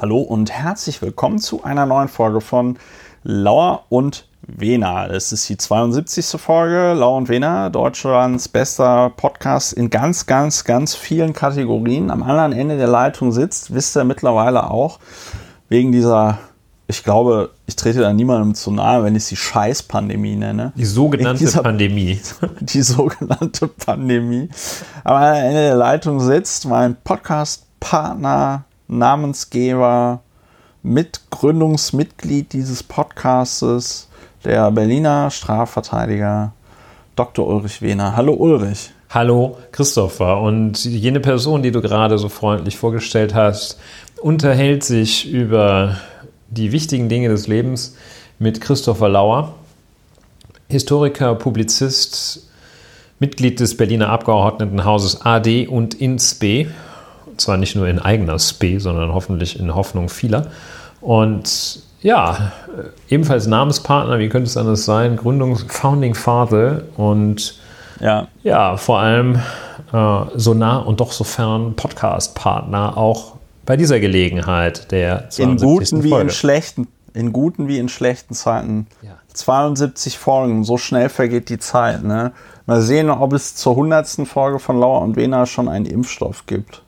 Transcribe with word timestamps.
Hallo 0.00 0.20
und 0.20 0.50
herzlich 0.50 1.02
willkommen 1.02 1.38
zu 1.38 1.62
einer 1.62 1.84
neuen 1.84 2.08
Folge 2.08 2.40
von 2.40 2.78
Lauer 3.22 3.84
und 3.90 4.26
Wena. 4.40 5.06
Es 5.08 5.30
ist 5.30 5.46
die 5.50 5.58
72. 5.58 6.40
Folge. 6.40 6.94
Lauer 6.94 7.18
und 7.18 7.28
Wena, 7.28 7.68
Deutschlands 7.68 8.48
bester 8.48 9.12
Podcast 9.14 9.74
in 9.74 9.90
ganz, 9.90 10.24
ganz, 10.24 10.64
ganz 10.64 10.94
vielen 10.94 11.34
Kategorien. 11.34 12.10
Am 12.10 12.22
anderen 12.22 12.54
Ende 12.54 12.78
der 12.78 12.86
Leitung 12.86 13.30
sitzt, 13.30 13.74
wisst 13.74 13.94
ihr 13.94 14.04
mittlerweile 14.04 14.70
auch, 14.70 15.00
wegen 15.68 15.92
dieser, 15.92 16.38
ich 16.86 17.04
glaube, 17.04 17.50
ich 17.66 17.76
trete 17.76 18.00
da 18.00 18.14
niemandem 18.14 18.54
zu 18.54 18.70
nahe, 18.70 19.04
wenn 19.04 19.14
ich 19.16 19.26
sie 19.26 19.36
Scheißpandemie 19.36 20.36
nenne. 20.36 20.72
Die 20.76 20.86
sogenannte 20.86 21.40
dieser, 21.40 21.62
Pandemie. 21.62 22.18
Die 22.60 22.80
sogenannte 22.80 23.68
Pandemie. 23.68 24.48
Am 25.04 25.22
Ende 25.22 25.60
der 25.60 25.76
Leitung 25.76 26.20
sitzt 26.20 26.64
mein 26.64 26.96
Podcast-Partner, 27.04 28.64
Namensgeber, 28.90 30.20
Mitgründungsmitglied 30.82 32.52
dieses 32.52 32.82
Podcastes, 32.82 34.08
der 34.44 34.70
Berliner 34.72 35.30
Strafverteidiger 35.30 36.52
Dr. 37.14 37.46
Ulrich 37.46 37.82
Wehner. 37.82 38.16
Hallo 38.16 38.32
Ulrich. 38.32 38.90
Hallo 39.10 39.58
Christopher. 39.70 40.40
Und 40.40 40.84
jene 40.84 41.20
Person, 41.20 41.62
die 41.62 41.70
du 41.70 41.80
gerade 41.80 42.18
so 42.18 42.28
freundlich 42.28 42.76
vorgestellt 42.78 43.34
hast, 43.34 43.78
unterhält 44.20 44.82
sich 44.82 45.30
über 45.30 45.96
die 46.48 46.72
wichtigen 46.72 47.08
Dinge 47.08 47.28
des 47.28 47.46
Lebens 47.46 47.96
mit 48.40 48.60
Christopher 48.60 49.08
Lauer, 49.08 49.54
Historiker, 50.68 51.36
Publizist, 51.36 52.48
Mitglied 53.20 53.60
des 53.60 53.76
Berliner 53.76 54.08
Abgeordnetenhauses 54.08 55.20
AD 55.20 55.68
und 55.68 55.94
INSB 55.94 56.66
zwar 57.40 57.56
nicht 57.56 57.76
nur 57.76 57.88
in 57.88 57.98
eigener 57.98 58.38
Spe, 58.38 58.80
sondern 58.80 59.12
hoffentlich 59.12 59.58
in 59.58 59.74
Hoffnung 59.74 60.08
vieler. 60.08 60.46
Und 61.00 61.82
ja, 62.02 62.52
ebenfalls 63.08 63.46
Namenspartner, 63.46 64.18
wie 64.18 64.28
könnte 64.28 64.48
es 64.48 64.56
anders 64.56 64.84
sein? 64.84 65.18
Gründungs-, 65.18 65.70
Founding 65.70 66.14
Father 66.14 66.82
und 66.96 67.58
ja, 68.00 68.28
ja 68.42 68.76
vor 68.76 69.00
allem 69.00 69.40
äh, 69.92 70.22
so 70.34 70.54
nah 70.54 70.78
und 70.78 71.00
doch 71.00 71.12
so 71.12 71.24
fern 71.24 71.74
Podcast-Partner 71.76 72.96
auch 72.96 73.36
bei 73.66 73.76
dieser 73.76 74.00
Gelegenheit 74.00 74.90
der 74.90 75.28
In 75.36 75.56
guten 75.58 76.02
wie 76.02 76.12
in 76.12 76.30
schlechten, 76.30 76.88
in 77.12 77.32
guten 77.32 77.68
wie 77.68 77.78
in 77.78 77.88
schlechten 77.88 78.34
Zeiten. 78.34 78.86
Ja. 79.02 79.12
72 79.32 80.18
Folgen, 80.18 80.64
so 80.64 80.76
schnell 80.76 81.08
vergeht 81.08 81.48
die 81.50 81.58
Zeit. 81.58 82.02
Ne? 82.02 82.32
Mal 82.66 82.82
sehen, 82.82 83.10
ob 83.10 83.32
es 83.32 83.54
zur 83.54 83.72
100. 83.72 84.26
Folge 84.26 84.58
von 84.58 84.78
Lauer 84.80 85.02
und 85.02 85.16
Wena 85.16 85.46
schon 85.46 85.68
einen 85.68 85.86
Impfstoff 85.86 86.46
gibt. 86.46 86.82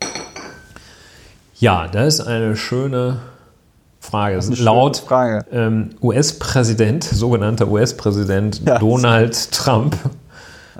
Ja, 1.63 1.87
das 1.87 2.15
ist 2.15 2.27
eine 2.27 2.57
schöne 2.57 3.21
Frage. 4.01 4.37
Eine 4.37 4.57
Laut 4.57 4.97
Frage. 4.97 5.47
Ähm, 5.53 5.91
US-Präsident, 6.03 7.05
sogenannter 7.05 7.69
US-Präsident 7.69 8.63
ja. 8.67 8.81
Donald 8.81 9.53
Trump, 9.53 9.97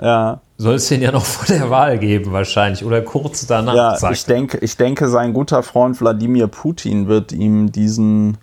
ja. 0.01 0.41
soll 0.57 0.75
es 0.75 0.89
den 0.89 1.01
ja 1.01 1.13
noch 1.13 1.23
vor 1.25 1.45
der 1.45 1.69
Wahl 1.69 1.99
geben 1.99 2.33
wahrscheinlich 2.33 2.83
oder 2.83 3.01
kurz 3.01 3.47
danach. 3.47 4.01
Ja, 4.01 4.11
ich 4.11 4.25
denke, 4.25 4.57
ich 4.57 4.75
denke, 4.75 5.07
sein 5.07 5.31
guter 5.31 5.63
Freund 5.63 6.01
Wladimir 6.01 6.47
Putin 6.47 7.07
wird 7.07 7.31
ihm 7.31 7.71
diesen 7.71 8.37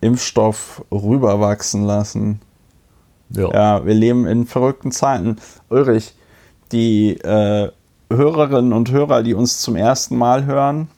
Impfstoff 0.00 0.82
rüberwachsen 0.90 1.84
lassen. 1.84 2.40
Ja, 3.28 3.50
ja 3.52 3.84
wir 3.84 3.92
leben 3.92 4.26
in 4.26 4.46
verrückten 4.46 4.92
Zeiten. 4.92 5.36
Ulrich, 5.68 6.14
die 6.72 7.18
äh, 7.18 7.70
Hörerinnen 8.10 8.72
und 8.72 8.90
Hörer, 8.90 9.22
die 9.22 9.34
uns 9.34 9.60
zum 9.60 9.76
ersten 9.76 10.16
Mal 10.16 10.46
hören, 10.46 10.88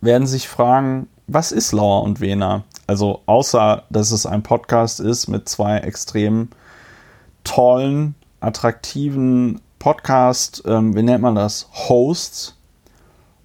werden 0.00 0.26
sich 0.26 0.48
fragen, 0.48 1.08
was 1.26 1.52
ist 1.52 1.72
Lauer 1.72 2.02
und 2.02 2.20
Wena? 2.20 2.64
Also 2.86 3.20
außer, 3.26 3.84
dass 3.90 4.10
es 4.10 4.26
ein 4.26 4.42
Podcast 4.42 5.00
ist 5.00 5.28
mit 5.28 5.48
zwei 5.48 5.78
extrem 5.78 6.48
tollen, 7.44 8.14
attraktiven 8.40 9.60
Podcast, 9.78 10.62
ähm, 10.66 10.94
wie 10.96 11.02
nennt 11.02 11.22
man 11.22 11.34
das, 11.34 11.68
Hosts 11.88 12.56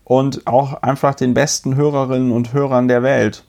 und 0.04 0.48
auch 0.48 0.82
einfach 0.82 1.16
den 1.16 1.34
besten 1.34 1.76
Hörerinnen 1.76 2.32
und 2.32 2.54
Hörern 2.54 2.88
der 2.88 3.04
Welt. 3.04 3.44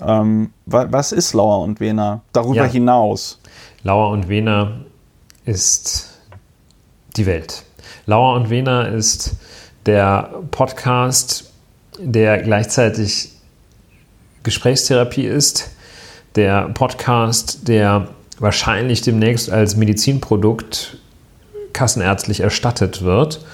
Ähm, 0.00 0.52
was 0.66 1.12
ist 1.12 1.34
Lauer 1.34 1.60
und 1.60 1.80
Wena 1.80 2.22
darüber 2.32 2.64
ja. 2.64 2.64
hinaus? 2.64 3.40
Lauer 3.82 4.10
und 4.10 4.28
Wena 4.28 4.80
ist 5.44 6.18
die 7.16 7.26
Welt. 7.26 7.64
Lauer 8.06 8.36
und 8.36 8.50
Wena 8.50 8.82
ist 8.82 9.36
der 9.86 10.30
Podcast 10.50 11.51
der 11.98 12.38
gleichzeitig 12.42 13.30
Gesprächstherapie 14.42 15.26
ist, 15.26 15.70
der 16.34 16.70
Podcast, 16.70 17.68
der 17.68 18.08
wahrscheinlich 18.38 19.02
demnächst 19.02 19.50
als 19.50 19.76
Medizinprodukt 19.76 20.98
kassenärztlich 21.72 22.40
erstattet 22.40 23.02
wird. 23.02 23.44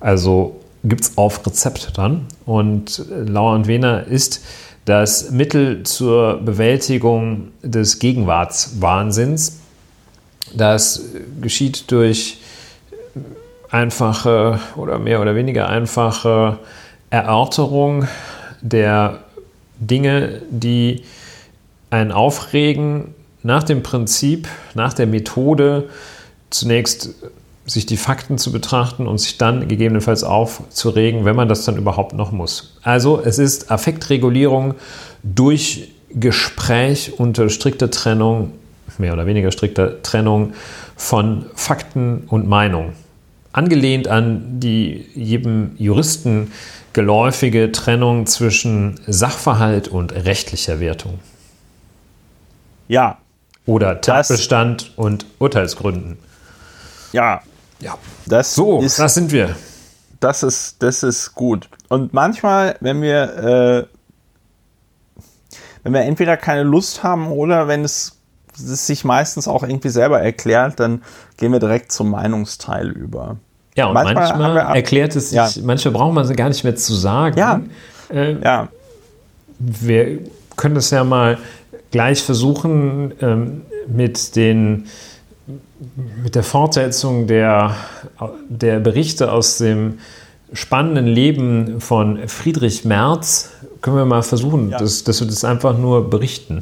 Also 0.00 0.60
gibt 0.82 1.02
es 1.04 1.16
auf 1.16 1.46
Rezept 1.46 1.96
dann. 1.96 2.26
Und 2.44 3.04
Lauer 3.08 3.54
und 3.54 3.66
Wehner 3.66 4.06
ist 4.06 4.44
das 4.84 5.30
Mittel 5.30 5.82
zur 5.82 6.38
Bewältigung 6.38 7.48
des 7.62 7.98
Gegenwartswahnsinns. 7.98 9.60
Das 10.54 11.02
geschieht 11.40 11.90
durch 11.90 12.38
einfache 13.70 14.60
oder 14.76 14.98
mehr 14.98 15.20
oder 15.20 15.34
weniger 15.34 15.68
einfache 15.68 16.58
Erörterung 17.14 18.08
der 18.60 19.20
Dinge, 19.78 20.42
die 20.50 21.04
einen 21.88 22.10
aufregen, 22.10 23.14
nach 23.44 23.62
dem 23.62 23.84
Prinzip, 23.84 24.48
nach 24.74 24.94
der 24.94 25.06
Methode, 25.06 25.90
zunächst 26.50 27.10
sich 27.66 27.86
die 27.86 27.98
Fakten 27.98 28.36
zu 28.36 28.50
betrachten 28.50 29.06
und 29.06 29.18
sich 29.18 29.38
dann 29.38 29.68
gegebenenfalls 29.68 30.24
aufzuregen, 30.24 31.24
wenn 31.24 31.36
man 31.36 31.48
das 31.48 31.64
dann 31.64 31.76
überhaupt 31.76 32.14
noch 32.14 32.32
muss. 32.32 32.78
Also 32.82 33.22
es 33.24 33.38
ist 33.38 33.70
Affektregulierung 33.70 34.74
durch 35.22 35.92
Gespräch 36.10 37.20
unter 37.20 37.48
strikter 37.48 37.92
Trennung, 37.92 38.50
mehr 38.98 39.12
oder 39.12 39.26
weniger 39.26 39.52
strikter 39.52 40.02
Trennung 40.02 40.54
von 40.96 41.46
Fakten 41.54 42.24
und 42.26 42.48
Meinung. 42.48 42.94
Angelehnt 43.52 44.08
an 44.08 44.58
die 44.58 45.06
jedem 45.14 45.76
Juristen 45.78 46.50
geläufige 46.94 47.72
Trennung 47.72 48.26
zwischen 48.26 48.98
Sachverhalt 49.06 49.88
und 49.88 50.12
rechtlicher 50.12 50.80
Wertung. 50.80 51.18
Ja. 52.88 53.18
Oder 53.66 54.00
Tatbestand 54.00 54.92
und 54.96 55.26
Urteilsgründen. 55.38 56.18
Ja. 57.12 57.42
Ja. 57.80 57.98
Das 58.26 58.54
so, 58.54 58.80
ist, 58.80 58.98
das 58.98 59.14
sind 59.14 59.32
wir. 59.32 59.56
Das 60.20 60.42
ist, 60.42 60.82
das 60.82 61.02
ist 61.02 61.34
gut. 61.34 61.68
Und 61.88 62.14
manchmal, 62.14 62.76
wenn 62.80 63.02
wir, 63.02 63.22
äh, 63.36 65.22
wenn 65.82 65.92
wir 65.92 66.02
entweder 66.02 66.36
keine 66.36 66.62
Lust 66.62 67.02
haben 67.02 67.26
oder 67.28 67.68
wenn 67.68 67.84
es, 67.84 68.16
es 68.54 68.86
sich 68.86 69.04
meistens 69.04 69.48
auch 69.48 69.64
irgendwie 69.64 69.90
selber 69.90 70.20
erklärt, 70.20 70.80
dann 70.80 71.02
gehen 71.36 71.52
wir 71.52 71.58
direkt 71.58 71.92
zum 71.92 72.10
Meinungsteil 72.10 72.88
über. 72.90 73.36
Ja, 73.76 73.86
und 73.86 73.94
manchmal, 73.94 74.38
manchmal 74.38 74.76
erklärt 74.76 75.16
es 75.16 75.30
sich, 75.30 75.36
ja. 75.36 75.48
manchmal 75.62 75.94
braucht 75.94 76.14
man 76.14 76.24
sie 76.24 76.34
gar 76.34 76.48
nicht 76.48 76.62
mehr 76.62 76.76
zu 76.76 76.94
sagen. 76.94 77.38
Ja. 77.38 77.60
Äh, 78.12 78.36
ja. 78.42 78.68
Wir 79.58 80.18
können 80.56 80.74
das 80.74 80.90
ja 80.90 81.02
mal 81.02 81.38
gleich 81.90 82.22
versuchen 82.22 83.12
ähm, 83.20 83.62
mit 83.88 84.36
den 84.36 84.86
mit 86.22 86.34
der 86.34 86.42
Fortsetzung 86.42 87.26
der, 87.26 87.76
der 88.48 88.80
Berichte 88.80 89.30
aus 89.30 89.58
dem 89.58 89.98
spannenden 90.52 91.06
Leben 91.06 91.80
von 91.80 92.28
Friedrich 92.28 92.84
Merz 92.84 93.50
können 93.82 93.96
wir 93.96 94.06
mal 94.06 94.22
versuchen, 94.22 94.70
ja. 94.70 94.78
dass, 94.78 95.04
dass 95.04 95.20
wir 95.20 95.26
das 95.26 95.44
einfach 95.44 95.76
nur 95.76 96.08
berichten. 96.08 96.60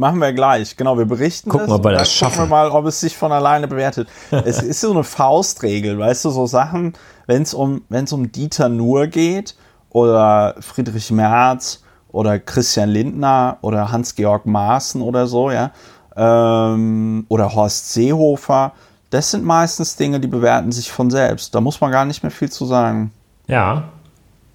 Machen 0.00 0.18
wir 0.18 0.32
gleich. 0.32 0.78
Genau, 0.78 0.96
wir 0.96 1.04
berichten 1.04 1.50
Gucken 1.50 1.68
das. 1.68 1.84
Wir, 1.84 1.92
das 1.92 2.10
schaffen. 2.10 2.36
Gucken 2.36 2.50
wir 2.50 2.56
mal, 2.56 2.70
ob 2.70 2.86
es 2.86 3.00
sich 3.00 3.14
von 3.14 3.32
alleine 3.32 3.68
bewertet. 3.68 4.08
es 4.30 4.62
ist 4.62 4.80
so 4.80 4.92
eine 4.92 5.04
Faustregel, 5.04 5.98
weißt 5.98 6.24
du, 6.24 6.30
so 6.30 6.46
Sachen, 6.46 6.94
wenn 7.26 7.42
es 7.42 7.52
um, 7.52 7.82
um 7.90 8.32
Dieter 8.32 8.70
Nuhr 8.70 9.08
geht 9.08 9.56
oder 9.90 10.54
Friedrich 10.60 11.10
Merz 11.10 11.82
oder 12.12 12.38
Christian 12.38 12.88
Lindner 12.88 13.58
oder 13.60 13.92
Hans-Georg 13.92 14.46
Maaßen 14.46 15.02
oder 15.02 15.26
so, 15.26 15.50
ja, 15.50 15.70
ähm, 16.16 17.26
oder 17.28 17.54
Horst 17.54 17.92
Seehofer, 17.92 18.72
das 19.10 19.32
sind 19.32 19.44
meistens 19.44 19.96
Dinge, 19.96 20.18
die 20.18 20.28
bewerten 20.28 20.72
sich 20.72 20.90
von 20.90 21.10
selbst. 21.10 21.54
Da 21.54 21.60
muss 21.60 21.78
man 21.82 21.92
gar 21.92 22.06
nicht 22.06 22.22
mehr 22.22 22.32
viel 22.32 22.50
zu 22.50 22.64
sagen. 22.64 23.12
Ja. 23.48 23.90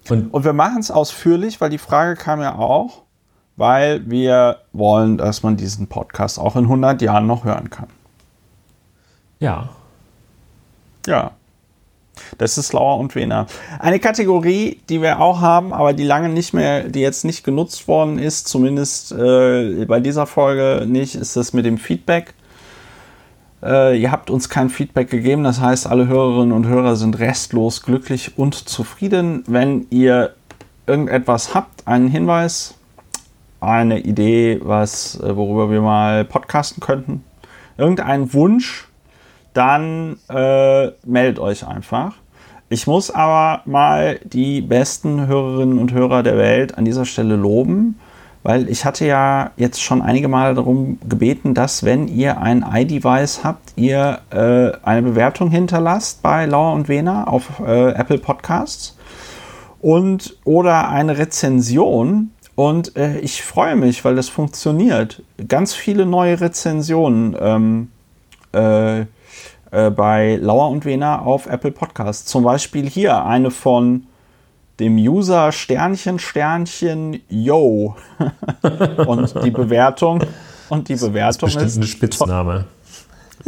Und, 0.08 0.34
Und 0.34 0.44
wir 0.44 0.54
machen 0.54 0.80
es 0.80 0.90
ausführlich, 0.90 1.60
weil 1.60 1.70
die 1.70 1.78
Frage 1.78 2.16
kam 2.16 2.40
ja 2.40 2.56
auch 2.56 3.05
weil 3.56 4.08
wir 4.08 4.58
wollen, 4.72 5.16
dass 5.16 5.42
man 5.42 5.56
diesen 5.56 5.86
Podcast 5.86 6.38
auch 6.38 6.56
in 6.56 6.64
100 6.64 7.00
Jahren 7.02 7.26
noch 7.26 7.44
hören 7.44 7.70
kann. 7.70 7.88
Ja. 9.40 9.70
Ja. 11.06 11.32
Das 12.38 12.56
ist 12.58 12.72
Lauer 12.72 12.98
und 12.98 13.14
Wener. 13.14 13.46
Eine 13.78 14.00
Kategorie, 14.00 14.80
die 14.88 15.02
wir 15.02 15.20
auch 15.20 15.40
haben, 15.40 15.72
aber 15.72 15.92
die 15.92 16.04
lange 16.04 16.28
nicht 16.28 16.54
mehr, 16.54 16.84
die 16.84 17.00
jetzt 17.00 17.24
nicht 17.24 17.44
genutzt 17.44 17.88
worden 17.88 18.18
ist, 18.18 18.48
zumindest 18.48 19.12
äh, 19.12 19.84
bei 19.86 20.00
dieser 20.00 20.26
Folge 20.26 20.86
nicht, 20.86 21.14
ist 21.14 21.36
das 21.36 21.52
mit 21.52 21.66
dem 21.66 21.78
Feedback. 21.78 22.34
Äh, 23.62 24.00
ihr 24.00 24.10
habt 24.10 24.30
uns 24.30 24.48
kein 24.48 24.70
Feedback 24.70 25.10
gegeben, 25.10 25.44
das 25.44 25.60
heißt, 25.60 25.86
alle 25.86 26.08
Hörerinnen 26.08 26.52
und 26.52 26.66
Hörer 26.66 26.96
sind 26.96 27.18
restlos 27.18 27.82
glücklich 27.82 28.38
und 28.38 28.54
zufrieden. 28.54 29.44
Wenn 29.46 29.86
ihr 29.90 30.34
irgendetwas 30.86 31.54
habt, 31.54 31.86
einen 31.86 32.08
Hinweis, 32.08 32.74
eine 33.60 34.00
Idee, 34.00 34.60
was, 34.62 35.20
äh, 35.20 35.36
worüber 35.36 35.70
wir 35.70 35.80
mal 35.80 36.24
podcasten 36.24 36.80
könnten, 36.80 37.24
irgendeinen 37.76 38.32
Wunsch, 38.32 38.88
dann 39.54 40.18
äh, 40.28 40.88
meldet 41.04 41.38
euch 41.38 41.66
einfach. 41.66 42.14
Ich 42.68 42.86
muss 42.86 43.10
aber 43.10 43.62
mal 43.64 44.18
die 44.24 44.60
besten 44.60 45.26
Hörerinnen 45.26 45.78
und 45.78 45.92
Hörer 45.92 46.22
der 46.22 46.36
Welt 46.36 46.76
an 46.76 46.84
dieser 46.84 47.04
Stelle 47.04 47.36
loben, 47.36 47.98
weil 48.42 48.68
ich 48.68 48.84
hatte 48.84 49.06
ja 49.06 49.50
jetzt 49.56 49.82
schon 49.82 50.02
einige 50.02 50.28
Male 50.28 50.54
darum 50.54 50.98
gebeten, 51.08 51.54
dass 51.54 51.84
wenn 51.84 52.08
ihr 52.08 52.40
ein 52.40 52.64
iDevice 52.68 53.44
habt, 53.44 53.72
ihr 53.76 54.20
äh, 54.30 54.72
eine 54.84 55.02
Bewertung 55.02 55.50
hinterlasst 55.50 56.22
bei 56.22 56.46
Lauer 56.46 56.74
und 56.74 56.88
Wena 56.88 57.24
auf 57.28 57.60
äh, 57.60 57.90
Apple 57.90 58.18
Podcasts 58.18 58.96
und 59.80 60.36
oder 60.44 60.88
eine 60.88 61.18
Rezension. 61.18 62.32
Und 62.56 62.96
äh, 62.96 63.18
ich 63.20 63.42
freue 63.42 63.76
mich, 63.76 64.04
weil 64.04 64.16
das 64.16 64.28
funktioniert. 64.28 65.22
Ganz 65.46 65.74
viele 65.74 66.06
neue 66.06 66.40
Rezensionen. 66.40 67.36
Ähm, 67.38 67.90
äh, 68.52 69.06
äh, 69.70 69.90
bei 69.90 70.38
Lauer 70.40 70.70
und 70.70 70.84
Wena 70.84 71.20
auf 71.20 71.46
Apple 71.46 71.72
Podcasts. 71.72 72.24
Zum 72.24 72.44
Beispiel 72.44 72.88
hier 72.88 73.24
eine 73.24 73.50
von 73.50 74.06
dem 74.80 74.96
User 74.96 75.52
Sternchen 75.52 76.18
Sternchen 76.18 77.20
Yo 77.28 77.96
und 79.06 79.34
die 79.44 79.50
Bewertung 79.50 80.22
und 80.68 80.88
die 80.88 80.96
Bewertung 80.96 81.48
ist, 81.48 81.56
ist 81.56 81.76
ein 81.76 81.82
Spitzname. 81.82 82.66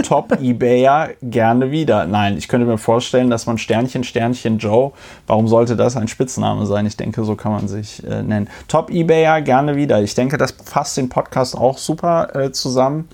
Top, 0.03 0.29
Top 0.29 0.41
Ebayer 0.41 1.11
gerne 1.23 1.71
wieder. 1.71 2.07
Nein, 2.07 2.37
ich 2.37 2.49
könnte 2.49 2.67
mir 2.67 2.79
vorstellen, 2.79 3.31
dass 3.31 3.47
man 3.47 3.59
Sternchen 3.59 4.05
Sternchen 4.05 4.59
Joe, 4.59 4.93
warum 5.27 5.49
sollte 5.49 5.77
das 5.77 5.97
ein 5.97 6.09
Spitzname 6.09 6.67
sein? 6.67 6.87
Ich 6.87 6.97
denke, 6.97 7.25
so 7.25 7.35
kann 7.35 7.53
man 7.53 7.69
sich 7.69 8.05
äh, 8.05 8.23
nennen. 8.23 8.49
Top 8.69 8.91
Ebayer 8.91 9.41
gerne 9.43 9.77
wieder. 9.77 10.01
Ich 10.03 10.15
denke, 10.15 10.39
das 10.39 10.53
fasst 10.65 10.97
den 10.97 11.09
Podcast 11.09 11.57
auch 11.57 11.79
super 11.79 12.35
äh, 12.35 12.53
zusammen. 12.53 13.09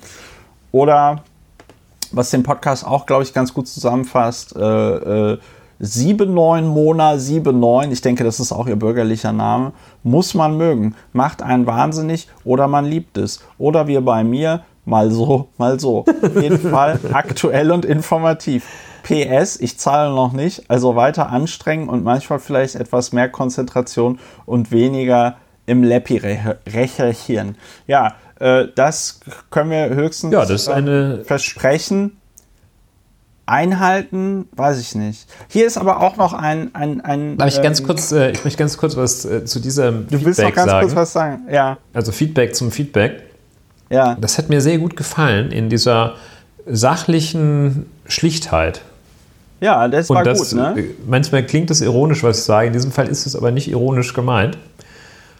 Oder 0.72 1.22
was 2.12 2.30
den 2.30 2.42
Podcast 2.42 2.86
auch, 2.86 3.06
glaube 3.06 3.22
ich, 3.22 3.32
ganz 3.32 3.54
gut 3.54 3.68
zusammenfasst. 3.68 4.56
Äh, 4.56 5.32
äh, 5.32 5.38
79 5.78 6.64
Mona 6.64 7.16
79, 7.16 7.92
ich 7.92 8.00
denke, 8.00 8.24
das 8.24 8.40
ist 8.40 8.52
auch 8.52 8.66
ihr 8.66 8.76
bürgerlicher 8.76 9.32
Name, 9.32 9.72
muss 10.02 10.34
man 10.34 10.56
mögen. 10.56 10.94
Macht 11.12 11.42
einen 11.42 11.66
wahnsinnig 11.66 12.28
oder 12.44 12.68
man 12.68 12.84
liebt 12.84 13.18
es. 13.18 13.40
Oder 13.58 13.86
wie 13.88 13.98
bei 13.98 14.24
mir, 14.24 14.62
mal 14.84 15.10
so, 15.10 15.48
mal 15.58 15.80
so. 15.80 16.04
Auf 16.22 16.42
jeden 16.42 16.58
Fall 16.70 16.98
aktuell 17.12 17.70
und 17.70 17.84
informativ. 17.84 18.64
PS, 19.04 19.60
ich 19.60 19.78
zahle 19.78 20.14
noch 20.14 20.32
nicht, 20.32 20.70
also 20.70 20.96
weiter 20.96 21.28
anstrengen 21.28 21.88
und 21.88 22.04
manchmal 22.04 22.38
vielleicht 22.38 22.74
etwas 22.74 23.12
mehr 23.12 23.28
Konzentration 23.28 24.18
und 24.46 24.72
weniger 24.72 25.36
im 25.66 25.82
Leppi 25.82 26.20
recherchieren. 26.66 27.56
Ja, 27.86 28.14
äh, 28.40 28.66
das 28.74 29.20
können 29.50 29.70
wir 29.70 29.90
höchstens 29.90 30.32
ja, 30.32 30.40
das 30.40 30.62
ist 30.62 30.68
eine 30.68 31.24
versprechen. 31.24 32.18
Einhalten, 33.46 34.48
weiß 34.52 34.80
ich 34.80 34.94
nicht. 34.94 35.28
Hier 35.48 35.66
ist 35.66 35.76
aber 35.76 36.00
auch 36.00 36.16
noch 36.16 36.32
ein. 36.32 36.74
ein, 36.74 37.02
ein 37.02 37.36
Darf 37.36 37.48
ich 37.48 37.60
ganz 37.60 37.80
ähm, 37.80 37.86
kurz, 37.86 38.10
äh, 38.10 38.30
ich 38.30 38.42
möchte 38.42 38.58
ganz 38.58 38.78
kurz 38.78 38.96
was 38.96 39.26
äh, 39.26 39.44
zu 39.44 39.60
diesem 39.60 40.06
du 40.06 40.16
Feedback 40.16 40.24
willst 40.24 40.40
noch 40.40 40.54
ganz 40.54 40.70
sagen. 40.70 40.86
kurz 40.86 40.96
was 40.96 41.12
sagen, 41.12 41.42
ja. 41.50 41.76
Also 41.92 42.10
Feedback 42.10 42.54
zum 42.54 42.70
Feedback. 42.70 43.33
Ja. 43.90 44.16
Das 44.20 44.38
hat 44.38 44.48
mir 44.48 44.60
sehr 44.60 44.78
gut 44.78 44.96
gefallen 44.96 45.50
in 45.52 45.68
dieser 45.68 46.14
sachlichen 46.66 47.86
Schlichtheit. 48.06 48.80
Ja, 49.60 49.88
das 49.88 50.10
war 50.10 50.24
das, 50.24 50.50
gut, 50.50 50.58
ne? 50.58 50.84
Manchmal 51.06 51.44
klingt 51.44 51.70
es 51.70 51.80
ironisch, 51.80 52.22
was 52.22 52.38
ich 52.38 52.44
sage. 52.44 52.66
In 52.66 52.72
diesem 52.72 52.92
Fall 52.92 53.08
ist 53.08 53.26
es 53.26 53.36
aber 53.36 53.50
nicht 53.50 53.68
ironisch 53.68 54.12
gemeint. 54.12 54.58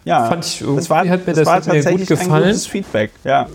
Ja, 0.03 0.25
fand 0.25 0.45
ich, 0.45 0.63
das 0.75 0.89
war, 0.89 1.07
hat 1.07 1.25
mir 1.25 1.33
das, 1.33 1.43
das 1.43 1.47
war 1.47 1.61
tatsächlich 1.61 2.07
gut 2.07 2.19
gefallen. 2.19 2.43
ein 2.43 2.49
gutes 2.49 2.67
Feedback, 2.67 3.11
ja. 3.23 3.47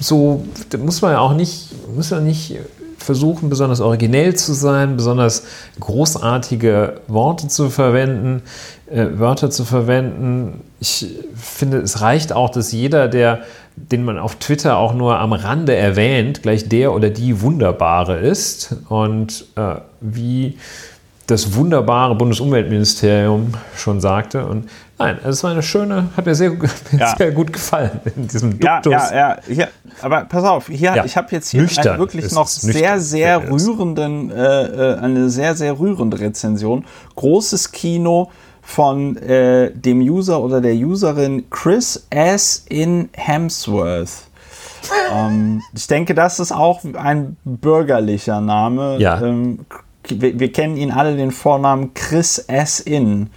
So 0.00 0.44
muss 0.78 1.02
man 1.02 1.12
ja 1.12 1.18
auch 1.18 1.34
nicht, 1.34 1.70
muss 1.94 2.10
man 2.10 2.24
nicht 2.24 2.58
versuchen, 2.98 3.48
besonders 3.48 3.80
originell 3.80 4.34
zu 4.34 4.52
sein, 4.52 4.96
besonders 4.96 5.44
großartige 5.80 7.00
Worte 7.06 7.48
zu 7.48 7.70
verwenden, 7.70 8.42
äh, 8.90 9.06
Wörter 9.14 9.50
zu 9.50 9.64
verwenden. 9.64 10.60
Ich 10.80 11.06
finde, 11.34 11.78
es 11.78 12.00
reicht 12.00 12.32
auch, 12.32 12.50
dass 12.50 12.72
jeder, 12.72 13.08
der, 13.08 13.42
den 13.90 14.04
man 14.04 14.18
auf 14.18 14.36
Twitter 14.36 14.76
auch 14.76 14.94
nur 14.94 15.18
am 15.18 15.32
Rande 15.32 15.74
erwähnt, 15.74 16.42
gleich 16.42 16.68
der 16.68 16.92
oder 16.92 17.10
die 17.10 17.40
Wunderbare 17.40 18.18
ist. 18.18 18.76
Und 18.88 19.46
äh, 19.56 19.76
wie 20.00 20.58
das 21.28 21.54
wunderbare 21.54 22.14
Bundesumweltministerium 22.14 23.52
schon 23.76 24.00
sagte. 24.00 24.46
Und 24.46 24.68
nein, 24.98 25.18
es 25.24 25.44
war 25.44 25.50
eine 25.50 25.62
schöne, 25.62 26.08
hat 26.16 26.24
mir 26.24 26.34
sehr, 26.34 26.52
ja. 26.98 27.14
sehr 27.16 27.32
gut 27.32 27.52
gefallen 27.52 28.00
in 28.16 28.26
diesem 28.26 28.58
Duktus. 28.58 28.92
Ja, 28.92 29.10
ja, 29.10 29.28
ja. 29.30 29.36
Hier, 29.46 29.68
aber 30.00 30.24
pass 30.24 30.44
auf, 30.44 30.68
hier, 30.68 30.96
ja. 30.96 31.04
ich 31.04 31.18
habe 31.18 31.28
jetzt 31.32 31.50
hier 31.50 31.60
einen 31.60 31.98
wirklich 31.98 32.32
noch 32.32 32.46
sehr, 32.46 32.98
sehr 32.98 33.50
rührenden, 33.50 34.30
äh, 34.30 34.94
äh, 34.94 34.98
eine 35.00 35.28
sehr, 35.28 35.54
sehr 35.54 35.78
rührende 35.78 36.18
Rezension. 36.18 36.86
Großes 37.14 37.72
Kino 37.72 38.30
von 38.68 39.16
äh, 39.16 39.72
dem 39.72 40.00
User 40.00 40.42
oder 40.42 40.60
der 40.60 40.74
Userin 40.74 41.48
Chris 41.48 42.06
S. 42.10 42.66
in 42.68 43.08
Hemsworth. 43.14 44.28
ähm, 45.10 45.62
ich 45.74 45.86
denke, 45.86 46.14
das 46.14 46.38
ist 46.38 46.52
auch 46.52 46.84
ein 46.92 47.38
bürgerlicher 47.44 48.42
Name. 48.42 48.98
Ja. 48.98 49.22
Ähm, 49.22 49.60
wir, 50.06 50.38
wir, 50.38 50.52
kennen 50.52 50.76
ihn 50.76 50.90
alle 50.90 51.16
den 51.16 51.30
Vornamen 51.30 51.94
Chris 51.94 52.36
S. 52.40 52.78
In. 52.78 53.30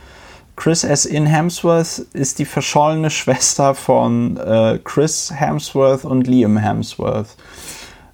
Chris 0.58 0.84
S. 0.84 1.06
In 1.06 1.26
Hemsworth 1.28 2.00
ist 2.12 2.38
die 2.38 2.46
verschollene 2.46 3.10
Schwester 3.10 3.74
von 3.74 4.36
äh, 4.36 4.80
Chris 4.84 5.32
Hemsworth 5.34 6.04
und 6.04 6.28
Liam 6.28 6.58
Hemsworth. 6.58 7.38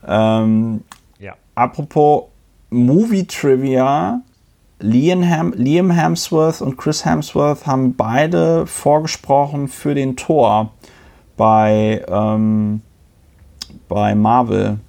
Ähm, 0.08 0.84
ja. 1.18 1.34
Apropos 1.56 2.26
Movie 2.70 3.26
Trivia. 3.26 4.22
Liam, 4.80 5.24
Hem 5.24 5.54
Liam 5.54 5.90
Hemsworth 5.90 6.62
und 6.62 6.78
Chris 6.78 7.04
Hemsworth 7.04 7.66
haben 7.66 7.96
beide 7.96 8.68
vorgesprochen 8.68 9.68
für 9.68 9.96
den 9.96 10.16
Tor 10.16 10.72
bei, 11.36 12.06
ähm, 12.08 12.82
bei 13.88 14.14
Marvel. 14.14 14.80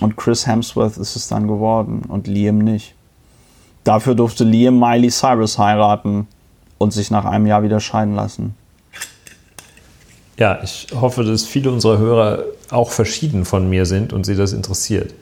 Und 0.00 0.16
Chris 0.16 0.46
Hemsworth 0.46 0.96
ist 0.96 1.16
es 1.16 1.28
dann 1.28 1.46
geworden 1.46 2.02
und 2.08 2.26
Liam 2.26 2.58
nicht. 2.58 2.94
Dafür 3.84 4.14
durfte 4.14 4.44
Liam 4.44 4.78
Miley 4.78 5.08
Cyrus 5.08 5.58
heiraten 5.58 6.26
und 6.78 6.92
sich 6.92 7.10
nach 7.10 7.24
einem 7.24 7.46
Jahr 7.46 7.62
wieder 7.62 7.80
scheiden 7.80 8.14
lassen. 8.14 8.54
Ja, 10.38 10.60
ich 10.62 10.86
hoffe, 10.94 11.24
dass 11.24 11.44
viele 11.44 11.70
unserer 11.72 11.98
Hörer 11.98 12.44
auch 12.70 12.90
verschieden 12.90 13.44
von 13.44 13.68
mir 13.68 13.86
sind 13.86 14.12
und 14.12 14.24
sie 14.24 14.36
das 14.36 14.52
interessiert. 14.52 15.14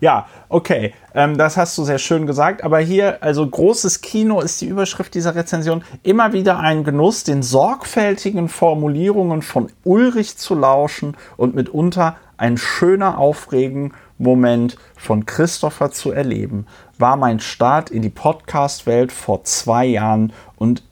Ja, 0.00 0.26
okay, 0.48 0.92
ähm, 1.14 1.38
das 1.38 1.56
hast 1.56 1.76
du 1.78 1.84
sehr 1.84 1.98
schön 1.98 2.26
gesagt. 2.26 2.62
Aber 2.64 2.78
hier, 2.78 3.22
also 3.22 3.46
großes 3.46 4.00
Kino 4.00 4.40
ist 4.40 4.60
die 4.60 4.66
Überschrift 4.66 5.14
dieser 5.14 5.34
Rezension. 5.34 5.82
Immer 6.02 6.32
wieder 6.32 6.58
ein 6.58 6.84
Genuss, 6.84 7.24
den 7.24 7.42
sorgfältigen 7.42 8.48
Formulierungen 8.48 9.42
von 9.42 9.68
Ulrich 9.84 10.36
zu 10.36 10.54
lauschen 10.54 11.16
und 11.36 11.54
mitunter 11.54 12.16
ein 12.36 12.58
schöner 12.58 13.18
Aufregen 13.18 13.92
Moment 14.18 14.76
von 14.96 15.26
Christopher 15.26 15.90
zu 15.90 16.10
erleben, 16.10 16.66
war 16.98 17.16
mein 17.16 17.40
Start 17.40 17.90
in 17.90 18.02
die 18.02 18.08
Podcast-Welt 18.08 19.12
vor 19.12 19.44
zwei 19.44 19.84
Jahren 19.86 20.32
und 20.56 20.82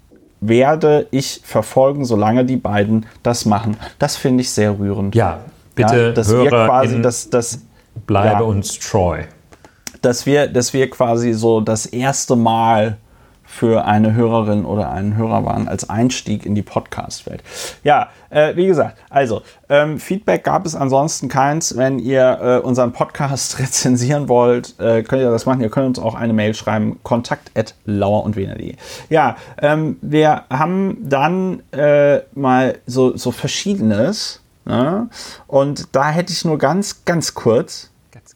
werde 0.40 1.06
ich 1.10 1.40
verfolgen, 1.42 2.04
solange 2.04 2.44
die 2.44 2.56
beiden 2.56 3.06
das 3.22 3.46
machen. 3.46 3.76
Das 3.98 4.16
finde 4.16 4.42
ich 4.42 4.50
sehr 4.50 4.78
rührend. 4.78 5.14
Ja, 5.14 5.40
bitte, 5.74 5.96
ja, 5.96 6.12
dass 6.12 6.30
wir 6.30 6.48
quasi 6.48 7.00
das, 7.00 7.30
das 7.30 7.60
bleibe 8.06 8.40
ja, 8.40 8.40
uns 8.40 8.78
treu. 8.78 9.22
Dass 10.02 10.26
wir, 10.26 10.48
dass 10.48 10.72
wir 10.72 10.90
quasi 10.90 11.32
so 11.32 11.60
das 11.60 11.86
erste 11.86 12.36
Mal 12.36 12.98
für 13.54 13.84
eine 13.84 14.14
Hörerin 14.14 14.64
oder 14.64 14.90
einen 14.90 15.16
Hörer 15.16 15.44
waren 15.44 15.68
als 15.68 15.88
Einstieg 15.88 16.44
in 16.44 16.54
die 16.54 16.62
Podcast-Welt. 16.62 17.42
Ja, 17.84 18.08
äh, 18.30 18.56
wie 18.56 18.66
gesagt, 18.66 18.98
also 19.10 19.42
ähm, 19.68 20.00
Feedback 20.00 20.42
gab 20.42 20.66
es 20.66 20.74
ansonsten 20.74 21.28
keins. 21.28 21.76
Wenn 21.76 22.00
ihr 22.00 22.38
äh, 22.42 22.66
unseren 22.66 22.92
Podcast 22.92 23.58
rezensieren 23.60 24.28
wollt, 24.28 24.78
äh, 24.80 25.02
könnt 25.02 25.22
ihr 25.22 25.30
das 25.30 25.46
machen. 25.46 25.60
Ihr 25.60 25.70
könnt 25.70 25.86
uns 25.86 25.98
auch 25.98 26.14
eine 26.14 26.32
Mail 26.32 26.54
schreiben, 26.54 26.98
kontakt 27.04 27.52
at 27.56 27.74
lauerundwener.de. 27.84 28.74
Ja, 29.08 29.36
ähm, 29.62 29.98
wir 30.00 30.42
haben 30.50 30.98
dann 31.02 31.62
äh, 31.72 32.22
mal 32.34 32.78
so, 32.86 33.16
so 33.16 33.30
Verschiedenes. 33.30 34.40
Ne? 34.64 35.08
Und 35.46 35.94
da 35.94 36.08
hätte 36.08 36.32
ich 36.32 36.44
nur 36.44 36.58
ganz, 36.58 37.04
ganz 37.04 37.34
kurz 37.34 37.90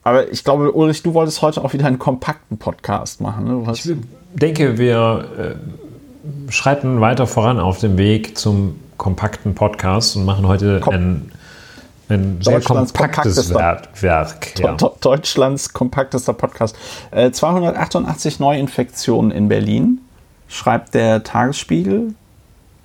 Aber 0.04 0.30
ich 0.30 0.44
glaube, 0.44 0.72
Ulrich, 0.72 1.02
du 1.02 1.14
wolltest 1.14 1.42
heute 1.42 1.62
auch 1.62 1.72
wieder 1.72 1.86
einen 1.86 1.98
kompakten 1.98 2.58
Podcast 2.58 3.20
machen. 3.20 3.44
Ne? 3.44 3.72
Ich 3.72 3.90
denke, 4.34 4.78
wir 4.78 5.28
äh, 5.38 6.52
schreiten 6.52 7.00
weiter 7.00 7.26
voran 7.26 7.58
auf 7.58 7.78
dem 7.78 7.98
Weg 7.98 8.38
zum 8.38 8.78
kompakten 8.96 9.54
Podcast 9.54 10.16
und 10.16 10.24
machen 10.24 10.46
heute 10.46 10.80
Kom 10.80 10.94
ein, 10.94 11.32
ein 12.08 12.38
sehr 12.42 12.60
kompaktes 12.60 13.52
Werk. 13.54 14.58
Ja. 14.58 14.76
Deutschlands 15.00 15.72
kompaktester 15.72 16.32
Podcast. 16.32 16.76
Äh, 17.10 17.30
288 17.30 18.40
Neuinfektionen 18.40 19.30
in 19.30 19.48
Berlin, 19.48 20.00
schreibt 20.48 20.94
der 20.94 21.22
Tagesspiegel 21.22 22.14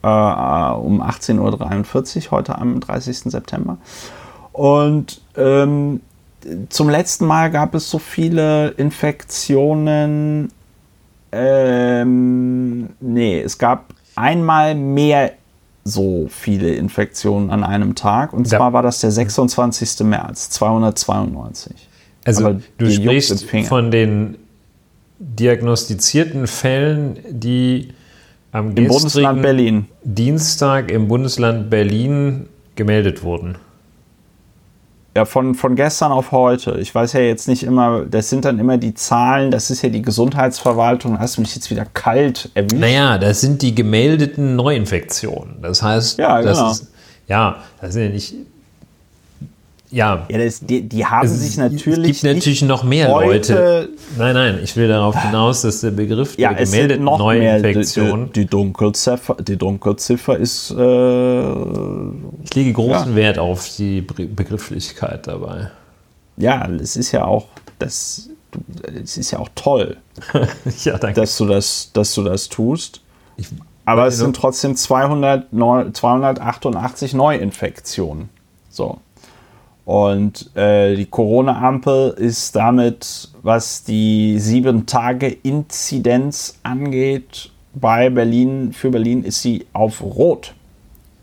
äh, 0.04 0.08
um 0.08 1.02
18.43 1.02 2.26
Uhr 2.26 2.32
heute 2.32 2.58
am 2.58 2.80
30. 2.80 3.20
September. 3.32 3.78
Und 4.52 5.22
ähm, 5.36 6.02
zum 6.70 6.90
letzten 6.90 7.26
Mal 7.26 7.52
gab 7.52 7.76
es 7.76 7.90
so 7.90 8.00
viele 8.00 8.70
Infektionen. 8.72 10.50
Ähm, 11.32 12.90
nee, 13.00 13.42
es 13.42 13.58
gab 13.58 13.94
einmal 14.16 14.76
mehr 14.76 15.34
so 15.84 16.28
viele 16.30 16.74
Infektionen 16.76 17.50
an 17.50 17.64
einem 17.64 17.96
Tag. 17.96 18.34
Und 18.34 18.48
zwar 18.48 18.70
ja. 18.70 18.74
war 18.74 18.84
das 18.84 19.00
der 19.00 19.12
26. 19.12 20.02
März, 20.06 20.50
292. 20.52 21.90
Also 22.26 22.46
Aber 22.46 22.62
du 22.78 22.90
sprichst 22.90 23.46
von 23.68 23.92
den 23.92 24.38
diagnostizierten 25.20 26.48
Fällen, 26.48 27.20
die 27.30 27.90
am 28.52 28.76
Im 28.76 28.88
Bundesland 28.88 29.42
Berlin. 29.42 29.86
Dienstag 30.04 30.92
im 30.92 31.08
Bundesland 31.08 31.70
Berlin 31.70 32.48
gemeldet 32.76 33.24
wurden. 33.24 33.56
Ja, 35.16 35.26
von, 35.26 35.54
von 35.54 35.76
gestern 35.76 36.12
auf 36.12 36.32
heute. 36.32 36.80
Ich 36.80 36.94
weiß 36.94 37.14
ja 37.14 37.20
jetzt 37.20 37.48
nicht 37.48 37.64
immer, 37.64 38.04
das 38.06 38.30
sind 38.30 38.46
dann 38.46 38.58
immer 38.58 38.78
die 38.78 38.96
Zahlen, 38.96 39.52
das 39.52 39.70
ist 39.70 39.84
ja 39.84 39.90
die 39.90 40.02
Gesundheitsverwaltung. 40.02 41.20
Hast 41.20 41.38
du 41.38 41.42
mich 41.42 41.54
jetzt 41.54 41.70
wieder 41.70 41.86
kalt 41.86 42.50
erwischt? 42.56 42.80
Naja, 42.80 43.20
das 43.20 43.42
sind 43.42 43.62
die 43.62 43.76
gemeldeten 43.76 44.56
Neuinfektionen. 44.56 45.62
Das 45.62 45.84
heißt, 45.84 46.18
ja, 46.18 46.42
genau. 46.42 46.50
das 46.50 46.80
ist, 46.80 46.92
ja, 47.28 47.58
das 47.80 47.94
sind 47.94 48.04
ja 48.04 48.10
nicht 48.10 48.36
ja. 49.94 50.26
ja 50.30 50.38
das, 50.38 50.60
die, 50.60 50.82
die, 50.90 51.06
haben 51.06 51.28
es, 51.28 51.40
sich 51.40 51.58
natürlich. 51.58 52.18
Es 52.18 52.22
gibt 52.22 52.36
natürlich 52.36 52.64
noch 52.64 52.84
mehr 52.84 53.10
Leute. 53.10 53.90
Nein, 54.18 54.34
nein, 54.34 54.60
ich 54.64 54.76
will 54.76 54.88
darauf 54.88 55.22
hinaus, 55.22 55.62
dass 55.62 55.82
der 55.82 55.92
Begriff 55.92 56.38
ja, 56.38 56.54
der 56.54 56.66
gemeldeten 56.66 57.06
Neuinfektion. 57.06 58.32
Die, 58.34 58.42
die, 58.42 58.46
Dunkelziffer, 58.48 59.36
die 59.36 59.56
Dunkelziffer 59.56 60.38
ist. 60.38 60.72
Äh, 60.72 61.42
ich 62.44 62.56
lege 62.56 62.74
großen 62.74 63.12
ja. 63.12 63.16
Wert 63.16 63.40
auf 63.40 63.70
die 63.78 64.02
Begrifflichkeit 64.02 65.28
dabei. 65.28 65.70
Ja, 66.38 66.68
es 66.68 66.96
ist 66.96 67.12
ja 67.12 67.26
auch. 67.26 67.48
Das, 67.78 68.30
es 69.04 69.18
ist 69.18 69.32
ja 69.32 69.40
auch 69.40 69.50
toll, 69.56 69.98
ja, 70.84 70.98
Dass, 70.98 71.38
du 71.38 71.46
das, 71.46 71.92
dass 71.94 72.14
du 72.16 72.24
das 72.24 72.50
tust. 72.50 73.02
Ich, 73.38 73.48
Aber 73.86 74.08
es 74.08 74.18
sind 74.18 74.36
trotzdem 74.36 74.76
200, 74.76 75.48
288 75.52 77.14
Neuinfektionen. 77.14 78.30
So. 78.70 79.00
Und 79.86 80.56
äh, 80.56 80.96
die 80.96 81.06
Corona-Ampel 81.06 82.12
ist 82.12 82.56
damit, 82.56 83.30
was 83.42 83.84
die 83.84 84.40
7-Tage-Inzidenz 84.40 86.60
angeht, 86.64 87.52
bei 87.74 88.10
Berlin, 88.10 88.72
für 88.72 88.92
Berlin 88.92 89.24
ist 89.24 89.42
sie 89.42 89.66
auf 89.74 90.02
Rot. 90.02 90.54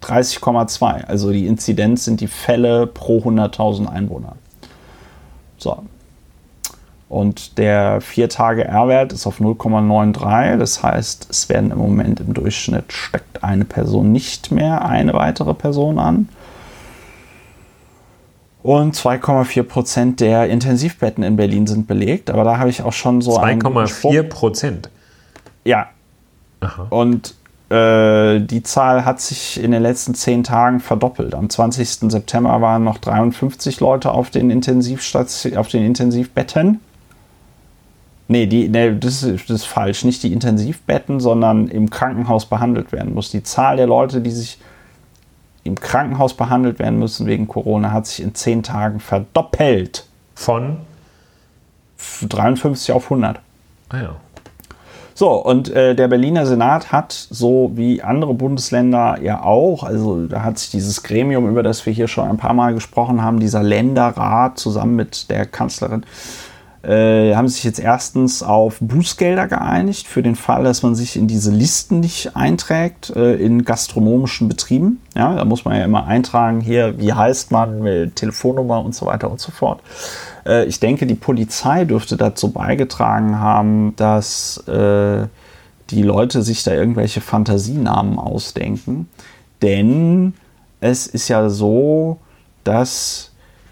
30,2. 0.03 1.05
Also 1.05 1.31
die 1.31 1.47
Inzidenz 1.47 2.05
sind 2.05 2.21
die 2.21 2.27
Fälle 2.27 2.87
pro 2.87 3.19
100.000 3.19 3.87
Einwohner. 3.87 4.35
So. 5.59 5.83
Und 7.09 7.59
der 7.59 8.01
4-Tage-R-Wert 8.01 9.13
ist 9.13 9.27
auf 9.27 9.41
0,93. 9.41 10.57
Das 10.57 10.83
heißt, 10.83 11.29
es 11.29 11.49
werden 11.49 11.71
im 11.71 11.79
Moment 11.79 12.21
im 12.21 12.35
Durchschnitt 12.35 12.93
steckt 12.93 13.43
eine 13.43 13.65
Person 13.65 14.13
nicht 14.13 14.53
mehr 14.53 14.85
eine 14.85 15.13
weitere 15.13 15.55
Person 15.55 15.99
an. 15.99 16.29
Und 18.63 18.95
2,4 18.95 19.63
Prozent 19.63 20.21
der 20.21 20.49
Intensivbetten 20.49 21.25
in 21.25 21.37
Berlin 21.37 21.67
sind 21.67 21.87
belegt. 21.87 22.31
Aber 22.31 22.45
da 22.45 22.59
habe 22.59 22.69
ich 22.69 22.83
auch 22.83 22.93
schon 22.93 23.23
so 23.23 23.39
2,4 23.39 24.23
Prozent? 24.25 24.91
Ja. 25.65 25.89
Aha. 26.61 26.87
Und 26.91 27.35
äh, 27.71 28.41
die 28.41 28.63
Zahl 28.63 29.05
hat 29.05 29.21
sich 29.21 29.63
in 29.63 29.71
den 29.71 29.83
letzten 29.83 30.15
zehn 30.15 30.45
Tagen 30.45 30.81
verdoppelt. 30.81 31.35
Am 31.35 31.49
20. 31.49 32.11
September 32.11 32.61
waren 32.61 32.85
noch 32.85 32.99
53 32.99 33.81
Leute 33.81 34.11
auf 34.11 34.31
den, 34.31 34.51
auf 34.53 35.69
den 35.69 35.85
Intensivbetten. 35.87 36.81
Nee, 38.29 38.47
die, 38.47 38.69
nee 38.69 38.95
das, 38.99 39.23
ist, 39.23 39.49
das 39.49 39.63
ist 39.63 39.65
falsch. 39.67 40.05
Nicht 40.05 40.23
die 40.23 40.33
Intensivbetten, 40.33 41.19
sondern 41.19 41.69
im 41.69 41.91
Krankenhaus 41.91 42.47
behandelt 42.47 42.93
werden 42.93 43.15
muss. 43.15 43.31
Die 43.31 43.43
Zahl 43.43 43.77
der 43.77 43.87
Leute, 43.87 44.21
die 44.21 44.31
sich 44.31 44.59
im 45.65 45.75
Krankenhaus 45.75 46.35
behandelt 46.35 46.79
werden 46.79 46.99
müssen 46.99 47.27
wegen 47.27 47.49
Corona, 47.49 47.93
hat 47.93 48.07
sich 48.07 48.23
in 48.23 48.35
zehn 48.35 48.63
Tagen 48.63 49.01
verdoppelt. 49.01 50.07
Von? 50.35 50.79
53 52.23 52.93
auf 52.93 53.05
100. 53.05 53.41
Ah 53.91 53.99
ja. 54.01 54.17
So, 55.15 55.33
und 55.33 55.69
äh, 55.69 55.95
der 55.95 56.09
Berliner 56.09 56.47
Senat 56.47 56.93
hat, 56.93 57.13
so 57.13 57.73
wie 57.75 58.01
andere 58.01 58.33
Bundesländer 58.33 59.19
ja 59.21 59.43
auch, 59.43 59.83
also 59.83 60.27
da 60.27 60.43
hat 60.43 60.59
sich 60.59 60.71
dieses 60.71 61.03
Gremium, 61.03 61.47
über 61.47 61.63
das 61.63 61.85
wir 61.85 61.93
hier 61.93 62.09
schon 62.09 62.27
ein 62.27 62.39
paar 62.39 62.55
Mal 62.55 62.73
gesprochen 62.73 63.23
haben, 63.23 63.39
dieser 63.39 63.63
Länderrat 63.63 64.59
zusammen 64.59 64.97
mit 64.97 65.29
der 65.29 65.45
Kanzlerin, 65.45 66.05
äh, 66.83 67.35
haben 67.35 67.49
sich 67.49 67.65
jetzt 67.65 67.79
erstens 67.79 68.43
auf 68.43 68.79
Bußgelder 68.81 69.49
geeinigt 69.49 70.07
für 70.07 70.23
den 70.23 70.35
Fall, 70.35 70.65
dass 70.65 70.83
man 70.83 70.95
sich 70.95 71.17
in 71.17 71.27
diese 71.27 71.51
Listen 71.51 72.01
nicht 72.01 72.37
einträgt 72.37 73.11
äh, 73.11 73.35
in 73.35 73.65
gastronomischen 73.65 74.49
Betrieben. 74.49 75.01
Ja, 75.15 75.35
da 75.35 75.45
muss 75.45 75.65
man 75.65 75.77
ja 75.77 75.85
immer 75.85 76.07
eintragen, 76.07 76.61
hier, 76.61 76.99
wie 76.99 77.13
heißt 77.13 77.51
man, 77.51 78.13
Telefonnummer 78.15 78.83
und 78.83 78.95
so 78.95 79.07
weiter 79.07 79.31
und 79.31 79.41
so 79.41 79.53
fort. 79.53 79.83
Äh, 80.47 80.65
ich 80.65 80.81
denke, 80.81 81.07
die 81.07 81.15
Polizei 81.15 81.85
dürfte 81.85 82.17
dazu 82.17 82.51
beigetragen 82.51 83.39
haben, 83.39 83.95
dass 83.97 84.59
äh, 84.67 85.27
die 85.91 86.03
Leute 86.03 86.43
sich 86.43 86.63
da 86.63 86.73
irgendwelche 86.73 87.21
Fantasienamen 87.21 88.19
ausdenken. 88.19 89.09
Denn 89.61 90.35
es 90.81 91.07
ist 91.07 91.29
ja 91.29 91.51
so, 91.51 92.19
dass 92.65 93.30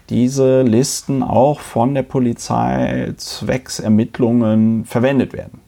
diese 0.09 0.63
Listen 0.63 1.23
auch 1.23 1.59
von 1.59 1.93
der 1.93 2.03
Polizei 2.03 3.13
zwecks 3.17 3.79
Ermittlungen 3.79 4.85
verwendet 4.85 5.33
werden. 5.33 5.61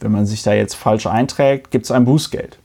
Wenn 0.00 0.12
man 0.12 0.24
sich 0.24 0.42
da 0.42 0.52
jetzt 0.52 0.74
falsch 0.74 1.06
einträgt, 1.06 1.70
gibt 1.70 1.84
es 1.84 1.90
ein 1.90 2.04
Bußgeld. 2.04 2.58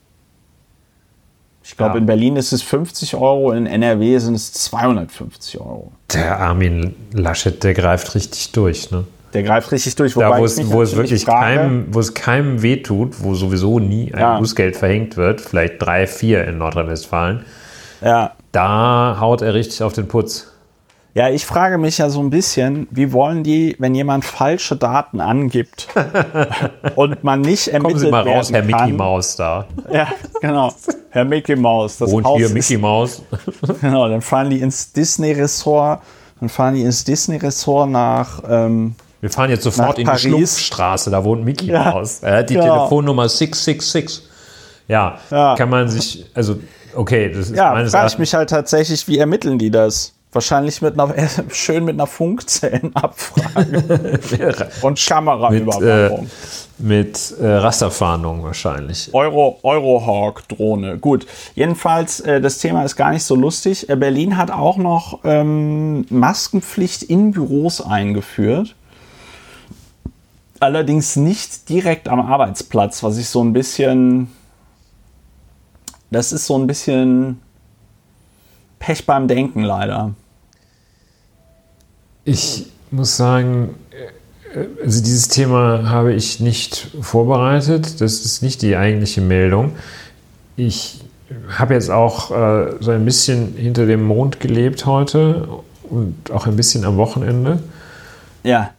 Ich 1.64 1.76
glaube, 1.76 1.96
ja. 1.96 1.98
in 1.98 2.06
Berlin 2.06 2.36
ist 2.36 2.52
es 2.52 2.62
50 2.62 3.16
Euro, 3.16 3.52
in 3.52 3.66
NRW 3.66 4.20
sind 4.20 4.36
es 4.36 4.54
250 4.54 5.60
Euro. 5.60 5.92
Der 6.14 6.40
Armin 6.40 6.96
Laschet, 7.12 7.64
der 7.64 7.74
greift 7.74 8.14
richtig 8.14 8.52
durch, 8.52 8.92
ne? 8.92 9.06
Der 9.34 9.42
greift 9.42 9.72
richtig 9.72 9.96
durch. 9.96 10.14
Da, 10.14 10.38
wo 10.38 10.46
es, 10.46 10.72
wo 10.72 10.82
es 10.84 10.96
wirklich 10.96 11.26
keinem, 11.26 11.88
wo 11.90 12.00
es 12.00 12.14
keinem 12.14 12.62
wehtut, 12.62 13.22
wo 13.22 13.34
sowieso 13.34 13.80
nie 13.80 14.14
ein 14.14 14.20
ja. 14.20 14.40
Bußgeld 14.40 14.78
verhängt 14.78 15.18
wird, 15.18 15.42
vielleicht 15.42 15.82
drei, 15.82 16.06
vier 16.06 16.46
in 16.46 16.60
Nordrhein-Westfalen. 16.60 17.44
Ja. 18.06 18.34
Da 18.52 19.18
haut 19.20 19.42
er 19.42 19.54
richtig 19.56 19.82
auf 19.82 19.94
den 19.94 20.08
Putz. 20.08 20.48
Ja, 21.16 21.30
ich 21.30 21.46
frage 21.46 21.78
mich 21.78 21.98
ja 21.98 22.10
so 22.10 22.20
ein 22.20 22.30
bisschen, 22.30 22.88
wie 22.92 23.14
wollen 23.14 23.44
die, 23.44 23.76
wenn 23.80 23.96
jemand 23.96 24.26
falsche 24.26 24.76
Daten 24.76 25.22
angibt 25.22 25.88
und 26.96 27.24
man 27.24 27.40
nicht 27.40 27.70
ermittelt 27.70 28.02
Kommen 28.02 28.06
Sie 28.06 28.12
mal 28.12 28.28
raus, 28.28 28.52
Herr 28.52 28.64
Mickey 28.64 28.92
Maus 28.92 29.38
da. 29.38 29.66
Ja, 29.92 30.10
genau. 30.42 30.74
Herr 31.12 31.24
Mickey 31.24 31.56
Maus. 31.56 31.98
Das 31.98 32.12
und 32.12 32.26
Haus 32.26 32.38
hier 32.38 32.50
Mickey 32.50 32.78
Maus. 32.78 33.22
genau, 33.82 34.10
dann 34.10 34.22
fahren 34.22 34.50
die 34.50 34.60
ins 34.60 34.92
Disney-Ressort, 34.92 36.02
dann 36.42 36.50
fahren 36.50 36.76
die 36.76 36.82
ins 36.82 37.06
Disney-Ressort 37.06 37.90
nach. 37.90 38.44
Ähm, 38.48 38.96
Wir 39.22 39.30
fahren 39.30 39.50
jetzt 39.50 39.64
sofort 39.64 39.98
in 39.98 40.08
die 40.12 40.18
Schlupfstraße, 40.20 41.10
da 41.10 41.24
wohnt 41.24 41.46
Mickey 41.46 41.68
ja, 41.68 41.92
Maus. 41.92 42.20
Er 42.22 42.40
hat 42.40 42.50
die 42.50 42.56
genau. 42.56 42.80
Telefonnummer 42.80 43.30
666. 43.30 44.30
Ja, 44.90 45.18
ja, 45.32 45.56
kann 45.56 45.70
man 45.70 45.88
sich, 45.88 46.26
also 46.36 46.58
okay, 46.96 47.30
das 47.30 47.50
ist 47.50 47.56
Ja, 47.56 47.86
frage 47.88 48.08
ich 48.08 48.18
mich 48.18 48.34
halt 48.34 48.50
tatsächlich, 48.50 49.08
wie 49.08 49.18
ermitteln 49.18 49.60
die 49.60 49.72
das? 49.72 50.14
Wahrscheinlich 50.32 50.82
mit 50.82 51.00
einer, 51.00 51.14
schön 51.52 51.86
mit 51.86 51.96
einer 51.96 52.08
Funkzellenabfrage 52.08 54.70
und 54.82 55.06
Kameraüberwachung. 55.06 55.82
Mit, 55.88 55.88
äh, 55.88 56.20
mit 56.78 57.34
äh, 57.40 57.48
Rasterfahndung 57.48 58.44
wahrscheinlich. 58.44 59.10
Euro, 59.14 59.60
Eurohawk-Drohne. 59.64 60.98
Gut, 60.98 61.26
jedenfalls, 61.56 62.20
äh, 62.20 62.42
das 62.42 62.58
Thema 62.58 62.84
ist 62.84 62.98
gar 62.98 63.12
nicht 63.12 63.24
so 63.24 63.36
lustig. 63.36 63.88
Äh, 63.88 63.96
Berlin 63.96 64.36
hat 64.36 64.52
auch 64.52 64.76
noch 64.76 65.20
ähm, 65.24 66.06
Maskenpflicht 66.10 67.04
in 67.04 67.32
Büros 67.32 67.80
eingeführt. 67.80 68.76
Allerdings 70.60 71.16
nicht 71.16 71.70
direkt 71.70 72.10
am 72.10 72.20
Arbeitsplatz, 72.20 73.04
was 73.04 73.18
ich 73.18 73.30
so 73.30 73.42
ein 73.42 73.54
bisschen 73.54 74.28
das 76.12 76.32
ist 76.32 76.46
so 76.46 76.58
ein 76.58 76.68
bisschen 76.68 77.40
Pech 78.80 79.06
beim 79.06 79.28
Denken 79.28 79.64
leider. 79.64 80.14
Ich 82.24 82.68
muss 82.92 83.18
sagen, 83.18 83.76
also 84.84 85.04
dieses 85.04 85.28
Thema 85.28 85.90
habe 85.90 86.14
ich 86.14 86.40
nicht 86.40 86.88
vorbereitet. 87.02 88.02
Das 88.02 88.26
ist 88.26 88.42
nicht 88.42 88.62
die 88.62 88.76
eigentliche 88.76 89.22
Meldung. 89.22 89.76
Ich 90.56 91.02
habe 91.50 91.74
jetzt 91.74 91.90
auch 91.90 92.32
äh, 92.32 92.76
so 92.80 92.92
ein 92.92 93.06
bisschen 93.06 93.56
hinter 93.56 93.86
dem 93.86 94.04
Mond 94.04 94.40
gelebt 94.40 94.86
heute 94.86 95.48
und 95.84 96.32
auch 96.32 96.48
ein 96.48 96.56
bisschen 96.56 96.86
am 96.86 96.98
Wochenende. 96.98 97.60
Ja. 98.44 98.72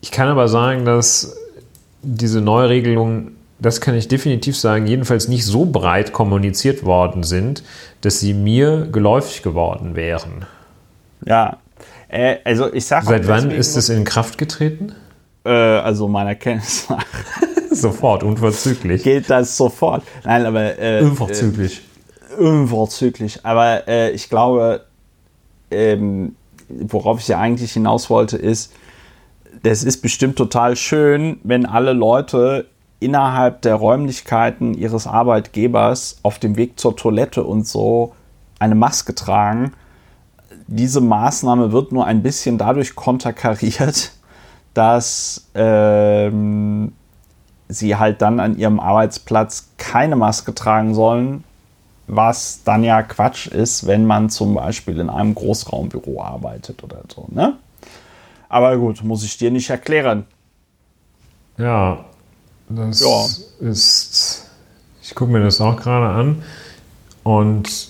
Ich 0.00 0.10
kann 0.10 0.28
aber 0.28 0.48
sagen, 0.48 0.84
dass 0.84 1.36
diese 2.02 2.40
Neuregelungen, 2.40 3.35
das 3.58 3.80
kann 3.80 3.94
ich 3.94 4.08
definitiv 4.08 4.56
sagen, 4.56 4.86
jedenfalls 4.86 5.28
nicht 5.28 5.44
so 5.44 5.64
breit 5.64 6.12
kommuniziert 6.12 6.84
worden 6.84 7.22
sind, 7.22 7.62
dass 8.02 8.20
sie 8.20 8.34
mir 8.34 8.86
geläufig 8.90 9.42
geworden 9.42 9.96
wären. 9.96 10.44
Ja, 11.24 11.58
äh, 12.08 12.36
also 12.44 12.72
ich 12.72 12.86
sage. 12.86 13.06
Seit 13.06 13.28
wann 13.28 13.50
ist 13.50 13.76
es 13.76 13.88
in 13.88 14.04
Kraft 14.04 14.38
getreten? 14.38 14.92
Äh, 15.44 15.50
also 15.50 16.08
meiner 16.08 16.34
Kenntnis 16.34 16.88
nach. 16.88 17.06
sofort, 17.70 18.22
unverzüglich. 18.22 19.02
Geht 19.02 19.30
das 19.30 19.56
sofort? 19.56 20.02
Nein, 20.24 20.44
aber. 20.46 20.78
Äh, 20.78 21.02
unverzüglich. 21.02 21.82
Äh, 22.38 22.42
unverzüglich. 22.42 23.40
Aber 23.44 23.88
äh, 23.88 24.10
ich 24.10 24.28
glaube, 24.28 24.84
ähm, 25.70 26.36
worauf 26.68 27.20
ich 27.20 27.28
ja 27.28 27.38
eigentlich 27.38 27.72
hinaus 27.72 28.10
wollte, 28.10 28.36
ist, 28.36 28.72
das 29.62 29.82
ist 29.82 30.02
bestimmt 30.02 30.36
total 30.36 30.76
schön, 30.76 31.40
wenn 31.42 31.66
alle 31.66 31.92
Leute 31.92 32.66
innerhalb 33.00 33.62
der 33.62 33.74
Räumlichkeiten 33.74 34.74
ihres 34.74 35.06
Arbeitgebers 35.06 36.18
auf 36.22 36.38
dem 36.38 36.56
Weg 36.56 36.78
zur 36.80 36.96
Toilette 36.96 37.44
und 37.44 37.66
so 37.66 38.14
eine 38.58 38.74
Maske 38.74 39.14
tragen 39.14 39.72
diese 40.66 41.00
Maßnahme 41.00 41.72
wird 41.72 41.92
nur 41.92 42.06
ein 42.06 42.22
bisschen 42.22 42.58
dadurch 42.58 42.94
konterkariert, 42.94 44.12
dass 44.74 45.46
ähm, 45.54 46.92
sie 47.68 47.96
halt 47.96 48.22
dann 48.22 48.40
an 48.40 48.58
ihrem 48.58 48.80
Arbeitsplatz 48.80 49.70
keine 49.78 50.16
Maske 50.16 50.54
tragen 50.54 50.94
sollen, 50.94 51.44
was 52.06 52.62
dann 52.64 52.84
ja 52.84 53.02
Quatsch 53.02 53.46
ist, 53.48 53.86
wenn 53.86 54.06
man 54.06 54.30
zum 54.30 54.54
Beispiel 54.54 55.00
in 55.00 55.10
einem 55.10 55.34
Großraumbüro 55.34 56.22
arbeitet 56.22 56.84
oder 56.84 57.02
so. 57.12 57.26
Ne? 57.30 57.54
Aber 58.48 58.76
gut, 58.76 59.02
muss 59.02 59.24
ich 59.24 59.38
dir 59.38 59.50
nicht 59.50 59.70
erklären. 59.70 60.24
Ja, 61.58 62.04
das 62.68 63.00
ja. 63.00 63.68
ist. 63.68 64.50
Ich 65.02 65.14
gucke 65.14 65.30
mir 65.30 65.40
das 65.40 65.60
auch 65.60 65.76
gerade 65.76 66.08
an 66.08 66.42
und 67.22 67.88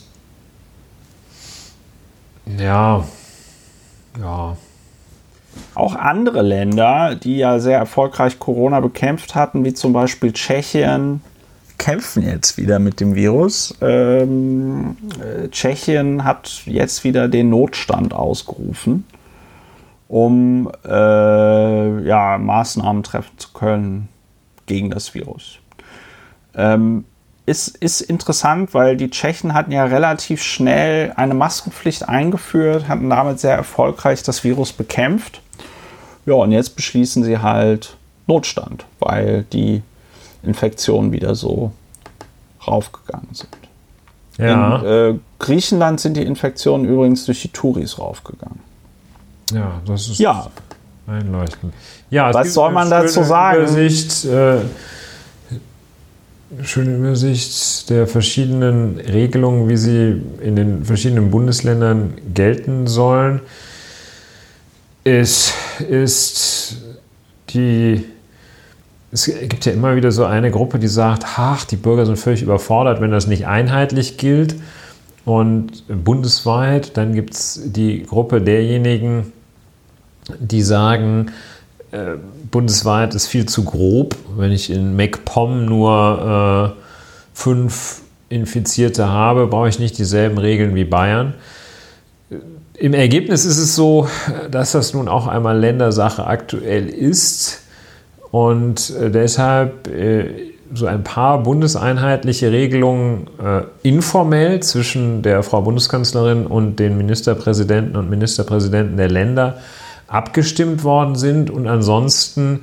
ja, 2.58 3.04
ja. 4.20 4.56
Auch 5.74 5.94
andere 5.94 6.42
Länder, 6.42 7.14
die 7.14 7.38
ja 7.38 7.58
sehr 7.58 7.78
erfolgreich 7.78 8.38
Corona 8.38 8.80
bekämpft 8.80 9.34
hatten, 9.34 9.64
wie 9.64 9.72
zum 9.72 9.94
Beispiel 9.94 10.32
Tschechien, 10.32 11.22
kämpfen 11.78 12.22
jetzt 12.22 12.58
wieder 12.58 12.78
mit 12.78 13.00
dem 13.00 13.14
Virus. 13.14 13.74
Ähm, 13.80 14.96
äh, 15.20 15.48
Tschechien 15.48 16.24
hat 16.24 16.62
jetzt 16.66 17.04
wieder 17.04 17.28
den 17.28 17.48
Notstand 17.48 18.12
ausgerufen, 18.12 19.04
um 20.08 20.70
äh, 20.84 22.02
ja, 22.06 22.36
Maßnahmen 22.38 23.02
treffen 23.02 23.38
zu 23.38 23.52
können 23.54 24.08
gegen 24.66 24.90
das 24.90 25.14
Virus. 25.14 25.58
Ähm, 26.54 27.04
ist, 27.46 27.76
ist 27.76 28.00
interessant, 28.00 28.74
weil 28.74 28.96
die 28.96 29.08
Tschechen 29.08 29.54
hatten 29.54 29.70
ja 29.70 29.84
relativ 29.84 30.42
schnell 30.42 31.12
eine 31.16 31.34
Maskenpflicht 31.34 32.08
eingeführt, 32.08 32.88
hatten 32.88 33.08
damit 33.08 33.38
sehr 33.38 33.54
erfolgreich 33.54 34.22
das 34.24 34.42
Virus 34.42 34.72
bekämpft. 34.72 35.40
Ja, 36.26 36.34
und 36.34 36.50
jetzt 36.50 36.74
beschließen 36.74 37.22
sie 37.22 37.38
halt 37.38 37.96
Notstand, 38.26 38.84
weil 38.98 39.44
die 39.52 39.82
Infektionen 40.42 41.12
wieder 41.12 41.36
so 41.36 41.72
raufgegangen 42.66 43.28
sind. 43.32 43.56
Ja. 44.38 44.78
In 44.78 44.86
äh, 44.86 45.18
Griechenland 45.38 46.00
sind 46.00 46.16
die 46.16 46.24
Infektionen 46.24 46.84
übrigens 46.84 47.24
durch 47.26 47.42
die 47.42 47.48
Touris 47.48 47.98
raufgegangen. 47.98 48.60
Ja, 49.52 49.80
das 49.86 50.08
ist 50.08 50.18
ja. 50.18 50.48
Einleuchtend. 51.06 51.72
Ja, 52.10 52.32
Was 52.32 52.54
soll 52.54 52.72
man 52.72 52.90
dazu 52.90 53.22
sagen? 53.22 53.62
Übersicht, 53.62 54.24
äh, 54.24 54.58
schöne 56.62 56.96
Übersicht 56.96 57.90
der 57.90 58.06
verschiedenen 58.06 58.98
Regelungen, 58.98 59.68
wie 59.68 59.76
sie 59.76 60.22
in 60.40 60.56
den 60.56 60.84
verschiedenen 60.84 61.30
Bundesländern 61.30 62.14
gelten 62.34 62.86
sollen. 62.86 63.40
Es 65.04 65.52
ist 65.88 66.78
die. 67.50 68.04
Es 69.12 69.26
gibt 69.26 69.64
ja 69.64 69.72
immer 69.72 69.96
wieder 69.96 70.10
so 70.10 70.24
eine 70.24 70.50
Gruppe, 70.50 70.78
die 70.78 70.88
sagt, 70.88 71.24
ach, 71.36 71.64
die 71.64 71.76
Bürger 71.76 72.04
sind 72.04 72.18
völlig 72.18 72.42
überfordert, 72.42 73.00
wenn 73.00 73.12
das 73.12 73.28
nicht 73.28 73.46
einheitlich 73.46 74.18
gilt. 74.18 74.56
Und 75.24 75.84
bundesweit, 75.88 76.96
dann 76.96 77.14
gibt 77.14 77.34
es 77.34 77.60
die 77.64 78.02
Gruppe 78.02 78.40
derjenigen, 78.40 79.32
die 80.38 80.62
sagen, 80.62 81.32
äh, 81.92 82.16
bundesweit 82.50 83.14
ist 83.14 83.26
viel 83.26 83.46
zu 83.46 83.64
grob. 83.64 84.16
Wenn 84.36 84.52
ich 84.52 84.70
in 84.70 84.96
MacPom 84.96 85.64
nur 85.64 86.74
äh, 86.76 86.82
fünf 87.32 88.02
Infizierte 88.28 89.08
habe, 89.08 89.46
brauche 89.46 89.68
ich 89.68 89.78
nicht 89.78 89.98
dieselben 89.98 90.38
Regeln 90.38 90.74
wie 90.74 90.84
Bayern. 90.84 91.34
Im 92.74 92.92
Ergebnis 92.92 93.44
ist 93.44 93.58
es 93.58 93.74
so, 93.74 94.08
dass 94.50 94.72
das 94.72 94.92
nun 94.92 95.08
auch 95.08 95.26
einmal 95.26 95.58
Ländersache 95.58 96.26
aktuell 96.26 96.88
ist 96.88 97.62
und 98.30 98.92
äh, 99.00 99.10
deshalb 99.10 99.86
äh, 99.88 100.52
so 100.74 100.86
ein 100.86 101.04
paar 101.04 101.42
bundeseinheitliche 101.42 102.50
Regelungen 102.50 103.28
äh, 103.42 103.62
informell 103.82 104.60
zwischen 104.60 105.22
der 105.22 105.42
Frau 105.42 105.62
Bundeskanzlerin 105.62 106.46
und 106.46 106.80
den 106.80 106.96
Ministerpräsidenten 106.96 107.96
und 107.96 108.10
Ministerpräsidenten 108.10 108.96
der 108.96 109.08
Länder 109.08 109.58
abgestimmt 110.08 110.84
worden 110.84 111.16
sind 111.16 111.50
und 111.50 111.66
ansonsten 111.66 112.62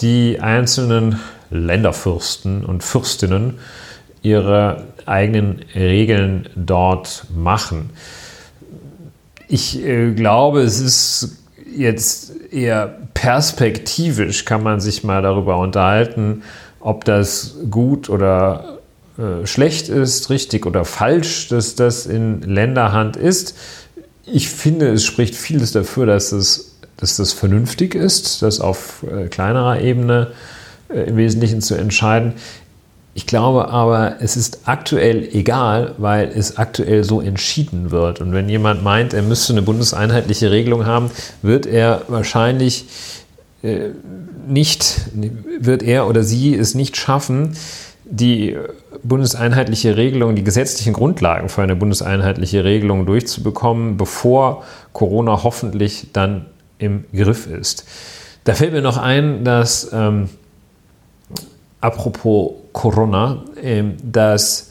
die 0.00 0.40
einzelnen 0.40 1.20
Länderfürsten 1.50 2.64
und 2.64 2.82
Fürstinnen 2.82 3.58
ihre 4.22 4.84
eigenen 5.06 5.62
Regeln 5.74 6.48
dort 6.54 7.24
machen. 7.34 7.90
Ich 9.48 9.84
äh, 9.84 10.12
glaube, 10.12 10.60
es 10.60 10.80
ist 10.80 11.38
jetzt 11.76 12.32
eher 12.52 12.98
perspektivisch, 13.14 14.44
kann 14.44 14.62
man 14.62 14.80
sich 14.80 15.04
mal 15.04 15.22
darüber 15.22 15.58
unterhalten, 15.58 16.42
ob 16.80 17.04
das 17.04 17.56
gut 17.70 18.08
oder 18.08 18.78
äh, 19.18 19.46
schlecht 19.46 19.88
ist, 19.88 20.30
richtig 20.30 20.66
oder 20.66 20.84
falsch, 20.84 21.48
dass 21.48 21.74
das 21.74 22.06
in 22.06 22.42
Länderhand 22.42 23.16
ist. 23.16 23.56
Ich 24.24 24.48
finde, 24.48 24.88
es 24.88 25.04
spricht 25.04 25.34
vieles 25.34 25.72
dafür, 25.72 26.06
dass 26.06 26.32
es 26.32 26.69
dass 27.00 27.16
das 27.16 27.32
vernünftig 27.32 27.94
ist, 27.94 28.42
das 28.42 28.60
auf 28.60 29.04
äh, 29.04 29.28
kleinerer 29.28 29.80
Ebene 29.80 30.28
äh, 30.88 31.02
im 31.08 31.16
Wesentlichen 31.16 31.60
zu 31.60 31.74
entscheiden. 31.74 32.34
Ich 33.12 33.26
glaube 33.26 33.68
aber, 33.68 34.16
es 34.20 34.36
ist 34.36 34.60
aktuell 34.66 35.28
egal, 35.32 35.94
weil 35.98 36.28
es 36.28 36.58
aktuell 36.58 37.02
so 37.02 37.20
entschieden 37.20 37.90
wird. 37.90 38.20
Und 38.20 38.32
wenn 38.32 38.48
jemand 38.48 38.84
meint, 38.84 39.14
er 39.14 39.22
müsste 39.22 39.52
eine 39.52 39.62
bundeseinheitliche 39.62 40.50
Regelung 40.50 40.86
haben, 40.86 41.10
wird 41.42 41.66
er 41.66 42.02
wahrscheinlich 42.08 42.86
äh, 43.62 43.90
nicht, 44.46 45.10
wird 45.58 45.82
er 45.82 46.08
oder 46.08 46.22
sie 46.22 46.54
es 46.54 46.74
nicht 46.74 46.96
schaffen, 46.96 47.56
die 48.04 48.56
bundeseinheitliche 49.02 49.96
Regelung, 49.96 50.34
die 50.34 50.44
gesetzlichen 50.44 50.92
Grundlagen 50.92 51.48
für 51.48 51.62
eine 51.62 51.76
bundeseinheitliche 51.76 52.64
Regelung 52.64 53.06
durchzubekommen, 53.06 53.96
bevor 53.96 54.64
Corona 54.92 55.42
hoffentlich 55.42 56.08
dann 56.12 56.46
im 56.80 57.04
Griff 57.12 57.46
ist. 57.46 57.84
Da 58.44 58.54
fällt 58.54 58.72
mir 58.72 58.82
noch 58.82 58.96
ein, 58.96 59.44
dass, 59.44 59.92
ähm, 59.92 60.30
apropos 61.80 62.52
Corona, 62.72 63.44
ähm, 63.62 63.96
dass 64.02 64.70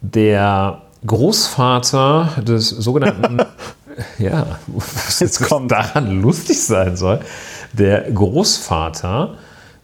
der 0.00 0.82
Großvater 1.06 2.42
des 2.42 2.68
sogenannten, 2.68 3.38
ja, 4.18 4.58
was 4.66 5.20
jetzt 5.20 5.42
kommt 5.42 5.70
daran 5.72 6.20
lustig 6.20 6.62
sein 6.62 6.96
soll, 6.96 7.20
der 7.72 8.10
Großvater 8.10 9.34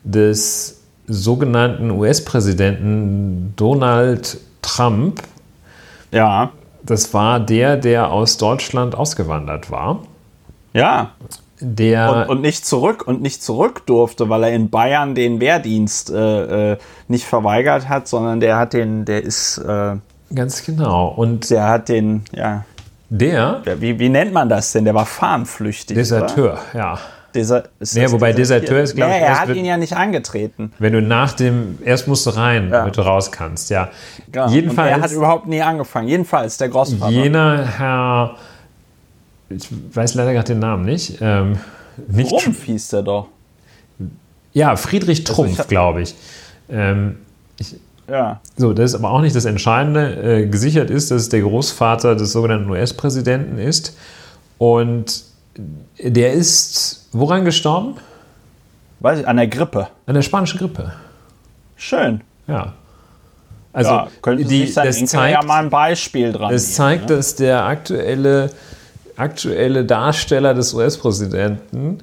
des 0.05 0.81
sogenannten 1.07 1.91
US-Präsidenten 1.91 3.55
Donald 3.57 4.39
Trump, 4.63 5.23
ja. 6.11 6.53
das 6.83 7.13
war 7.15 7.41
der, 7.41 7.77
der 7.77 8.11
aus 8.11 8.37
Deutschland 8.37 8.95
ausgewandert 8.95 9.71
war. 9.71 10.03
Ja 10.73 11.13
der 11.65 12.13
und, 12.13 12.37
und, 12.37 12.41
nicht 12.43 12.67
zurück 12.67 13.07
und 13.07 13.23
nicht 13.23 13.43
zurück 13.43 13.87
durfte, 13.87 14.29
weil 14.29 14.45
er 14.45 14.53
in 14.53 14.71
Bayern 14.71 15.15
den 15.15 15.41
Wehrdienst 15.41 16.11
äh, 16.11 16.73
äh, 16.73 16.79
nicht 17.09 17.25
verweigert 17.25 17.89
hat, 17.89 18.07
sondern 18.09 18.41
der 18.41 18.57
hat 18.57 18.73
den, 18.73 19.05
der 19.05 19.23
ist 19.23 19.59
äh, 19.59 19.97
ganz 20.35 20.65
genau 20.65 21.09
und 21.09 21.51
der 21.51 21.69
hat 21.69 21.89
den, 21.89 22.25
ja. 22.33 22.65
Der? 23.11 23.63
Wie, 23.79 23.99
wie 23.99 24.09
nennt 24.09 24.33
man 24.33 24.49
das 24.49 24.73
denn? 24.73 24.85
Der 24.85 24.95
war 24.95 25.07
fahnenflüchtig. 25.07 25.95
Deserteur, 25.95 26.59
oder? 26.73 26.79
ja. 26.79 26.99
Desa 27.35 27.65
nee, 27.95 28.11
wobei 28.11 28.33
Deserteur 28.33 28.83
ist, 28.83 28.95
glaube 28.95 29.13
nee, 29.13 29.19
ich. 29.19 29.25
Er 29.25 29.41
hat 29.41 29.49
ihn 29.49 29.65
ja 29.65 29.77
nicht 29.77 29.97
angetreten. 29.97 30.73
Wenn 30.79 30.93
du 30.93 31.03
nach 31.03 31.33
dem, 31.33 31.79
erst 31.85 32.07
musst 32.07 32.27
du 32.27 32.31
rein, 32.31 32.71
ja. 32.71 32.79
damit 32.79 32.97
du 32.97 33.01
raus 33.01 33.33
kannst, 33.33 33.71
ja. 33.71 33.89
Genau. 34.31 34.49
Jedenfalls. 34.49 34.93
Und 34.93 34.99
er 34.99 35.05
hat 35.05 35.13
überhaupt 35.13 35.47
nie 35.47 35.61
angefangen. 35.61 36.09
Jedenfalls 36.09 36.59
der 36.59 36.69
Großvater. 36.69 37.11
Jener 37.13 37.67
Herr, 37.77 38.37
ich 39.49 39.69
weiß 39.95 40.15
leider 40.15 40.33
gerade 40.33 40.49
den 40.49 40.59
Namen 40.59 40.85
nicht. 40.85 41.19
Ähm, 41.21 41.59
nicht 42.09 42.31
Trumpf 42.31 42.65
hieß 42.65 42.89
der 42.89 43.03
doch. 43.03 43.29
Ja, 44.53 44.77
Friedrich 44.77 45.21
also 45.21 45.35
Trumpf, 45.35 45.59
also 45.59 45.69
glaube 45.69 46.03
ich. 46.03 46.15
Ähm, 46.69 47.19
ich 47.59 47.77
ja. 48.09 48.41
So, 48.57 48.73
das 48.73 48.91
ist 48.91 48.95
aber 48.95 49.11
auch 49.11 49.21
nicht 49.21 49.35
das 49.35 49.45
Entscheidende. 49.45 50.43
Äh, 50.43 50.47
gesichert 50.47 50.91
ist, 50.91 51.11
dass 51.11 51.23
es 51.23 51.29
der 51.29 51.41
Großvater 51.41 52.17
des 52.17 52.33
sogenannten 52.33 52.69
US-Präsidenten 52.71 53.59
ist. 53.59 53.97
Und 54.59 55.25
der 55.99 56.33
ist 56.33 57.09
woran 57.13 57.45
gestorben? 57.45 57.97
Weiß 59.01 59.21
ich, 59.21 59.29
an 59.29 59.37
der 59.37 59.49
Grippe. 59.49 59.89
An 60.07 60.15
der 60.15 60.23
spanischen 60.23 60.59
Grippe. 60.59 60.93
Schön. 61.77 62.21
Ja. 62.47 62.75
Also, 63.73 63.91
ja, 63.91 64.09
könnte 64.23 64.45
die, 64.45 64.67
sein, 64.69 64.87
das 64.87 65.05
zeigt, 65.05 65.35
ja 65.35 65.45
mal 65.45 65.65
ein 65.65 65.71
Beispiel 65.71 66.33
dran. 66.33 66.53
Das 66.53 66.63
nehmen, 66.63 66.75
zeigt, 66.75 67.09
ne? 67.09 67.17
dass 67.17 67.35
der 67.35 67.65
aktuelle, 67.65 68.51
aktuelle 69.17 69.85
Darsteller 69.85 70.55
des 70.55 70.75
US-Präsidenten, 70.75 71.99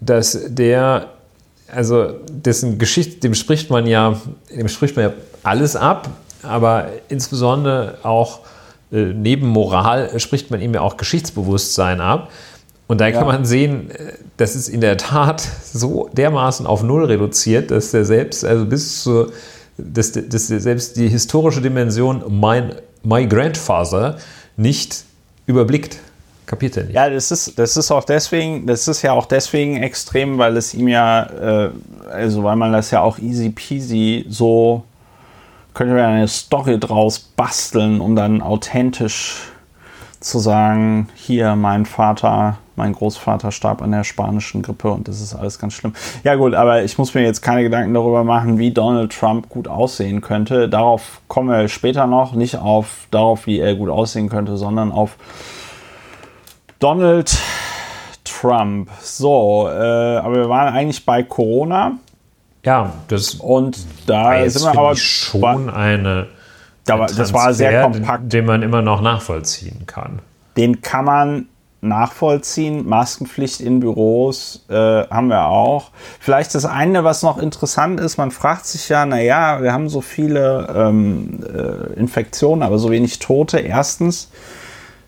dass 0.00 0.38
der, 0.48 1.08
also 1.72 2.14
dessen 2.30 2.78
Geschichte, 2.78 3.20
dem 3.20 3.34
spricht 3.34 3.70
man 3.70 3.86
ja, 3.86 4.20
dem 4.54 4.68
spricht 4.68 4.96
man 4.96 5.06
ja 5.06 5.12
alles 5.42 5.76
ab, 5.76 6.08
aber 6.42 6.88
insbesondere 7.08 7.98
auch 8.02 8.40
äh, 8.92 9.12
neben 9.14 9.48
Moral 9.48 10.18
spricht 10.20 10.50
man 10.50 10.60
ihm 10.60 10.74
ja 10.74 10.80
auch 10.80 10.96
Geschichtsbewusstsein 10.96 12.00
ab. 12.00 12.30
Und 12.86 13.02
da 13.02 13.10
kann 13.10 13.26
man 13.26 13.44
sehen, 13.44 13.90
äh, 13.90 14.14
das 14.36 14.56
ist 14.56 14.68
in 14.68 14.80
der 14.80 14.96
Tat 14.96 15.40
so 15.40 16.08
dermaßen 16.12 16.66
auf 16.66 16.82
Null 16.82 17.04
reduziert, 17.04 17.70
dass 17.70 17.90
der 17.90 18.04
selbst, 18.04 18.44
also 18.44 18.64
bis 18.64 19.02
zu, 19.02 19.30
dass, 19.76 20.12
dass 20.12 20.46
selbst 20.48 20.96
die 20.96 21.08
historische 21.08 21.60
Dimension 21.60 22.24
mein, 22.28 22.74
My 23.02 23.26
Grandfather 23.26 24.18
nicht 24.56 25.04
überblickt. 25.46 25.98
Kapiert 26.48 26.78
er 26.78 26.84
nicht. 26.84 26.94
Ja, 26.94 27.10
das 27.10 27.30
ist, 27.30 27.58
das 27.58 27.76
ist 27.76 27.90
auch 27.90 28.04
deswegen, 28.04 28.66
das 28.66 28.88
ist 28.88 29.02
ja 29.02 29.12
auch 29.12 29.26
deswegen 29.26 29.76
extrem, 29.76 30.38
weil 30.38 30.56
es 30.56 30.72
ihm 30.72 30.88
ja, 30.88 31.24
äh, 31.24 31.70
also 32.10 32.42
weil 32.42 32.56
man 32.56 32.72
das 32.72 32.90
ja 32.90 33.02
auch 33.02 33.18
easy 33.18 33.50
peasy 33.50 34.24
so, 34.30 34.82
könnte 35.74 35.92
man 35.92 36.04
eine 36.04 36.26
Story 36.26 36.80
draus 36.80 37.18
basteln, 37.18 38.00
um 38.00 38.16
dann 38.16 38.40
authentisch 38.40 39.42
zu 40.20 40.38
sagen, 40.38 41.10
hier 41.14 41.54
mein 41.54 41.84
Vater 41.84 42.56
mein 42.76 42.94
Großvater 42.94 43.52
starb 43.52 43.82
an 43.82 43.90
der 43.90 44.04
spanischen 44.04 44.62
Grippe 44.62 44.90
und 44.90 45.08
das 45.08 45.20
ist 45.20 45.34
alles 45.34 45.58
ganz 45.58 45.74
schlimm. 45.74 45.92
Ja 46.24 46.36
gut, 46.36 46.54
aber 46.54 46.84
ich 46.84 46.96
muss 46.96 47.12
mir 47.12 47.22
jetzt 47.22 47.42
keine 47.42 47.62
Gedanken 47.62 47.92
darüber 47.92 48.24
machen, 48.24 48.58
wie 48.58 48.70
Donald 48.70 49.12
Trump 49.12 49.50
gut 49.50 49.68
aussehen 49.68 50.22
könnte. 50.22 50.68
Darauf 50.68 51.20
kommen 51.28 51.50
wir 51.50 51.68
später 51.68 52.06
noch, 52.06 52.32
nicht 52.32 52.56
auf 52.56 53.08
darauf, 53.10 53.46
wie 53.46 53.58
er 53.58 53.74
gut 53.74 53.90
aussehen 53.90 54.28
könnte, 54.28 54.56
sondern 54.56 54.92
auf 54.92 55.16
Donald 56.78 57.36
Trump. 58.24 58.90
So, 59.00 59.68
äh, 59.68 60.16
aber 60.16 60.34
wir 60.34 60.48
waren 60.48 60.74
eigentlich 60.74 61.04
bei 61.04 61.22
Corona. 61.22 61.98
Ja, 62.64 62.92
das 63.08 63.34
und 63.34 63.78
da 64.06 64.48
sind 64.48 64.62
wir 64.62 64.78
aber 64.78 64.96
schon 64.96 65.70
eine 65.70 66.28
das 66.88 67.32
war 67.32 67.52
sehr 67.54 67.82
kompakt, 67.82 68.32
den 68.32 68.46
man 68.46 68.62
immer 68.62 68.82
noch 68.82 69.00
nachvollziehen 69.00 69.84
kann. 69.86 70.20
Den 70.56 70.80
kann 70.80 71.04
man 71.04 71.46
nachvollziehen. 71.80 72.88
Maskenpflicht 72.88 73.60
in 73.60 73.80
Büros 73.80 74.64
äh, 74.68 74.74
haben 74.74 75.28
wir 75.28 75.46
auch. 75.46 75.90
Vielleicht 76.18 76.54
das 76.54 76.64
eine, 76.64 77.04
was 77.04 77.22
noch 77.22 77.38
interessant 77.38 78.00
ist, 78.00 78.16
man 78.16 78.30
fragt 78.30 78.66
sich 78.66 78.88
ja, 78.88 79.06
naja, 79.06 79.62
wir 79.62 79.72
haben 79.72 79.88
so 79.88 80.00
viele 80.00 80.66
ähm, 80.74 81.40
äh, 81.44 81.98
Infektionen, 81.98 82.62
aber 82.62 82.78
so 82.78 82.90
wenig 82.90 83.20
Tote. 83.20 83.58
Erstens, 83.58 84.30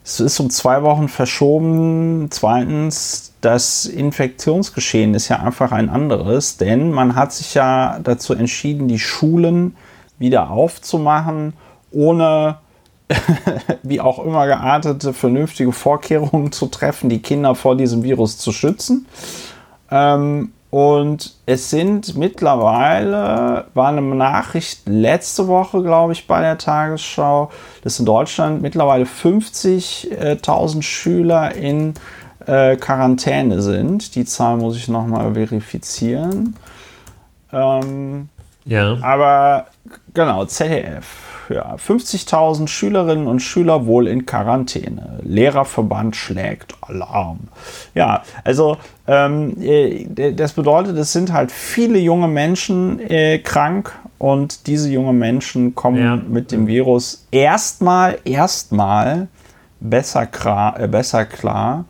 es 0.05 0.21
ist 0.21 0.41
um 0.41 0.51
zwei 0.51 0.83
Wochen 0.83 1.09
verschoben. 1.09 2.29
Zweitens, 2.31 3.33
das 3.41 3.87
Infektionsgeschehen 3.87 5.15
ist 5.15 5.29
ja 5.29 5.41
einfach 5.41 5.73
ein 5.73 5.89
anderes, 5.89 6.57
denn 6.57 6.91
man 6.91 7.15
hat 7.15 7.33
sich 7.33 7.55
ja 7.55 7.99
dazu 8.03 8.35
entschieden, 8.35 8.89
die 8.89 8.99
Schulen 8.99 9.77
wieder 10.19 10.51
aufzumachen, 10.51 11.55
ohne 11.91 12.59
wie 13.83 14.01
auch 14.01 14.25
immer 14.25 14.47
geartete, 14.47 15.13
vernünftige 15.13 15.73
Vorkehrungen 15.73 16.53
zu 16.53 16.67
treffen, 16.67 17.09
die 17.09 17.21
Kinder 17.21 17.55
vor 17.55 17.77
diesem 17.77 18.03
Virus 18.03 18.39
zu 18.39 18.53
schützen. 18.53 19.07
Ähm, 19.91 20.53
und 20.71 21.35
es 21.47 21.71
sind 21.71 22.17
mittlerweile, 22.17 23.67
war 23.75 23.89
eine 23.89 24.03
Nachricht 24.03 24.89
letzte 24.89 25.49
Woche, 25.49 25.83
glaube 25.83 26.13
ich, 26.13 26.29
bei 26.29 26.41
der 26.41 26.59
Tagesschau, 26.59 27.51
dass 27.83 27.99
in 27.99 28.07
Deutschland 28.07 28.63
mittlerweile 28.63 29.05
50.000 29.05 30.83
Schüler 30.83 31.55
in 31.57 31.95
äh, 32.47 32.77
Quarantäne 32.77 33.61
sind. 33.63 34.15
Die 34.15 34.25
Zahl 34.25 34.59
muss 34.59 34.77
ich 34.77 34.87
nochmal 34.87 35.35
verifizieren. 35.35 36.55
Ähm, 37.53 38.29
ja. 38.65 38.97
Aber 39.03 39.67
genau, 40.15 40.45
ZDF 40.45 41.30
ja, 41.51 41.75
50.000 41.75 42.69
Schülerinnen 42.69 43.27
und 43.27 43.41
Schüler 43.41 43.87
wohl 43.87 44.07
in 44.07 44.27
Quarantäne. 44.27 45.21
Lehrerverband 45.23 46.17
schlägt 46.17 46.75
Alarm. 46.81 47.41
Ja, 47.95 48.23
also 48.45 48.77
ähm, 49.07 49.57
äh, 49.61 50.33
das 50.33 50.53
bedeutet, 50.53 50.97
es 50.97 51.13
sind 51.13 51.33
halt 51.33 51.53
viele 51.53 51.99
junge 51.99 52.29
Menschen 52.29 53.01
äh, 53.01 53.39
krank 53.39 53.93
und 54.19 54.67
diese 54.67 54.91
jungen 54.91 55.19
Menschen 55.19 55.75
kommen 55.75 56.03
ja. 56.03 56.17
mit 56.17 56.53
dem 56.53 56.67
Virus 56.67 57.27
erstmal, 57.31 58.19
erstmal 58.25 59.29
besser, 59.81 60.29
äh, 60.79 60.87
besser 60.87 61.25
klar. 61.25 61.85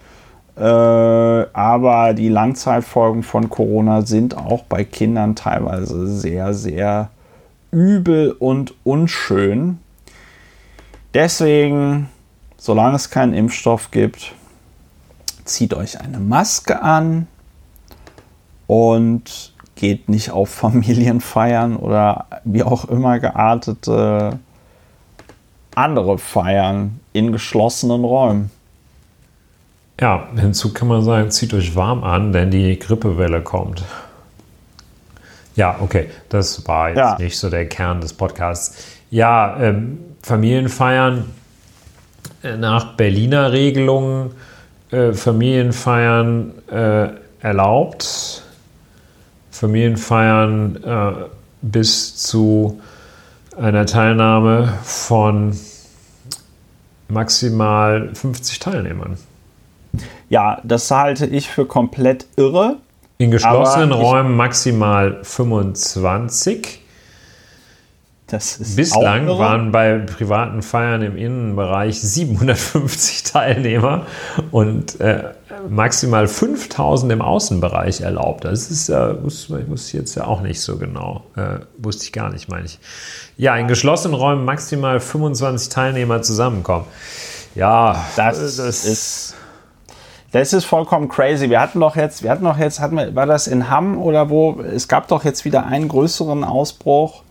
Äh, 0.56 0.62
aber 0.62 2.14
die 2.14 2.28
Langzeitfolgen 2.28 3.22
von 3.22 3.48
Corona 3.48 4.02
sind 4.02 4.36
auch 4.36 4.64
bei 4.64 4.84
Kindern 4.84 5.34
teilweise 5.34 6.06
sehr, 6.06 6.54
sehr 6.54 7.10
übel 7.70 8.32
und 8.32 8.74
unschön. 8.84 9.78
Deswegen, 11.14 12.08
solange 12.56 12.96
es 12.96 13.10
keinen 13.10 13.34
Impfstoff 13.34 13.90
gibt, 13.90 14.32
zieht 15.44 15.74
euch 15.74 16.00
eine 16.00 16.18
Maske 16.18 16.82
an 16.82 17.26
und 18.66 19.52
geht 19.74 20.08
nicht 20.08 20.30
auf 20.30 20.48
Familienfeiern 20.54 21.76
oder 21.76 22.26
wie 22.44 22.62
auch 22.62 22.84
immer 22.86 23.18
geartete 23.18 24.38
andere 25.74 26.18
Feiern 26.18 27.00
in 27.12 27.32
geschlossenen 27.32 28.04
Räumen. 28.04 28.50
Ja, 30.00 30.28
hinzu 30.34 30.72
kann 30.72 30.88
man 30.88 31.02
sagen, 31.02 31.30
zieht 31.30 31.52
euch 31.52 31.76
warm 31.76 32.04
an, 32.04 32.32
denn 32.32 32.50
die 32.50 32.78
Grippewelle 32.78 33.42
kommt. 33.42 33.84
Ja, 35.56 35.76
okay, 35.80 36.08
das 36.28 36.66
war 36.66 36.88
jetzt 36.88 36.98
ja. 36.98 37.16
nicht 37.18 37.38
so 37.38 37.50
der 37.50 37.66
Kern 37.66 38.00
des 38.00 38.12
Podcasts. 38.12 38.84
Ja, 39.10 39.58
ähm, 39.60 39.98
Familienfeiern 40.22 41.24
äh, 42.42 42.56
nach 42.56 42.96
Berliner 42.96 43.52
Regelungen, 43.52 44.32
äh, 44.90 45.12
Familienfeiern 45.12 46.52
äh, 46.68 47.08
erlaubt, 47.40 48.44
Familienfeiern 49.50 50.82
äh, 50.84 51.12
bis 51.62 52.16
zu 52.16 52.80
einer 53.56 53.86
Teilnahme 53.86 54.72
von 54.82 55.58
maximal 57.08 58.10
50 58.14 58.58
Teilnehmern. 58.58 59.18
Ja, 60.28 60.60
das 60.64 60.90
halte 60.90 61.26
ich 61.26 61.48
für 61.48 61.66
komplett 61.66 62.26
irre. 62.36 62.76
In 63.20 63.30
geschlossenen 63.30 63.92
Räumen 63.92 64.34
maximal 64.34 65.18
25. 65.24 66.80
Bislang 68.74 69.28
waren 69.28 69.72
bei 69.72 69.98
privaten 69.98 70.62
Feiern 70.62 71.02
im 71.02 71.18
Innenbereich 71.18 72.00
750 72.00 73.22
Teilnehmer 73.30 74.06
und 74.52 74.98
äh, 75.02 75.34
maximal 75.68 76.28
5000 76.28 77.12
im 77.12 77.20
Außenbereich 77.20 78.00
erlaubt. 78.00 78.46
Das 78.46 78.70
ist 78.70 78.88
ja, 78.88 79.10
äh, 79.10 79.22
wusste, 79.22 79.68
wusste 79.68 79.98
jetzt 79.98 80.14
ja 80.14 80.24
auch 80.24 80.40
nicht 80.40 80.62
so 80.62 80.78
genau. 80.78 81.24
Äh, 81.36 81.58
wusste 81.76 82.04
ich 82.04 82.12
gar 82.12 82.32
nicht, 82.32 82.48
meine 82.48 82.64
ich. 82.64 82.78
Ja, 83.36 83.54
in 83.54 83.68
geschlossenen 83.68 84.14
Räumen 84.14 84.46
maximal 84.46 84.98
25 84.98 85.68
Teilnehmer 85.68 86.22
zusammenkommen. 86.22 86.86
Ja, 87.54 88.02
das, 88.16 88.56
das 88.56 88.86
ist 88.86 89.34
das 90.32 90.52
ist 90.52 90.64
vollkommen 90.64 91.08
crazy. 91.08 91.50
Wir 91.50 91.60
hatten 91.60 91.80
doch 91.80 91.96
jetzt, 91.96 92.22
wir 92.22 92.30
hatten 92.30 92.44
doch 92.44 92.58
jetzt, 92.58 92.80
hatten 92.80 92.96
wir, 92.96 93.14
war 93.14 93.26
das 93.26 93.46
in 93.46 93.70
Hamm 93.70 93.98
oder 94.00 94.30
wo? 94.30 94.60
Es 94.60 94.88
gab 94.88 95.08
doch 95.08 95.24
jetzt 95.24 95.44
wieder 95.44 95.66
einen 95.66 95.88
größeren 95.88 96.44
Ausbruch 96.44 97.22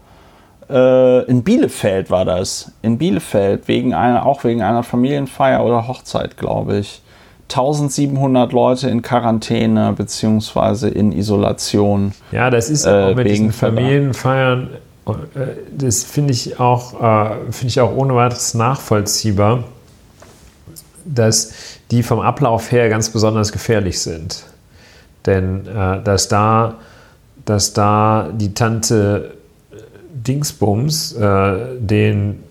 äh, 0.69 1.23
in 1.25 1.43
Bielefeld 1.43 2.09
war 2.09 2.25
das. 2.25 2.71
In 2.81 2.97
Bielefeld, 2.97 3.67
wegen 3.67 3.93
einer, 3.93 4.25
auch 4.25 4.43
wegen 4.43 4.61
einer 4.61 4.83
Familienfeier 4.83 5.65
oder 5.65 5.87
Hochzeit, 5.87 6.37
glaube 6.37 6.77
ich. 6.77 7.01
1700 7.49 8.53
Leute 8.53 8.89
in 8.89 9.01
Quarantäne 9.01 9.93
bzw. 9.97 10.87
in 10.89 11.11
Isolation. 11.11 12.13
Ja, 12.31 12.51
das 12.51 12.69
ist 12.69 12.85
äh, 12.85 12.89
auch 12.89 13.15
mit 13.15 13.27
diesen 13.27 13.51
Familienfeiern, 13.51 14.69
äh, 15.07 15.11
das 15.75 16.03
finde 16.03 16.33
ich, 16.33 16.59
auch, 16.59 17.01
äh, 17.01 17.51
find 17.51 17.71
ich 17.71 17.81
auch 17.81 17.95
ohne 17.95 18.13
weiteres 18.13 18.53
nachvollziehbar, 18.53 19.63
dass 21.15 21.53
die 21.91 22.03
vom 22.03 22.19
Ablauf 22.19 22.71
her 22.71 22.89
ganz 22.89 23.09
besonders 23.09 23.51
gefährlich 23.51 23.99
sind. 23.99 24.43
Denn 25.25 25.67
äh, 25.67 26.01
dass, 26.03 26.27
da, 26.27 26.75
dass 27.45 27.73
da 27.73 28.29
die 28.33 28.53
Tante 28.53 29.35
Dingsbums, 30.13 31.13
äh, 31.13 31.77
den 31.79 32.43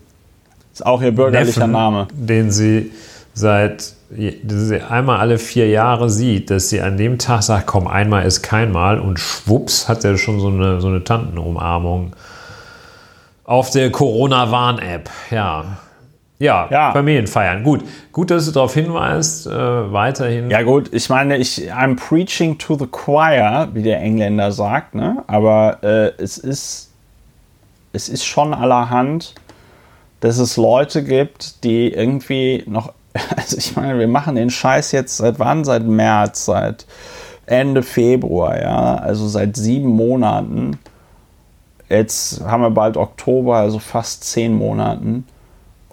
ist 0.73 0.85
auch 0.85 1.03
ihr 1.03 1.13
bürgerlicher 1.13 1.61
Neffen, 1.61 1.73
Name, 1.73 2.09
den 2.13 2.51
sie 2.51 2.93
seit 3.35 3.95
sie 4.11 4.81
einmal 4.89 5.19
alle 5.19 5.39
vier 5.39 5.69
Jahre 5.69 6.09
sieht, 6.09 6.51
dass 6.51 6.71
sie 6.71 6.81
an 6.81 6.97
dem 6.97 7.19
Tag 7.19 7.43
sagt, 7.43 7.67
komm, 7.67 7.87
einmal 7.87 8.25
ist 8.25 8.43
kein 8.43 8.73
Mal 8.73 8.99
und 8.99 9.19
schwupps 9.19 9.89
hat 9.89 10.05
er 10.05 10.17
schon 10.17 10.41
so 10.41 10.49
eine, 10.49 10.81
so 10.81 10.89
eine 10.89 11.05
Tantenumarmung 11.05 12.15
auf 13.45 13.71
der 13.71 13.91
Corona-Warn-App. 13.91 15.11
Ja. 15.31 15.79
Ja. 16.39 16.69
Ja, 16.71 16.93
Familienfeiern. 16.93 17.63
Gut, 17.63 17.83
gut, 18.13 18.31
dass 18.31 18.47
du 18.47 18.53
darauf 18.53 18.75
hinweist. 18.75 19.47
Äh, 19.47 19.93
weiterhin. 19.93 20.51
Ja 20.51 20.63
gut, 20.63 20.93
ich 20.93 21.09
meine, 21.09 21.37
ich 21.37 21.73
I'm 21.73 21.97
preaching 21.97 22.59
to 22.59 22.77
the 22.77 22.87
choir, 22.87 23.69
wie 23.73 23.83
der 23.83 24.01
Engländer 24.01 24.53
sagt, 24.53 24.95
ne? 24.95 25.25
Aber 25.27 25.79
äh, 25.83 26.13
es 26.23 26.39
ist 26.39 26.91
es 27.93 28.09
ist 28.09 28.25
schon 28.25 28.55
allerhand, 28.55 29.35
dass 30.21 30.39
es 30.39 30.57
Leute 30.57 31.03
gibt, 31.03 31.65
die 31.65 31.93
irgendwie 31.93 32.63
noch 32.67 32.93
also 33.37 33.57
ich 33.57 33.75
meine, 33.77 33.99
wir 33.99 34.09
machen 34.09 34.37
den 34.37 34.51
Scheiß 34.51 34.93
jetzt 34.93 35.17
seit 35.17 35.39
wann? 35.39 35.65
Seit 35.65 35.85
März, 35.85 36.45
seit 36.45 36.87
Ende 37.47 37.83
Februar, 37.83 38.61
ja, 38.61 38.95
also 38.97 39.27
seit 39.27 39.57
sieben 39.57 39.89
Monaten. 39.89 40.79
Jetzt 41.89 42.45
haben 42.45 42.63
wir 42.63 42.71
bald 42.71 42.99
Oktober, 42.99 43.57
also 43.57 43.79
fast 43.79 44.25
zehn 44.25 44.55
Monaten. 44.55 45.27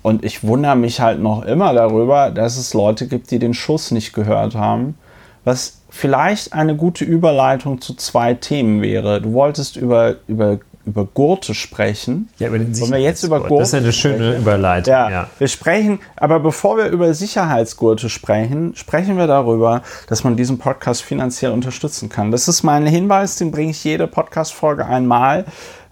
Und 0.05 0.23
ich 0.23 0.43
wundere 0.43 0.75
mich 0.75 1.01
halt 1.01 1.19
noch 1.19 1.43
immer 1.43 1.73
darüber, 1.73 2.29
dass 2.29 2.57
es 2.57 2.75
Leute 2.75 3.07
gibt, 3.07 3.31
die 3.31 3.39
den 3.39 3.55
Schuss 3.55 3.89
nicht 3.89 4.13
gehört 4.13 4.53
haben. 4.53 4.99
Was 5.45 5.81
vielleicht 5.89 6.53
eine 6.53 6.75
gute 6.75 7.03
Überleitung 7.03 7.81
zu 7.81 7.95
zwei 7.95 8.35
Themen 8.35 8.83
wäre. 8.83 9.19
Du 9.19 9.33
wolltest 9.33 9.77
über, 9.77 10.17
über 10.27 10.59
über 10.85 11.05
Gurte 11.05 11.55
sprechen. 11.55 12.29
Ja, 12.37 12.49
über 12.49 12.59
den 12.59 12.79
Wollen 12.79 12.91
wir 12.91 12.99
jetzt 12.99 13.23
über 13.23 13.39
Gurte 13.39 13.63
Das 13.63 13.69
ist 13.69 13.73
eine 13.73 13.91
schöne 13.91 14.17
sprechen? 14.17 14.41
Überleitung. 14.43 14.93
Ja, 14.93 15.09
ja, 15.09 15.29
wir 15.39 15.47
sprechen, 15.47 15.97
aber 16.15 16.39
bevor 16.39 16.77
wir 16.77 16.89
über 16.89 17.11
Sicherheitsgurte 17.15 18.07
sprechen, 18.07 18.75
sprechen 18.75 19.17
wir 19.17 19.25
darüber, 19.25 19.81
dass 20.07 20.23
man 20.23 20.35
diesen 20.35 20.59
Podcast 20.59 21.01
finanziell 21.01 21.53
unterstützen 21.53 22.09
kann. 22.09 22.29
Das 22.29 22.47
ist 22.47 22.61
mein 22.61 22.85
Hinweis, 22.85 23.37
den 23.37 23.49
bringe 23.49 23.71
ich 23.71 23.83
jede 23.83 24.05
Podcast-Folge 24.05 24.85
einmal. 24.85 25.45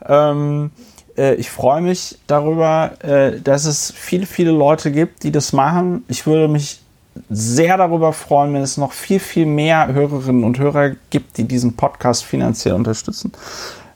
Ähm, 0.08 0.69
äh, 0.76 0.92
ich 1.15 1.49
freue 1.49 1.82
mich 1.82 2.17
darüber, 2.28 2.91
äh, 3.04 3.39
dass 3.39 3.65
es 3.65 3.93
viele, 3.95 4.26
viele 4.26 4.52
Leute 4.52 4.91
gibt, 4.91 5.23
die 5.23 5.32
das 5.32 5.54
machen. 5.54 6.04
Ich 6.08 6.26
würde 6.26 6.47
mich 6.47 6.80
sehr 7.30 7.78
darüber 7.78 8.13
freuen, 8.13 8.54
wenn 8.54 8.62
es 8.62 8.78
noch 8.78 8.91
viel, 8.91 9.19
viel 9.19 9.45
mehr 9.45 9.93
Hörerinnen 9.93 10.43
und 10.43 10.58
Hörer 10.58 10.91
gibt, 11.10 11.38
die 11.38 11.43
diesen 11.43 11.76
Podcast 11.76 12.23
finanziell 12.23 12.73
unterstützen. 12.73 13.32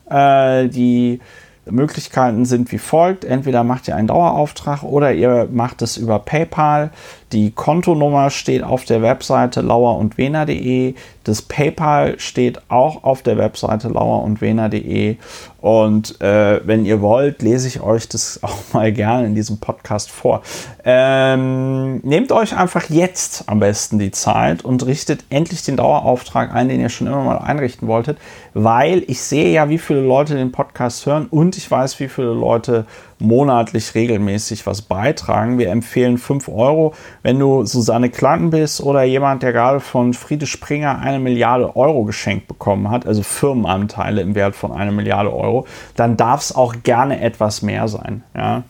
Äh, 0.10 0.68
die 0.68 1.20
Möglichkeiten 1.66 2.46
sind 2.46 2.72
wie 2.72 2.78
folgt. 2.78 3.26
Entweder 3.26 3.64
macht 3.64 3.88
ihr 3.88 3.96
einen 3.96 4.08
Dauerauftrag 4.08 4.84
oder 4.84 5.14
ihr 5.14 5.48
macht 5.52 5.82
es 5.82 5.98
über 5.98 6.20
PayPal. 6.20 6.92
Die 7.34 7.52
Kontonummer 7.52 8.30
steht 8.30 8.64
auf 8.64 8.86
der 8.86 9.02
Webseite 9.02 9.62
lauerundwener.de. 9.62 10.96
Das 11.26 11.42
PayPal 11.42 12.18
steht 12.20 12.62
auch 12.70 13.04
auf 13.04 13.22
der 13.22 13.38
Webseite 13.38 13.90
lauerundwener.de. 13.90 15.18
Und 15.60 16.22
äh, 16.22 16.66
wenn 16.66 16.86
ihr 16.86 17.02
wollt, 17.02 17.42
lese 17.42 17.68
ich 17.68 17.82
euch 17.82 18.08
das 18.08 18.40
auch 18.44 18.58
mal 18.72 18.94
gerne 18.94 19.28
in 19.28 19.36
diesem 19.36 19.58
Podcast 19.58 20.10
vor. 20.10 20.42
Ähm, 20.86 21.98
nehmt 22.04 22.32
euch 22.32 22.56
einfach 22.56 22.90
jetzt 22.90 23.44
am 23.48 23.60
besten 23.60 24.00
die 24.00 24.12
Zeit 24.12 24.64
und 24.64 24.86
richtet 24.86 25.26
endlich 25.30 25.64
den 25.64 25.76
Dauerauftrag 25.76 26.54
ein, 26.56 26.70
den 26.70 26.80
ihr 26.80 26.88
schon 26.88 27.08
immer 27.08 27.24
mal 27.24 27.40
einrichten 27.40 27.90
wolltet, 27.90 28.18
weil 28.54 29.04
ich 29.08 29.22
sehe 29.22 29.52
ja, 29.52 29.68
wie 29.68 29.80
viele 29.80 30.02
Leute 30.02 30.36
den 30.36 30.54
Podcast 30.54 31.06
hören 31.06 31.28
und 31.30 31.58
ich 31.58 31.70
weiß, 31.70 32.00
wie 32.00 32.08
viele 32.08 32.34
Leute 32.34 32.86
monatlich 33.20 33.96
regelmäßig 33.96 34.66
was 34.68 34.82
beitragen. 34.82 35.58
Wir 35.58 35.72
empfehlen 35.72 36.18
5 36.18 36.50
Euro. 36.50 36.94
Wenn 37.24 37.40
du 37.40 37.66
Susanne 37.66 38.10
Klanten 38.10 38.52
bist 38.52 38.82
oder 38.82 39.04
jemand, 39.04 39.44
der 39.44 39.54
gerade 39.54 39.80
von 39.80 40.14
Friede 40.14 40.46
Springer 40.46 41.00
eine 41.00 41.20
Milliarde 41.20 41.76
Euro 41.76 42.04
geschenkt 42.04 42.48
bekommen 42.48 42.90
hat, 42.90 43.08
also 43.08 43.24
Firmenanteile 43.24 44.22
im 44.22 44.36
Wert 44.36 44.56
von 44.56 44.72
einer 44.72 44.92
Milliarde 44.92 45.34
Euro, 45.34 45.66
dann 45.96 46.18
darf 46.18 46.42
es 46.42 46.56
auch 46.56 46.76
gerne 46.84 47.22
etwas 47.22 47.62
mehr 47.62 47.88
sein. 47.88 48.24
Ja? 48.36 48.64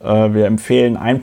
Äh, 0.00 0.34
wir 0.34 0.46
empfehlen 0.46 0.96
ein, 0.96 1.20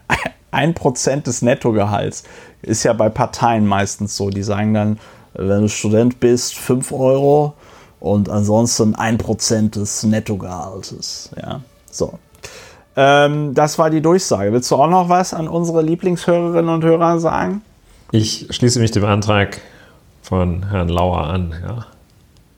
ein 0.50 0.74
des 0.74 1.42
Nettogehalts. 1.42 2.24
Ist 2.60 2.84
ja 2.84 2.92
bei 2.92 3.08
Parteien 3.08 3.66
meistens 3.66 4.16
so. 4.16 4.28
Die 4.30 4.42
sagen 4.42 4.74
dann, 4.74 4.98
wenn 5.34 5.62
du 5.62 5.68
Student 5.68 6.20
bist, 6.20 6.56
5 6.56 6.92
Euro 6.92 7.54
und 8.00 8.28
ansonsten 8.28 8.94
ein 8.94 9.16
Prozent 9.16 9.76
des 9.76 10.02
Nettogehaltes. 10.02 11.30
Ja? 11.40 11.62
So. 11.92 12.18
Ähm, 12.96 13.54
das 13.54 13.78
war 13.78 13.90
die 13.90 14.00
Durchsage. 14.00 14.52
Willst 14.52 14.70
du 14.70 14.76
auch 14.76 14.88
noch 14.88 15.08
was 15.08 15.32
an 15.32 15.48
unsere 15.48 15.82
Lieblingshörerinnen 15.82 16.68
und 16.68 16.84
Hörer 16.84 17.20
sagen? 17.20 17.62
Ich 18.10 18.48
schließe 18.50 18.80
mich 18.80 18.90
dem 18.90 19.04
Antrag 19.04 19.60
von 20.22 20.68
Herrn 20.68 20.88
Lauer 20.88 21.26
an, 21.26 21.54
ja. 21.62 21.86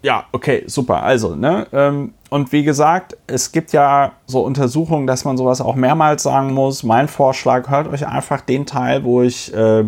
Ja, 0.03 0.25
okay, 0.33 0.65
super. 0.67 1.03
Also, 1.03 1.35
ne? 1.35 1.67
Ähm, 1.73 2.13
und 2.29 2.53
wie 2.53 2.63
gesagt, 2.63 3.17
es 3.27 3.53
gibt 3.53 3.73
ja 3.73 4.13
so 4.27 4.41
Untersuchungen, 4.41 5.07
dass 5.07 5.25
man 5.25 5.39
sowas 5.39 5.63
auch 5.63 5.77
mehrmals 5.77 6.25
sagen 6.25 6.53
muss. 6.53 6.83
Mein 6.83 7.09
Vorschlag, 7.09 7.71
hört 7.71 7.89
euch 7.89 8.07
einfach 8.07 8.43
den 8.43 8.67
Teil, 8.67 9.05
wo 9.05 9.23
ich 9.23 9.55
äh, 9.55 9.85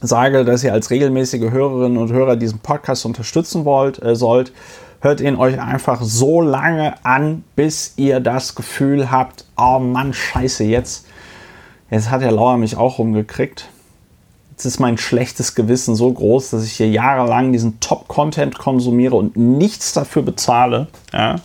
sage, 0.00 0.44
dass 0.44 0.62
ihr 0.62 0.72
als 0.72 0.90
regelmäßige 0.90 1.50
Hörerinnen 1.50 1.98
und 1.98 2.12
Hörer 2.12 2.36
diesen 2.36 2.60
Podcast 2.60 3.06
unterstützen 3.06 3.64
wollt, 3.64 4.00
äh, 4.00 4.14
sollt 4.14 4.52
hört 5.04 5.20
ihn 5.20 5.36
euch 5.36 5.60
einfach 5.60 6.00
so 6.02 6.40
lange 6.40 6.94
an, 7.04 7.44
bis 7.56 7.92
ihr 7.96 8.20
das 8.20 8.54
Gefühl 8.54 9.10
habt, 9.10 9.44
oh 9.54 9.78
Mann, 9.78 10.14
scheiße, 10.14 10.64
jetzt, 10.64 11.06
jetzt 11.90 12.10
hat 12.10 12.22
der 12.22 12.32
Lauer 12.32 12.56
mich 12.56 12.78
auch 12.78 12.98
rumgekriegt. 12.98 13.68
Jetzt 14.52 14.64
ist 14.64 14.80
mein 14.80 14.96
schlechtes 14.96 15.54
Gewissen 15.54 15.94
so 15.94 16.10
groß, 16.10 16.50
dass 16.50 16.64
ich 16.64 16.72
hier 16.72 16.88
jahrelang 16.88 17.52
diesen 17.52 17.80
Top-Content 17.80 18.56
konsumiere 18.56 19.16
und 19.16 19.36
nichts 19.36 19.92
dafür 19.92 20.22
bezahle. 20.22 20.86
Ja? 21.12 21.36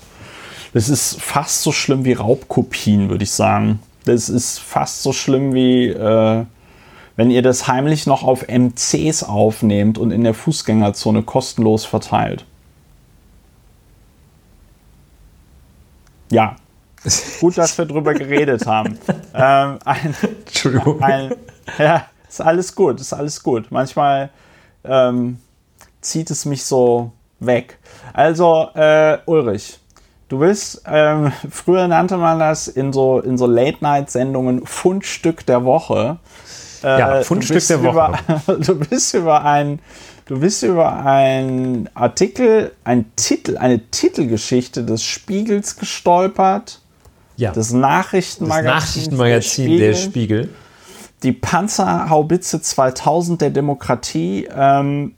Das 0.73 0.87
ist 0.87 1.19
fast 1.19 1.61
so 1.61 1.73
schlimm 1.73 2.05
wie 2.05 2.13
Raubkopien, 2.13 3.09
würde 3.09 3.25
ich 3.25 3.31
sagen. 3.31 3.79
Das 4.05 4.29
ist 4.29 4.59
fast 4.59 5.03
so 5.03 5.11
schlimm 5.11 5.53
wie, 5.53 5.87
äh, 5.87 6.45
wenn 7.17 7.29
ihr 7.29 7.41
das 7.41 7.67
heimlich 7.67 8.07
noch 8.07 8.23
auf 8.23 8.47
MCs 8.47 9.23
aufnehmt 9.23 9.97
und 9.97 10.11
in 10.11 10.23
der 10.23 10.33
Fußgängerzone 10.33 11.23
kostenlos 11.23 11.83
verteilt. 11.83 12.45
Ja. 16.31 16.55
Gut, 17.39 17.57
dass 17.57 17.77
wir 17.77 17.85
drüber 17.85 18.13
geredet 18.13 18.65
haben. 18.65 18.97
Ähm, 19.31 19.77
ein, 19.85 20.15
Entschuldigung. 20.47 21.01
Ein, 21.03 21.35
ja, 21.77 22.07
ist 22.27 22.41
alles 22.41 22.73
gut, 22.73 22.99
ist 22.99 23.13
alles 23.13 23.41
gut. 23.43 23.67
Manchmal 23.69 24.31
ähm, 24.83 25.37
zieht 26.01 26.31
es 26.31 26.45
mich 26.45 26.63
so 26.65 27.11
weg. 27.39 27.77
Also, 28.11 28.69
äh, 28.73 29.19
Ulrich, 29.27 29.79
du 30.27 30.39
bist, 30.39 30.81
ähm, 30.87 31.31
früher 31.49 31.87
nannte 31.87 32.17
man 32.17 32.39
das 32.39 32.67
in 32.67 32.91
so, 32.91 33.19
in 33.19 33.37
so 33.37 33.45
Late-Night-Sendungen 33.45 34.65
Fundstück 34.65 35.45
der 35.45 35.63
Woche. 35.63 36.17
Äh, 36.83 36.99
ja, 36.99 37.21
Fundstück 37.21 37.65
der 37.67 37.83
Woche. 37.83 38.17
Über, 38.27 38.57
du 38.59 38.75
bist 38.79 39.13
über 39.13 39.45
ein 39.45 39.79
Du 40.29 40.39
bist 40.39 40.61
über 40.61 41.03
einen 41.03 41.89
Artikel, 41.95 42.71
ein 42.83 43.05
Titel, 43.15 43.57
eine 43.57 43.79
Titelgeschichte 43.89 44.83
des 44.83 45.03
Spiegels 45.03 45.77
gestolpert. 45.77 46.81
Ja. 47.35 47.51
Das 47.51 47.73
Nachrichtenmagazin, 47.73 48.67
das 48.67 48.85
Nachrichtenmagazin 48.85 49.79
der, 49.79 49.79
Spiegel. 49.79 49.79
der 49.79 49.95
Spiegel. 49.95 50.49
Die 51.23 51.31
Panzerhaubitze 51.31 52.61
2000 52.61 53.41
der 53.41 53.49
Demokratie. 53.49 54.47
Ähm, 54.55 55.15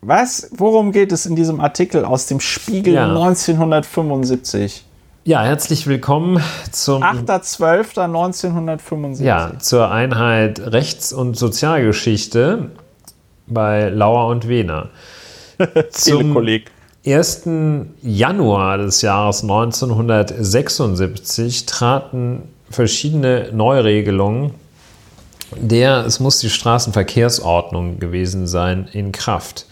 was? 0.00 0.48
Worum 0.56 0.92
geht 0.92 1.12
es 1.12 1.26
in 1.26 1.36
diesem 1.36 1.60
Artikel 1.60 2.06
aus 2.06 2.24
dem 2.24 2.40
Spiegel 2.40 2.94
ja. 2.94 3.10
1975? 3.10 4.86
Ja, 5.24 5.42
herzlich 5.42 5.86
willkommen 5.86 6.42
zum 6.72 7.02
8.12.1975. 7.02 9.22
Ja, 9.22 9.58
zur 9.58 9.90
Einheit 9.90 10.60
Rechts- 10.60 11.12
und 11.12 11.36
Sozialgeschichte 11.36 12.70
bei 13.48 13.88
Lauer 13.88 14.28
und 14.28 14.46
Wehner. 14.48 14.90
Zum, 15.90 16.36
1. 17.06 17.48
Januar 18.02 18.78
des 18.78 19.02
Jahres 19.02 19.42
1976 19.42 21.66
traten 21.66 22.42
verschiedene 22.70 23.50
Neuregelungen 23.52 24.52
der, 25.56 26.04
es 26.04 26.20
muss 26.20 26.40
die 26.40 26.50
Straßenverkehrsordnung 26.50 27.98
gewesen 27.98 28.46
sein, 28.46 28.88
in 28.92 29.12
Kraft. 29.12 29.66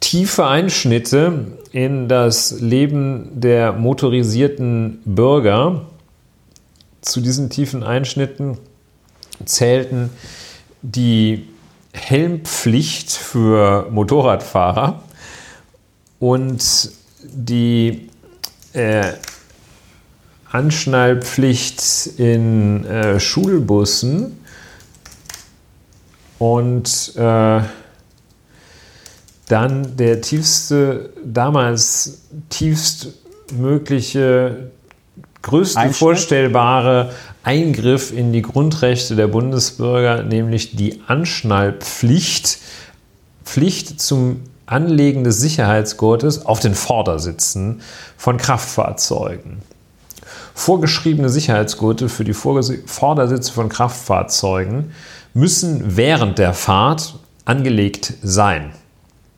Tiefe 0.00 0.46
Einschnitte 0.46 1.46
in 1.72 2.08
das 2.08 2.60
Leben 2.60 3.40
der 3.40 3.72
motorisierten 3.72 5.00
Bürger. 5.04 5.82
Zu 7.00 7.20
diesen 7.20 7.48
tiefen 7.48 7.82
Einschnitten 7.82 8.58
zählten 9.44 10.10
die 10.82 11.48
Helmpflicht 11.94 13.12
für 13.12 13.88
Motorradfahrer. 13.90 15.02
Und 16.18 16.90
die 17.22 18.10
äh, 18.74 19.12
Anschnallpflicht 20.50 22.06
in 22.18 22.84
äh, 22.84 23.18
Schulbussen. 23.18 24.38
Und 26.38 27.16
äh, 27.16 27.62
dann 29.48 29.96
der 29.96 30.20
tiefste, 30.20 31.10
damals 31.24 32.20
tiefstmögliche, 32.50 34.70
größte 35.42 35.90
vorstellbare 35.90 37.12
Eingriff 37.44 38.12
in 38.12 38.32
die 38.32 38.42
Grundrechte 38.42 39.16
der 39.16 39.28
Bundesbürger, 39.28 40.22
nämlich 40.22 40.76
die 40.76 41.02
Anschnallpflicht, 41.06 42.58
Pflicht 43.44 44.00
zum 44.00 44.40
Anlegen 44.66 45.24
des 45.24 45.40
Sicherheitsgurtes 45.40 46.46
auf 46.46 46.60
den 46.60 46.74
Vordersitzen 46.74 47.82
von 48.16 48.38
Kraftfahrzeugen. 48.38 49.58
Vorgeschriebene 50.54 51.28
Sicherheitsgurte 51.28 52.08
für 52.08 52.24
die 52.24 52.32
Vordersitze 52.32 53.52
von 53.52 53.68
Kraftfahrzeugen 53.68 54.92
müssen 55.34 55.96
während 55.96 56.38
der 56.38 56.54
Fahrt 56.54 57.18
angelegt 57.44 58.14
sein. 58.22 58.72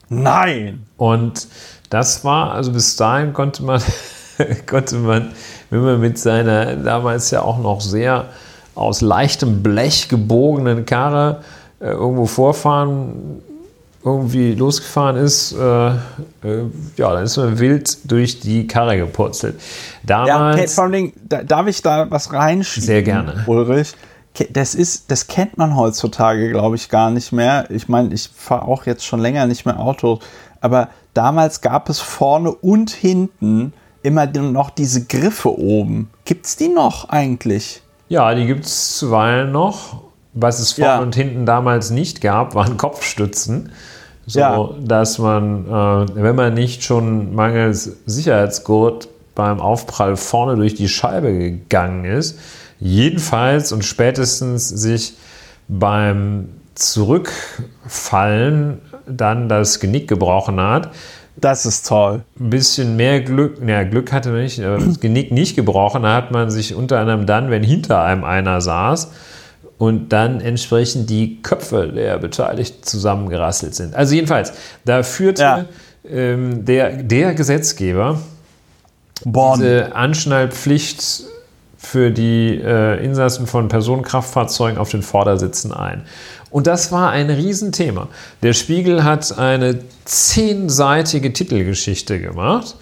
Nein! 0.09 0.85
Und 0.95 1.47
das 1.89 2.23
war, 2.23 2.53
also 2.53 2.71
bis 2.71 2.95
dahin 2.95 3.33
konnte 3.33 3.63
man, 3.63 3.81
konnte 4.65 4.95
man, 4.95 5.33
wenn 5.69 5.81
man 5.81 5.99
mit 5.99 6.17
seiner 6.17 6.75
damals 6.75 7.31
ja 7.31 7.41
auch 7.41 7.59
noch 7.59 7.81
sehr 7.81 8.25
aus 8.75 9.01
leichtem 9.01 9.63
Blech 9.63 10.07
gebogenen 10.07 10.85
Karre 10.85 11.41
äh, 11.79 11.87
irgendwo 11.87 12.25
vorfahren, 12.25 13.41
irgendwie 14.03 14.53
losgefahren 14.53 15.17
ist, 15.17 15.51
äh, 15.53 15.87
äh, 15.87 15.93
ja, 16.95 17.13
dann 17.13 17.23
ist 17.23 17.37
man 17.37 17.59
wild 17.59 18.09
durch 18.09 18.39
die 18.39 18.67
Karre 18.67 18.97
gepurzelt. 18.97 19.59
Damals, 20.03 20.59
ja, 20.59 20.67
vor 20.67 20.83
allem, 20.85 21.11
darf 21.27 21.67
ich 21.67 21.81
da 21.81 22.09
was 22.09 22.31
reinschieben? 22.31 22.85
Sehr 22.85 23.03
gerne. 23.03 23.43
Ulrich, 23.47 23.95
das 24.51 24.75
ist, 24.75 25.11
das 25.11 25.27
kennt 25.27 25.57
man 25.57 25.75
heutzutage, 25.75 26.51
glaube 26.51 26.75
ich, 26.75 26.89
gar 26.89 27.09
nicht 27.09 27.31
mehr. 27.31 27.65
Ich 27.69 27.89
meine, 27.89 28.13
ich 28.13 28.29
fahre 28.33 28.67
auch 28.67 28.85
jetzt 28.85 29.03
schon 29.03 29.19
länger 29.19 29.47
nicht 29.47 29.65
mehr 29.65 29.79
Auto, 29.79 30.19
aber 30.61 30.89
damals 31.13 31.61
gab 31.61 31.89
es 31.89 31.99
vorne 31.99 32.51
und 32.51 32.91
hinten 32.91 33.73
immer 34.07 34.25
noch 34.25 34.69
diese 34.69 35.05
Griffe 35.05 35.59
oben. 35.59 36.09
Gibt 36.23 36.45
es 36.45 36.55
die 36.55 36.69
noch 36.69 37.09
eigentlich? 37.09 37.81
Ja, 38.07 38.33
die 38.33 38.45
gibt 38.45 38.65
es 38.65 38.97
zuweilen 38.97 39.51
noch. 39.51 40.03
Was 40.33 40.59
es 40.59 40.73
vorne 40.73 40.91
ja. 40.91 40.99
und 40.99 41.15
hinten 41.15 41.45
damals 41.45 41.89
nicht 41.89 42.21
gab, 42.21 42.55
waren 42.55 42.77
Kopfstützen. 42.77 43.71
So, 44.25 44.39
ja. 44.39 44.69
dass 44.81 45.19
man, 45.19 45.65
äh, 45.65 46.05
wenn 46.15 46.35
man 46.35 46.53
nicht 46.53 46.83
schon 46.83 47.35
mangels 47.35 47.97
Sicherheitsgurt 48.05 49.09
beim 49.35 49.59
Aufprall 49.59 50.15
vorne 50.15 50.55
durch 50.55 50.75
die 50.75 50.89
Scheibe 50.89 51.37
gegangen 51.37 52.05
ist, 52.05 52.39
jedenfalls 52.79 53.71
und 53.71 53.83
spätestens 53.83 54.69
sich 54.69 55.15
beim 55.67 56.49
Zurückfallen 56.75 58.79
dann 59.09 59.49
das 59.49 59.79
Genick 59.79 60.07
gebrochen 60.07 60.59
hat. 60.59 60.91
Das 61.35 61.65
ist 61.65 61.87
toll. 61.87 62.23
Ein 62.39 62.49
bisschen 62.49 62.95
mehr 62.95 63.21
Glück, 63.21 63.61
naja, 63.61 63.83
Glück 63.83 64.11
hatte 64.11 64.29
man 64.29 64.41
nicht, 64.41 64.59
aber 64.59 64.79
das 64.79 64.99
Genick 65.01 65.31
nicht 65.31 65.55
gebrochen 65.55 66.03
hat 66.03 66.31
man 66.31 66.49
sich 66.49 66.73
unter 66.73 66.99
anderem 66.99 67.25
dann, 67.25 67.51
wenn 67.51 67.63
hinter 67.63 68.01
einem 68.01 68.23
einer 68.23 68.59
saß 68.59 69.11
und 69.77 70.09
dann 70.09 70.41
entsprechend 70.41 71.09
die 71.09 71.41
Köpfe 71.43 71.87
der 71.87 72.17
Beteiligten 72.17 72.83
zusammengerasselt 72.83 73.75
sind. 73.75 73.95
Also 73.95 74.15
jedenfalls, 74.15 74.53
da 74.85 75.03
führte 75.03 75.41
ja. 75.41 75.65
ähm, 76.09 76.65
der, 76.65 77.03
der 77.03 77.35
Gesetzgeber 77.35 78.19
Bonn. 79.23 79.59
diese 79.59 79.95
Anschnallpflicht 79.95 81.25
für 81.77 82.11
die 82.11 82.59
äh, 82.61 83.03
Insassen 83.03 83.47
von 83.47 83.67
Personenkraftfahrzeugen 83.67 84.77
auf 84.77 84.89
den 84.89 85.03
Vordersitzen 85.03 85.71
ein. 85.71 86.03
Und 86.49 86.67
das 86.67 86.91
war 86.91 87.11
ein 87.11 87.29
Riesenthema. 87.29 88.07
Der 88.41 88.53
Spiegel 88.53 89.03
hat 89.03 89.37
eine 89.37 89.79
zehnseitige 90.05 91.33
Titelgeschichte 91.33 92.19
gemacht 92.19 92.75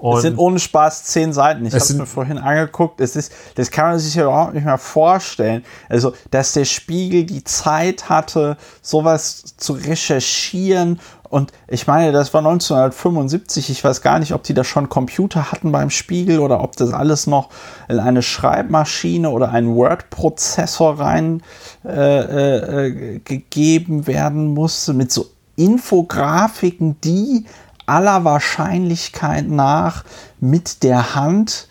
und 0.00 0.16
es 0.16 0.22
sind 0.22 0.38
ohne 0.38 0.58
Spaß 0.58 1.04
zehn 1.04 1.34
Seiten. 1.34 1.66
Ich 1.66 1.74
habe 1.74 1.82
es 1.82 1.92
mir 1.92 2.06
vorhin 2.06 2.38
angeguckt. 2.38 3.00
Es 3.02 3.16
ist, 3.16 3.32
das 3.56 3.70
kann 3.70 3.90
man 3.90 3.98
sich 3.98 4.14
ja 4.14 4.24
überhaupt 4.24 4.54
nicht 4.54 4.64
mehr 4.64 4.78
vorstellen. 4.78 5.62
Also, 5.90 6.14
dass 6.30 6.54
der 6.54 6.64
Spiegel 6.64 7.24
die 7.24 7.44
Zeit 7.44 8.08
hatte, 8.08 8.56
sowas 8.80 9.56
zu 9.58 9.74
recherchieren. 9.74 11.00
Und 11.30 11.52
ich 11.68 11.86
meine, 11.86 12.10
das 12.10 12.34
war 12.34 12.40
1975. 12.40 13.70
Ich 13.70 13.84
weiß 13.84 14.02
gar 14.02 14.18
nicht, 14.18 14.34
ob 14.34 14.42
die 14.42 14.52
da 14.52 14.64
schon 14.64 14.88
Computer 14.88 15.52
hatten 15.52 15.70
beim 15.70 15.88
Spiegel 15.88 16.40
oder 16.40 16.60
ob 16.60 16.74
das 16.74 16.92
alles 16.92 17.28
noch 17.28 17.50
in 17.88 18.00
eine 18.00 18.20
Schreibmaschine 18.20 19.30
oder 19.30 19.50
einen 19.52 19.76
Word-Prozessor 19.76 20.98
rein 20.98 21.42
äh, 21.84 22.86
äh, 22.86 23.18
gegeben 23.20 24.08
werden 24.08 24.54
musste 24.54 24.92
mit 24.92 25.12
so 25.12 25.26
Infografiken, 25.54 27.00
die 27.02 27.46
aller 27.86 28.24
Wahrscheinlichkeit 28.24 29.48
nach 29.48 30.04
mit 30.40 30.82
der 30.82 31.14
Hand 31.14 31.68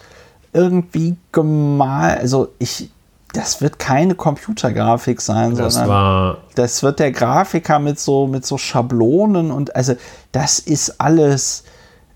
irgendwie 0.53 1.17
gemalt. 1.33 2.19
Also 2.19 2.53
ich, 2.59 2.89
das 3.33 3.61
wird 3.61 3.77
keine 3.77 4.15
Computergrafik 4.15 5.21
sein, 5.21 5.55
das 5.55 5.75
sondern 5.75 5.89
war 5.89 6.37
das 6.55 6.81
wird 6.81 6.99
der 6.99 7.11
Grafiker 7.11 7.79
mit 7.79 7.99
so 7.99 8.27
mit 8.27 8.45
so 8.45 8.57
Schablonen 8.57 9.51
und 9.51 9.75
also 9.75 9.95
das 10.31 10.59
ist 10.59 10.99
alles, 10.99 11.63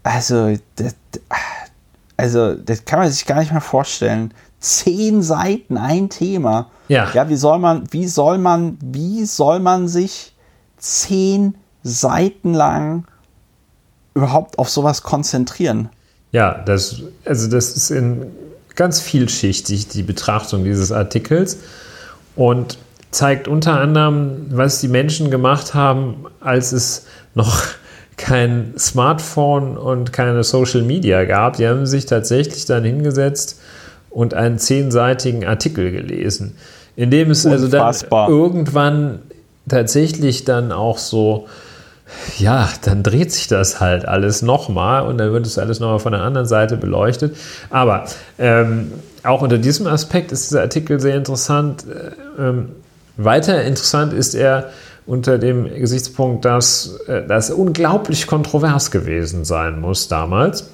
also 0.04 0.56
das, 0.76 0.96
also 2.18 2.56
das 2.56 2.86
kann 2.86 3.00
man 3.00 3.10
sich 3.10 3.26
gar 3.26 3.40
nicht 3.40 3.52
mehr 3.52 3.62
vorstellen. 3.62 4.34
Zehn 4.60 5.22
Seiten, 5.22 5.78
ein 5.78 6.10
Thema. 6.10 6.68
Ja. 6.88 7.10
Ja, 7.14 7.28
wie 7.28 7.36
soll 7.36 7.60
man, 7.60 7.84
wie 7.92 8.08
soll 8.08 8.38
man, 8.38 8.78
wie 8.82 9.26
soll 9.26 9.60
man 9.60 9.88
sich 9.88 10.34
zehn 10.78 11.56
Seiten 11.84 12.54
lang 12.54 13.06
überhaupt 14.14 14.58
auf 14.60 14.70
sowas 14.70 15.04
konzentrieren? 15.04 15.90
Ja, 16.32 16.64
das, 16.66 17.02
also 17.26 17.50
das 17.50 17.72
ist 17.72 17.90
in 17.92 18.28
ganz 18.76 19.00
vielschichtig, 19.00 19.88
die 19.88 20.04
Betrachtung 20.04 20.64
dieses 20.64 20.92
Artikels 20.92 21.60
und 22.36 22.78
zeigt 23.12 23.48
unter 23.48 23.80
anderem, 23.80 24.48
was 24.50 24.82
die 24.82 24.88
Menschen 24.88 25.30
gemacht 25.30 25.74
haben, 25.74 26.26
als 26.40 26.72
es 26.72 27.06
noch 27.36 27.62
kein 28.18 28.74
Smartphone 28.78 29.78
und 29.78 30.14
keine 30.14 30.44
Social 30.44 30.84
Media 30.84 31.24
gab. 31.26 31.58
Die 31.58 31.68
haben 31.68 31.86
sich 31.86 32.06
tatsächlich 32.06 32.66
dann 32.66 32.84
hingesetzt 32.84 33.60
und 34.10 34.34
einen 34.34 34.60
zehnseitigen 34.60 35.46
Artikel 35.46 35.92
gelesen, 35.92 36.56
in 36.96 37.10
dem 37.10 37.32
es 37.32 37.46
Unfassbar. 37.46 37.86
also 37.88 38.08
dann 38.08 38.30
irgendwann 38.30 39.20
tatsächlich 39.68 40.46
dann 40.46 40.72
auch 40.72 40.98
so 40.98 41.48
ja, 42.38 42.70
dann 42.84 43.04
dreht 43.04 43.32
sich 43.32 43.48
das 43.48 43.80
halt 43.80 44.08
alles 44.08 44.42
nochmal 44.42 45.04
und 45.04 45.18
dann 45.18 45.32
wird 45.32 45.46
es 45.46 45.58
alles 45.58 45.80
nochmal 45.80 46.00
von 46.00 46.14
der 46.14 46.22
anderen 46.22 46.48
Seite 46.48 46.78
beleuchtet. 46.78 47.36
Aber 47.70 48.06
ähm, 48.40 48.92
auch 49.24 49.42
unter 49.42 49.58
diesem 49.58 49.88
Aspekt 49.88 50.32
ist 50.32 50.50
dieser 50.50 50.62
Artikel 50.62 51.00
sehr 51.00 51.16
interessant. 51.16 51.86
Ähm, 52.38 52.70
weiter 53.18 53.64
interessant 53.64 54.14
ist 54.14 54.36
er 54.36 54.70
unter 55.06 55.38
dem 55.38 55.66
Gesichtspunkt, 55.66 56.46
dass 56.46 56.98
äh, 57.08 57.24
das 57.28 57.50
unglaublich 57.50 58.28
kontrovers 58.28 58.92
gewesen 58.92 59.46
sein 59.46 59.80
muss 59.80 60.08
damals. 60.08 60.70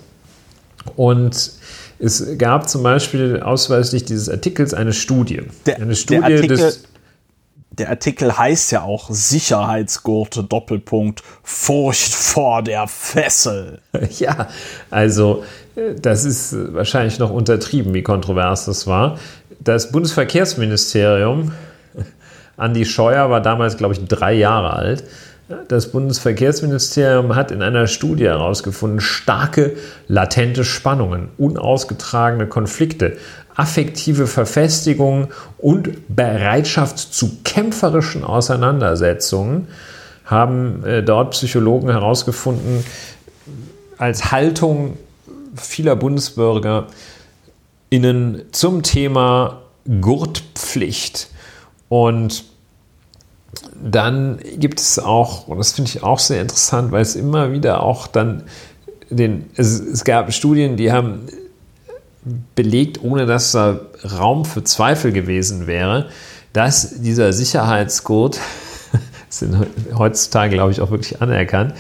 Und 0.95 1.51
es 1.99 2.37
gab 2.37 2.69
zum 2.69 2.83
Beispiel 2.83 3.41
ausweislich 3.41 4.05
dieses 4.05 4.29
Artikels 4.29 4.73
eine 4.73 4.93
Studie. 4.93 5.41
Der, 5.65 5.77
eine 5.77 5.95
Studie 5.95 6.21
der 6.21 6.35
Artikel, 6.35 6.57
des 6.57 6.83
der 7.79 7.89
Artikel 7.89 8.37
heißt 8.37 8.71
ja 8.71 8.83
auch 8.83 9.09
Sicherheitsgurte 9.09 10.43
Doppelpunkt 10.43 11.23
Furcht 11.43 12.13
vor 12.13 12.61
der 12.61 12.87
Fessel. 12.87 13.79
Ja, 14.19 14.47
also 14.89 15.43
äh, 15.75 15.95
das 15.95 16.25
ist 16.25 16.55
wahrscheinlich 16.73 17.19
noch 17.19 17.31
untertrieben, 17.31 17.93
wie 17.93 18.03
kontrovers 18.03 18.65
das 18.65 18.85
war. 18.85 19.17
Das 19.59 19.91
Bundesverkehrsministerium, 19.91 21.53
Andi 22.57 22.85
Scheuer 22.85 23.29
war 23.29 23.41
damals, 23.41 23.77
glaube 23.77 23.93
ich, 23.93 24.05
drei 24.05 24.33
Jahre 24.33 24.73
alt, 24.73 25.03
Das 25.67 25.91
Bundesverkehrsministerium 25.91 27.35
hat 27.35 27.49
in 27.49 27.63
einer 27.63 27.87
Studie 27.87 28.25
herausgefunden, 28.25 28.99
starke 28.99 29.75
latente 30.07 30.63
Spannungen, 30.63 31.29
unausgetragene 31.39 32.45
Konflikte, 32.45 33.17
affektive 33.55 34.27
Verfestigung 34.27 35.29
und 35.57 36.15
Bereitschaft 36.15 36.97
zu 36.97 37.37
kämpferischen 37.43 38.23
Auseinandersetzungen 38.23 39.67
haben 40.25 40.85
äh, 40.85 41.03
dort 41.03 41.31
Psychologen 41.31 41.89
herausgefunden, 41.89 42.83
als 43.97 44.31
Haltung 44.31 44.97
vieler 45.55 45.95
Bundesbürger 45.95 46.87
innen 47.89 48.43
zum 48.51 48.83
Thema 48.83 49.61
Gurtpflicht. 50.01 51.29
Und 51.89 52.45
dann 53.81 54.39
gibt 54.57 54.79
es 54.79 54.99
auch, 54.99 55.47
und 55.47 55.57
das 55.57 55.73
finde 55.73 55.89
ich 55.89 56.03
auch 56.03 56.19
sehr 56.19 56.41
interessant, 56.41 56.91
weil 56.91 57.01
es 57.01 57.15
immer 57.15 57.51
wieder 57.51 57.83
auch 57.83 58.07
dann 58.07 58.43
den, 59.09 59.49
es, 59.55 59.79
es 59.79 60.03
gab 60.03 60.31
Studien, 60.33 60.77
die 60.77 60.91
haben 60.91 61.27
belegt, 62.55 63.01
ohne 63.03 63.25
dass 63.25 63.51
da 63.51 63.79
Raum 64.03 64.45
für 64.45 64.63
Zweifel 64.63 65.11
gewesen 65.11 65.67
wäre, 65.67 66.09
dass 66.53 67.01
dieser 67.01 67.33
Sicherheitsgurt, 67.33 68.39
sind 69.29 69.55
heutzutage, 69.95 70.55
glaube 70.55 70.71
ich, 70.71 70.81
auch 70.81 70.91
wirklich 70.91 71.21
anerkannt, 71.21 71.73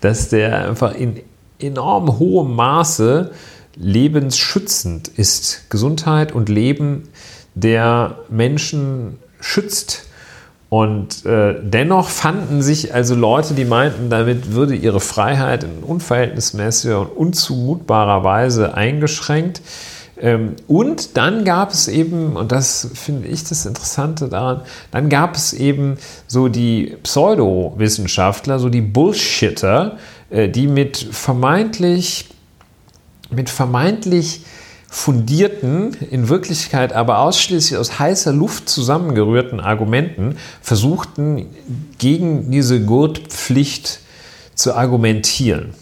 dass 0.00 0.28
der 0.28 0.68
einfach 0.68 0.94
in 0.94 1.20
enorm 1.58 2.18
hohem 2.18 2.54
Maße 2.54 3.30
lebensschützend 3.76 5.08
ist. 5.08 5.70
Gesundheit 5.70 6.32
und 6.32 6.48
Leben 6.48 7.08
der 7.54 8.18
Menschen 8.28 9.18
schützt. 9.40 10.05
Und 10.76 11.24
äh, 11.24 11.54
dennoch 11.62 12.10
fanden 12.10 12.60
sich 12.60 12.92
also 12.92 13.14
Leute, 13.14 13.54
die 13.54 13.64
meinten, 13.64 14.10
damit 14.10 14.52
würde 14.52 14.74
ihre 14.74 15.00
Freiheit 15.00 15.64
in 15.64 15.82
unverhältnismäßiger 15.82 17.00
und 17.00 17.16
unzumutbarer 17.16 18.24
Weise 18.24 18.74
eingeschränkt. 18.74 19.62
Ähm, 20.20 20.56
und 20.68 21.16
dann 21.16 21.46
gab 21.46 21.70
es 21.70 21.88
eben, 21.88 22.36
und 22.36 22.52
das 22.52 22.90
finde 22.92 23.26
ich 23.26 23.44
das 23.44 23.64
Interessante 23.64 24.28
daran, 24.28 24.60
dann 24.90 25.08
gab 25.08 25.34
es 25.34 25.54
eben 25.54 25.96
so 26.26 26.48
die 26.48 26.98
Pseudowissenschaftler, 27.02 28.58
so 28.58 28.68
die 28.68 28.82
Bullshitter, 28.82 29.96
äh, 30.28 30.50
die 30.50 30.66
mit 30.66 30.98
vermeintlich, 30.98 32.28
mit 33.30 33.48
vermeintlich 33.48 34.42
fundierten, 34.88 35.94
in 36.10 36.28
Wirklichkeit 36.28 36.92
aber 36.92 37.18
ausschließlich 37.18 37.78
aus 37.78 37.98
heißer 37.98 38.32
Luft 38.32 38.68
zusammengerührten 38.68 39.60
Argumenten 39.60 40.36
versuchten, 40.60 41.46
gegen 41.98 42.50
diese 42.50 42.80
Gurtpflicht 42.80 44.00
zu 44.54 44.74
argumentieren. 44.74 45.74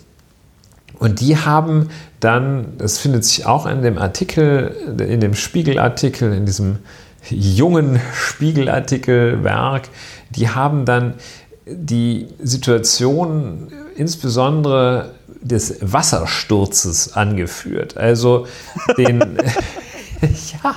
Und 0.99 1.21
die 1.21 1.37
haben 1.37 1.91
dann, 2.21 2.79
das 2.79 2.99
findet 2.99 3.25
sich 3.25 3.47
auch 3.47 3.67
in 3.67 3.83
dem 3.83 3.99
Artikel, 3.99 4.75
in 4.99 5.21
dem 5.21 5.35
Spiegelartikel, 5.35 6.33
in 6.33 6.47
diesem 6.47 6.79
jungen 7.29 8.01
Spiegelartikelwerk, 8.15 9.89
die 10.31 10.49
haben 10.49 10.85
dann 10.85 11.15
die 11.67 12.29
Situation 12.43 13.69
insbesondere 13.97 15.13
des 15.45 15.77
Wassersturzes 15.81 17.13
angeführt. 17.13 17.97
Also 17.97 18.47
den, 18.99 19.21
ja, 20.63 20.75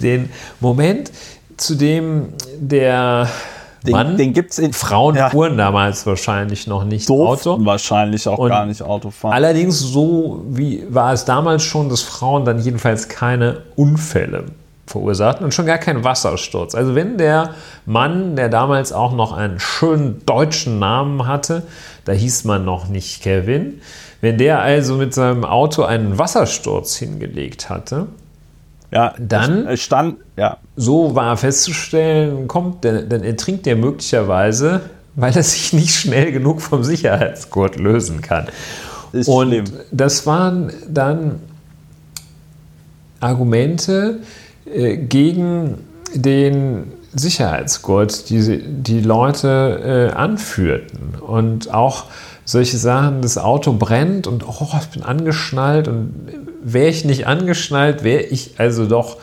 den 0.00 0.30
Moment, 0.60 1.10
zu 1.56 1.74
dem 1.74 2.34
der 2.58 3.28
den, 3.84 3.92
Mann, 3.92 4.16
den 4.16 4.32
gibt's 4.32 4.58
in 4.58 4.72
Frauen 4.72 5.16
ja. 5.16 5.30
fuhren 5.30 5.56
damals 5.56 6.06
wahrscheinlich 6.06 6.68
noch 6.68 6.84
nicht 6.84 7.10
Auto. 7.10 7.58
wahrscheinlich 7.64 8.28
auch 8.28 8.38
Und 8.38 8.50
gar 8.50 8.64
nicht 8.64 8.82
Auto 8.82 9.10
fahren. 9.10 9.32
Allerdings 9.32 9.80
so 9.80 10.44
wie 10.48 10.84
war 10.88 11.12
es 11.12 11.24
damals 11.24 11.64
schon, 11.64 11.88
dass 11.88 12.02
Frauen 12.02 12.44
dann 12.44 12.60
jedenfalls 12.60 13.08
keine 13.08 13.62
Unfälle 13.74 14.44
verursachten 14.86 15.44
und 15.44 15.52
schon 15.52 15.66
gar 15.66 15.78
keinen 15.78 16.04
Wassersturz. 16.04 16.74
Also 16.74 16.94
wenn 16.94 17.18
der 17.18 17.54
Mann, 17.86 18.36
der 18.36 18.48
damals 18.48 18.92
auch 18.92 19.12
noch 19.12 19.32
einen 19.32 19.58
schönen 19.58 20.24
deutschen 20.26 20.78
Namen 20.78 21.26
hatte, 21.26 21.64
da 22.04 22.12
hieß 22.12 22.44
man 22.44 22.64
noch 22.64 22.88
nicht 22.88 23.22
Kevin, 23.22 23.80
wenn 24.20 24.38
der 24.38 24.60
also 24.60 24.96
mit 24.96 25.14
seinem 25.14 25.44
Auto 25.44 25.82
einen 25.82 26.18
Wassersturz 26.18 26.96
hingelegt 26.96 27.70
hatte, 27.70 28.06
ja, 28.92 29.14
dann 29.18 29.74
stand, 29.76 30.16
ja. 30.36 30.58
so 30.76 31.14
war 31.14 31.36
festzustellen, 31.36 32.46
kommt, 32.46 32.84
dann, 32.84 33.08
dann 33.08 33.24
ertrinkt 33.24 33.64
der 33.64 33.74
möglicherweise, 33.74 34.82
weil 35.14 35.34
er 35.34 35.42
sich 35.42 35.72
nicht 35.72 35.94
schnell 35.94 36.30
genug 36.30 36.60
vom 36.60 36.84
Sicherheitsgurt 36.84 37.76
lösen 37.76 38.20
kann. 38.20 38.48
Ist 39.12 39.28
Und 39.28 39.48
schlimm. 39.48 39.64
das 39.90 40.26
waren 40.26 40.72
dann 40.88 41.40
Argumente 43.20 44.20
äh, 44.66 44.96
gegen 44.96 45.78
den 46.14 46.92
Sicherheitsgurt, 47.14 48.30
die 48.30 48.62
die 48.62 49.00
Leute 49.00 50.10
äh, 50.12 50.14
anführten. 50.14 51.14
Und 51.20 51.72
auch 51.72 52.04
solche 52.44 52.78
Sachen, 52.78 53.22
das 53.22 53.38
Auto 53.38 53.72
brennt 53.72 54.26
und 54.26 54.46
oh, 54.46 54.68
ich 54.80 54.88
bin 54.88 55.02
angeschnallt 55.02 55.88
und 55.88 56.14
wäre 56.62 56.88
ich 56.88 57.04
nicht 57.04 57.26
angeschnallt, 57.26 58.02
wäre 58.04 58.22
ich 58.22 58.54
also 58.58 58.86
doch 58.86 59.18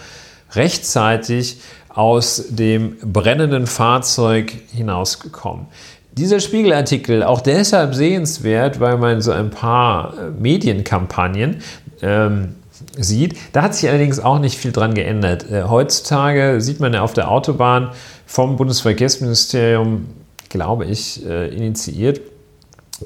rechtzeitig 0.54 1.58
aus 1.90 2.46
dem 2.50 2.98
brennenden 3.02 3.68
Fahrzeug 3.68 4.54
hinausgekommen. 4.72 5.66
Dieser 6.12 6.40
Spiegelartikel 6.40 7.24
auch 7.24 7.42
deshalb 7.42 7.96
sehenswert, 7.96 8.80
weil 8.80 8.98
man 8.98 9.22
so 9.22 9.32
ein 9.32 9.50
paar 9.50 10.14
äh, 10.18 10.30
Medienkampagnen 10.32 11.62
ähm, 12.02 12.56
sieht. 13.00 13.38
Da 13.54 13.62
hat 13.62 13.76
sich 13.76 13.90
allerdings 13.90 14.20
auch 14.20 14.40
nicht 14.40 14.58
viel 14.58 14.72
dran 14.72 14.94
geändert. 14.94 15.50
Äh, 15.50 15.64
heutzutage 15.64 16.62
sieht 16.62 16.80
man 16.80 16.94
ja 16.94 17.02
auf 17.02 17.14
der 17.14 17.32
Autobahn 17.32 17.92
vom 18.26 18.58
Bundesverkehrsministerium, 18.58 20.08
glaube 20.50 20.86
ich, 20.86 21.26
äh, 21.26 21.48
initiiert, 21.50 22.22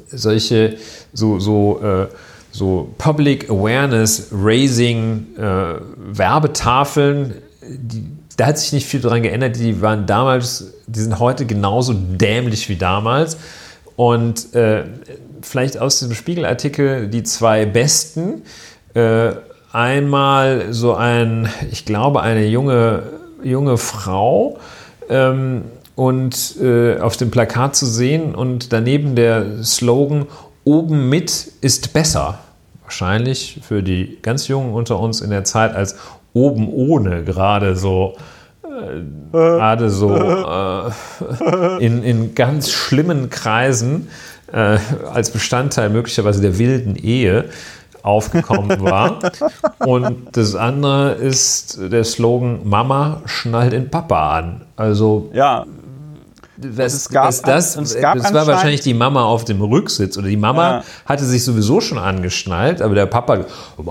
solche 0.09 0.77
so, 1.13 1.39
so, 1.39 1.81
äh, 1.81 2.07
so 2.51 2.93
Public 2.97 3.49
Awareness 3.49 4.27
Raising 4.31 5.25
Werbetafeln, 5.35 7.33
die, 7.61 8.03
da 8.37 8.47
hat 8.47 8.59
sich 8.59 8.73
nicht 8.73 8.85
viel 8.85 9.01
dran 9.01 9.23
geändert. 9.23 9.57
Die 9.57 9.81
waren 9.81 10.05
damals, 10.05 10.73
die 10.85 10.99
sind 10.99 11.19
heute 11.19 11.45
genauso 11.45 11.93
dämlich 11.93 12.69
wie 12.69 12.75
damals. 12.75 13.37
Und 13.95 14.53
äh, 14.53 14.83
vielleicht 15.41 15.77
aus 15.77 15.99
diesem 15.99 16.15
Spiegelartikel 16.15 17.07
die 17.07 17.23
zwei 17.23 17.65
besten. 17.65 18.43
Einmal 19.73 20.71
so 20.71 20.93
ein, 20.93 21.49
ich 21.71 21.83
glaube, 21.83 22.21
eine 22.21 22.45
junge, 22.45 23.03
junge 23.43 23.77
Frau 23.77 24.57
ähm, 25.09 25.63
und 25.95 26.55
äh, 26.61 26.99
auf 26.99 27.17
dem 27.17 27.31
Plakat 27.31 27.75
zu 27.75 27.85
sehen 27.85 28.35
und 28.35 28.71
daneben 28.71 29.15
der 29.15 29.63
Slogan 29.63 30.27
Oben 30.63 31.09
mit 31.09 31.51
ist 31.59 31.91
besser. 31.91 32.39
Wahrscheinlich 32.83 33.59
für 33.67 33.83
die 33.83 34.19
ganz 34.21 34.47
Jungen 34.47 34.73
unter 34.73 34.97
uns 34.99 35.19
in 35.19 35.29
der 35.29 35.43
Zeit 35.43 35.75
als 35.75 35.97
oben 36.31 36.69
ohne 36.71 37.23
gerade 37.23 37.75
so 37.75 38.15
äh, 38.63 39.01
gerade 39.31 39.89
so 39.89 40.15
äh, 41.79 41.85
in, 41.85 42.01
in 42.03 42.33
ganz 42.33 42.71
schlimmen 42.71 43.29
Kreisen 43.29 44.07
äh, 44.53 44.77
als 45.11 45.31
Bestandteil 45.31 45.89
möglicherweise 45.89 46.41
der 46.41 46.57
wilden 46.59 46.95
Ehe 46.95 47.45
aufgekommen 48.03 48.81
war. 48.81 49.19
Und 49.79 50.37
das 50.37 50.55
andere 50.55 51.13
ist 51.13 51.79
der 51.91 52.03
Slogan 52.03 52.59
Mama 52.63 53.21
schnall 53.25 53.69
den 53.69 53.89
Papa 53.89 54.37
an. 54.37 54.61
Also 54.75 55.29
ja. 55.33 55.65
Was, 56.57 56.93
es 56.93 57.09
gab, 57.09 57.27
was 57.27 57.41
das, 57.41 57.75
es 57.75 57.99
gab 57.99 58.15
das 58.15 58.31
war 58.31 58.45
wahrscheinlich 58.45 58.81
die 58.81 58.93
Mama 58.93 59.23
auf 59.23 59.43
dem 59.43 59.59
Rücksitz 59.61 60.17
oder 60.17 60.27
die 60.27 60.37
Mama 60.37 60.69
ja. 60.71 60.83
hatte 61.05 61.25
sich 61.25 61.43
sowieso 61.43 61.81
schon 61.81 61.97
angeschnallt, 61.97 62.79
aber 62.81 62.93
der 62.93 63.07
Papa, 63.07 63.45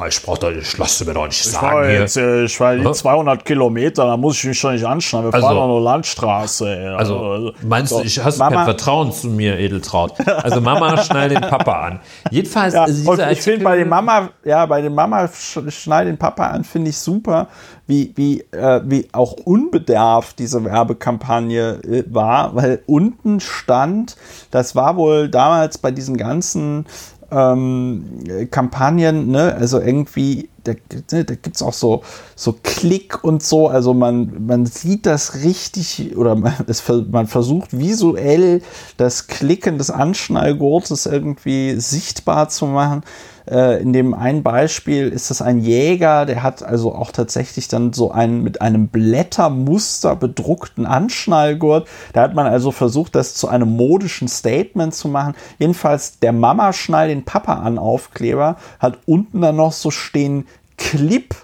ich 0.08 0.22
brauch 0.22 0.38
doch, 0.38 0.50
ich 0.50 0.78
lasse 0.78 1.04
mir 1.04 1.14
doch 1.14 1.26
nicht 1.26 1.42
sagen 1.42 1.90
ich 1.90 1.98
jetzt, 1.98 2.16
äh, 2.16 2.44
Ich 2.44 2.60
war 2.60 2.76
die 2.76 2.90
200 2.90 3.44
Kilometer, 3.44 4.06
da 4.06 4.16
muss 4.16 4.38
ich 4.38 4.44
mich 4.44 4.58
schon 4.58 4.74
nicht 4.74 4.86
anschnallen. 4.86 5.26
Wir 5.26 5.34
also, 5.34 5.46
fahren 5.46 5.56
doch 5.56 5.66
nur 5.66 5.80
Landstraße. 5.80 6.68
Ey. 6.68 6.88
Also, 6.94 7.18
also, 7.18 7.52
meinst 7.62 7.90
so. 7.90 7.98
du, 7.98 8.06
ich 8.06 8.22
hast 8.22 8.38
Mama, 8.38 8.56
kein 8.56 8.64
Vertrauen 8.64 9.12
zu 9.12 9.28
mir, 9.28 9.58
Edeltraut? 9.58 10.12
Also 10.26 10.60
Mama 10.60 10.96
schnallt 11.02 11.32
den 11.32 11.40
Papa 11.40 11.86
an. 11.86 12.00
Jedenfalls, 12.30 12.74
ja, 12.74 12.84
also 12.84 13.22
ich 13.30 13.42
finde 13.42 13.64
bei 13.64 13.76
den 13.76 13.88
Mama, 13.88 14.30
ja, 14.44 14.64
bei 14.66 14.80
den 14.80 14.94
Mama 14.94 15.28
schnallt 15.68 16.06
den 16.06 16.18
Papa 16.18 16.46
an, 16.46 16.62
finde 16.62 16.90
ich 16.90 16.96
super 16.96 17.48
wie, 17.86 18.12
wie, 18.16 18.40
äh, 18.52 18.80
wie 18.84 19.08
auch 19.12 19.32
unbedarft 19.32 20.38
diese 20.38 20.64
Werbekampagne 20.64 21.80
äh, 21.84 22.04
war, 22.08 22.54
weil 22.54 22.82
unten 22.86 23.40
stand, 23.40 24.16
das 24.50 24.74
war 24.74 24.96
wohl 24.96 25.28
damals 25.28 25.78
bei 25.78 25.90
diesen 25.90 26.16
ganzen 26.16 26.86
ähm, 27.30 28.04
Kampagnen, 28.50 29.30
ne, 29.30 29.54
also 29.54 29.80
irgendwie 29.80 30.50
da, 30.64 30.74
da 31.08 31.22
gibt 31.34 31.56
es 31.56 31.62
auch 31.62 31.72
so, 31.72 32.02
so 32.36 32.56
Klick 32.62 33.24
und 33.24 33.42
so. 33.42 33.68
Also 33.68 33.94
man, 33.94 34.46
man 34.46 34.66
sieht 34.66 35.06
das 35.06 35.42
richtig 35.42 36.16
oder 36.16 36.34
man, 36.36 36.54
es, 36.66 36.82
man 37.10 37.26
versucht 37.26 37.76
visuell 37.76 38.62
das 38.96 39.26
Klicken 39.26 39.78
des 39.78 39.90
Anschnallgurtes 39.90 41.06
irgendwie 41.06 41.80
sichtbar 41.80 42.48
zu 42.48 42.66
machen. 42.66 43.02
Äh, 43.50 43.82
in 43.82 43.92
dem 43.92 44.14
einen 44.14 44.42
Beispiel 44.42 45.08
ist 45.08 45.30
das 45.30 45.42
ein 45.42 45.58
Jäger, 45.58 46.26
der 46.26 46.42
hat 46.42 46.62
also 46.62 46.94
auch 46.94 47.10
tatsächlich 47.10 47.68
dann 47.68 47.92
so 47.92 48.10
einen 48.10 48.42
mit 48.42 48.60
einem 48.60 48.88
Blättermuster 48.88 50.16
bedruckten 50.16 50.86
Anschnallgurt. 50.86 51.88
Da 52.12 52.22
hat 52.22 52.34
man 52.34 52.46
also 52.46 52.70
versucht, 52.70 53.14
das 53.14 53.34
zu 53.34 53.48
einem 53.48 53.70
modischen 53.76 54.28
Statement 54.28 54.94
zu 54.94 55.08
machen. 55.08 55.34
Jedenfalls 55.58 56.18
der 56.20 56.32
Mama 56.32 56.72
schnall 56.72 57.08
den 57.08 57.24
Papa 57.24 57.54
an 57.54 57.78
Aufkleber 57.78 58.56
hat 58.78 58.98
unten 59.06 59.40
dann 59.40 59.56
noch 59.56 59.72
so 59.72 59.90
stehen 59.90 60.46
Clip 60.76 61.34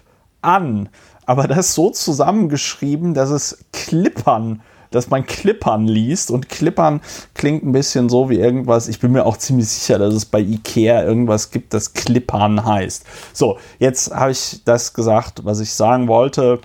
an. 0.42 0.88
Aber 1.26 1.46
das 1.46 1.74
so 1.74 1.90
zusammengeschrieben, 1.90 3.12
dass 3.12 3.30
es 3.30 3.64
Klippern 3.72 4.62
dass 4.90 5.10
man 5.10 5.26
Klippern 5.26 5.86
liest 5.86 6.30
und 6.30 6.48
Klippern 6.48 7.00
klingt 7.34 7.64
ein 7.64 7.72
bisschen 7.72 8.08
so 8.08 8.30
wie 8.30 8.36
irgendwas. 8.36 8.88
Ich 8.88 9.00
bin 9.00 9.12
mir 9.12 9.26
auch 9.26 9.36
ziemlich 9.36 9.68
sicher, 9.68 9.98
dass 9.98 10.14
es 10.14 10.24
bei 10.24 10.40
Ikea 10.40 11.04
irgendwas 11.04 11.50
gibt, 11.50 11.74
das 11.74 11.92
Klippern 11.92 12.64
heißt. 12.64 13.04
So, 13.32 13.58
jetzt 13.78 14.14
habe 14.14 14.32
ich 14.32 14.62
das 14.64 14.94
gesagt, 14.94 15.44
was 15.44 15.60
ich 15.60 15.72
sagen 15.72 16.08
wollte. 16.08 16.60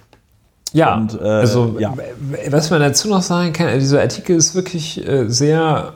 Ja, 0.73 0.95
und, 0.95 1.19
äh, 1.21 1.23
also 1.23 1.75
ja. 1.79 1.93
was 2.49 2.71
man 2.71 2.81
dazu 2.81 3.07
noch 3.07 3.21
sagen 3.21 3.53
kann, 3.53 3.79
dieser 3.79 4.01
Artikel 4.01 4.35
ist 4.35 4.55
wirklich 4.55 5.07
äh, 5.07 5.29
sehr, 5.29 5.93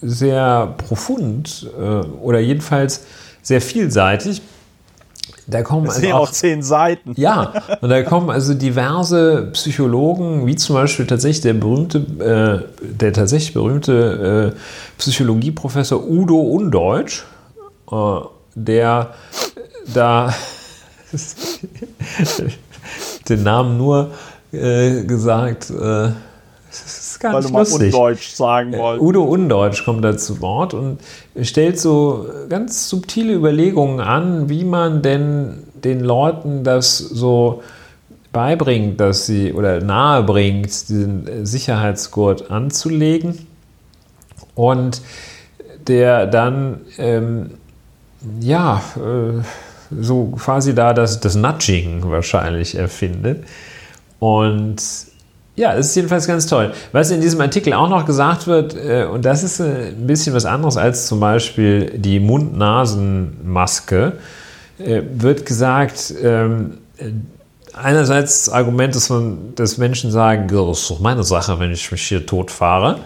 sehr 0.00 0.74
profund 0.78 1.70
äh, 1.78 1.82
oder 1.82 2.40
jedenfalls 2.40 3.04
sehr 3.42 3.60
vielseitig. 3.60 4.40
Da 5.46 5.62
kommen 5.62 5.86
das 5.86 5.96
also 5.96 6.06
sind 6.06 6.14
auch, 6.14 6.28
auch 6.28 6.30
zehn 6.30 6.62
Seiten. 6.62 7.12
Ja, 7.16 7.52
und 7.80 7.88
da 7.88 8.02
kommen 8.02 8.30
also 8.30 8.54
diverse 8.54 9.48
Psychologen, 9.52 10.46
wie 10.46 10.56
zum 10.56 10.76
Beispiel 10.76 11.06
tatsächlich 11.06 11.42
der 11.42 11.54
berühmte, 11.54 11.98
äh, 12.80 12.84
der 12.84 13.12
tatsächlich 13.12 13.54
berühmte 13.54 14.54
äh, 14.54 14.58
Psychologieprofessor 14.98 16.08
Udo 16.08 16.40
Undeutsch, 16.40 17.24
äh, 17.90 17.96
der 18.54 19.14
da 19.92 20.32
den 23.28 23.42
Namen 23.42 23.76
nur 23.76 24.10
äh, 24.52 25.02
gesagt 25.04 25.72
äh, 27.20 27.22
gar 27.22 27.32
Weil 27.32 27.42
nicht 27.42 27.52
Weil 27.52 27.64
du 27.64 27.70
mal 27.70 27.84
Undeutsch 27.84 28.28
sagen 28.30 28.72
äh, 28.72 28.78
wolltest. 28.78 29.02
Udo 29.02 29.24
Undeutsch 29.24 29.84
kommt 29.84 30.04
da 30.04 30.16
zu 30.16 30.40
Wort 30.40 30.74
und 30.74 30.98
stellt 31.42 31.78
so 31.78 32.26
ganz 32.48 32.88
subtile 32.88 33.34
Überlegungen 33.34 34.00
an, 34.00 34.48
wie 34.48 34.64
man 34.64 35.02
denn 35.02 35.64
den 35.84 36.00
Leuten 36.00 36.64
das 36.64 36.98
so 36.98 37.62
beibringt, 38.32 39.00
dass 39.00 39.26
sie 39.26 39.52
oder 39.52 39.80
nahe 39.80 40.22
bringt, 40.22 40.66
diesen 40.88 41.44
Sicherheitsgurt 41.44 42.50
anzulegen. 42.50 43.46
Und 44.54 45.00
der 45.86 46.26
dann, 46.26 46.80
ähm, 46.98 47.52
ja, 48.40 48.82
äh, 48.96 49.42
so 50.00 50.26
quasi 50.26 50.74
da 50.74 50.94
das, 50.94 51.20
das 51.20 51.34
Nudging 51.34 52.10
wahrscheinlich 52.10 52.76
erfindet. 52.76 53.44
Und 54.18 54.76
ja, 55.60 55.74
es 55.74 55.88
ist 55.88 55.94
jedenfalls 55.94 56.26
ganz 56.26 56.46
toll. 56.46 56.72
Was 56.92 57.10
in 57.10 57.20
diesem 57.20 57.38
Artikel 57.42 57.74
auch 57.74 57.90
noch 57.90 58.06
gesagt 58.06 58.46
wird, 58.46 58.74
äh, 58.74 59.04
und 59.04 59.26
das 59.26 59.42
ist 59.42 59.60
äh, 59.60 59.90
ein 59.90 60.06
bisschen 60.06 60.34
was 60.34 60.46
anderes 60.46 60.78
als 60.78 61.06
zum 61.06 61.20
Beispiel 61.20 61.98
die 61.98 62.18
Mund-Nasen-Maske, 62.18 64.14
äh, 64.78 65.02
wird 65.12 65.44
gesagt, 65.44 66.14
ähm, 66.22 66.78
einerseits 67.74 68.46
das 68.46 68.54
Argument, 68.54 68.94
dass, 68.94 69.10
man, 69.10 69.54
dass 69.54 69.76
Menschen 69.76 70.10
sagen, 70.10 70.48
das 70.48 70.80
ist 70.80 70.90
doch 70.90 71.00
meine 71.00 71.24
Sache, 71.24 71.60
wenn 71.60 71.72
ich 71.72 71.92
mich 71.92 72.02
hier 72.02 72.24
tot 72.24 72.50
fahre. 72.50 73.00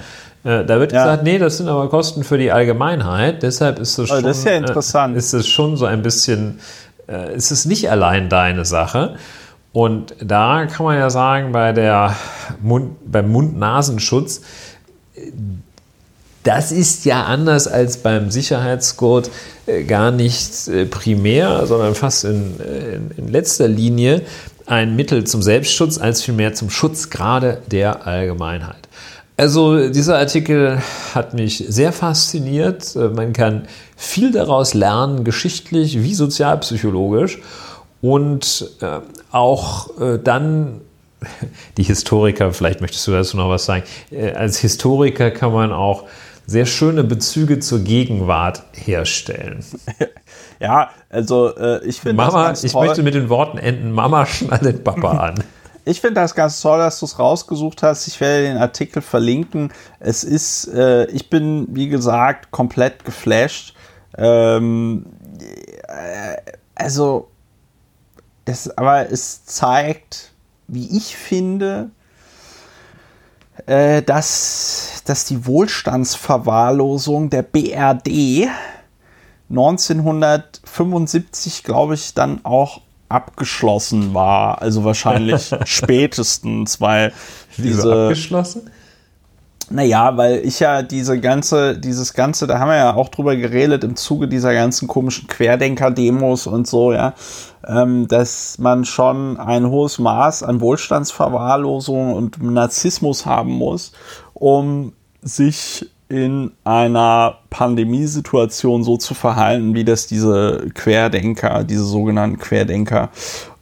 Da 0.45 0.67
wird 0.79 0.93
ja. 0.93 1.05
gesagt, 1.05 1.23
nee, 1.23 1.39
das 1.39 1.57
sind 1.57 1.71
aber 1.71 1.89
Kosten 1.89 2.23
für 2.23 2.37
die 2.37 2.53
Allgemeinheit. 2.53 3.43
Deshalb 3.43 3.79
ist 3.79 3.99
das, 3.99 4.09
schon, 4.09 4.23
das 4.23 4.39
ist 4.41 4.45
ja 4.45 5.07
ist 5.07 5.33
es 5.33 5.49
schon 5.49 5.79
so 5.79 5.87
ein 5.87 6.03
bisschen, 6.03 6.61
ist 7.35 7.51
es 7.51 7.65
nicht 7.65 7.91
allein 7.91 8.29
deine 8.29 8.67
Sache. 8.67 9.17
Und 9.75 10.15
da 10.21 10.67
kann 10.67 10.87
man 10.87 10.97
ja 10.97 11.11
sagen, 11.11 11.51
bei 11.51 11.73
der 11.73 12.15
Mund, 12.63 12.93
beim 13.11 13.33
Mund-Nasenschutz, 13.33 14.43
das 16.45 16.71
ist 16.71 17.05
ja 17.05 17.25
anders 17.25 17.67
als 17.67 17.97
beim 17.97 18.31
Sicherheitsgurt 18.31 19.33
äh, 19.67 19.83
gar 19.83 20.13
nicht 20.13 20.69
äh, 20.69 20.87
primär, 20.87 21.67
sondern 21.67 21.97
fast 21.97 22.25
in, 22.25 22.55
in, 22.61 23.11
in, 23.17 23.29
letzter 23.33 23.67
Linie 23.67 24.23
ein 24.67 24.95
Mittel 24.95 25.25
zum 25.25 25.43
Selbstschutz 25.43 25.99
als 25.99 26.23
vielmehr 26.23 26.55
zum 26.55 26.71
Schutz 26.71 27.11
gerade 27.11 27.61
der 27.69 28.07
Allgemeinheit. 28.07 28.89
Also 29.37 29.89
dieser 29.89 30.19
Artikel 30.19 30.81
hat 31.17 31.35
mich 31.35 31.65
sehr 31.67 31.93
fasziniert. 31.93 32.95
Äh, 32.95 33.09
man 33.09 33.33
kann 33.33 33.67
viel 33.97 34.31
daraus 34.31 34.73
lernen, 34.73 35.25
geschichtlich 35.25 36.01
wie 36.01 36.15
sozialpsychologisch 36.15 37.41
und 38.05 38.71
äh, 38.83 39.01
auch 39.33 39.99
äh, 39.99 40.19
dann 40.23 40.83
die 41.79 41.85
Historiker, 41.85 42.53
vielleicht 42.53 42.83
möchtest 42.83 43.07
du 43.07 43.13
dazu 43.13 43.39
noch 43.39 43.49
was 43.49 43.65
sagen, 43.65 43.85
äh, 44.11 44.33
als 44.33 44.59
Historiker 44.59 45.31
kann 45.31 45.55
man 45.55 45.73
auch 45.73 46.05
sehr 46.47 46.67
schöne 46.67 47.03
Bezüge 47.03 47.61
zur 47.61 47.81
Gegenwart 47.81 48.63
herstellen. 48.75 49.65
Ja, 50.61 50.91
also 51.11 51.55
äh, 51.57 51.85
ich 51.85 52.01
finde 52.01 52.15
Mama, 52.15 52.55
ich 52.63 52.73
möchte 52.73 53.03
mit 53.03 53.15
den 53.15 53.29
Worten 53.29 53.59
enden, 53.59 53.91
Mama 53.91 54.25
schnallet 54.27 54.85
Papa 54.85 55.11
an. 55.11 55.45
Ich 55.85 56.01
finde 56.01 56.21
das 56.21 56.35
ganz 56.35 56.61
toll, 56.61 56.79
dass 56.79 57.01
du 57.01 57.07
es 57.07 57.19
rausgesucht 57.19 57.83
hast. 57.83 58.07
Ich 58.07 58.21
werde 58.21 58.45
den 58.45 58.57
Artikel 58.57 59.03
verlinken. 59.03 59.73
Es 59.99 60.25
ist, 60.25 60.69
äh, 60.69 61.07
ich 61.07 61.29
bin, 61.29 61.67
wie 61.71 61.89
gesagt, 61.89 62.53
komplett 62.53 63.05
geflasht. 63.05 63.75
Ähm, 64.17 65.05
äh, 65.89 66.37
also, 66.77 67.29
es, 68.45 68.77
aber 68.77 69.11
es 69.11 69.45
zeigt, 69.45 70.33
wie 70.69 70.97
ich 70.97 71.17
finde, 71.17 71.91
äh, 73.67 74.03
dass, 74.03 75.03
dass 75.05 75.27
die 75.27 75.47
Wohlstandsverwahrlosung 75.47 77.31
der 77.31 77.43
BRD 77.43 78.49
1975, 79.51 81.63
glaube 81.63 81.95
ich, 81.95 82.15
dann 82.15 82.45
auch 82.45 82.81
abgeschlossen 83.09 84.15
war. 84.15 84.61
Also 84.61 84.83
wahrscheinlich 84.85 85.55
spätestens, 85.65 86.81
weil 86.81 87.13
diese. 87.57 88.05
abgeschlossen? 88.05 88.71
Naja, 89.75 90.17
weil 90.17 90.37
ich 90.45 90.61
ja 90.61 90.83
diese 90.83 91.19
ganze, 91.19 91.77
dieses 91.77 92.15
ganze, 92.15 92.47
da 92.47 92.61
haben 92.61 92.69
wir 92.69 92.77
ja 92.77 92.95
auch 92.95 93.09
drüber 93.09 93.35
geredet 93.35 93.83
im 93.83 93.97
Zuge 93.97 94.29
dieser 94.29 94.55
ganzen 94.55 94.87
komischen 94.87 95.27
Querdenker-Demos 95.27 96.47
und 96.47 96.69
so, 96.69 96.93
ja, 96.93 97.15
ähm, 97.67 98.07
dass 98.07 98.57
man 98.59 98.85
schon 98.85 99.37
ein 99.37 99.69
hohes 99.69 99.99
Maß 99.99 100.45
an 100.45 100.61
Wohlstandsverwahrlosung 100.61 102.13
und 102.15 102.41
Narzissmus 102.41 103.27
haben 103.27 103.51
muss, 103.51 103.91
um 104.33 104.93
sich 105.23 105.91
in 106.09 106.53
einer 106.63 107.39
Pandemiesituation 107.51 108.85
so 108.85 108.97
zu 108.97 109.15
verhalten, 109.15 109.75
wie 109.75 109.85
das 109.85 110.07
diese 110.07 110.69
Querdenker, 110.73 111.65
diese 111.65 111.85
sogenannten 111.85 112.39
Querdenker 112.39 113.11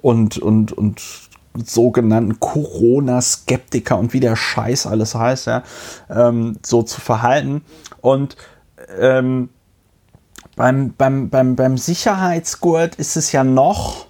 und, 0.02 0.36
und, 0.36 0.72
und 0.72 1.00
sogenannten 1.55 2.40
Corona-Skeptiker 2.40 3.98
und 3.98 4.12
wie 4.12 4.20
der 4.20 4.36
Scheiß 4.36 4.86
alles 4.86 5.14
heißt, 5.14 5.46
ja, 5.46 5.62
ähm, 6.11 6.59
so 6.62 6.82
zu 6.82 7.00
verhalten. 7.00 7.62
Und 8.00 8.36
ähm, 8.98 9.50
beim, 10.57 10.94
beim, 10.96 11.28
beim, 11.30 11.57
beim 11.57 11.78
Sicherheitsgurt 11.78 12.96
ist 12.96 13.16
es 13.16 13.32
ja 13.32 13.44
noch, 13.44 14.07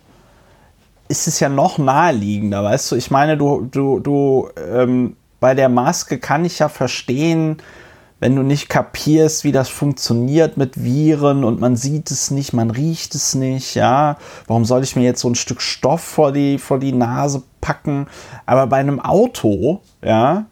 ist 1.08 1.28
es 1.28 1.40
ja 1.40 1.48
noch 1.48 1.78
naheliegender, 1.78 2.64
weißt 2.64 2.92
du? 2.92 2.96
Ich 2.96 3.10
meine, 3.10 3.36
du, 3.36 3.68
du, 3.70 4.00
du, 4.00 4.48
ähm, 4.56 5.16
bei 5.40 5.54
der 5.54 5.68
Maske 5.68 6.18
kann 6.18 6.44
ich 6.44 6.60
ja 6.60 6.68
verstehen, 6.68 7.58
wenn 8.22 8.36
du 8.36 8.44
nicht 8.44 8.68
kapierst, 8.68 9.42
wie 9.42 9.50
das 9.50 9.68
funktioniert 9.68 10.56
mit 10.56 10.84
Viren 10.84 11.42
und 11.42 11.58
man 11.58 11.74
sieht 11.74 12.08
es 12.12 12.30
nicht, 12.30 12.52
man 12.52 12.70
riecht 12.70 13.16
es 13.16 13.34
nicht, 13.34 13.74
ja, 13.74 14.16
warum 14.46 14.64
soll 14.64 14.84
ich 14.84 14.94
mir 14.94 15.02
jetzt 15.02 15.22
so 15.22 15.28
ein 15.28 15.34
Stück 15.34 15.60
Stoff 15.60 16.02
vor 16.02 16.30
die, 16.30 16.58
vor 16.58 16.78
die 16.78 16.92
Nase 16.92 17.42
packen? 17.60 18.06
Aber 18.46 18.68
bei 18.68 18.76
einem 18.76 19.00
Auto, 19.00 19.80
ja, 20.04 20.46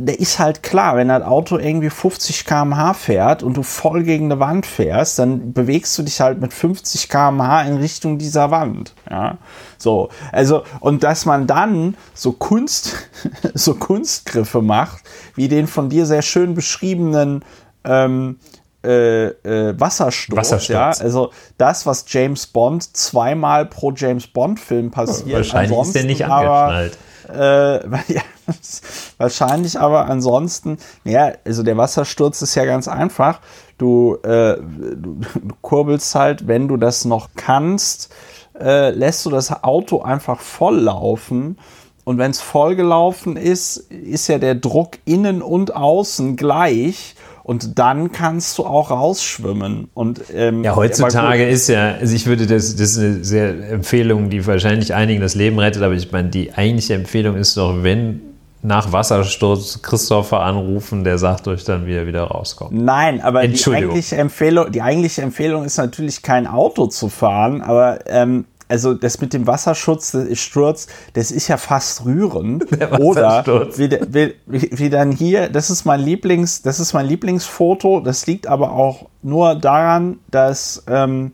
der 0.00 0.20
ist 0.20 0.38
halt 0.38 0.62
klar, 0.62 0.96
wenn 0.96 1.08
das 1.08 1.24
Auto 1.24 1.58
irgendwie 1.58 1.90
50 1.90 2.44
km/h 2.44 2.94
fährt 2.94 3.42
und 3.42 3.56
du 3.56 3.64
voll 3.64 4.04
gegen 4.04 4.26
eine 4.26 4.38
Wand 4.38 4.64
fährst, 4.64 5.18
dann 5.18 5.52
bewegst 5.52 5.98
du 5.98 6.04
dich 6.04 6.20
halt 6.20 6.40
mit 6.40 6.54
50 6.54 7.08
km/h 7.08 7.62
in 7.62 7.78
Richtung 7.78 8.16
dieser 8.16 8.52
Wand. 8.52 8.94
Ja, 9.10 9.38
so. 9.76 10.10
Also, 10.30 10.62
und 10.78 11.02
dass 11.02 11.26
man 11.26 11.48
dann 11.48 11.96
so 12.14 12.30
Kunst, 12.30 12.94
so 13.54 13.74
Kunstgriffe 13.74 14.62
macht, 14.62 15.02
wie 15.34 15.48
den 15.48 15.66
von 15.66 15.88
dir 15.88 16.06
sehr 16.06 16.22
schön 16.22 16.54
beschriebenen, 16.54 17.44
ähm, 17.82 18.38
äh, 18.84 19.26
äh, 19.26 19.80
Wassersturz, 19.80 20.38
Wassersturz, 20.38 20.68
ja, 20.68 21.04
also 21.04 21.32
das, 21.56 21.84
was 21.84 22.04
James 22.06 22.46
Bond 22.46 22.96
zweimal 22.96 23.66
pro 23.66 23.90
James 23.90 24.28
Bond 24.28 24.60
Film 24.60 24.92
passiert. 24.92 25.38
Wahrscheinlich 25.38 25.76
ist 25.76 25.94
der 25.96 26.04
nicht 26.04 26.24
angeschnallt. 26.24 26.92
Aber, 26.92 27.08
äh, 27.28 27.80
wahrscheinlich 29.18 29.78
aber 29.78 30.06
ansonsten, 30.06 30.78
ja, 31.04 31.32
also 31.44 31.62
der 31.62 31.76
Wassersturz 31.76 32.42
ist 32.42 32.54
ja 32.54 32.64
ganz 32.64 32.88
einfach. 32.88 33.40
Du, 33.76 34.16
äh, 34.22 34.56
du, 34.56 35.20
du 35.34 35.54
kurbelst 35.60 36.14
halt, 36.14 36.48
wenn 36.48 36.68
du 36.68 36.76
das 36.76 37.04
noch 37.04 37.28
kannst, 37.36 38.12
äh, 38.58 38.90
lässt 38.90 39.24
du 39.24 39.30
das 39.30 39.62
Auto 39.62 40.02
einfach 40.02 40.40
voll 40.40 40.80
laufen. 40.80 41.58
Und 42.04 42.16
wenn 42.16 42.30
es 42.30 42.40
vollgelaufen 42.40 43.36
ist, 43.36 43.76
ist 43.76 44.28
ja 44.28 44.38
der 44.38 44.54
Druck 44.54 44.98
innen 45.04 45.42
und 45.42 45.76
außen 45.76 46.36
gleich. 46.36 47.14
Und 47.48 47.78
dann 47.78 48.12
kannst 48.12 48.58
du 48.58 48.66
auch 48.66 48.90
rausschwimmen. 48.90 49.88
Und, 49.94 50.20
ähm, 50.34 50.64
ja, 50.64 50.76
heutzutage 50.76 51.48
ist 51.48 51.68
ja, 51.68 51.94
also 51.98 52.14
ich 52.14 52.26
würde 52.26 52.46
das, 52.46 52.76
das 52.76 52.90
ist 52.90 52.98
eine 52.98 53.24
sehr 53.24 53.70
Empfehlung, 53.70 54.28
die 54.28 54.46
wahrscheinlich 54.46 54.92
einigen 54.92 55.22
das 55.22 55.34
Leben 55.34 55.58
rettet, 55.58 55.82
aber 55.82 55.94
ich 55.94 56.12
meine, 56.12 56.28
die 56.28 56.52
eigentliche 56.52 56.92
Empfehlung 56.92 57.36
ist 57.36 57.56
doch, 57.56 57.82
wenn 57.82 58.20
nach 58.60 58.92
Wassersturz 58.92 59.80
Christopher 59.80 60.40
anrufen, 60.40 61.04
der 61.04 61.16
sagt 61.16 61.48
euch 61.48 61.64
dann, 61.64 61.86
wie 61.86 61.94
er 61.94 62.06
wieder 62.06 62.24
rauskommt. 62.24 62.72
Nein, 62.72 63.22
aber 63.22 63.48
die 63.48 63.64
eigentliche, 63.66 64.16
Empfehlung, 64.16 64.70
die 64.70 64.82
eigentliche 64.82 65.22
Empfehlung 65.22 65.64
ist 65.64 65.78
natürlich 65.78 66.20
kein 66.20 66.46
Auto 66.46 66.86
zu 66.88 67.08
fahren, 67.08 67.62
aber 67.62 68.00
ähm, 68.08 68.44
also 68.68 68.94
das 68.94 69.20
mit 69.20 69.32
dem 69.32 69.46
Wasserschutz, 69.46 70.12
das 70.12 70.38
Sturz, 70.38 70.86
das 71.14 71.30
ist 71.30 71.48
ja 71.48 71.56
fast 71.56 72.04
rührend. 72.04 72.66
Oder 73.00 73.44
wie, 73.76 74.34
wie, 74.46 74.68
wie, 74.72 74.90
dann 74.90 75.10
hier, 75.10 75.48
das 75.48 75.70
ist 75.70 75.84
mein 75.84 76.00
Lieblings, 76.00 76.62
das 76.62 76.78
ist 76.78 76.92
mein 76.92 77.06
Lieblingsfoto. 77.06 78.00
Das 78.00 78.26
liegt 78.26 78.46
aber 78.46 78.72
auch 78.72 79.06
nur 79.22 79.54
daran, 79.54 80.18
dass 80.30 80.82
ähm, 80.86 81.32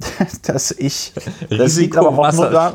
dass 0.46 0.70
ich 0.70 1.12
das 1.50 1.76
liegt 1.76 1.96
aber 1.96 2.08
auch 2.08 2.32
nur 2.32 2.50
da, 2.50 2.74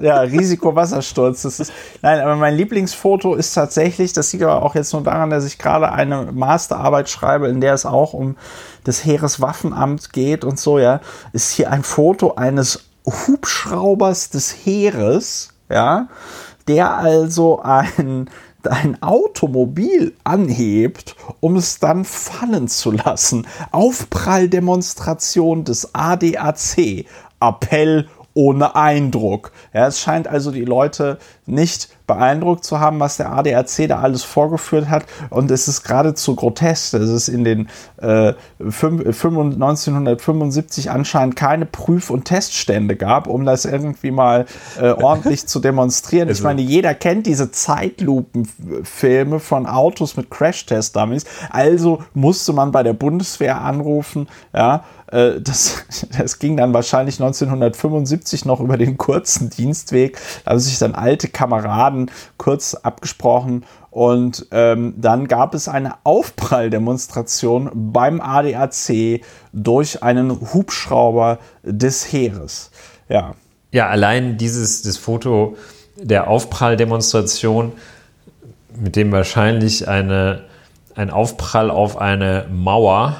ja 0.00 0.20
Risiko 0.20 0.74
Wassersturz 0.74 1.42
das 1.42 1.60
ist 1.60 1.72
nein 2.02 2.20
aber 2.20 2.34
mein 2.36 2.56
Lieblingsfoto 2.56 3.34
ist 3.34 3.52
tatsächlich 3.54 4.12
das 4.12 4.32
liegt 4.32 4.44
aber 4.44 4.62
auch 4.62 4.74
jetzt 4.74 4.92
nur 4.92 5.02
daran 5.02 5.30
dass 5.30 5.44
ich 5.44 5.58
gerade 5.58 5.92
eine 5.92 6.32
Masterarbeit 6.32 7.08
schreibe 7.08 7.48
in 7.48 7.60
der 7.60 7.74
es 7.74 7.86
auch 7.86 8.12
um 8.12 8.36
das 8.84 9.04
Heereswaffenamt 9.04 10.12
geht 10.12 10.44
und 10.44 10.58
so 10.58 10.78
ja 10.78 11.00
ist 11.32 11.52
hier 11.52 11.70
ein 11.70 11.84
Foto 11.84 12.34
eines 12.34 12.87
Hubschraubers 13.12 14.30
des 14.30 14.52
Heeres, 14.64 15.50
ja, 15.68 16.08
der 16.66 16.96
also 16.96 17.60
ein, 17.60 18.28
ein 18.64 19.02
Automobil 19.02 20.14
anhebt, 20.24 21.16
um 21.40 21.56
es 21.56 21.78
dann 21.78 22.04
fallen 22.04 22.68
zu 22.68 22.90
lassen. 22.90 23.46
Aufpralldemonstration 23.70 25.64
des 25.64 25.94
ADAC. 25.94 27.06
Appell 27.40 28.08
ohne 28.38 28.74
Eindruck. 28.76 29.50
Ja, 29.74 29.88
es 29.88 30.00
scheint 30.00 30.28
also 30.28 30.52
die 30.52 30.64
Leute 30.64 31.18
nicht 31.44 31.88
beeindruckt 32.06 32.64
zu 32.64 32.78
haben, 32.78 33.00
was 33.00 33.16
der 33.16 33.32
ADAC 33.32 33.88
da 33.88 33.98
alles 33.98 34.22
vorgeführt 34.22 34.88
hat. 34.88 35.06
Und 35.28 35.50
es 35.50 35.66
ist 35.66 35.82
geradezu 35.82 36.36
grotesk, 36.36 36.92
dass 36.92 37.10
es 37.10 37.28
in 37.28 37.42
den 37.42 37.68
äh, 37.96 38.34
1975 38.60 40.90
anscheinend 40.90 41.34
keine 41.34 41.66
Prüf- 41.66 42.10
und 42.10 42.26
Teststände 42.26 42.94
gab, 42.94 43.26
um 43.26 43.44
das 43.44 43.64
irgendwie 43.64 44.12
mal 44.12 44.46
äh, 44.80 44.92
ordentlich 44.92 45.48
zu 45.48 45.58
demonstrieren. 45.58 46.28
Also. 46.28 46.38
Ich 46.38 46.44
meine, 46.44 46.62
jeder 46.62 46.94
kennt 46.94 47.26
diese 47.26 47.50
Zeitlupenfilme 47.50 49.40
von 49.40 49.66
Autos 49.66 50.16
mit 50.16 50.30
Crash-Test-Dummies. 50.30 51.24
Also 51.50 52.04
musste 52.14 52.52
man 52.52 52.70
bei 52.70 52.84
der 52.84 52.92
Bundeswehr 52.92 53.60
anrufen, 53.60 54.28
ja, 54.54 54.84
äh, 55.10 55.40
das, 55.40 55.84
das 56.18 56.38
ging 56.38 56.56
dann 56.56 56.74
wahrscheinlich 56.74 57.20
1975 57.20 58.44
noch 58.44 58.60
über 58.60 58.76
den 58.76 58.96
kurzen 58.98 59.50
Dienstweg. 59.50 60.18
Da 60.44 60.52
haben 60.52 60.60
sich 60.60 60.78
dann 60.78 60.94
alte 60.94 61.28
Kameraden 61.28 62.10
kurz 62.36 62.74
abgesprochen 62.74 63.64
und 63.90 64.46
ähm, 64.50 64.94
dann 64.96 65.28
gab 65.28 65.54
es 65.54 65.68
eine 65.68 65.94
Aufpralldemonstration 66.04 67.70
beim 67.74 68.20
ADAC 68.20 69.22
durch 69.52 70.02
einen 70.02 70.52
Hubschrauber 70.52 71.38
des 71.62 72.12
Heeres. 72.12 72.70
Ja. 73.08 73.34
Ja, 73.72 73.88
allein 73.88 74.38
dieses 74.38 74.82
das 74.82 74.96
Foto 74.96 75.56
der 75.96 76.28
Aufpralldemonstration, 76.28 77.72
mit 78.78 78.96
dem 78.96 79.10
wahrscheinlich 79.12 79.88
eine, 79.88 80.44
ein 80.94 81.10
Aufprall 81.10 81.70
auf 81.70 81.98
eine 81.98 82.46
Mauer 82.50 83.16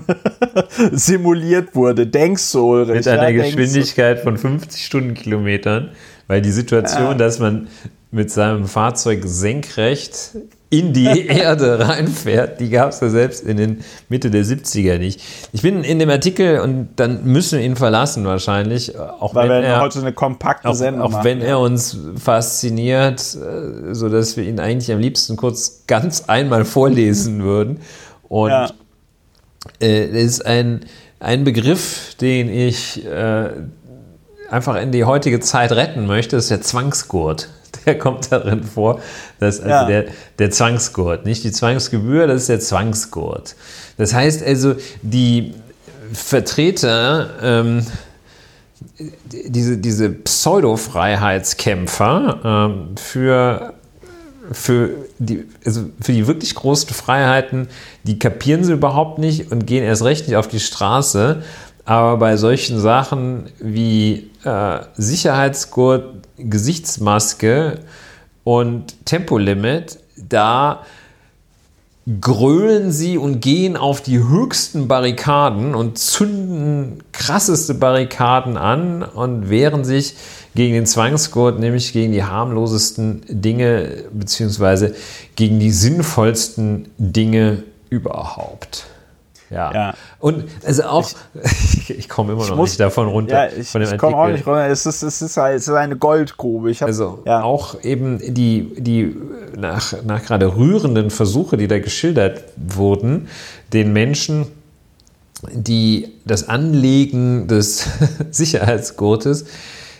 simuliert 0.92 1.74
wurde. 1.74 2.06
Denkst 2.06 2.52
du, 2.52 2.72
Ulrich? 2.72 2.96
Mit 2.96 3.08
einer 3.08 3.28
ja, 3.28 3.42
Geschwindigkeit 3.42 4.20
von 4.20 4.36
50 4.36 4.84
Stundenkilometern, 4.84 5.90
weil 6.26 6.42
die 6.42 6.52
Situation, 6.52 7.12
ja. 7.12 7.14
dass 7.14 7.38
man 7.38 7.68
mit 8.10 8.30
seinem 8.30 8.66
Fahrzeug 8.66 9.22
senkrecht 9.24 10.36
in 10.68 10.92
die 10.92 11.26
Erde 11.28 11.86
reinfährt, 11.86 12.60
die 12.60 12.68
gab 12.68 12.90
es 12.90 13.00
ja 13.00 13.08
selbst 13.08 13.44
in 13.44 13.56
den 13.56 13.84
Mitte 14.08 14.30
der 14.30 14.44
70er 14.44 14.98
nicht. 14.98 15.20
Ich 15.52 15.62
bin 15.62 15.82
in 15.82 15.98
dem 15.98 16.10
Artikel 16.10 16.60
und 16.60 16.90
dann 16.96 17.24
müssen 17.24 17.58
wir 17.58 17.64
ihn 17.64 17.76
verlassen 17.76 18.24
wahrscheinlich, 18.24 18.98
auch 18.98 19.34
Weil 19.34 19.48
wenn 19.48 19.64
er 19.64 19.80
heute 19.80 20.00
eine 20.00 20.12
kompakte 20.12 20.68
auch, 20.68 20.74
Sendung 20.74 21.02
auch 21.02 21.10
machen. 21.10 21.24
wenn 21.24 21.40
er 21.40 21.58
uns 21.58 21.98
fasziniert, 22.16 23.20
äh, 23.20 23.94
so 23.94 24.08
dass 24.08 24.36
wir 24.36 24.44
ihn 24.44 24.60
eigentlich 24.60 24.92
am 24.92 24.98
liebsten 24.98 25.36
kurz 25.36 25.84
ganz 25.86 26.24
einmal 26.26 26.64
vorlesen 26.64 27.42
würden. 27.42 27.80
Und 28.28 28.50
ja 28.50 28.70
äh, 29.80 30.06
ist 30.06 30.44
ein, 30.44 30.80
ein 31.20 31.44
Begriff, 31.44 32.16
den 32.20 32.48
ich 32.48 33.06
äh, 33.06 33.50
einfach 34.50 34.76
in 34.76 34.92
die 34.92 35.04
heutige 35.04 35.40
Zeit 35.40 35.72
retten 35.72 36.06
möchte, 36.06 36.36
das 36.36 36.44
ist 36.44 36.50
der 36.50 36.62
Zwangsgurt. 36.62 37.48
Der 37.86 37.98
kommt 37.98 38.30
darin 38.30 38.62
vor. 38.62 39.00
Das 39.40 39.58
also 39.58 39.70
ja. 39.70 39.86
der, 39.86 40.04
der 40.38 40.50
Zwangsgurt. 40.50 41.24
Nicht 41.24 41.42
die 41.42 41.52
Zwangsgebühr, 41.52 42.26
das 42.26 42.42
ist 42.42 42.50
der 42.50 42.60
Zwangsgurt. 42.60 43.56
Das 43.96 44.12
heißt 44.14 44.44
also, 44.44 44.74
die 45.00 45.54
Vertreter, 46.12 47.30
ähm, 47.42 47.86
diese, 49.24 49.78
diese 49.78 50.10
Pseudo-Freiheitskämpfer 50.10 52.40
ähm, 52.44 52.94
für 52.96 53.72
für 54.52 54.90
die, 55.18 55.44
also 55.64 55.90
für 56.00 56.12
die 56.12 56.26
wirklich 56.26 56.54
großen 56.54 56.90
Freiheiten, 56.90 57.68
die 58.04 58.18
kapieren 58.18 58.64
sie 58.64 58.72
überhaupt 58.72 59.18
nicht 59.18 59.50
und 59.50 59.66
gehen 59.66 59.84
erst 59.84 60.04
recht 60.04 60.28
nicht 60.28 60.36
auf 60.36 60.48
die 60.48 60.60
Straße. 60.60 61.42
Aber 61.84 62.16
bei 62.18 62.36
solchen 62.36 62.78
Sachen 62.78 63.50
wie 63.58 64.30
äh, 64.44 64.80
Sicherheitsgurt, 64.94 66.28
Gesichtsmaske 66.38 67.80
und 68.44 69.04
Tempolimit, 69.04 69.98
da 70.16 70.84
grölen 72.20 72.90
sie 72.90 73.16
und 73.16 73.40
gehen 73.40 73.76
auf 73.76 74.00
die 74.00 74.18
höchsten 74.18 74.88
Barrikaden 74.88 75.74
und 75.74 75.98
zünden 75.98 77.04
krasseste 77.12 77.74
Barrikaden 77.74 78.56
an 78.56 79.02
und 79.02 79.50
wehren 79.50 79.84
sich 79.84 80.16
gegen 80.54 80.74
den 80.74 80.86
Zwangsgurt, 80.86 81.60
nämlich 81.60 81.92
gegen 81.92 82.12
die 82.12 82.24
harmlosesten 82.24 83.22
Dinge 83.28 84.04
beziehungsweise 84.12 84.94
gegen 85.36 85.60
die 85.60 85.70
sinnvollsten 85.70 86.88
Dinge 86.98 87.62
überhaupt. 87.88 88.86
Ja. 89.52 89.72
ja. 89.72 89.94
Und 90.18 90.44
also 90.64 90.84
auch, 90.84 91.10
ich, 91.34 91.90
ich 91.98 92.08
komme 92.08 92.32
immer 92.32 92.46
noch 92.48 92.56
muss, 92.56 92.70
nicht 92.70 92.80
davon 92.80 93.08
runter. 93.08 93.46
Ja, 93.46 93.52
ich, 93.52 93.74
ich 93.74 93.98
komme 93.98 94.16
auch 94.16 94.28
nicht 94.28 94.46
runter. 94.46 94.66
Es 94.68 94.86
ist, 94.86 95.02
es 95.02 95.22
ist, 95.22 95.36
halt, 95.36 95.56
es 95.56 95.68
ist 95.68 95.74
eine 95.74 95.96
Goldgrube. 95.96 96.72
Hab, 96.72 96.88
also 96.88 97.22
ja. 97.26 97.42
auch 97.42 97.82
eben 97.82 98.18
die, 98.18 98.72
die 98.78 99.16
nach, 99.56 99.94
nach 100.04 100.22
gerade 100.22 100.56
rührenden 100.56 101.10
Versuche, 101.10 101.56
die 101.56 101.68
da 101.68 101.78
geschildert 101.78 102.44
wurden, 102.56 103.28
den 103.72 103.92
Menschen 103.92 104.46
die 105.50 106.12
das 106.24 106.48
Anlegen 106.48 107.48
des 107.48 107.88
Sicherheitsgurtes 108.30 109.46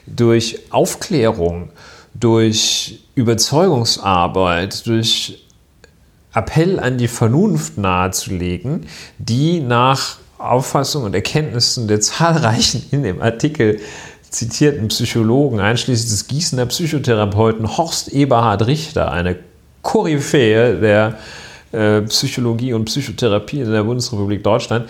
durch 0.06 0.60
Aufklärung, 0.70 1.70
durch 2.14 3.04
Überzeugungsarbeit, 3.14 4.86
durch 4.86 5.41
Appell 6.34 6.80
an 6.80 6.98
die 6.98 7.08
Vernunft 7.08 7.78
nahezulegen, 7.78 8.86
die 9.18 9.60
nach 9.60 10.18
Auffassung 10.38 11.04
und 11.04 11.14
Erkenntnissen 11.14 11.88
der 11.88 12.00
zahlreichen 12.00 12.84
in 12.90 13.02
dem 13.02 13.22
Artikel 13.22 13.80
zitierten 14.28 14.88
Psychologen, 14.88 15.60
einschließlich 15.60 16.10
des 16.10 16.26
Gießener 16.26 16.66
Psychotherapeuten 16.66 17.76
Horst 17.76 18.08
Eberhard 18.08 18.66
Richter, 18.66 19.12
eine 19.12 19.36
Koryphäe 19.82 20.80
der 20.80 21.18
äh, 21.72 22.02
Psychologie 22.02 22.72
und 22.72 22.86
Psychotherapie 22.86 23.60
in 23.60 23.70
der 23.70 23.84
Bundesrepublik 23.84 24.42
Deutschland, 24.42 24.88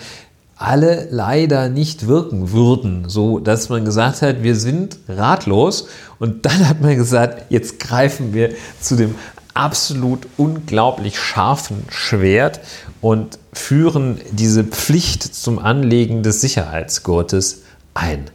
alle 0.55 1.07
leider 1.09 1.67
nicht 1.67 2.07
wirken 2.07 2.51
würden, 2.51 3.09
so 3.09 3.39
dass 3.39 3.69
man 3.69 3.83
gesagt 3.83 4.21
hat, 4.21 4.43
wir 4.43 4.55
sind 4.55 4.97
ratlos. 5.09 5.87
Und 6.19 6.45
dann 6.45 6.69
hat 6.69 6.79
man 6.79 6.95
gesagt, 6.95 7.51
jetzt 7.51 7.79
greifen 7.79 8.33
wir 8.33 8.51
zu 8.79 8.95
dem 8.95 9.15
absolut 9.53 10.27
unglaublich 10.37 11.19
scharfen 11.19 11.85
Schwert 11.89 12.59
und 13.01 13.37
führen 13.53 14.19
diese 14.31 14.63
Pflicht 14.63 15.23
zum 15.23 15.59
Anlegen 15.59 16.23
des 16.23 16.41
Sicherheitsgurtes 16.41 17.63
ein. 17.93 18.25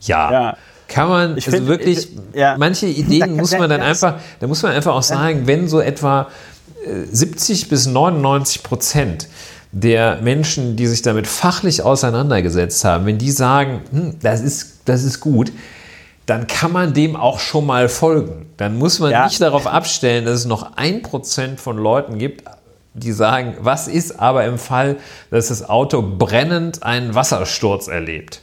Ja. 0.00 0.32
ja. 0.32 0.56
Kann 0.88 1.08
man, 1.08 1.38
ich 1.38 1.46
also 1.46 1.58
find, 1.58 1.68
wirklich, 1.68 1.98
ich, 1.98 2.18
ja. 2.34 2.56
manche 2.58 2.86
Ideen 2.86 3.36
muss 3.36 3.52
man 3.52 3.70
dann 3.70 3.80
einfach, 3.80 4.16
da 4.40 4.46
muss 4.46 4.62
man 4.62 4.72
einfach 4.72 4.94
auch 4.94 5.02
sagen, 5.02 5.46
wenn 5.46 5.68
so 5.68 5.80
etwa 5.80 6.28
70 6.84 7.62
äh, 7.62 7.68
bis 7.68 7.86
99 7.86 8.62
Prozent 8.62 9.28
der 9.72 10.20
Menschen, 10.20 10.76
die 10.76 10.86
sich 10.86 11.02
damit 11.02 11.26
fachlich 11.26 11.82
auseinandergesetzt 11.82 12.84
haben, 12.84 13.06
wenn 13.06 13.18
die 13.18 13.30
sagen, 13.30 13.82
hm, 13.92 14.16
das, 14.20 14.40
ist, 14.40 14.80
das 14.84 15.04
ist 15.04 15.20
gut, 15.20 15.52
dann 16.30 16.46
kann 16.46 16.70
man 16.70 16.94
dem 16.94 17.16
auch 17.16 17.40
schon 17.40 17.66
mal 17.66 17.88
folgen. 17.88 18.46
Dann 18.56 18.78
muss 18.78 19.00
man 19.00 19.10
ja. 19.10 19.24
nicht 19.24 19.40
darauf 19.40 19.66
abstellen, 19.66 20.24
dass 20.24 20.38
es 20.38 20.44
noch 20.44 20.76
ein 20.76 21.02
Prozent 21.02 21.60
von 21.60 21.76
Leuten 21.76 22.18
gibt, 22.18 22.44
die 22.94 23.10
sagen, 23.10 23.56
was 23.60 23.88
ist 23.88 24.20
aber 24.20 24.44
im 24.44 24.56
Fall, 24.56 24.96
dass 25.32 25.48
das 25.48 25.68
Auto 25.68 26.02
brennend 26.02 26.84
einen 26.84 27.16
Wassersturz 27.16 27.88
erlebt? 27.88 28.42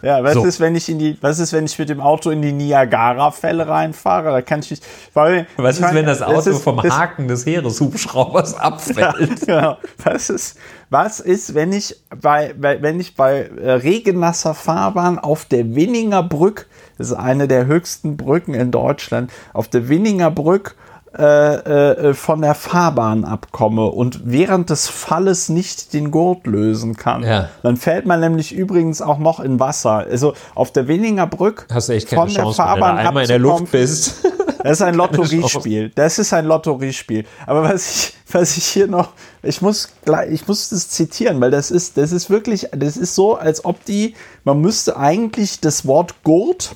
Ja, 0.00 0.22
was 0.24 0.34
so. 0.34 0.44
ist, 0.44 0.60
wenn 0.60 0.76
ich 0.76 0.88
in 0.88 0.98
die, 0.98 1.18
was 1.20 1.38
ist, 1.38 1.52
wenn 1.52 1.66
ich 1.66 1.78
mit 1.78 1.90
dem 1.90 2.00
Auto 2.00 2.30
in 2.30 2.40
die 2.40 2.52
Niagara-Fälle 2.52 3.68
reinfahre? 3.68 4.30
Da 4.30 4.40
kann 4.40 4.60
ich 4.60 4.70
nicht, 4.70 4.86
weil, 5.12 5.46
Was 5.56 5.76
ist, 5.76 5.82
meine, 5.82 5.98
wenn 5.98 6.06
das 6.06 6.22
Auto 6.22 6.36
das 6.36 6.46
ist, 6.46 6.62
vom 6.62 6.82
Haken 6.82 7.28
des 7.28 7.44
Heereshubschraubers 7.44 8.54
abfällt? 8.58 8.98
Ja, 8.98 9.12
genau. 9.46 9.76
Was 10.04 10.30
ist, 10.30 10.58
was 10.88 11.20
ist, 11.20 11.54
wenn 11.54 11.72
ich 11.72 11.96
bei, 12.18 12.54
bei 12.58 12.80
wenn 12.80 12.98
ich 12.98 13.14
bei 13.14 13.50
äh, 13.62 13.72
regennasser 13.72 14.54
Fahrbahn 14.54 15.18
auf 15.18 15.44
der 15.44 15.74
Winninger 15.74 16.22
Brück, 16.22 16.66
das 16.98 17.08
ist 17.08 17.14
eine 17.14 17.48
der 17.48 17.66
höchsten 17.66 18.16
Brücken 18.16 18.54
in 18.54 18.70
Deutschland, 18.70 19.30
auf 19.52 19.68
der 19.68 19.88
Winninger 19.88 20.30
Brück 20.30 20.76
äh, 21.18 21.54
äh, 21.54 22.14
von 22.14 22.42
der 22.42 22.54
Fahrbahn 22.54 23.24
abkomme 23.24 23.86
und 23.86 24.20
während 24.24 24.68
des 24.68 24.86
Falles 24.86 25.48
nicht 25.48 25.94
den 25.94 26.10
Gurt 26.10 26.46
lösen 26.46 26.94
kann. 26.94 27.22
Ja. 27.22 27.48
Dann 27.62 27.78
fällt 27.78 28.04
man 28.04 28.20
nämlich 28.20 28.52
übrigens 28.52 29.00
auch 29.00 29.18
noch 29.18 29.40
in 29.40 29.58
Wasser. 29.58 30.04
Also 30.10 30.34
auf 30.54 30.72
der 30.72 30.88
Winninger 30.88 31.26
Brück 31.26 31.66
Hast 31.72 31.88
du 31.88 31.94
echt 31.94 32.08
keine 32.08 32.22
von 32.22 32.34
der 32.34 32.42
Chance, 32.42 32.56
Fahrbahn 32.56 32.96
wenn 32.96 33.02
du 33.02 33.08
einmal 33.08 33.22
in 33.22 33.28
der 33.28 33.38
Luft 33.38 33.70
bist. 33.72 34.26
Das 34.62 34.80
ist 34.80 34.82
ein 34.82 34.96
Lotteriespiel. 34.96 35.92
Das 35.94 36.18
ist 36.18 36.32
ein 36.32 36.44
Lotteriespiel. 36.44 37.24
Aber 37.46 37.62
was 37.62 37.88
ich, 37.88 38.14
was 38.32 38.56
ich 38.56 38.64
hier 38.64 38.88
noch, 38.88 39.10
ich 39.44 39.62
muss 39.62 39.90
gleich, 40.04 40.32
ich 40.32 40.48
muss 40.48 40.70
das 40.70 40.88
zitieren, 40.88 41.40
weil 41.40 41.52
das 41.52 41.70
ist, 41.70 41.96
das 41.96 42.10
ist 42.10 42.30
wirklich, 42.30 42.66
das 42.76 42.96
ist 42.96 43.14
so, 43.14 43.36
als 43.36 43.64
ob 43.64 43.84
die, 43.84 44.16
man 44.42 44.60
müsste 44.60 44.96
eigentlich 44.96 45.60
das 45.60 45.86
Wort 45.86 46.24
Gurt 46.24 46.74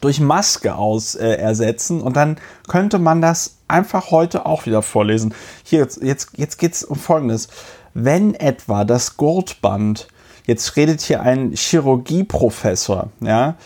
durch 0.00 0.20
Maske 0.20 0.74
aus 0.74 1.14
äh, 1.14 1.34
ersetzen 1.34 2.00
und 2.00 2.16
dann 2.16 2.36
könnte 2.68 2.98
man 2.98 3.20
das 3.20 3.56
einfach 3.68 4.10
heute 4.10 4.46
auch 4.46 4.66
wieder 4.66 4.82
vorlesen. 4.82 5.34
Hier, 5.62 5.80
jetzt, 5.80 6.02
jetzt, 6.02 6.30
jetzt 6.36 6.58
geht 6.58 6.74
es 6.74 6.84
um 6.84 6.96
Folgendes. 6.96 7.48
Wenn 7.94 8.34
etwa 8.34 8.84
das 8.84 9.16
Gurtband, 9.16 10.08
jetzt 10.46 10.76
redet 10.76 11.00
hier 11.00 11.22
ein 11.22 11.52
Chirurgieprofessor, 11.52 13.10
ja, 13.20 13.56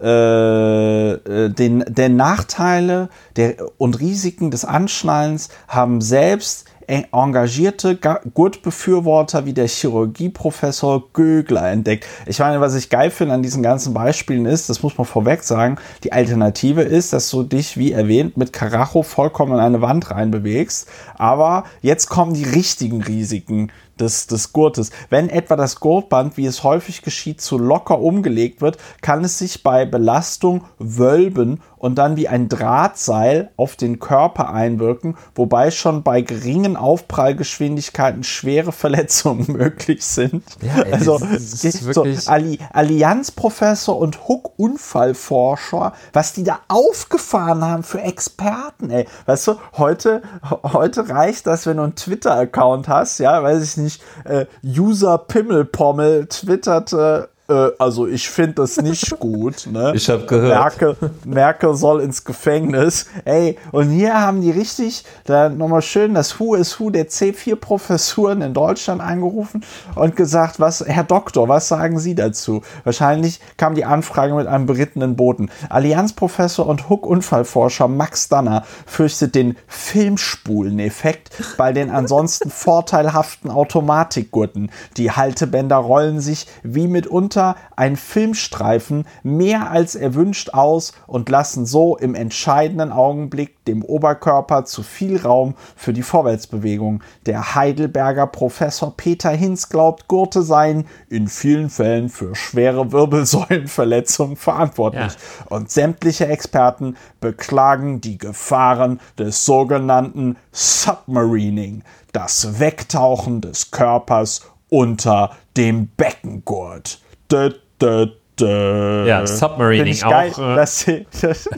äh, 0.00 1.12
äh, 1.12 1.50
den, 1.50 1.84
der 1.88 2.08
Nachteile 2.08 3.08
der, 3.36 3.54
und 3.78 4.00
Risiken 4.00 4.50
des 4.50 4.64
Anschnallens 4.64 5.50
haben 5.68 6.00
selbst 6.00 6.66
engagierte 6.88 7.98
Gurtbefürworter 8.34 9.46
wie 9.46 9.52
der 9.52 9.68
Chirurgieprofessor 9.68 11.10
Gögler 11.12 11.70
entdeckt. 11.70 12.06
Ich 12.26 12.38
meine, 12.38 12.60
was 12.60 12.74
ich 12.74 12.90
geil 12.90 13.10
finde 13.10 13.34
an 13.34 13.42
diesen 13.42 13.62
ganzen 13.62 13.94
Beispielen 13.94 14.46
ist, 14.46 14.68
das 14.68 14.82
muss 14.82 14.98
man 14.98 15.06
vorweg 15.06 15.42
sagen, 15.42 15.76
die 16.02 16.12
Alternative 16.12 16.82
ist, 16.82 17.12
dass 17.12 17.30
du 17.30 17.42
dich, 17.42 17.76
wie 17.76 17.92
erwähnt, 17.92 18.36
mit 18.36 18.52
Karacho 18.52 19.02
vollkommen 19.02 19.54
in 19.54 19.60
eine 19.60 19.80
Wand 19.80 20.10
reinbewegst. 20.10 20.88
Aber 21.16 21.64
jetzt 21.82 22.08
kommen 22.08 22.34
die 22.34 22.44
richtigen 22.44 23.02
Risiken 23.02 23.70
des, 23.98 24.26
des 24.26 24.52
Gurtes. 24.52 24.90
Wenn 25.10 25.28
etwa 25.28 25.56
das 25.56 25.80
Gurtband, 25.80 26.36
wie 26.36 26.46
es 26.46 26.64
häufig 26.64 27.02
geschieht, 27.02 27.40
zu 27.40 27.58
locker 27.58 28.00
umgelegt 28.00 28.60
wird, 28.60 28.78
kann 29.00 29.24
es 29.24 29.38
sich 29.38 29.62
bei 29.62 29.84
Belastung 29.84 30.64
wölben 30.78 31.60
und 31.84 31.96
dann 31.96 32.16
wie 32.16 32.28
ein 32.28 32.48
Drahtseil 32.48 33.50
auf 33.58 33.76
den 33.76 33.98
Körper 33.98 34.50
einwirken, 34.54 35.18
wobei 35.34 35.70
schon 35.70 36.02
bei 36.02 36.22
geringen 36.22 36.78
Aufprallgeschwindigkeiten 36.78 38.24
schwere 38.24 38.72
Verletzungen 38.84 39.52
möglich 39.52 40.02
sind. 40.02 40.44
Ja, 40.62 40.82
ey, 40.82 40.94
also 40.94 41.18
das, 41.18 41.60
das 41.60 41.80
so, 41.94 42.06
Alli 42.26 42.58
Allianzprofessor 42.72 43.98
und 43.98 44.26
Hook-Unfallforscher, 44.26 45.92
was 46.14 46.32
die 46.32 46.44
da 46.44 46.60
aufgefahren 46.68 47.62
haben 47.62 47.82
für 47.82 48.00
Experten, 48.00 48.88
ey. 48.88 49.06
Weißt 49.26 49.48
du, 49.48 49.56
heute, 49.76 50.22
heute 50.62 51.10
reicht 51.10 51.46
das, 51.46 51.66
wenn 51.66 51.76
du 51.76 51.82
einen 51.82 51.96
Twitter-Account 51.96 52.88
hast, 52.88 53.18
ja, 53.18 53.42
weiß 53.42 53.62
ich 53.62 53.76
nicht, 53.76 54.02
äh, 54.24 54.46
User 54.64 55.18
Pimmelpommel 55.18 56.28
twitterte 56.28 57.28
äh, 57.48 57.70
also 57.78 58.06
ich 58.06 58.28
finde 58.28 58.54
das 58.54 58.78
nicht 58.78 59.18
gut. 59.18 59.68
Ne? 59.70 59.92
Ich 59.94 60.08
habe 60.08 60.24
gehört. 60.26 60.80
Merkel, 60.80 60.96
Merkel 61.24 61.74
soll 61.74 62.00
ins 62.00 62.24
Gefängnis. 62.24 63.06
Ey, 63.24 63.58
und 63.72 63.90
hier 63.90 64.20
haben 64.20 64.40
die 64.40 64.50
richtig, 64.50 65.04
da 65.24 65.48
nochmal 65.48 65.82
schön 65.82 66.14
das 66.14 66.40
Who 66.40 66.54
is 66.54 66.80
Who 66.80 66.90
der 66.90 67.08
C4-Professuren 67.08 68.40
in 68.40 68.54
Deutschland 68.54 69.00
angerufen 69.00 69.64
und 69.94 70.16
gesagt, 70.16 70.58
was, 70.60 70.84
Herr 70.86 71.04
Doktor, 71.04 71.48
was 71.48 71.68
sagen 71.68 71.98
Sie 71.98 72.14
dazu? 72.14 72.62
Wahrscheinlich 72.84 73.40
kam 73.56 73.74
die 73.74 73.84
Anfrage 73.84 74.34
mit 74.34 74.46
einem 74.46 74.66
berittenen 74.66 75.16
Boten. 75.16 75.50
Allianzprofessor 75.68 76.66
und 76.66 76.88
Hook-Unfallforscher 76.88 77.88
Max 77.88 78.28
Danner 78.28 78.64
fürchtet 78.86 79.34
den 79.34 79.56
Filmspulen-Effekt 79.66 81.30
bei 81.58 81.72
den 81.72 81.90
ansonsten 81.90 82.50
vorteilhaften 82.64 83.50
Automatikgurten. 83.50 84.70
Die 84.96 85.10
Haltebänder 85.10 85.76
rollen 85.76 86.20
sich 86.20 86.46
wie 86.62 86.88
mitunter 86.88 87.33
mitunter 87.34 87.56
ein 87.76 87.96
Filmstreifen 87.96 89.06
mehr 89.22 89.70
als 89.70 89.94
erwünscht 89.94 90.50
aus 90.50 90.92
und 91.06 91.28
lassen 91.28 91.66
so 91.66 91.96
im 91.96 92.14
entscheidenden 92.14 92.92
Augenblick 92.92 93.64
dem 93.64 93.82
Oberkörper 93.82 94.64
zu 94.64 94.82
viel 94.82 95.20
Raum 95.20 95.54
für 95.76 95.92
die 95.92 96.02
Vorwärtsbewegung. 96.02 97.02
Der 97.26 97.54
Heidelberger 97.54 98.26
Professor 98.26 98.96
Peter 98.96 99.30
Hinz 99.30 99.68
glaubt, 99.68 100.06
Gurte 100.08 100.42
seien 100.42 100.86
in 101.08 101.28
vielen 101.28 101.70
Fällen 101.70 102.08
für 102.08 102.34
schwere 102.34 102.92
Wirbelsäulenverletzungen 102.92 104.36
verantwortlich. 104.36 105.12
Ja. 105.12 105.56
Und 105.56 105.70
sämtliche 105.70 106.26
Experten 106.26 106.96
beklagen 107.20 108.00
die 108.00 108.18
Gefahren 108.18 109.00
des 109.18 109.44
sogenannten 109.44 110.36
Submarining, 110.52 111.82
das 112.12 112.60
Wegtauchen 112.60 113.40
des 113.40 113.70
Körpers 113.70 114.42
unter 114.68 115.30
dem 115.56 115.88
Beckengurt. 115.96 117.00
Dö, 117.30 117.50
dö, 117.80 118.06
dö. 118.38 119.06
Ja, 119.06 119.26
Submarining 119.26 120.02
auch. 120.02 120.10
Geil, 120.10 120.32
äh, 120.36 120.56
das, 120.56 120.86
das, 121.20 121.48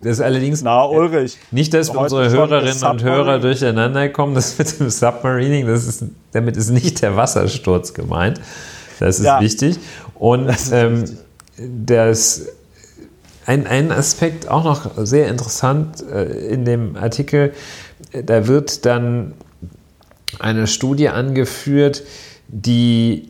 ist 0.00 0.20
allerdings. 0.20 0.62
Na, 0.62 0.84
Ulrich. 0.84 1.36
Nicht, 1.50 1.74
dass 1.74 1.90
unsere 1.90 2.30
Hörerinnen 2.30 2.82
und 2.82 3.02
Hörer 3.02 3.38
durcheinander 3.38 4.08
kommen. 4.08 4.34
Das 4.34 4.58
mit 4.58 4.80
dem 4.80 4.90
Submarining, 4.90 5.66
das 5.66 5.86
ist, 5.86 6.04
damit 6.32 6.56
ist 6.56 6.70
nicht 6.70 7.02
der 7.02 7.16
Wassersturz 7.16 7.94
gemeint. 7.94 8.40
Das 8.98 9.18
ist 9.18 9.26
ja, 9.26 9.40
wichtig. 9.40 9.78
Und 10.14 10.46
das 10.46 10.70
ähm, 10.72 11.04
das, 11.60 12.46
ein, 13.46 13.66
ein 13.66 13.92
Aspekt 13.92 14.48
auch 14.48 14.64
noch 14.64 14.90
sehr 14.96 15.28
interessant 15.28 16.02
äh, 16.10 16.24
in 16.24 16.64
dem 16.64 16.96
Artikel, 16.96 17.52
da 18.12 18.46
wird 18.46 18.86
dann 18.86 19.34
eine 20.38 20.66
Studie 20.66 21.08
angeführt, 21.08 22.02
die 22.48 23.29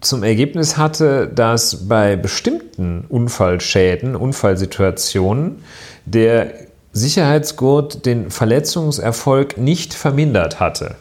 zum 0.00 0.22
Ergebnis 0.22 0.76
hatte, 0.76 1.28
dass 1.28 1.88
bei 1.88 2.16
bestimmten 2.16 3.04
Unfallschäden, 3.08 4.14
Unfallsituationen 4.14 5.62
der 6.06 6.54
Sicherheitsgurt 6.92 8.06
den 8.06 8.30
Verletzungserfolg 8.30 9.58
nicht 9.58 9.94
vermindert 9.94 10.60
hatte. 10.60 10.96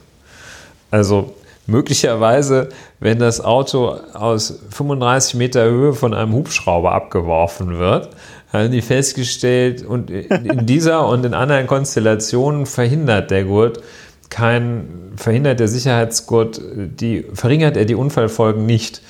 Also 0.92 1.34
möglicherweise, 1.66 2.70
wenn 3.00 3.20
das 3.20 3.42
Auto 3.42 3.98
aus 4.14 4.60
35 4.72 5.36
Meter 5.36 5.66
Höhe 5.66 5.94
von 5.94 6.14
einem 6.14 6.34
Hubschrauber 6.34 6.92
abgeworfen 6.92 7.78
wird, 7.78 8.10
haben 8.52 8.72
die 8.72 8.82
festgestellt, 8.82 9.86
und 9.86 10.10
in 10.10 10.66
dieser 10.66 11.08
und 11.08 11.26
in 11.26 11.34
anderen 11.34 11.68
Konstellationen 11.68 12.66
verhindert 12.66 13.30
der 13.30 13.44
Gurt 13.44 13.82
kein, 14.30 15.14
verhindert 15.16 15.60
der 15.60 15.68
Sicherheitsgurt, 15.68 16.62
die, 16.76 17.26
verringert 17.34 17.78
er 17.78 17.86
die 17.86 17.96
Unfallfolgen 17.96 18.66
nicht. 18.66 19.02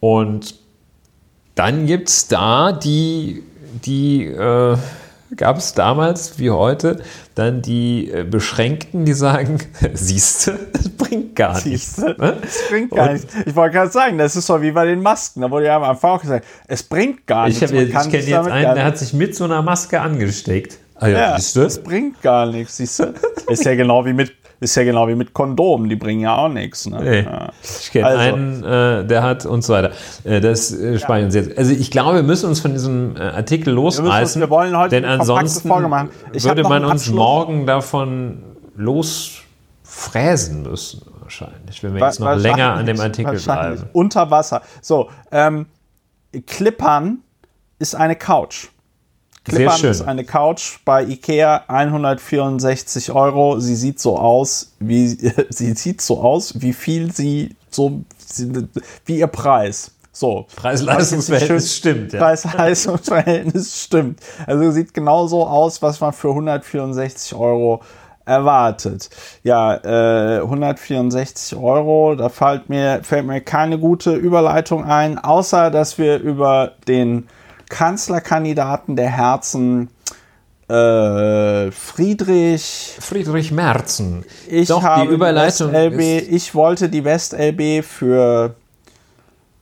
Und 0.00 0.54
dann 1.54 1.86
gibt 1.86 2.08
es 2.08 2.28
da 2.28 2.72
die, 2.72 3.42
die 3.84 4.24
äh, 4.26 4.76
gab 5.36 5.58
es 5.58 5.74
damals 5.74 6.38
wie 6.38 6.50
heute, 6.50 7.02
dann 7.34 7.62
die 7.62 8.10
äh, 8.10 8.24
Beschränkten, 8.24 9.04
die 9.04 9.12
sagen, 9.12 9.58
siehste, 9.92 10.58
es 10.72 10.88
bringt 10.88 11.36
gar 11.36 11.64
nichts. 11.64 11.98
Ne? 11.98 12.38
Es 12.42 12.68
bringt 12.68 12.90
gar 12.92 13.12
nichts. 13.12 13.32
Ich 13.44 13.54
wollte 13.54 13.74
gerade 13.74 13.90
sagen, 13.90 14.18
das 14.18 14.36
ist 14.36 14.46
so 14.46 14.60
wie 14.62 14.72
bei 14.72 14.86
den 14.86 15.02
Masken. 15.02 15.42
Da 15.42 15.50
wurde 15.50 15.66
ja 15.66 15.76
am 15.76 15.82
Anfang 15.82 16.12
auch 16.12 16.20
gesagt, 16.20 16.46
es 16.66 16.82
bringt 16.82 17.26
gar 17.26 17.48
ich 17.48 17.60
nichts. 17.60 17.72
ich 17.72 18.10
kenne 18.10 18.24
jetzt 18.24 18.48
einen, 18.48 18.74
der 18.74 18.84
hat 18.84 18.98
sich 18.98 19.12
mit 19.12 19.34
so 19.34 19.44
einer 19.44 19.62
Maske 19.62 20.00
angesteckt. 20.00 20.78
Ah 20.98 21.08
ja, 21.08 21.18
ja 21.18 21.32
das 21.32 21.82
bringt 21.82 22.20
gar 22.22 22.46
nichts, 22.46 22.76
siehst 22.76 23.00
du? 23.00 23.14
Ist 23.48 23.64
ja 23.64 23.74
genau 23.74 24.04
wie 24.04 24.12
mit 24.12 24.32
ist 24.60 24.74
ja 24.74 24.82
genau 24.82 25.06
wie 25.06 25.14
mit 25.14 25.34
Kondomen, 25.34 25.88
die 25.88 25.94
bringen 25.94 26.20
ja 26.20 26.36
auch 26.36 26.48
nichts. 26.48 26.86
Ne? 26.86 27.22
Ja. 27.22 27.50
Ich 27.62 27.92
kenne 27.92 28.06
also. 28.06 28.34
einen, 28.34 28.64
äh, 28.64 29.06
der 29.06 29.22
hat 29.22 29.46
und 29.46 29.62
so 29.62 29.72
weiter. 29.72 29.92
Äh, 30.24 30.40
das 30.40 30.72
äh, 30.72 30.98
spare 30.98 31.20
ich 31.20 31.26
uns 31.26 31.34
jetzt. 31.36 31.56
Also 31.56 31.72
ich 31.72 31.92
glaube, 31.92 32.16
wir 32.16 32.22
müssen 32.24 32.48
uns 32.48 32.58
von 32.58 32.72
diesem 32.72 33.16
äh, 33.16 33.20
Artikel 33.20 33.72
losreißen. 33.72 34.40
Wir, 34.40 34.48
wir 34.48 34.50
wollen 34.50 34.76
heute 34.76 34.96
denn 34.96 35.04
ansonsten 35.04 35.68
würde 35.70 36.62
man 36.64 36.84
uns 36.84 37.08
morgen 37.08 37.66
davon 37.66 38.42
losfräsen 38.74 40.62
müssen 40.62 41.02
wahrscheinlich, 41.28 41.82
wenn 41.82 41.94
wir 41.94 42.06
jetzt 42.06 42.20
noch 42.20 42.34
länger 42.34 42.72
an 42.72 42.86
dem 42.86 42.98
Artikel 42.98 43.38
bleiben. 43.38 43.84
Unter 43.92 44.30
Wasser. 44.30 44.62
So, 44.80 45.10
ähm, 45.30 45.66
Klippern 46.46 47.18
ist 47.78 47.94
eine 47.94 48.16
Couch. 48.16 48.68
Klippern 49.48 49.84
ist 49.84 50.02
eine 50.02 50.24
Couch 50.24 50.78
bei 50.84 51.04
Ikea, 51.04 51.64
164 51.68 53.12
Euro. 53.12 53.60
Sie 53.60 53.74
sieht 53.74 54.00
so 54.00 54.18
aus, 54.18 54.72
wie 54.78 55.08
sie 55.48 55.72
sieht 55.74 56.00
so 56.00 56.20
aus, 56.20 56.60
wie 56.60 56.72
viel 56.72 57.12
sie 57.12 57.56
so 57.70 58.02
wie 59.06 59.18
ihr 59.18 59.26
Preis. 59.26 59.92
So. 60.12 60.46
Preis-Leistungsverhältnis 60.56 61.76
stimmt. 61.76 62.12
Ja. 62.12 62.20
Preis-Leistungsverhältnis 62.20 63.82
stimmt. 63.84 64.20
Also 64.46 64.70
sieht 64.72 64.92
genau 64.92 65.28
so 65.28 65.46
aus, 65.46 65.80
was 65.80 66.00
man 66.00 66.12
für 66.12 66.30
164 66.30 67.34
Euro 67.38 67.82
erwartet. 68.24 69.10
Ja, 69.42 69.76
äh, 69.76 70.40
164 70.40 71.56
Euro, 71.56 72.14
da 72.14 72.28
fällt 72.28 72.68
mir, 72.68 73.00
fällt 73.02 73.26
mir 73.26 73.40
keine 73.40 73.78
gute 73.78 74.14
Überleitung 74.14 74.84
ein, 74.84 75.18
außer 75.18 75.70
dass 75.70 75.98
wir 75.98 76.18
über 76.18 76.72
den 76.86 77.28
Kanzlerkandidaten 77.68 78.96
der 78.96 79.10
Herzen 79.10 79.90
äh, 80.68 81.70
Friedrich. 81.70 82.96
Friedrich 83.00 83.52
Merzen. 83.52 84.24
Ich 84.48 84.68
Doch, 84.68 84.82
habe 84.82 85.08
die 85.08 85.14
Überleitung. 85.14 85.72
LB, 85.74 86.30
ich 86.30 86.54
wollte 86.54 86.88
die 86.88 87.04
West-LB 87.04 87.84
für 87.84 88.54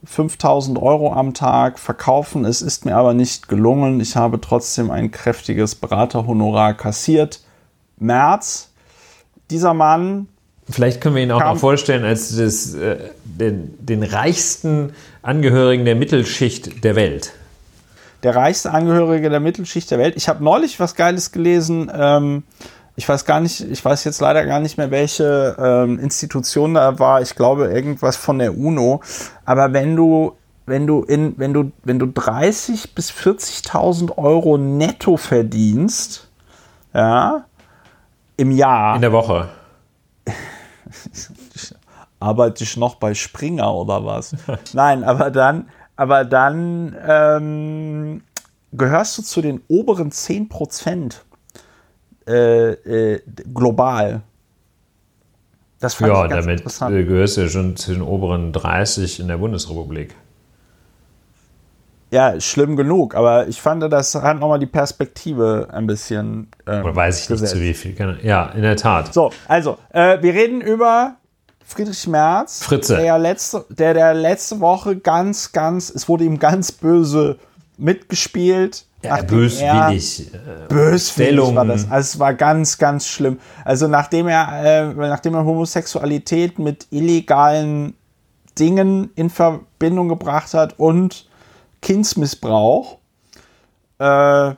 5000 0.05 0.81
Euro 0.81 1.13
am 1.13 1.33
Tag 1.35 1.79
verkaufen. 1.79 2.45
Es 2.45 2.61
ist 2.61 2.85
mir 2.85 2.97
aber 2.97 3.15
nicht 3.15 3.49
gelungen. 3.49 4.01
Ich 4.01 4.17
habe 4.17 4.41
trotzdem 4.41 4.91
ein 4.91 5.11
kräftiges 5.11 5.75
Beraterhonorar 5.75 6.75
kassiert. 6.75 7.41
März. 7.99 8.71
Dieser 9.51 9.75
Mann. 9.75 10.27
Vielleicht 10.69 11.01
können 11.01 11.15
wir 11.15 11.23
ihn 11.23 11.31
auch 11.31 11.41
noch 11.41 11.57
vorstellen 11.57 12.05
als 12.05 12.37
das, 12.37 12.75
äh, 12.75 12.97
den, 13.25 13.75
den 13.79 14.03
reichsten 14.03 14.93
Angehörigen 15.23 15.85
der 15.85 15.95
Mittelschicht 15.95 16.83
der 16.83 16.97
Welt 16.97 17.33
der 18.27 18.35
reichste 18.35 18.72
Angehörige 18.72 19.31
der 19.31 19.39
Mittelschicht 19.39 19.89
der 19.89 20.01
Welt. 20.01 20.16
Ich 20.16 20.29
habe 20.29 20.43
neulich 20.43 20.81
was 20.81 20.97
Geiles 20.97 21.31
gelesen. 21.31 21.89
Ähm, 21.95 22.43
ich 22.97 23.09
weiß 23.09 23.24
gar 23.24 23.39
nicht, 23.39 23.61
ich 23.61 23.85
weiß 23.85 24.03
jetzt 24.03 24.20
leider 24.20 24.45
gar 24.45 24.59
nicht 24.59 24.79
mehr, 24.79 24.91
welche 24.91 25.55
ähm, 25.61 26.01
Institution 26.01 26.74
da 26.74 26.99
war. 26.99 27.22
Ich 27.22 27.37
glaube 27.37 27.66
irgendwas 27.68 28.16
von 28.16 28.41
der 28.41 28.59
UNO. 28.59 29.01
Aber 29.45 29.72
wenn 29.72 29.95
du, 29.95 30.33
wenn 30.66 30.89
du 30.89 31.05
in, 31.05 31.39
wenn 31.39 31.55
du, 31.55 31.70
wenn 31.85 32.01
du 32.01 32.07
30 32.07 32.97
bis 32.97 33.12
40.000 33.12 34.18
Euro 34.18 34.59
netto 34.59 35.16
verdienst, 35.16 36.29
ja, 36.93 37.45
im 38.37 38.51
Jahr. 38.51 38.97
In 38.97 39.03
der 39.03 39.12
Woche. 39.12 39.51
Arbeite 42.18 42.64
ich 42.64 42.77
noch 42.77 42.97
bei 42.97 43.14
Springer 43.14 43.72
oder 43.72 44.05
was? 44.05 44.35
Nein, 44.72 45.05
aber 45.05 45.31
dann, 45.31 45.68
aber 45.97 46.25
dann 46.25 46.97
ähm, 47.07 48.23
gehörst 48.73 49.19
du 49.19 49.23
zu 49.23 49.41
den 49.41 49.63
oberen 49.69 50.11
10 50.13 50.49
Prozent 50.49 51.25
äh, 52.27 52.73
äh, 52.73 53.23
global. 53.55 54.23
Das 55.81 55.95
fand 55.95 56.13
ja, 56.13 56.25
ich 56.25 56.31
ganz 56.31 56.45
damit 56.45 56.61
interessant. 56.61 56.97
gehörst 57.07 57.37
du 57.37 57.43
ja 57.43 57.49
schon 57.49 57.77
zu 57.77 57.93
den 57.93 58.03
oberen 58.03 58.53
30 58.53 59.21
in 59.21 59.29
der 59.29 59.37
Bundesrepublik. 59.37 60.15
Ja, 62.11 62.41
schlimm 62.41 62.77
genug, 62.77 63.15
aber 63.15 63.49
ich 63.49 63.61
fand, 63.61 63.83
das 63.93 64.15
hat 64.15 64.39
nochmal 64.39 64.61
die 64.61 64.67
Perspektive 64.67 65.69
ein 65.73 65.87
bisschen. 65.87 66.49
Ähm, 66.67 66.85
Oder 66.85 66.95
weiß 66.95 67.21
ich 67.21 67.29
gesetzt. 67.29 67.55
nicht 67.55 67.63
zu 67.63 67.69
wie 67.69 67.75
viel. 67.75 68.19
Ja, 68.23 68.47
in 68.51 68.63
der 68.63 68.77
Tat. 68.77 69.13
So, 69.13 69.33
also, 69.49 69.77
äh, 69.91 70.23
wir 70.23 70.33
reden 70.33 70.61
über 70.61 71.17
Friedrich 71.67 72.07
Merz, 72.07 72.62
Fritze. 72.62 72.97
Der, 72.97 73.19
letzte, 73.19 73.64
der, 73.71 73.93
der 73.93 74.14
letzte 74.14 74.61
Woche 74.61 74.97
ganz, 74.97 75.51
ganz, 75.51 75.91
es 75.91 76.09
wurde 76.09 76.23
ihm 76.23 76.39
ganz 76.39 76.71
böse 76.71 77.39
mitgespielt. 77.77 78.87
Ja, 79.03 79.21
böswillig. 79.23 80.33
Er, 80.33 80.64
äh, 80.64 80.69
böswillig 80.69 81.55
war 81.57 81.64
das. 81.64 81.91
Also 81.91 82.14
es 82.14 82.19
war 82.21 82.35
ganz, 82.35 82.79
ganz 82.79 83.09
schlimm. 83.09 83.41
Also 83.64 83.89
nachdem 83.89 84.29
er, 84.29 84.64
äh, 84.64 84.95
nachdem 84.95 85.35
er 85.35 85.45
Homosexualität 85.45 86.61
mit 86.61 86.87
illegalen 86.91 87.95
Dingen 88.57 89.11
in 89.17 89.29
Verbindung 89.29 90.09
gebracht 90.09 90.55
hat 90.55 90.79
und 90.79 91.29
Kindsmissbrauch, 91.83 92.99
äh, 93.99 94.53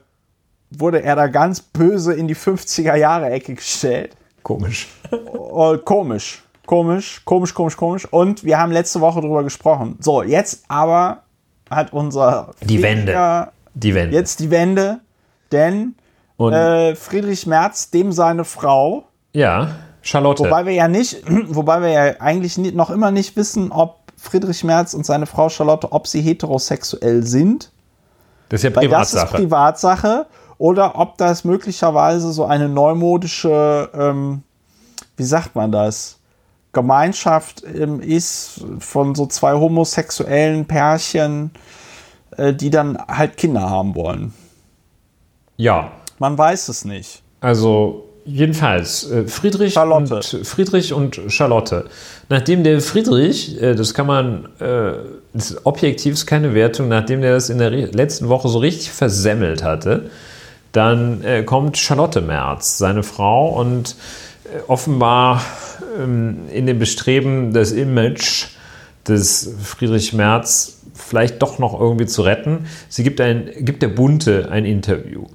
wurde 0.71 1.03
er 1.03 1.17
da 1.17 1.27
ganz 1.29 1.63
böse 1.63 2.13
in 2.13 2.29
die 2.29 2.37
50er 2.37 2.97
Jahre 2.97 3.31
Ecke 3.31 3.55
gestellt. 3.55 4.15
Komisch. 4.43 4.89
Oh, 5.11 5.77
komisch. 5.79 6.43
Komisch, 6.69 7.23
komisch, 7.25 7.55
komisch, 7.55 7.79
komisch. 7.79 8.05
Und 8.13 8.45
wir 8.45 8.59
haben 8.59 8.73
letzte 8.73 9.01
Woche 9.01 9.23
drüber 9.23 9.43
gesprochen. 9.43 9.97
So, 10.01 10.23
jetzt 10.23 10.65
aber 10.69 11.23
hat 11.71 11.95
unser. 11.95 12.51
Die 12.61 12.83
Wende. 12.83 13.49
Die 13.73 13.95
Wende. 13.95 14.15
Jetzt 14.15 14.39
die 14.41 14.51
Wende, 14.51 15.01
denn 15.51 15.95
äh, 16.39 16.95
Friedrich 16.95 17.47
Merz, 17.47 17.89
dem 17.89 18.13
seine 18.13 18.45
Frau. 18.45 19.05
Ja, 19.33 19.77
Charlotte. 20.03 20.45
Wobei 20.45 20.67
wir 20.67 20.75
ja 20.75 20.89
nicht, 20.89 21.23
wobei 21.49 21.81
wir 21.81 21.89
ja 21.89 22.21
eigentlich 22.21 22.59
noch 22.59 22.91
immer 22.91 23.13
nicht 23.13 23.35
wissen, 23.37 23.73
ob 23.73 24.01
Friedrich 24.19 24.63
Merz 24.63 24.93
und 24.93 25.07
seine 25.07 25.25
Frau 25.25 25.49
Charlotte, 25.49 25.91
ob 25.91 26.07
sie 26.07 26.21
heterosexuell 26.21 27.23
sind. 27.23 27.73
Das 28.51 28.61
ist 28.61 28.65
ja 28.65 28.71
Privatsache. 28.79 29.23
Das 29.23 29.31
ist 29.31 29.37
Privatsache. 29.37 30.27
Oder 30.59 30.99
ob 30.99 31.17
das 31.17 31.45
möglicherweise 31.45 32.31
so 32.31 32.45
eine 32.45 32.69
neumodische, 32.69 33.89
ähm, 33.95 34.43
wie 35.17 35.25
sagt 35.25 35.57
man 35.57 35.73
das? 35.73 36.18
Gemeinschaft 36.79 37.65
ähm, 37.65 38.01
ist 38.01 38.65
von 38.79 39.17
so 39.17 39.27
zwei 39.27 39.55
homosexuellen 39.55 40.67
Pärchen, 40.67 41.51
äh, 42.37 42.55
die 42.55 42.71
dann 42.71 42.97
halt 43.09 43.37
Kinder 43.37 43.69
haben 43.69 43.97
wollen. 43.97 44.33
Ja. 45.57 45.91
Man 46.21 46.39
weiß 46.39 46.69
es 46.69 46.85
nicht. 46.85 47.23
Also 47.41 48.05
jedenfalls 48.25 49.11
äh, 49.11 49.27
Friedrich 49.27 49.73
Charlotte. 49.73 50.15
und 50.15 50.47
Friedrich 50.47 50.93
und 50.93 51.21
Charlotte. 51.27 51.87
Nachdem 52.29 52.63
der 52.63 52.81
Friedrich, 52.81 53.61
äh, 53.61 53.75
das 53.75 53.93
kann 53.93 54.07
man, 54.07 54.45
äh, 54.61 54.93
das 55.33 55.51
ist 55.51 55.67
objektiv 55.67 56.25
keine 56.27 56.55
Wertung, 56.55 56.87
nachdem 56.87 57.23
der 57.23 57.35
das 57.35 57.51
in 57.51 57.59
der 57.59 57.71
letzten 57.71 58.29
Woche 58.29 58.49
so 58.49 58.59
richtig 58.59 58.93
versemmelt 58.93 59.65
hatte, 59.65 60.11
dann 60.71 61.25
äh, 61.25 61.43
kommt 61.43 61.77
Charlotte 61.77 62.21
Merz, 62.21 62.79
seine 62.79 63.03
Frau, 63.03 63.49
und 63.49 63.91
äh, 63.91 63.95
offenbar 64.67 65.43
ähm, 65.99 66.49
in 66.53 66.67
dem 66.67 66.79
Bestreben, 66.79 67.53
das 67.53 67.73
Image 67.73 68.47
des 69.07 69.55
Friedrich 69.63 70.13
Merz 70.13 70.79
vielleicht 70.95 71.41
doch 71.43 71.59
noch 71.59 71.79
irgendwie 71.79 72.07
zu 72.07 72.23
retten. 72.23 72.67
Sie 72.89 73.03
gibt, 73.03 73.21
ein, 73.21 73.51
gibt 73.61 73.83
der 73.83 73.89
Bunte 73.89 74.49
ein 74.51 74.65
Interview. 74.65 75.27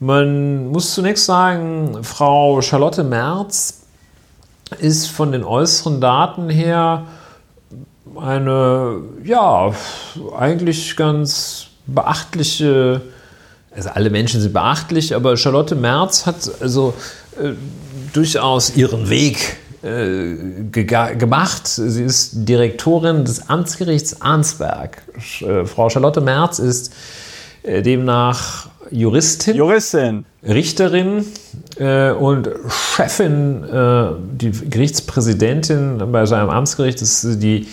Man 0.00 0.68
muss 0.68 0.94
zunächst 0.94 1.26
sagen, 1.26 1.98
Frau 2.02 2.62
Charlotte 2.62 3.04
Merz 3.04 3.82
ist 4.78 5.08
von 5.08 5.32
den 5.32 5.44
äußeren 5.44 6.00
Daten 6.00 6.48
her 6.48 7.06
eine, 8.16 9.02
ja, 9.24 9.72
eigentlich 10.36 10.96
ganz 10.96 11.66
beachtliche, 11.86 13.02
also 13.74 13.90
alle 13.90 14.10
Menschen 14.10 14.40
sind 14.40 14.52
beachtlich, 14.52 15.14
aber 15.14 15.36
Charlotte 15.36 15.74
Merz 15.74 16.26
hat 16.26 16.50
also 16.60 16.94
äh, 17.40 17.52
durchaus 18.12 18.76
ihren 18.76 19.08
Weg 19.08 19.56
äh, 19.82 20.34
gemacht. 20.72 21.66
Sie 21.66 22.02
ist 22.02 22.32
Direktorin 22.34 23.24
des 23.24 23.48
Amtsgerichts 23.48 24.20
Arnsberg. 24.20 25.02
Äh, 25.40 25.64
Frau 25.64 25.88
Charlotte 25.88 26.20
Merz 26.20 26.58
ist 26.58 26.92
äh, 27.62 27.80
demnach 27.80 28.68
Juristin, 28.90 29.56
Juristin. 29.56 30.24
Richterin 30.46 31.24
und 32.18 32.48
Chefin, 32.68 33.62
die 34.32 34.50
Gerichtspräsidentin 34.50 36.02
bei 36.10 36.26
seinem 36.26 36.50
Amtsgericht 36.50 37.00
ist 37.02 37.42
die, 37.42 37.68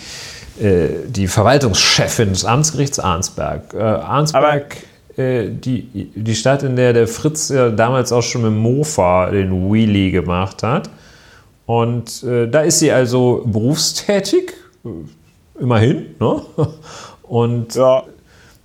die 0.60 1.26
Verwaltungschefin 1.26 2.28
des 2.28 2.44
Amtsgerichts 2.44 3.00
Arnsberg. 3.00 3.74
Arnsberg, 3.74 4.76
die, 5.18 6.10
die 6.14 6.34
Stadt, 6.34 6.62
in 6.62 6.76
der 6.76 6.92
der 6.92 7.08
Fritz 7.08 7.48
ja 7.48 7.70
damals 7.70 8.12
auch 8.12 8.22
schon 8.22 8.42
mit 8.42 8.52
Mofa 8.52 9.30
den 9.30 9.72
Wheelie 9.72 10.10
gemacht 10.10 10.62
hat. 10.62 10.88
Und 11.66 12.22
äh, 12.22 12.48
da 12.48 12.60
ist 12.60 12.78
sie 12.78 12.90
also 12.90 13.42
berufstätig, 13.44 14.54
äh, 14.84 15.60
immerhin, 15.60 16.14
ne? 16.18 16.42
Und 17.22 17.74
ja. 17.74 18.04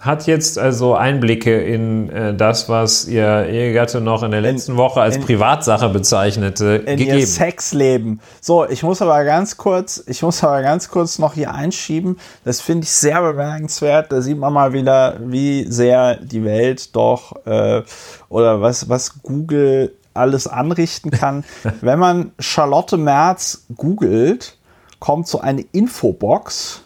Hat 0.03 0.27
jetzt 0.27 0.59
also 0.59 0.95
Einblicke 0.95 1.61
in 1.61 2.09
äh, 2.09 2.35
das, 2.35 2.67
was 2.67 3.05
ihr 3.05 3.45
Ehegatte 3.45 4.01
noch 4.01 4.21
in 4.21 4.31
der 4.31 4.41
letzten 4.41 4.73
in, 4.73 4.77
Woche 4.77 4.99
als 4.99 5.15
in, 5.15 5.23
Privatsache 5.23 5.87
bezeichnete, 5.87 6.83
in 6.85 6.97
gegeben. 6.97 7.19
Ihr 7.19 7.27
Sexleben. 7.27 8.19
So, 8.41 8.67
ich 8.67 8.83
muss 8.83 9.01
aber 9.01 9.23
ganz 9.23 9.55
kurz, 9.55 10.03
ich 10.05 10.21
muss 10.21 10.43
aber 10.43 10.61
ganz 10.61 10.89
kurz 10.89 11.19
noch 11.19 11.35
hier 11.35 11.53
einschieben. 11.53 12.17
Das 12.43 12.59
finde 12.59 12.83
ich 12.83 12.91
sehr 12.91 13.21
bemerkenswert. 13.21 14.11
Da 14.11 14.21
sieht 14.21 14.37
man 14.37 14.51
mal 14.51 14.73
wieder, 14.73 15.17
wie 15.21 15.65
sehr 15.71 16.17
die 16.17 16.43
Welt 16.43 16.93
doch 16.95 17.45
äh, 17.45 17.83
oder 18.27 18.61
was, 18.61 18.89
was 18.89 19.23
Google 19.23 19.93
alles 20.13 20.47
anrichten 20.47 21.11
kann. 21.11 21.45
Wenn 21.81 21.99
man 21.99 22.33
Charlotte 22.39 22.97
Merz 22.97 23.65
googelt, 23.77 24.57
kommt 24.99 25.29
so 25.29 25.39
eine 25.39 25.61
Infobox 25.71 26.82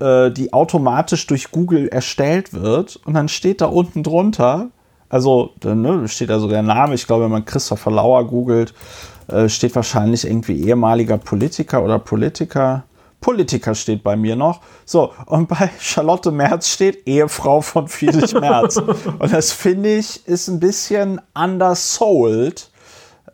äh, 0.00 0.30
die 0.30 0.52
automatisch 0.52 1.26
durch 1.26 1.50
Google 1.50 1.88
erstellt 1.88 2.52
wird. 2.52 3.00
Und 3.04 3.14
dann 3.14 3.28
steht 3.28 3.60
da 3.60 3.66
unten 3.66 4.02
drunter, 4.02 4.70
also 5.08 5.50
ne, 5.64 6.08
steht 6.08 6.30
also 6.30 6.48
der 6.48 6.62
Name, 6.62 6.94
ich 6.94 7.06
glaube, 7.06 7.24
wenn 7.24 7.30
man 7.30 7.44
Christopher 7.44 7.90
Lauer 7.90 8.26
googelt, 8.26 8.72
äh, 9.28 9.48
steht 9.48 9.74
wahrscheinlich 9.74 10.26
irgendwie 10.26 10.64
ehemaliger 10.66 11.18
Politiker 11.18 11.82
oder 11.82 11.98
Politiker. 11.98 12.84
Politiker 13.20 13.74
steht 13.74 14.02
bei 14.02 14.16
mir 14.16 14.34
noch. 14.34 14.60
So, 14.84 15.12
und 15.26 15.48
bei 15.48 15.70
Charlotte 15.78 16.30
Merz 16.30 16.68
steht 16.68 17.06
Ehefrau 17.06 17.60
von 17.60 17.88
Friedrich 17.88 18.32
Merz. 18.34 18.76
und 19.18 19.32
das 19.32 19.52
finde 19.52 19.96
ich 19.96 20.26
ist 20.26 20.48
ein 20.48 20.60
bisschen 20.60 21.20
undersold. 21.34 22.70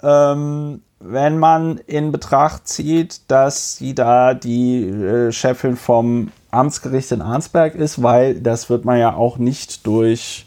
Ähm, 0.03 0.83
wenn 0.99 1.38
man 1.38 1.78
in 1.86 2.11
Betracht 2.11 2.66
zieht, 2.66 3.20
dass 3.28 3.76
sie 3.76 3.94
da 3.94 4.34
die 4.34 4.88
äh, 4.88 5.32
Chefin 5.32 5.76
vom 5.76 6.32
Amtsgericht 6.51 7.12
in 7.12 7.22
Arnsberg 7.22 7.74
ist, 7.74 8.03
weil 8.03 8.40
das 8.40 8.70
wird 8.70 8.84
man 8.84 8.99
ja 8.99 9.14
auch 9.14 9.38
nicht 9.38 9.86
durch 9.86 10.45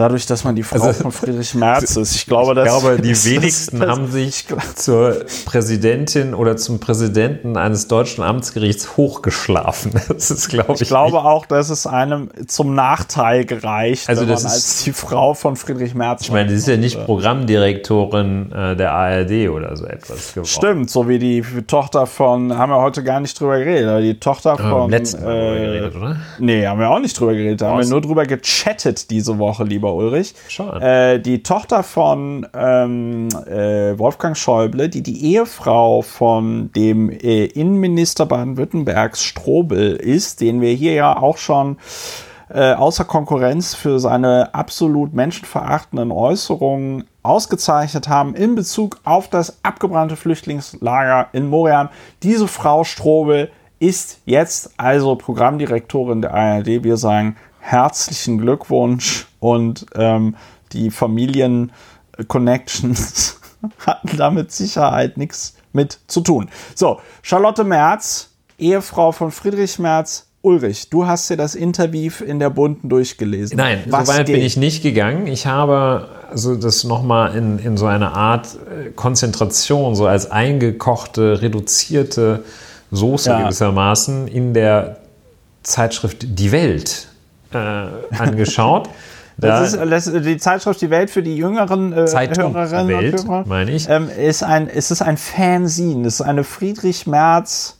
dadurch, 0.00 0.26
dass 0.26 0.44
man 0.44 0.56
die 0.56 0.62
Frau 0.62 0.82
also, 0.82 1.02
von 1.02 1.12
Friedrich 1.12 1.54
Merz 1.54 1.96
ist. 1.96 2.16
Ich 2.16 2.26
glaube, 2.26 2.58
ich 2.58 2.64
glaube 2.64 3.00
die 3.00 3.24
wenigsten 3.24 3.80
das, 3.80 3.88
haben 3.88 4.10
sich 4.10 4.46
zur 4.74 5.24
Präsidentin 5.44 6.34
oder 6.34 6.56
zum 6.56 6.80
Präsidenten 6.80 7.56
eines 7.56 7.86
deutschen 7.86 8.24
Amtsgerichts 8.24 8.96
hochgeschlafen. 8.96 9.92
Das 10.20 10.30
ist, 10.30 10.48
glaube 10.48 10.74
ich. 10.74 10.82
Ich 10.82 10.88
glaube 10.88 11.16
nicht. 11.16 11.24
auch, 11.24 11.46
dass 11.46 11.70
es 11.70 11.86
einem 11.86 12.30
zum 12.46 12.74
Nachteil 12.74 13.44
gereicht, 13.44 14.08
also 14.08 14.26
das 14.26 14.44
ist, 14.44 14.52
als 14.52 14.84
die 14.84 14.92
Frau 14.92 15.34
von 15.34 15.56
Friedrich 15.56 15.94
Merz. 15.94 16.22
Ich 16.22 16.32
meine, 16.32 16.50
sie 16.50 16.56
ist 16.56 16.68
ja 16.68 16.76
nicht 16.76 17.04
Programmdirektorin 17.04 18.52
äh, 18.52 18.76
der 18.76 18.92
ARD 18.92 19.48
oder 19.48 19.76
so 19.76 19.86
etwas 19.86 20.34
geworden. 20.34 20.46
Stimmt, 20.46 20.90
so 20.90 21.08
wie 21.08 21.18
die 21.18 21.42
Tochter 21.66 22.06
von, 22.06 22.56
haben 22.56 22.70
wir 22.70 22.80
heute 22.80 23.04
gar 23.04 23.20
nicht 23.20 23.38
drüber 23.38 23.58
geredet, 23.58 23.88
aber 23.88 24.00
die 24.00 24.18
Tochter 24.18 24.56
von. 24.56 24.92
Äh, 24.92 24.96
letzten 24.96 25.24
Mal 25.24 25.34
äh, 25.34 25.58
geredet, 25.60 25.96
oder? 25.96 26.16
Nee, 26.38 26.66
haben 26.66 26.80
wir 26.80 26.90
auch 26.90 26.98
nicht 26.98 27.18
drüber 27.18 27.32
geredet. 27.32 27.60
Da 27.60 27.70
haben 27.70 27.80
wir 27.80 27.86
nur 27.86 28.00
drüber 28.00 28.26
gechattet 28.26 29.10
diese 29.10 29.38
Woche, 29.38 29.64
lieber 29.64 29.89
Oliver 29.90 30.10
Ulrich. 30.10 30.34
Äh, 30.80 31.20
die 31.20 31.42
Tochter 31.42 31.82
von 31.82 32.46
ähm, 32.54 33.28
äh, 33.46 33.98
Wolfgang 33.98 34.36
Schäuble, 34.36 34.88
die 34.88 35.02
die 35.02 35.34
Ehefrau 35.34 36.02
von 36.02 36.70
dem 36.72 37.10
äh, 37.10 37.46
Innenminister 37.46 38.26
Baden-Württembergs 38.26 39.22
Strobel 39.22 39.96
ist, 39.96 40.40
den 40.40 40.60
wir 40.60 40.72
hier 40.72 40.94
ja 40.94 41.16
auch 41.16 41.38
schon 41.38 41.78
äh, 42.48 42.72
außer 42.72 43.04
Konkurrenz 43.04 43.74
für 43.74 44.00
seine 44.00 44.54
absolut 44.54 45.14
menschenverachtenden 45.14 46.10
Äußerungen 46.10 47.04
ausgezeichnet 47.22 48.08
haben 48.08 48.34
in 48.34 48.54
Bezug 48.54 48.98
auf 49.04 49.28
das 49.28 49.62
abgebrannte 49.62 50.16
Flüchtlingslager 50.16 51.28
in 51.32 51.46
Morian. 51.46 51.90
Diese 52.22 52.48
Frau 52.48 52.82
Strobel 52.82 53.50
ist 53.78 54.20
jetzt 54.26 54.72
also 54.76 55.14
Programmdirektorin 55.16 56.22
der 56.22 56.34
ARD. 56.34 56.82
Wir 56.82 56.96
sagen 56.96 57.36
herzlichen 57.60 58.38
Glückwunsch 58.38 59.26
und 59.38 59.86
ähm, 59.94 60.34
die 60.72 60.90
Familien-Connections 60.90 63.40
hatten 63.86 64.16
damit 64.16 64.50
Sicherheit 64.52 65.16
nichts 65.16 65.54
mit 65.72 65.98
zu 66.08 66.20
tun. 66.20 66.50
So, 66.74 67.00
Charlotte 67.22 67.64
Merz, 67.64 68.30
Ehefrau 68.58 69.12
von 69.12 69.30
Friedrich 69.30 69.78
Merz, 69.78 70.26
Ulrich, 70.42 70.88
du 70.88 71.06
hast 71.06 71.28
dir 71.28 71.36
das 71.36 71.54
Interview 71.54 72.10
in 72.26 72.38
der 72.38 72.48
Bunten 72.48 72.88
durchgelesen. 72.88 73.58
Nein, 73.58 73.80
Was 73.88 74.08
so 74.08 74.14
weit 74.14 74.26
geht? 74.26 74.36
bin 74.36 74.44
ich 74.44 74.56
nicht 74.56 74.82
gegangen. 74.82 75.26
Ich 75.26 75.46
habe 75.46 76.08
also 76.30 76.56
das 76.56 76.84
nochmal 76.84 77.36
in, 77.36 77.58
in 77.58 77.76
so 77.76 77.84
eine 77.84 78.12
Art 78.12 78.48
äh, 78.54 78.90
Konzentration, 78.90 79.94
so 79.94 80.06
als 80.06 80.30
eingekochte, 80.30 81.42
reduzierte 81.42 82.44
Soße 82.90 83.30
ja. 83.30 83.42
gewissermaßen 83.42 84.28
in 84.28 84.54
der 84.54 85.00
Zeitschrift 85.62 86.38
Die 86.38 86.52
Welt 86.52 87.09
äh, 87.52 88.16
angeschaut. 88.16 88.88
Das 89.40 89.72
ist 89.72 89.80
das, 89.90 90.12
die 90.22 90.36
Zeitschrift 90.36 90.82
Die 90.82 90.90
Welt 90.90 91.08
für 91.08 91.22
die 91.22 91.34
jüngeren 91.34 91.94
äh, 91.94 92.06
Hörerinnen 92.06 92.88
Welt, 92.88 93.20
und 93.20 93.26
Hörer. 93.26 93.44
meine 93.46 93.70
ich. 93.70 93.88
Ähm, 93.88 94.10
ist 94.10 94.42
ein, 94.42 94.68
es 94.68 94.90
ist 94.90 95.00
ein 95.00 95.16
Fanzine. 95.16 96.06
Es 96.06 96.16
ist 96.16 96.20
eine 96.20 96.44
Friedrich 96.44 97.06
Merz 97.06 97.78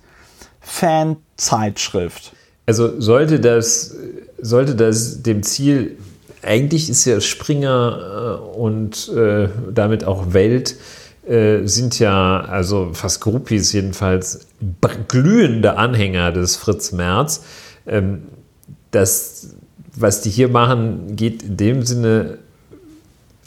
Fanzeitschrift. 0.61 2.33
Also 2.67 3.01
sollte 3.01 3.41
das, 3.41 3.97
sollte 4.41 4.77
das 4.77 5.23
dem 5.23 5.43
Ziel, 5.43 5.97
eigentlich 6.43 6.89
ist 6.89 7.05
ja 7.05 7.21
Springer 7.21 8.39
äh, 8.55 8.57
und 8.59 9.09
äh, 9.09 9.49
damit 9.73 10.05
auch 10.05 10.33
Welt, 10.33 10.77
äh, 11.27 11.67
sind 11.67 11.99
ja, 11.99 12.41
also 12.41 12.91
fast 12.93 13.21
Groupies 13.21 13.73
jedenfalls, 13.73 14.47
glühende 15.09 15.77
Anhänger 15.77 16.33
des 16.33 16.57
Fritz 16.57 16.93
Merz. 16.93 17.43
Ähm, 17.87 18.23
das 18.91 19.57
was 20.01 20.21
die 20.23 20.31
hier 20.31 20.49
machen, 20.49 21.17
geht 21.17 21.43
in 21.43 21.57
dem 21.57 21.83
Sinne, 21.83 22.39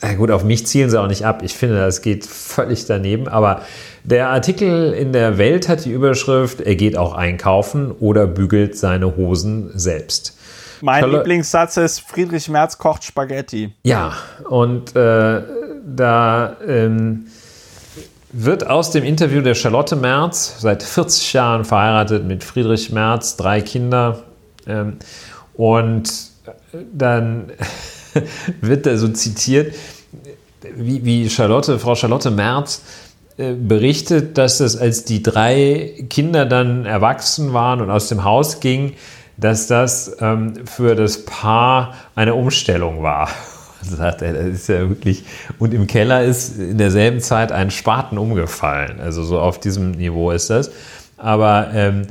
na 0.01 0.13
gut, 0.15 0.31
auf 0.31 0.43
mich 0.43 0.67
zielen 0.67 0.89
sie 0.89 0.99
auch 0.99 1.07
nicht 1.07 1.25
ab. 1.25 1.41
Ich 1.43 1.53
finde, 1.53 1.77
das 1.77 2.01
geht 2.01 2.25
völlig 2.25 2.85
daneben. 2.85 3.29
Aber 3.29 3.61
der 4.03 4.29
Artikel 4.29 4.91
in 4.91 5.13
der 5.13 5.37
Welt 5.37 5.69
hat 5.69 5.85
die 5.85 5.91
Überschrift, 5.91 6.59
er 6.59 6.75
geht 6.75 6.97
auch 6.97 7.13
einkaufen 7.13 7.91
oder 7.91 8.27
bügelt 8.27 8.77
seine 8.77 9.15
Hosen 9.15 9.71
selbst. 9.73 10.37
Mein 10.81 10.99
Charlotte, 10.99 11.19
Lieblingssatz 11.19 11.77
ist, 11.77 12.01
Friedrich 12.01 12.49
Merz 12.49 12.77
kocht 12.77 13.05
Spaghetti. 13.05 13.73
Ja, 13.83 14.13
und 14.49 14.93
äh, 14.97 15.41
da 15.85 16.57
ähm, 16.67 17.27
wird 18.33 18.67
aus 18.67 18.91
dem 18.91 19.05
Interview 19.05 19.41
der 19.41 19.55
Charlotte 19.55 19.95
Merz, 19.95 20.57
seit 20.59 20.83
40 20.83 21.31
Jahren 21.31 21.63
verheiratet 21.63 22.25
mit 22.25 22.43
Friedrich 22.43 22.91
Merz, 22.91 23.37
drei 23.37 23.61
Kinder, 23.61 24.23
ähm, 24.67 24.97
und 25.53 26.32
dann 26.93 27.51
wird 28.61 28.85
da 28.85 28.97
so 28.97 29.07
zitiert, 29.09 29.75
wie, 30.75 31.03
wie 31.03 31.29
Charlotte, 31.29 31.79
Frau 31.79 31.95
Charlotte 31.95 32.31
Merz 32.31 32.81
äh, 33.37 33.53
berichtet, 33.53 34.37
dass 34.37 34.59
das, 34.59 34.77
als 34.77 35.05
die 35.05 35.23
drei 35.23 36.05
Kinder 36.09 36.45
dann 36.45 36.85
erwachsen 36.85 37.53
waren 37.53 37.81
und 37.81 37.89
aus 37.89 38.07
dem 38.07 38.23
Haus 38.23 38.59
gingen, 38.59 38.93
dass 39.37 39.67
das 39.67 40.17
ähm, 40.19 40.53
für 40.65 40.95
das 40.95 41.25
Paar 41.25 41.95
eine 42.15 42.35
Umstellung 42.35 43.01
war. 43.01 43.29
Sagt 43.81 44.21
er, 44.21 44.33
das 44.33 44.45
ist 44.45 44.69
ja 44.69 44.87
wirklich. 44.87 45.25
Und 45.59 45.73
im 45.73 45.87
Keller 45.87 46.23
ist 46.23 46.57
in 46.57 46.77
derselben 46.77 47.19
Zeit 47.19 47.51
ein 47.51 47.71
Spaten 47.71 48.17
umgefallen. 48.17 48.99
Also 49.01 49.23
so 49.23 49.39
auf 49.39 49.59
diesem 49.59 49.91
Niveau 49.91 50.31
ist 50.31 50.49
das. 50.49 50.71
Aber 51.17 51.71
ähm, 51.73 52.07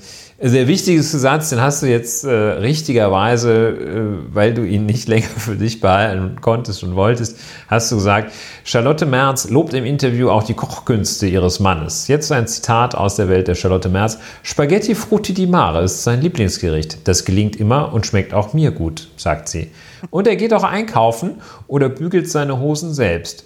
sehr 0.50 0.66
wichtigster 0.66 1.18
Satz, 1.18 1.50
den 1.50 1.60
hast 1.60 1.82
du 1.82 1.86
jetzt 1.86 2.24
äh, 2.24 2.30
richtigerweise, 2.30 3.68
äh, 3.68 4.34
weil 4.34 4.54
du 4.54 4.64
ihn 4.64 4.86
nicht 4.86 5.06
länger 5.08 5.28
für 5.28 5.54
dich 5.54 5.80
behalten 5.80 6.40
konntest 6.40 6.82
und 6.82 6.96
wolltest, 6.96 7.38
hast 7.68 7.92
du 7.92 7.96
gesagt, 7.96 8.32
Charlotte 8.64 9.06
Merz 9.06 9.48
lobt 9.50 9.72
im 9.72 9.84
Interview 9.84 10.30
auch 10.30 10.42
die 10.42 10.54
Kochkünste 10.54 11.26
ihres 11.26 11.60
Mannes. 11.60 12.08
Jetzt 12.08 12.32
ein 12.32 12.48
Zitat 12.48 12.96
aus 12.96 13.14
der 13.16 13.28
Welt 13.28 13.46
der 13.46 13.54
Charlotte 13.54 13.88
Merz. 13.88 14.18
Spaghetti 14.42 14.96
frutti 14.96 15.32
di 15.32 15.46
mare 15.46 15.84
ist 15.84 16.02
sein 16.02 16.20
Lieblingsgericht. 16.20 17.06
Das 17.06 17.24
gelingt 17.24 17.54
immer 17.54 17.92
und 17.92 18.06
schmeckt 18.06 18.34
auch 18.34 18.52
mir 18.52 18.72
gut, 18.72 19.08
sagt 19.16 19.48
sie. 19.48 19.70
Und 20.10 20.26
er 20.26 20.34
geht 20.34 20.52
auch 20.52 20.64
einkaufen 20.64 21.40
oder 21.68 21.88
bügelt 21.88 22.28
seine 22.28 22.58
Hosen 22.58 22.92
selbst. 22.94 23.44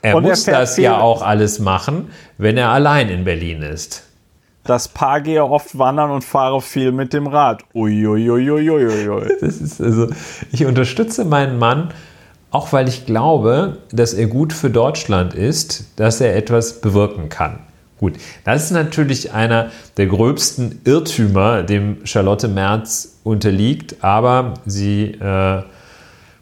Er 0.00 0.16
und 0.16 0.22
muss 0.24 0.48
er 0.48 0.60
das 0.60 0.78
ja 0.78 0.98
auch 0.98 1.20
alles 1.20 1.58
machen, 1.58 2.10
wenn 2.38 2.56
er 2.56 2.70
allein 2.70 3.10
in 3.10 3.24
Berlin 3.24 3.62
ist. 3.62 4.04
Das 4.64 4.86
Paar 4.86 5.20
gehe 5.20 5.44
oft 5.44 5.76
wandern 5.76 6.10
und 6.10 6.22
fahre 6.22 6.60
viel 6.60 6.92
mit 6.92 7.12
dem 7.12 7.26
Rad. 7.26 7.64
Uiuiuiuiui. 7.74 9.28
Das 9.40 9.60
ist 9.60 9.80
also, 9.80 10.08
ich 10.52 10.64
unterstütze 10.64 11.24
meinen 11.24 11.58
Mann, 11.58 11.92
auch 12.52 12.72
weil 12.72 12.88
ich 12.88 13.04
glaube, 13.04 13.78
dass 13.90 14.14
er 14.14 14.26
gut 14.26 14.52
für 14.52 14.70
Deutschland 14.70 15.34
ist, 15.34 15.86
dass 15.96 16.20
er 16.20 16.36
etwas 16.36 16.80
bewirken 16.80 17.28
kann. 17.28 17.58
Gut, 17.98 18.14
das 18.44 18.64
ist 18.64 18.70
natürlich 18.72 19.32
einer 19.32 19.70
der 19.96 20.06
gröbsten 20.06 20.80
Irrtümer, 20.84 21.62
dem 21.62 22.04
Charlotte 22.04 22.48
Merz 22.48 23.18
unterliegt, 23.24 23.96
aber 24.02 24.54
sie 24.66 25.12
äh, 25.20 25.62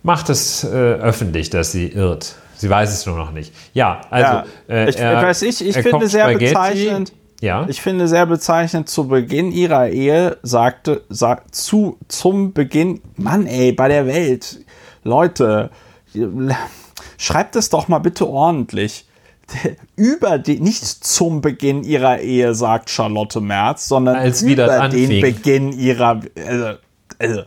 macht 0.02 0.30
es 0.30 0.64
äh, 0.64 0.68
öffentlich, 0.68 1.50
dass 1.50 1.72
sie 1.72 1.88
irrt. 1.88 2.34
Sie 2.56 2.68
weiß 2.68 2.92
es 2.92 3.06
nur 3.06 3.16
noch 3.16 3.32
nicht. 3.32 3.54
Ja, 3.72 4.02
also. 4.10 4.32
Ja, 4.32 4.44
äh, 4.68 4.90
ich, 4.90 4.98
er, 4.98 5.22
weiß 5.22 5.42
ich, 5.42 5.66
ich 5.66 5.76
finde 5.78 6.08
sehr 6.08 6.24
Spaghetti, 6.24 6.54
bezeichnend 6.54 7.12
Ja. 7.40 7.66
Ich 7.68 7.80
finde 7.80 8.06
sehr 8.06 8.26
bezeichnend, 8.26 8.88
zu 8.88 9.08
Beginn 9.08 9.50
ihrer 9.50 9.88
Ehe 9.88 10.38
sagte, 10.42 11.04
sagt, 11.08 11.54
zu, 11.54 11.98
zum 12.08 12.52
Beginn, 12.52 13.00
Mann 13.16 13.46
ey, 13.46 13.72
bei 13.72 13.88
der 13.88 14.06
Welt, 14.06 14.60
Leute, 15.04 15.70
schreibt 17.18 17.56
es 17.56 17.70
doch 17.70 17.88
mal 17.88 17.98
bitte 17.98 18.28
ordentlich. 18.28 19.06
Über 19.96 20.38
die, 20.38 20.60
nicht 20.60 20.84
zum 20.84 21.40
Beginn 21.40 21.82
ihrer 21.82 22.20
Ehe, 22.20 22.54
sagt 22.54 22.90
Charlotte 22.90 23.40
Merz, 23.40 23.88
sondern 23.88 24.16
Als 24.16 24.42
über 24.42 24.88
den 24.88 25.20
Beginn 25.20 25.72
ihrer, 25.72 26.20
also, 26.46 26.74
also, 27.18 27.42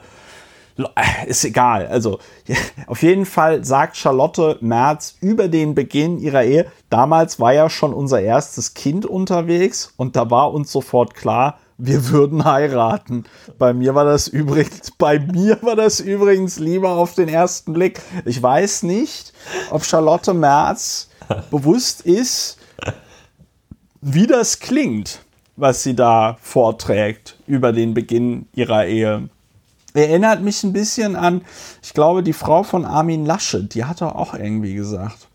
ist 1.28 1.46
egal. 1.46 1.88
Also, 1.88 2.20
auf 2.88 3.02
jeden 3.04 3.26
Fall 3.26 3.64
sagt 3.64 3.98
Charlotte 3.98 4.58
Merz 4.62 5.18
über 5.22 5.48
den 5.48 5.76
Beginn 5.76 6.18
ihrer 6.18 6.44
Ehe. 6.44 6.66
Damals 6.90 7.40
war 7.40 7.54
ja 7.54 7.70
schon 7.70 7.94
unser 7.94 8.22
erstes 8.22 8.74
Kind 8.74 9.06
unterwegs 9.06 9.94
und 9.98 10.16
da 10.16 10.30
war 10.30 10.54
uns 10.54 10.72
sofort 10.72 11.14
klar, 11.14 11.60
wir 11.78 12.10
würden 12.10 12.46
heiraten. 12.46 13.26
Bei 13.58 13.74
mir 13.74 13.96
war 13.96 14.06
das 14.06 14.28
übrigens, 14.28 14.92
bei 14.98 15.20
mir 15.20 15.58
war 15.62 15.76
das 15.76 16.00
übrigens 16.00 16.60
lieber 16.60 16.92
auf 16.92 17.16
den 17.16 17.30
ersten 17.30 17.74
Blick. 17.74 18.02
Ich 18.26 18.42
weiß 18.42 18.84
nicht, 18.84 19.34
ob 19.70 19.84
Charlotte 19.84 20.34
Merz 20.34 21.10
bewusst 21.52 22.02
ist, 22.02 22.58
wie 24.02 24.28
das 24.28 24.60
klingt, 24.60 25.22
was 25.56 25.84
sie 25.84 25.96
da 25.96 26.38
vorträgt 26.42 27.38
über 27.48 27.72
den 27.72 27.94
Beginn 27.94 28.48
ihrer 28.54 28.86
Ehe. 28.86 29.30
Erinnert 29.94 30.42
mich 30.42 30.64
ein 30.64 30.74
bisschen 30.74 31.16
an, 31.16 31.42
ich 31.82 31.94
glaube, 31.94 32.24
die 32.24 32.34
Frau 32.34 32.64
von 32.64 32.86
Armin 32.86 33.26
Laschet, 33.26 33.74
die 33.74 33.86
hat 33.86 34.02
er 34.02 34.16
auch 34.16 34.34
irgendwie 34.34 34.74
gesagt. 34.74 35.28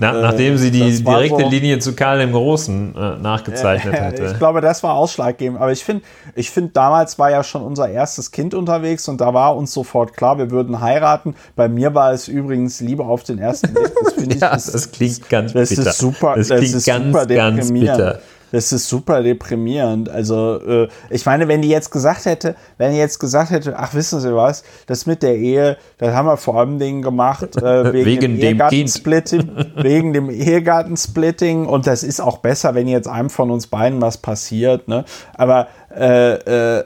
Na, 0.00 0.18
äh, 0.18 0.22
nachdem 0.22 0.56
sie 0.56 0.70
die 0.70 1.02
direkte 1.02 1.42
so, 1.42 1.48
Linie 1.48 1.78
zu 1.78 1.94
Karl 1.94 2.18
dem 2.18 2.32
Großen 2.32 2.94
äh, 2.96 3.16
nachgezeichnet 3.18 3.94
äh, 3.94 4.00
hätte. 4.00 4.24
Ich 4.32 4.38
glaube, 4.38 4.60
das 4.60 4.82
war 4.82 4.94
ausschlaggebend. 4.94 5.60
Aber 5.60 5.72
ich 5.72 5.84
finde, 5.84 6.02
ich 6.34 6.50
finde, 6.50 6.70
damals 6.72 7.18
war 7.18 7.30
ja 7.30 7.44
schon 7.44 7.62
unser 7.62 7.88
erstes 7.88 8.30
Kind 8.30 8.54
unterwegs 8.54 9.08
und 9.08 9.20
da 9.20 9.34
war 9.34 9.56
uns 9.56 9.72
sofort 9.72 10.16
klar, 10.16 10.38
wir 10.38 10.50
würden 10.50 10.80
heiraten. 10.80 11.34
Bei 11.54 11.68
mir 11.68 11.94
war 11.94 12.12
es 12.12 12.28
übrigens 12.28 12.80
lieber 12.80 13.06
auf 13.06 13.24
den 13.24 13.38
ersten 13.38 13.74
Blick. 13.74 13.92
Das, 14.02 14.14
ja, 14.18 14.32
ich, 14.32 14.38
das, 14.38 14.72
das 14.72 14.90
klingt 14.90 15.28
ganz 15.28 15.52
das 15.52 15.68
bitter. 15.68 15.90
Ist 15.90 15.98
super, 15.98 16.34
das, 16.36 16.48
das 16.48 16.58
klingt 16.58 16.74
ist 16.74 16.86
ganz, 16.86 17.28
ganz 17.28 17.72
bitter. 17.72 18.20
Das 18.52 18.72
ist 18.72 18.88
super 18.88 19.22
deprimierend. 19.22 20.08
Also, 20.08 20.60
äh, 20.60 20.88
ich 21.08 21.26
meine, 21.26 21.48
wenn 21.48 21.62
die 21.62 21.68
jetzt 21.68 21.90
gesagt 21.90 22.24
hätte, 22.24 22.56
wenn 22.78 22.92
die 22.92 22.98
jetzt 22.98 23.18
gesagt 23.18 23.50
hätte, 23.50 23.78
ach, 23.78 23.94
wissen 23.94 24.20
Sie 24.20 24.34
was, 24.34 24.64
das 24.86 25.06
mit 25.06 25.22
der 25.22 25.36
Ehe, 25.36 25.76
das 25.98 26.14
haben 26.14 26.26
wir 26.26 26.36
vor 26.36 26.58
allem 26.58 26.78
Dingen 26.78 27.02
gemacht, 27.02 27.56
äh, 27.56 27.92
wegen, 27.92 28.04
wegen 28.04 28.20
dem, 28.20 28.40
Ehegattensplitting, 28.40 29.50
wegen 29.76 30.12
dem 30.12 30.30
Ehegattensplitting 30.30 31.66
und 31.66 31.86
das 31.86 32.02
ist 32.02 32.20
auch 32.20 32.38
besser, 32.38 32.74
wenn 32.74 32.88
jetzt 32.88 33.08
einem 33.08 33.30
von 33.30 33.50
uns 33.50 33.66
beiden 33.66 34.00
was 34.00 34.18
passiert, 34.18 34.88
ne? 34.88 35.04
Aber 35.34 35.68
äh, 35.96 36.78
äh, 36.78 36.84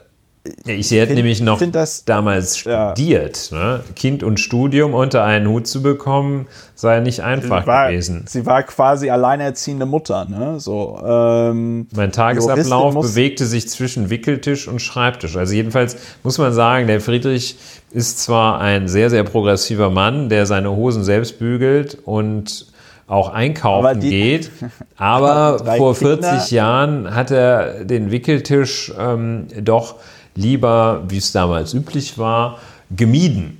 ich 0.65 0.87
sie 0.87 1.01
hat 1.01 1.07
find, 1.07 1.17
nämlich 1.17 1.41
noch 1.41 1.61
das, 1.71 2.05
damals 2.05 2.57
studiert. 2.57 3.51
Ja. 3.51 3.57
Ne? 3.57 3.83
Kind 3.95 4.23
und 4.23 4.39
Studium 4.39 4.93
unter 4.93 5.23
einen 5.23 5.47
Hut 5.47 5.67
zu 5.67 5.81
bekommen, 5.81 6.47
sei 6.75 6.99
nicht 6.99 7.21
einfach 7.21 7.63
sie 7.63 7.67
war, 7.67 7.89
gewesen. 7.89 8.25
Sie 8.27 8.45
war 8.45 8.63
quasi 8.63 9.09
alleinerziehende 9.09 9.85
Mutter. 9.85 10.25
Ne? 10.25 10.59
So, 10.59 11.01
ähm, 11.05 11.87
mein 11.95 12.11
Tagesablauf 12.11 12.93
bewegte 12.93 13.45
sich 13.45 13.69
zwischen 13.69 14.09
Wickeltisch 14.09 14.67
und 14.67 14.81
Schreibtisch. 14.81 15.35
Also 15.35 15.53
jedenfalls 15.53 15.97
muss 16.23 16.37
man 16.37 16.53
sagen, 16.53 16.87
der 16.87 17.01
Friedrich 17.01 17.57
ist 17.91 18.19
zwar 18.19 18.59
ein 18.59 18.87
sehr, 18.87 19.09
sehr 19.09 19.23
progressiver 19.23 19.89
Mann, 19.89 20.29
der 20.29 20.45
seine 20.45 20.71
Hosen 20.75 21.03
selbst 21.03 21.39
bügelt 21.39 21.97
und 22.05 22.67
auch 23.07 23.29
einkaufen 23.29 23.85
aber 23.85 23.95
die, 23.95 24.09
geht. 24.09 24.51
Aber 24.97 25.59
vor 25.77 25.93
40 25.93 26.29
Kinder. 26.29 26.45
Jahren 26.49 27.15
hat 27.15 27.29
er 27.29 27.83
den 27.85 28.11
Wickeltisch 28.11 28.91
ähm, 28.97 29.47
doch 29.61 29.95
lieber, 30.35 31.03
wie 31.07 31.17
es 31.17 31.31
damals 31.31 31.73
üblich 31.73 32.17
war, 32.17 32.59
gemieden. 32.95 33.57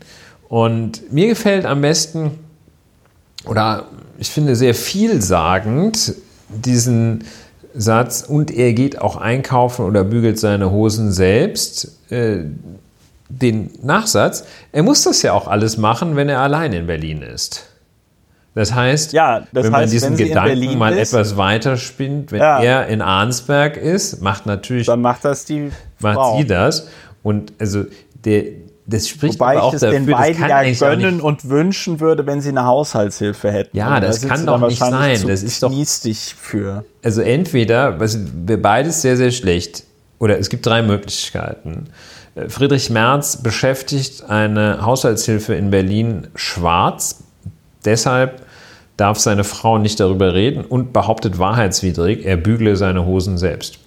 Und 0.49 1.11
mir 1.11 1.27
gefällt 1.27 1.65
am 1.65 1.81
besten, 1.81 2.39
oder 3.45 3.85
ich 4.17 4.29
finde 4.29 4.55
sehr 4.55 4.75
vielsagend, 4.75 6.15
diesen 6.49 7.23
Satz, 7.73 8.23
und 8.27 8.51
er 8.51 8.73
geht 8.73 8.99
auch 9.01 9.17
einkaufen 9.17 9.85
oder 9.85 10.03
bügelt 10.03 10.39
seine 10.39 10.71
Hosen 10.71 11.11
selbst. 11.11 11.99
Äh, 12.09 12.45
den 13.27 13.71
Nachsatz, 13.81 14.45
er 14.71 14.83
muss 14.83 15.03
das 15.03 15.21
ja 15.23 15.33
auch 15.33 15.47
alles 15.47 15.77
machen, 15.77 16.15
wenn 16.15 16.29
er 16.29 16.41
allein 16.41 16.73
in 16.73 16.87
Berlin 16.87 17.21
ist. 17.23 17.65
Das 18.55 18.73
heißt, 18.73 19.11
ja, 19.11 19.41
das 19.51 19.65
wenn 19.65 19.71
man 19.71 19.81
heißt, 19.81 19.93
diesen 19.93 20.17
wenn 20.17 20.27
Gedanken 20.29 20.77
mal 20.77 20.93
ist, 20.93 21.11
etwas 21.11 21.35
weiter 21.35 21.75
spinnt, 21.75 22.31
wenn 22.31 22.39
ja. 22.39 22.63
er 22.63 22.87
in 22.87 23.01
Arnsberg 23.01 23.75
ist, 23.75 24.21
macht 24.21 24.45
natürlich. 24.45 24.87
Dann 24.87 25.01
macht 25.01 25.25
das 25.25 25.43
die 25.43 25.71
macht 25.99 26.15
Frau. 26.15 26.37
sie 26.37 26.45
das. 26.45 26.87
Und 27.21 27.51
also 27.59 27.83
der, 28.23 28.43
das 28.85 29.09
spricht 29.09 29.35
Wobei 29.35 29.57
aber 29.57 29.63
auch 29.63 29.69
ich 29.69 29.75
es 29.75 29.81
dafür, 29.81 29.99
den 29.99 30.05
beiden 30.05 30.47
ja 30.47 30.71
gönnen 30.71 31.19
und 31.19 31.49
wünschen 31.49 31.99
würde, 31.99 32.25
wenn 32.27 32.39
sie 32.39 32.49
eine 32.49 32.63
Haushaltshilfe 32.63 33.51
hätten. 33.51 33.75
Ja, 33.75 33.99
das 33.99 34.21
da 34.21 34.29
kann 34.29 34.45
doch 34.45 34.65
nicht 34.65 34.79
sein. 34.79 35.27
Das 35.27 35.43
ist 35.43 35.61
doch 35.61 35.73
für. 36.37 36.85
Also 37.03 37.21
entweder, 37.21 37.99
wir 37.99 38.61
beides 38.61 39.01
sehr 39.01 39.17
sehr 39.17 39.31
schlecht. 39.31 39.83
Oder 40.17 40.39
es 40.39 40.49
gibt 40.49 40.65
drei 40.65 40.81
Möglichkeiten. 40.81 41.87
Friedrich 42.47 42.89
Merz 42.89 43.35
beschäftigt 43.35 44.23
eine 44.29 44.85
Haushaltshilfe 44.85 45.55
in 45.55 45.71
Berlin 45.71 46.27
schwarz. 46.35 47.23
Deshalb 47.83 48.44
darf 48.97 49.19
seine 49.19 49.43
Frau 49.43 49.77
nicht 49.77 49.99
darüber 49.99 50.33
reden 50.33 50.63
und 50.63 50.93
behauptet 50.93 51.37
wahrheitswidrig, 51.37 52.25
er 52.25 52.37
bügle 52.37 52.75
seine 52.75 53.05
Hosen 53.05 53.37
selbst. 53.37 53.79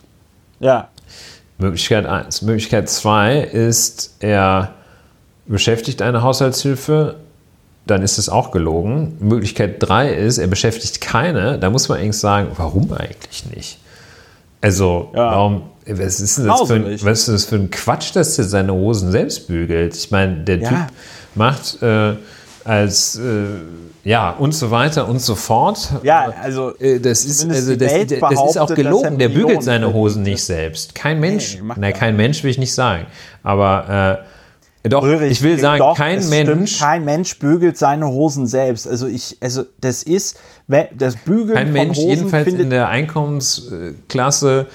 Ja. 0.61 0.89
Möglichkeit 1.59 2.07
1. 2.07 2.43
Möglichkeit 2.43 2.89
2 2.89 3.41
ist, 3.41 4.17
er 4.21 4.75
beschäftigt 5.47 6.03
eine 6.03 6.23
Haushaltshilfe, 6.23 7.17
dann 7.87 8.03
ist 8.03 8.19
es 8.19 8.29
auch 8.29 8.51
gelogen. 8.51 9.17
Möglichkeit 9.19 9.77
3 9.79 10.13
ist, 10.13 10.39
er 10.39 10.47
beschäftigt 10.47 11.01
keine, 11.01 11.59
da 11.59 11.71
muss 11.71 11.89
man 11.89 11.99
eigentlich 11.99 12.19
sagen, 12.19 12.49
warum 12.57 12.93
eigentlich 12.93 13.47
nicht? 13.55 13.79
Also, 14.61 15.11
ja. 15.15 15.31
warum, 15.33 15.63
was 15.87 16.21
ist, 16.21 16.39
denn 16.39 16.49
das 16.49 16.63
für 16.67 16.75
ein, 16.75 16.85
was 17.03 17.21
ist 17.21 17.29
das 17.29 17.45
für 17.47 17.57
ein 17.57 17.71
Quatsch, 17.71 18.15
dass 18.15 18.37
er 18.39 18.45
seine 18.45 18.73
Hosen 18.73 19.11
selbst 19.11 19.49
bügelt? 19.49 19.97
Ich 19.97 20.11
meine, 20.11 20.45
der 20.45 20.59
ja. 20.59 20.69
Typ 20.69 20.79
macht 21.35 21.83
äh, 21.83 22.15
als 22.69 23.17
äh, 23.17 23.47
ja, 24.05 24.31
und 24.31 24.53
so 24.53 24.71
weiter 24.71 25.09
und 25.09 25.21
so 25.21 25.35
fort. 25.35 25.91
Ja, 26.03 26.33
also 26.43 26.77
äh, 26.79 27.01
das 27.01 27.25
ist 27.25 27.49
also 27.49 27.77
das, 27.77 27.93
das, 28.07 28.51
ist 28.51 28.59
auch 28.59 28.75
gelogen. 28.75 29.19
Der 29.19 29.31
bügelt 29.31 29.63
seine 29.63 29.93
Hosen 29.93 30.23
nicht 30.23 30.43
selbst. 30.43 30.95
Kein 30.95 31.19
Mensch, 31.19 31.59
nee, 31.61 31.73
nein, 31.77 31.95
kein 31.95 32.17
Mench 32.17 32.45
will 32.45 32.51
ich 32.51 32.59
nicht 32.59 32.75
sagen, 32.75 33.07
aber 33.43 34.21
äh, 34.85 34.89
doch, 34.89 35.03
Ulrich, 35.03 35.33
ich 35.33 35.43
will 35.43 35.59
sagen, 35.59 35.81
doch, 35.81 35.97
kein 35.97 36.27
Mensch. 36.29 36.77
Stimmt, 36.77 36.81
kein 36.81 37.05
Mensch 37.05 37.39
bügelt 37.39 37.77
seine 37.77 38.09
Hosen 38.09 38.47
selbst. 38.47 38.87
Also 38.87 39.07
ich, 39.07 39.37
also 39.41 39.65
das 39.81 40.03
ist, 40.03 40.39
das 40.67 41.17
Bügeln 41.17 41.57
kein 41.57 41.67
von 41.67 41.73
Mensch, 41.73 41.99
Hosen 41.99 42.09
jedenfalls 42.09 42.53
in 42.53 42.71
der 42.71 42.89
Einkommensklasse 42.89 44.67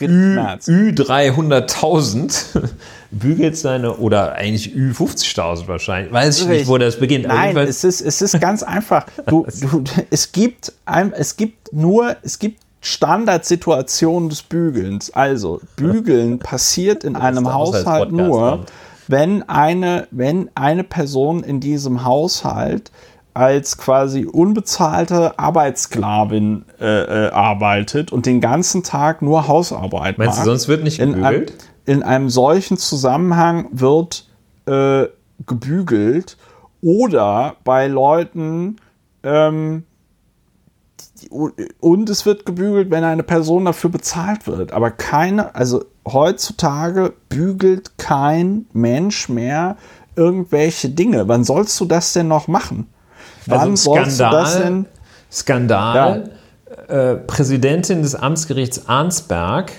Ü, 0.00 0.38
300.000 0.38 2.70
bügelt 3.10 3.56
seine, 3.56 3.96
oder 3.96 4.34
eigentlich 4.34 4.74
Ü 4.74 4.92
50.000 4.92 5.68
wahrscheinlich. 5.68 6.12
Weiß 6.12 6.40
ich 6.40 6.48
nicht, 6.48 6.68
wo 6.68 6.78
das 6.78 6.98
beginnt. 6.98 7.26
Nein, 7.26 7.56
es 7.56 7.84
ist, 7.84 8.00
es 8.00 8.22
ist 8.22 8.40
ganz 8.40 8.62
einfach. 8.62 9.06
Du, 9.26 9.46
du, 9.60 9.84
es, 10.10 10.32
gibt 10.32 10.72
ein, 10.86 11.12
es 11.12 11.36
gibt 11.36 11.72
nur, 11.72 12.16
es 12.22 12.38
gibt 12.38 12.60
Standardsituationen 12.80 14.28
des 14.28 14.42
Bügelns. 14.42 15.10
Also, 15.10 15.60
Bügeln 15.76 16.38
passiert 16.40 17.04
in 17.04 17.16
einem 17.16 17.52
Haushalt 17.52 18.12
nur, 18.12 18.64
wenn 19.08 19.48
eine, 19.48 20.06
wenn 20.10 20.50
eine 20.54 20.84
Person 20.84 21.42
in 21.42 21.60
diesem 21.60 22.04
Haushalt 22.04 22.90
als 23.34 23.78
quasi 23.78 24.24
unbezahlte 24.24 25.38
Arbeitssklavin 25.38 26.64
äh, 26.80 26.84
äh, 27.26 27.30
arbeitet 27.30 28.12
und 28.12 28.26
den 28.26 28.40
ganzen 28.40 28.82
Tag 28.82 29.22
nur 29.22 29.46
Hausarbeit 29.46 30.18
Meinst 30.18 30.36
macht. 30.36 30.46
du, 30.46 30.50
sonst 30.50 30.68
wird 30.68 30.82
nicht 30.82 30.98
gebügelt? 30.98 31.50
In, 31.50 31.56
in 31.86 32.02
einem 32.02 32.28
solchen 32.30 32.76
Zusammenhang 32.76 33.68
wird 33.72 34.26
äh, 34.66 35.06
gebügelt 35.46 36.36
oder 36.82 37.56
bei 37.64 37.86
Leuten 37.86 38.76
ähm, 39.22 39.84
und 41.80 42.08
es 42.08 42.24
wird 42.24 42.46
gebügelt, 42.46 42.90
wenn 42.90 43.04
eine 43.04 43.22
Person 43.22 43.66
dafür 43.66 43.90
bezahlt 43.90 44.46
wird. 44.46 44.72
Aber 44.72 44.90
keine, 44.90 45.54
also 45.54 45.84
heutzutage 46.08 47.12
bügelt 47.28 47.98
kein 47.98 48.66
Mensch 48.72 49.28
mehr 49.28 49.76
irgendwelche 50.16 50.88
Dinge. 50.88 51.28
Wann 51.28 51.44
sollst 51.44 51.78
du 51.78 51.84
das 51.84 52.14
denn 52.14 52.28
noch 52.28 52.48
machen? 52.48 52.86
Wann 53.46 53.70
also 53.70 53.94
Skandal, 53.94 54.86
Skandal. 55.30 56.30
Ja. 56.88 57.12
Äh, 57.12 57.16
Präsidentin 57.16 58.02
des 58.02 58.14
Amtsgerichts 58.14 58.88
Arnsberg 58.88 59.72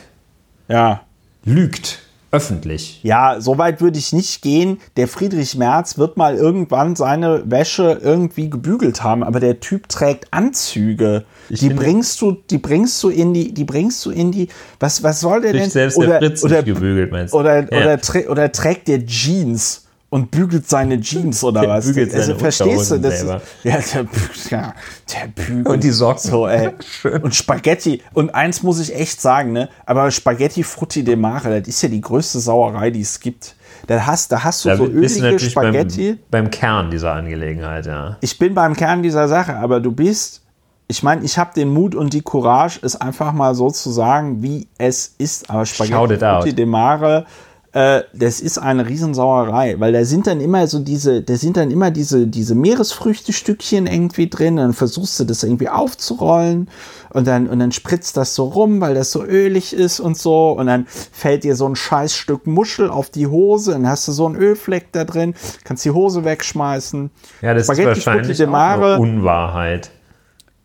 ja. 0.71 1.01
Lügt. 1.43 1.99
öffentlich. 2.31 3.01
Ja, 3.03 3.41
so 3.41 3.57
weit 3.57 3.81
würde 3.81 3.99
ich 3.99 4.13
nicht 4.13 4.41
gehen. 4.41 4.79
Der 4.95 5.07
Friedrich 5.09 5.55
Merz 5.55 5.97
wird 5.97 6.15
mal 6.15 6.35
irgendwann 6.35 6.95
seine 6.95 7.43
Wäsche 7.45 7.99
irgendwie 8.01 8.49
gebügelt 8.49 9.03
haben, 9.03 9.23
aber 9.23 9.41
der 9.41 9.59
Typ 9.59 9.89
trägt 9.89 10.33
Anzüge. 10.33 11.25
Ich 11.49 11.59
die 11.59 11.69
bringst 11.69 12.21
du, 12.21 12.37
die 12.49 12.57
bringst 12.57 13.03
du 13.03 13.09
in 13.09 13.33
die, 13.33 13.53
die 13.53 13.65
bringst 13.65 14.05
du 14.05 14.11
in 14.11 14.31
die. 14.31 14.47
Was, 14.79 15.03
was 15.03 15.19
soll 15.19 15.41
der 15.41 15.53
denn? 15.53 15.69
Selbst 15.69 15.97
oder, 15.97 16.19
der 16.19 16.19
Fritz 16.19 16.43
oder, 16.43 16.63
gebügelt, 16.63 17.11
meinst 17.11 17.33
du? 17.33 17.39
Oder, 17.39 17.71
ja. 17.71 17.81
oder, 17.81 17.99
trä 17.99 18.27
oder 18.27 18.51
trägt 18.51 18.87
der 18.87 19.05
Jeans? 19.05 19.80
Und 20.11 20.29
bügelt 20.29 20.69
seine 20.69 20.99
Jeans 20.99 21.41
oder 21.41 21.67
was? 21.69 21.87
Bügelt 21.87 22.13
also 22.13 22.35
verstehst 22.35 22.91
du 22.91 22.99
das? 22.99 23.23
ja, 23.63 23.77
der, 23.79 24.05
ja, 24.49 24.73
der 25.09 25.27
bügelt. 25.33 25.67
Und 25.67 25.83
die 25.85 25.89
Socken. 25.89 26.29
So, 26.29 26.47
ey. 26.47 26.71
und 27.21 27.33
Spaghetti. 27.33 28.03
Und 28.13 28.35
eins 28.35 28.61
muss 28.61 28.79
ich 28.79 28.93
echt 28.93 29.21
sagen, 29.21 29.53
ne? 29.53 29.69
Aber 29.85 30.11
Spaghetti 30.11 30.63
Frutti 30.63 31.05
de 31.05 31.15
Mare, 31.15 31.61
das 31.61 31.69
ist 31.69 31.81
ja 31.81 31.87
die 31.87 32.01
größte 32.01 32.41
Sauerei, 32.41 32.91
die 32.91 33.01
es 33.01 33.21
gibt. 33.21 33.55
Da 33.87 34.05
hast, 34.05 34.33
da 34.33 34.43
hast 34.43 34.65
du 34.65 34.69
da 34.69 34.75
so 34.75 34.85
ölige 34.85 35.39
Spaghetti. 35.39 36.17
Beim, 36.29 36.43
beim 36.43 36.51
Kern 36.51 36.91
dieser 36.91 37.13
Angelegenheit, 37.13 37.85
ja. 37.85 38.17
Ich 38.19 38.37
bin 38.37 38.53
beim 38.53 38.75
Kern 38.75 39.01
dieser 39.01 39.29
Sache, 39.29 39.55
aber 39.55 39.79
du 39.79 39.93
bist 39.93 40.41
ich 40.87 41.03
meine, 41.03 41.23
ich 41.23 41.37
habe 41.37 41.53
den 41.55 41.69
Mut 41.69 41.95
und 41.95 42.11
die 42.11 42.21
Courage, 42.21 42.79
es 42.81 42.99
einfach 42.99 43.31
mal 43.31 43.55
so 43.55 43.71
zu 43.71 43.89
sagen, 43.91 44.43
wie 44.43 44.67
es 44.77 45.15
ist. 45.17 45.49
Aber 45.49 45.65
Spaghetti 45.65 46.17
Frutti 46.17 46.53
de 46.53 46.65
Mare 46.65 47.25
äh, 47.73 48.01
das 48.13 48.41
ist 48.41 48.57
eine 48.57 48.87
Riesensauerei, 48.87 49.79
weil 49.79 49.93
da 49.93 50.03
sind 50.03 50.27
dann 50.27 50.41
immer 50.41 50.67
so 50.67 50.79
diese, 50.79 51.21
da 51.21 51.35
sind 51.35 51.55
dann 51.55 51.71
immer 51.71 51.89
diese, 51.89 52.27
diese 52.27 52.53
Meeresfrüchtestückchen 52.53 53.87
irgendwie 53.87 54.27
drin, 54.29 54.57
dann 54.57 54.73
versuchst 54.73 55.19
du 55.19 55.23
das 55.23 55.43
irgendwie 55.43 55.69
aufzurollen 55.69 56.69
und 57.11 57.27
dann, 57.27 57.47
und 57.47 57.59
dann 57.59 57.71
spritzt 57.71 58.17
das 58.17 58.35
so 58.35 58.45
rum, 58.45 58.81
weil 58.81 58.93
das 58.93 59.11
so 59.11 59.23
ölig 59.23 59.73
ist 59.73 60.01
und 60.01 60.17
so 60.17 60.51
und 60.51 60.67
dann 60.67 60.85
fällt 60.85 61.45
dir 61.45 61.55
so 61.55 61.65
ein 61.65 61.77
scheiß 61.77 62.13
Stück 62.13 62.45
Muschel 62.45 62.89
auf 62.89 63.09
die 63.09 63.27
Hose, 63.27 63.71
dann 63.71 63.87
hast 63.87 64.05
du 64.07 64.11
so 64.11 64.25
einen 64.25 64.35
Ölfleck 64.35 64.91
da 64.91 65.05
drin, 65.05 65.33
kannst 65.63 65.85
die 65.85 65.91
Hose 65.91 66.25
wegschmeißen. 66.25 67.09
Ja, 67.41 67.53
das 67.53 67.67
Spaghetti 67.67 67.99
ist 67.99 68.05
wahrscheinlich 68.05 68.45
auch 68.45 68.53
eine 68.53 68.99
Unwahrheit. 68.99 69.91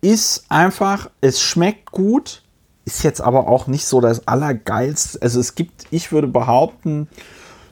Ist 0.00 0.44
einfach, 0.48 1.10
es 1.20 1.40
schmeckt 1.40 1.90
gut, 1.92 2.42
ist 2.86 3.02
jetzt 3.02 3.20
aber 3.20 3.48
auch 3.48 3.66
nicht 3.66 3.84
so 3.84 4.00
das 4.00 4.26
Allergeilste. 4.26 5.20
Also 5.20 5.40
es 5.40 5.56
gibt, 5.56 5.84
ich 5.90 6.12
würde 6.12 6.28
behaupten, 6.28 7.08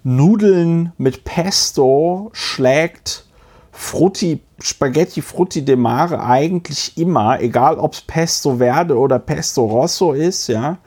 Nudeln 0.02 0.92
mit 0.98 1.24
Pesto 1.24 2.30
schlägt 2.34 3.24
Frutti, 3.72 4.40
Spaghetti 4.60 5.22
Frutti 5.22 5.64
de 5.64 5.76
Mare 5.76 6.22
eigentlich 6.22 6.98
immer, 6.98 7.40
egal 7.40 7.78
ob 7.78 7.94
es 7.94 8.02
Pesto 8.02 8.56
Verde 8.56 8.98
oder 8.98 9.18
Pesto 9.18 9.64
Rosso 9.64 10.12
ist, 10.12 10.48
ja. 10.48 10.78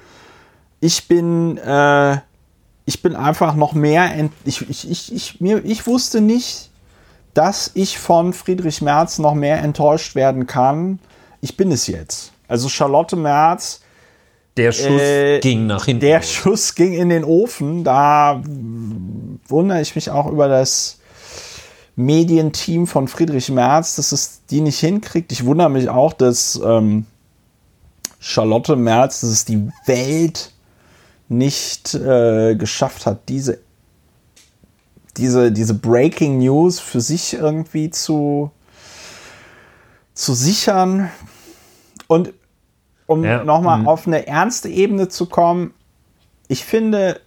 Ich 0.82 1.08
bin, 1.08 1.58
äh, 1.58 2.18
ich 2.86 3.02
bin 3.02 3.16
einfach 3.16 3.56
noch 3.56 3.74
mehr, 3.74 4.12
ich, 4.45 4.70
ich, 4.70 4.91
ich, 4.91 5.16
ich, 5.16 5.41
mir, 5.41 5.64
ich 5.66 5.88
wusste 5.88 6.22
nicht, 6.22 6.70
dass 7.34 7.72
ich 7.74 7.98
von 7.98 8.34
Friedrich 8.34 8.82
Merz 8.82 9.20
noch 9.20 9.34
mehr 9.34 9.62
enttäuscht 9.64 10.16
werden 10.16 10.48
kann. 10.48 10.99
Ich 11.41 11.58
bin 11.58 11.72
es 11.72 11.88
jetzt. 11.88 12.34
Also 12.48 12.70
Charlotte 12.70 13.16
Merz 13.16 13.82
der 14.58 14.72
Schuss 14.72 15.02
äh, 15.02 15.40
ging 15.40 15.68
nach 15.68 15.86
hinten. 15.86 16.02
Der 16.02 16.22
Schuss 16.22 16.76
ging 16.76 16.94
in 16.94 17.10
den 17.10 17.24
Ofen. 17.24 17.84
Da 17.84 18.42
wundere 19.48 19.82
ich 19.82 19.96
mich 19.96 20.10
auch 20.10 20.28
über 20.28 20.48
das 20.48 21.00
Medienteam 21.96 22.88
von 22.88 23.08
Friedrich 23.08 23.50
Merz, 23.50 23.96
dass 23.96 24.12
es 24.12 24.42
die 24.50 24.62
nicht 24.62 24.80
hinkriegt. 24.80 25.32
Ich 25.32 25.46
wundere 25.46 25.70
mich 25.70 25.90
auch, 25.90 26.14
dass 26.14 26.60
ähm, 26.64 27.06
Charlotte 28.20 28.76
Merz, 28.76 29.22
dass 29.22 29.30
es 29.30 29.46
die 29.46 29.70
Welt 29.86 30.52
nicht 31.30 31.94
äh, 31.94 32.56
geschafft 32.56 33.06
hat, 33.06 33.30
diese, 33.30 33.60
diese, 35.18 35.52
diese 35.52 35.74
Breaking 35.74 36.40
News 36.40 36.80
für 36.80 37.02
sich 37.02 37.34
irgendwie 37.34 37.90
zu, 37.90 38.52
zu 40.14 40.34
sichern. 40.34 41.12
Und 42.08 42.34
um 43.08 43.24
ja. 43.24 43.44
nochmal 43.44 43.80
mhm. 43.80 43.88
auf 43.88 44.06
eine 44.06 44.28
ernste 44.28 44.70
Ebene 44.70 45.08
zu 45.08 45.26
kommen, 45.26 45.74
ich 46.48 46.64
finde 46.64 47.20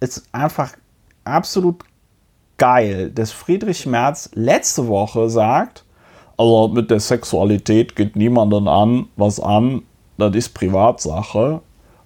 es 0.00 0.24
einfach 0.32 0.72
absolut 1.24 1.84
geil, 2.56 3.10
dass 3.10 3.32
Friedrich 3.32 3.86
Merz 3.86 4.30
letzte 4.34 4.88
Woche 4.88 5.28
sagt, 5.28 5.84
also 6.38 6.68
mit 6.68 6.90
der 6.90 7.00
Sexualität 7.00 7.96
geht 7.96 8.16
niemanden 8.16 8.68
an, 8.68 9.08
was 9.16 9.40
an, 9.40 9.82
das 10.18 10.34
ist 10.34 10.54
Privatsache. 10.54 11.60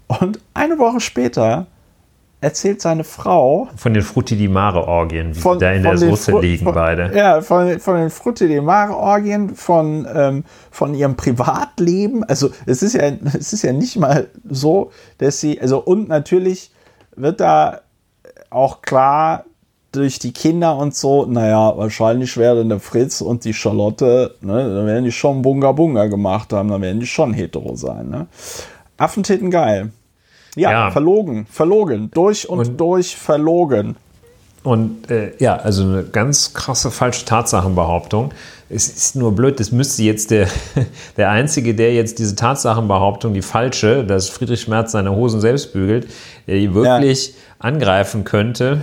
Und 0.07 0.41
eine 0.55 0.79
Woche 0.79 1.01
später 1.01 1.67
erzählt 2.41 2.81
seine 2.81 3.05
Frau. 3.05 3.69
Von 3.77 3.95
den 3.95 4.03
Frutti 4.03 4.37
di 4.37 4.49
Mare-Orgien, 4.49 5.35
wie 5.37 5.41
von, 5.41 5.59
da 5.59 5.73
in 5.73 5.83
der 5.83 5.99
Soße 5.99 6.33
Fru 6.33 6.41
liegen 6.41 6.65
von, 6.65 6.75
beide. 6.75 7.11
Ja, 7.15 7.41
von, 7.43 7.79
von 7.81 7.97
den 7.97 8.11
Frutti 8.11 8.49
di 8.49 8.61
Mare-Orgien, 8.61 9.55
von, 9.55 10.07
ähm, 10.13 10.45
von 10.71 10.95
ihrem 10.95 11.17
Privatleben. 11.17 12.25
Also 12.25 12.51
es 12.67 12.83
ist, 12.83 12.95
ja, 12.95 13.11
es 13.39 13.53
ist 13.53 13.63
ja 13.63 13.73
nicht 13.73 13.97
mal 13.97 14.29
so, 14.49 14.91
dass 15.19 15.41
sie, 15.41 15.61
also 15.61 15.79
und 15.79 16.09
natürlich 16.09 16.71
wird 17.17 17.41
da 17.41 17.81
auch 18.49 18.83
klar 18.83 19.45
durch 19.93 20.19
die 20.19 20.33
Kinder 20.33 20.77
und 20.77 20.95
so, 20.95 21.27
naja, 21.27 21.77
wahrscheinlich 21.77 22.37
werden 22.37 22.69
der 22.69 22.79
Fritz 22.79 23.21
und 23.21 23.45
die 23.45 23.53
Charlotte, 23.53 24.37
ne, 24.41 24.53
dann 24.53 24.87
werden 24.87 25.05
die 25.05 25.13
schon 25.13 25.43
Bunga 25.43 25.73
Bunga 25.73 26.07
gemacht 26.07 26.53
haben, 26.53 26.69
dann 26.69 26.81
werden 26.81 27.01
die 27.01 27.07
schon 27.07 27.35
hetero 27.35 27.75
sein. 27.75 28.09
Ne? 28.09 28.27
Affentitten 28.97 29.51
geil. 29.51 29.91
Ja, 30.57 30.71
ja, 30.71 30.91
verlogen, 30.91 31.47
verlogen, 31.47 32.11
durch 32.13 32.49
und, 32.49 32.59
und 32.59 32.81
durch 32.81 33.17
verlogen. 33.17 33.97
Und 34.63 35.11
äh, 35.11 35.33
ja, 35.39 35.57
also 35.57 35.85
eine 35.85 36.05
ganz 36.05 36.53
krasse 36.53 36.91
falsche 36.91 37.25
Tatsachenbehauptung. 37.25 38.33
Es 38.69 38.89
ist 38.89 39.17
nur 39.17 39.33
blöd, 39.33 39.59
das 39.59 39.73
müsste 39.73 40.03
jetzt 40.03 40.31
der, 40.31 40.49
der 41.17 41.31
Einzige, 41.31 41.75
der 41.75 41.95
jetzt 41.95 42.19
diese 42.19 42.37
Tatsachenbehauptung, 42.37 43.33
die 43.33 43.43
falsche, 43.43 44.05
dass 44.05 44.29
Friedrich 44.29 44.69
Merz 44.69 44.93
seine 44.93 45.15
Hosen 45.15 45.41
selbst 45.41 45.73
bügelt, 45.73 46.09
äh, 46.47 46.73
wirklich 46.73 47.29
ja. 47.29 47.35
angreifen 47.59 48.25
könnte. 48.25 48.83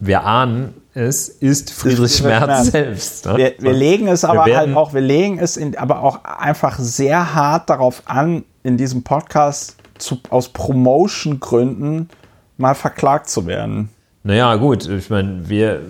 Wir 0.00 0.24
ahnen 0.24 0.74
es, 0.92 1.28
ist 1.28 1.72
Friedrich 1.72 2.22
Merz, 2.22 2.46
Merz 2.46 2.66
selbst. 2.68 3.26
Ne? 3.26 3.36
Wir, 3.36 3.54
wir, 3.58 3.72
legen 3.74 4.08
es 4.08 4.24
aber 4.24 4.44
halt 4.44 4.74
auch, 4.74 4.94
wir 4.94 5.02
legen 5.02 5.38
es 5.38 5.58
in, 5.58 5.76
aber 5.76 6.02
auch 6.02 6.24
einfach 6.24 6.78
sehr 6.78 7.34
hart 7.34 7.68
darauf 7.68 8.02
an, 8.06 8.44
in 8.62 8.78
diesem 8.78 9.02
Podcast 9.02 9.76
zu, 9.98 10.20
aus 10.30 10.48
Promotion-Gründen 10.50 12.08
mal 12.56 12.74
verklagt 12.74 13.28
zu 13.28 13.46
werden. 13.46 13.90
Naja, 14.22 14.56
gut, 14.56 14.88
ich 14.88 15.10
meine, 15.10 15.48
wir, 15.48 15.82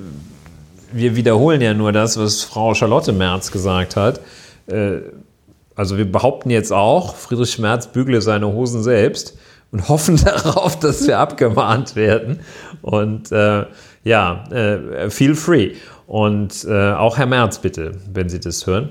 wir 0.92 1.16
wiederholen 1.16 1.60
ja 1.60 1.74
nur 1.74 1.92
das, 1.92 2.18
was 2.18 2.44
Frau 2.44 2.74
Charlotte 2.74 3.12
Merz 3.12 3.50
gesagt 3.50 3.96
hat. 3.96 4.20
Äh, 4.66 4.98
also 5.74 5.98
wir 5.98 6.10
behaupten 6.10 6.50
jetzt 6.50 6.72
auch, 6.72 7.16
Friedrich 7.16 7.58
Merz 7.58 7.86
bügle 7.86 8.20
seine 8.22 8.46
Hosen 8.48 8.82
selbst 8.82 9.38
und 9.72 9.88
hoffen 9.88 10.16
darauf, 10.16 10.78
dass 10.78 11.06
wir 11.06 11.18
abgemahnt 11.18 11.96
werden. 11.96 12.40
Und 12.82 13.30
äh, 13.32 13.66
ja, 14.04 14.44
äh, 14.50 15.10
feel 15.10 15.34
free. 15.34 15.74
Und 16.06 16.64
äh, 16.68 16.92
auch 16.92 17.18
Herr 17.18 17.26
Merz 17.26 17.58
bitte, 17.58 17.92
wenn 18.12 18.28
Sie 18.28 18.40
das 18.40 18.66
hören. 18.66 18.90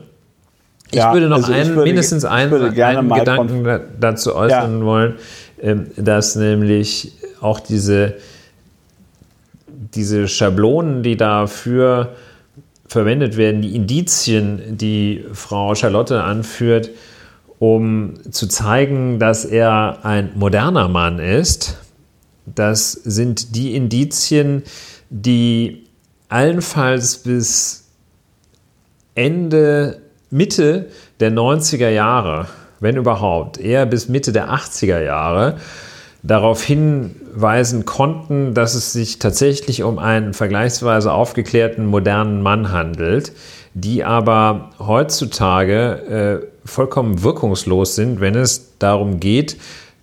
Ich 0.92 0.98
ja, 0.98 1.14
würde 1.14 1.28
noch 1.28 1.38
also 1.38 1.52
einen, 1.52 1.76
würde, 1.76 1.84
mindestens 1.84 2.26
einen, 2.26 2.54
einen 2.54 3.10
Gedanken 3.10 3.80
dazu 4.00 4.36
äußern 4.36 4.80
ja. 4.80 4.86
wollen, 4.86 5.16
ähm, 5.62 5.88
dass 5.98 6.36
nämlich 6.36 7.14
auch 7.42 7.60
diese, 7.60 8.16
diese 9.68 10.28
Schablonen, 10.28 11.04
die 11.04 11.18
dafür 11.18 12.16
verwendet 12.88 13.36
werden, 13.36 13.62
die 13.62 13.76
Indizien, 13.76 14.78
die 14.78 15.26
Frau 15.34 15.76
Charlotte 15.76 16.24
anführt, 16.24 16.92
um 17.60 18.14
zu 18.32 18.48
zeigen, 18.48 19.20
dass 19.20 19.44
er 19.46 20.00
ein 20.04 20.32
moderner 20.36 20.88
Mann 20.88 21.20
ist, 21.20 21.78
das 22.46 22.92
sind 22.92 23.56
die 23.56 23.76
Indizien, 23.76 24.64
die 25.10 25.88
allenfalls 26.30 27.18
bis 27.18 27.86
Ende 29.16 30.02
Mitte 30.36 30.88
der 31.22 31.32
90er 31.32 31.88
Jahre, 31.88 32.48
wenn 32.82 32.98
überhaupt, 32.98 33.58
eher 33.58 33.86
bis 33.86 34.10
Mitte 34.10 34.34
der 34.34 34.50
80er 34.50 35.02
Jahre, 35.02 35.56
darauf 36.24 36.62
hinweisen 36.62 37.86
konnten, 37.86 38.54
dass 38.54 38.76
es 38.76 38.92
sich 38.92 39.20
tatsächlich 39.20 39.84
um 39.84 39.98
einen 39.98 40.34
vergleichsweise 40.34 41.14
aufgeklärten 41.14 41.86
modernen 41.86 42.42
Mann 42.42 42.74
handelt, 42.74 43.32
die 43.76 44.04
aber 44.04 44.72
heutzutage 44.78 46.42
äh, 46.44 46.68
vollkommen 46.68 47.24
wirkungslos 47.24 47.96
sind, 47.96 48.20
wenn 48.20 48.36
es 48.36 48.78
darum 48.78 49.22
geht, 49.22 49.56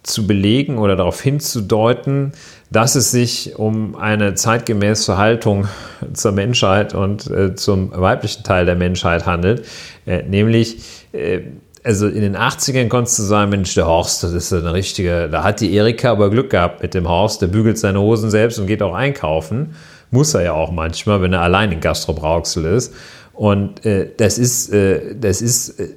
zu 0.03 0.27
belegen 0.27 0.79
oder 0.79 0.97
darauf 0.97 1.21
hinzudeuten, 1.21 2.33
dass 2.73 2.95
es 2.95 3.11
sich 3.11 3.57
um 3.57 3.97
eine 3.97 4.35
zeitgemäße 4.35 5.19
Haltung 5.19 5.69
zur 6.15 6.33
Menschheit 6.33 6.95
und 6.95 7.31
äh, 7.31 7.55
zum 7.55 7.93
weiblichen 7.93 8.45
Teil 8.45 8.65
der 8.65 8.77
Menschheit 8.77 9.27
handelt, 9.27 9.67
äh, 10.07 10.23
nämlich 10.23 10.79
äh, 11.13 11.43
also 11.85 12.07
in 12.07 12.21
den 12.21 12.37
80ern 12.37 12.89
konntest 12.89 13.19
du 13.19 13.25
sagen, 13.25 13.51
Mensch, 13.51 13.75
der 13.75 13.87
Horst, 13.87 14.23
das 14.23 14.33
ist 14.33 14.53
eine 14.53 14.73
richtige, 14.73 15.29
da 15.29 15.43
hat 15.43 15.61
die 15.61 15.75
Erika 15.75 16.13
aber 16.13 16.31
Glück 16.31 16.51
gehabt 16.51 16.83
mit 16.83 16.95
dem 16.95 17.09
Horst, 17.09 17.43
der 17.43 17.49
bügelt 17.49 17.79
seine 17.79 18.01
Hosen 18.01 18.31
selbst 18.31 18.59
und 18.59 18.67
geht 18.67 18.83
auch 18.83 18.95
einkaufen. 18.95 19.75
Muss 20.11 20.35
er 20.35 20.43
ja 20.43 20.53
auch 20.53 20.71
manchmal, 20.71 21.23
wenn 21.23 21.33
er 21.33 21.41
allein 21.41 21.73
in 21.73 21.81
Gastrobrauxel 21.81 22.65
ist. 22.67 22.95
Und 23.33 23.85
äh, 23.85 24.11
das 24.17 24.39
ist, 24.39 24.73
äh, 24.73 25.17
das 25.17 25.43
ist 25.43 25.81
äh, 25.81 25.89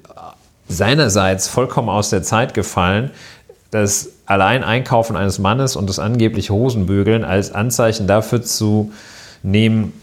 seinerseits 0.67 1.47
vollkommen 1.47 1.89
aus 1.89 2.09
der 2.09 2.23
Zeit 2.23 2.53
gefallen, 2.53 3.11
das 3.75 4.09
allein 4.25 4.63
Einkaufen 4.63 5.17
eines 5.17 5.37
Mannes 5.37 5.75
und 5.75 5.89
das 5.89 5.99
angebliche 5.99 6.53
Hosenbügeln 6.53 7.25
als 7.25 7.53
Anzeichen 7.53 8.07
dafür 8.07 8.41
zu 8.41 8.91
nehmen, 9.43 9.93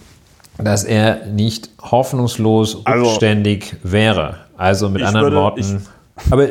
dass 0.59 0.85
er 0.85 1.27
nicht 1.27 1.71
hoffnungslos 1.81 2.85
also, 2.85 3.05
rückständig 3.07 3.77
wäre. 3.83 4.37
Also 4.59 4.91
mit 4.91 5.03
anderen 5.03 5.27
würde, 5.27 5.37
Worten. 5.37 5.87
Ich, 6.17 6.33
aber 6.33 6.49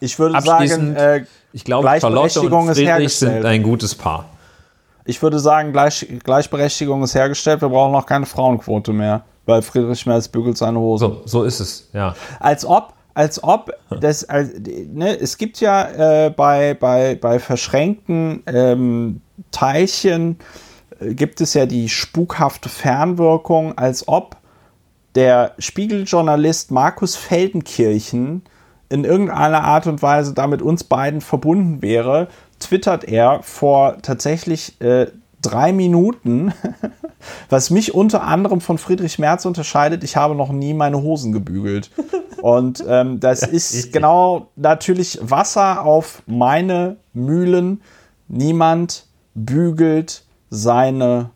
ich 0.00 0.18
würde 0.18 0.40
sagen, 0.40 0.96
äh, 0.96 1.24
ich 1.52 1.64
glaube, 1.64 1.88
Charlotte 2.00 2.40
und 2.40 2.74
Friedrich 2.74 3.14
sind 3.14 3.44
ein 3.44 3.62
gutes 3.62 3.94
Paar. 3.94 4.28
Ich 5.04 5.22
würde 5.22 5.38
sagen, 5.38 5.72
Gleich, 5.72 6.06
Gleichberechtigung 6.24 7.04
ist 7.04 7.14
hergestellt. 7.14 7.62
Wir 7.62 7.68
brauchen 7.68 7.92
noch 7.92 8.04
keine 8.04 8.26
Frauenquote 8.26 8.92
mehr, 8.92 9.22
weil 9.46 9.62
Friedrich 9.62 10.04
Merz 10.04 10.26
bügelt 10.26 10.58
seine 10.58 10.80
Hose. 10.80 11.06
So, 11.06 11.22
so 11.24 11.44
ist 11.44 11.60
es, 11.60 11.88
ja. 11.92 12.16
Als 12.40 12.64
ob, 12.64 12.92
als 13.16 13.42
ob 13.42 13.72
das, 13.88 14.24
als, 14.24 14.50
ne, 14.92 15.18
es 15.18 15.38
gibt 15.38 15.58
ja 15.60 16.26
äh, 16.26 16.30
bei, 16.30 16.74
bei, 16.74 17.14
bei 17.14 17.38
verschränkten 17.38 18.42
ähm, 18.46 19.22
Teilchen 19.52 20.36
äh, 21.00 21.14
gibt 21.14 21.40
es 21.40 21.54
ja 21.54 21.64
die 21.64 21.88
spukhafte 21.88 22.68
Fernwirkung, 22.68 23.78
als 23.78 24.06
ob 24.06 24.36
der 25.14 25.54
Spiegeljournalist 25.58 26.70
Markus 26.72 27.16
Feldenkirchen 27.16 28.42
in 28.90 29.04
irgendeiner 29.04 29.64
Art 29.64 29.86
und 29.86 30.02
Weise 30.02 30.34
damit 30.34 30.60
uns 30.60 30.84
beiden 30.84 31.22
verbunden 31.22 31.80
wäre, 31.80 32.28
twittert 32.60 33.04
er 33.04 33.42
vor 33.42 33.96
tatsächlich 34.02 34.78
äh, 34.82 35.06
drei 35.42 35.72
Minuten, 35.72 36.52
was 37.48 37.70
mich 37.70 37.94
unter 37.94 38.22
anderem 38.22 38.60
von 38.60 38.78
Friedrich 38.78 39.18
Merz 39.18 39.44
unterscheidet, 39.44 40.04
ich 40.04 40.16
habe 40.16 40.34
noch 40.34 40.50
nie 40.50 40.74
meine 40.74 41.02
Hosen 41.02 41.32
gebügelt. 41.32 41.90
Und 42.42 42.84
ähm, 42.86 43.20
das 43.20 43.42
ist 43.42 43.92
genau 43.92 44.50
natürlich 44.56 45.18
Wasser 45.22 45.84
auf 45.84 46.22
meine 46.26 46.96
Mühlen. 47.12 47.82
Niemand 48.28 49.06
bügelt 49.34 50.24
seine 50.50 51.30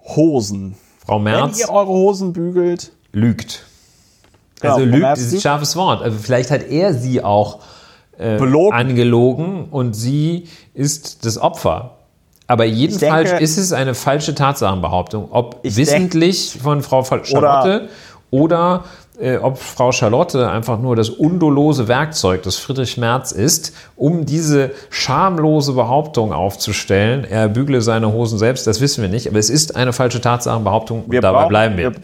Hosen. 0.00 0.76
Frau 1.04 1.18
Merz. 1.18 1.52
Wenn 1.52 1.60
ihr 1.60 1.70
eure 1.70 1.88
Hosen 1.88 2.32
bügelt. 2.32 2.92
Lügt. 3.12 3.64
Genau, 4.60 4.74
also 4.74 4.86
lügt 4.86 5.18
ist 5.18 5.32
ein 5.32 5.40
scharfes 5.40 5.76
Wort. 5.76 6.02
Also 6.02 6.18
vielleicht 6.18 6.50
hat 6.50 6.64
er 6.64 6.94
sie 6.94 7.22
auch 7.22 7.60
äh, 8.18 8.38
angelogen 8.70 9.66
und 9.70 9.94
sie 9.94 10.48
ist 10.74 11.24
das 11.24 11.38
Opfer. 11.38 11.97
Aber 12.48 12.64
jedenfalls 12.64 13.28
denke, 13.28 13.44
ist 13.44 13.58
es 13.58 13.72
eine 13.72 13.94
falsche 13.94 14.34
Tatsachenbehauptung. 14.34 15.28
Ob 15.30 15.60
wissentlich 15.62 16.52
denke, 16.52 16.64
von 16.64 16.82
Frau 16.82 17.04
Charlotte 17.22 17.88
oder, 18.30 18.44
oder 18.80 18.84
äh, 19.20 19.36
ob 19.36 19.58
Frau 19.58 19.92
Charlotte 19.92 20.50
einfach 20.50 20.78
nur 20.78 20.96
das 20.96 21.10
undolose 21.10 21.88
Werkzeug 21.88 22.42
des 22.42 22.56
Friedrich 22.56 22.96
Merz 22.96 23.32
ist, 23.32 23.74
um 23.96 24.24
diese 24.24 24.70
schamlose 24.88 25.74
Behauptung 25.74 26.32
aufzustellen, 26.32 27.24
er 27.24 27.48
bügle 27.48 27.82
seine 27.82 28.12
Hosen 28.12 28.38
selbst, 28.38 28.66
das 28.66 28.80
wissen 28.80 29.02
wir 29.02 29.10
nicht, 29.10 29.28
aber 29.28 29.38
es 29.38 29.50
ist 29.50 29.76
eine 29.76 29.92
falsche 29.92 30.20
Tatsachenbehauptung 30.20 31.04
und 31.04 31.14
dabei 31.14 31.40
brauchen, 31.40 31.48
bleiben 31.48 31.76
wir. 31.76 31.92
wir 31.92 32.00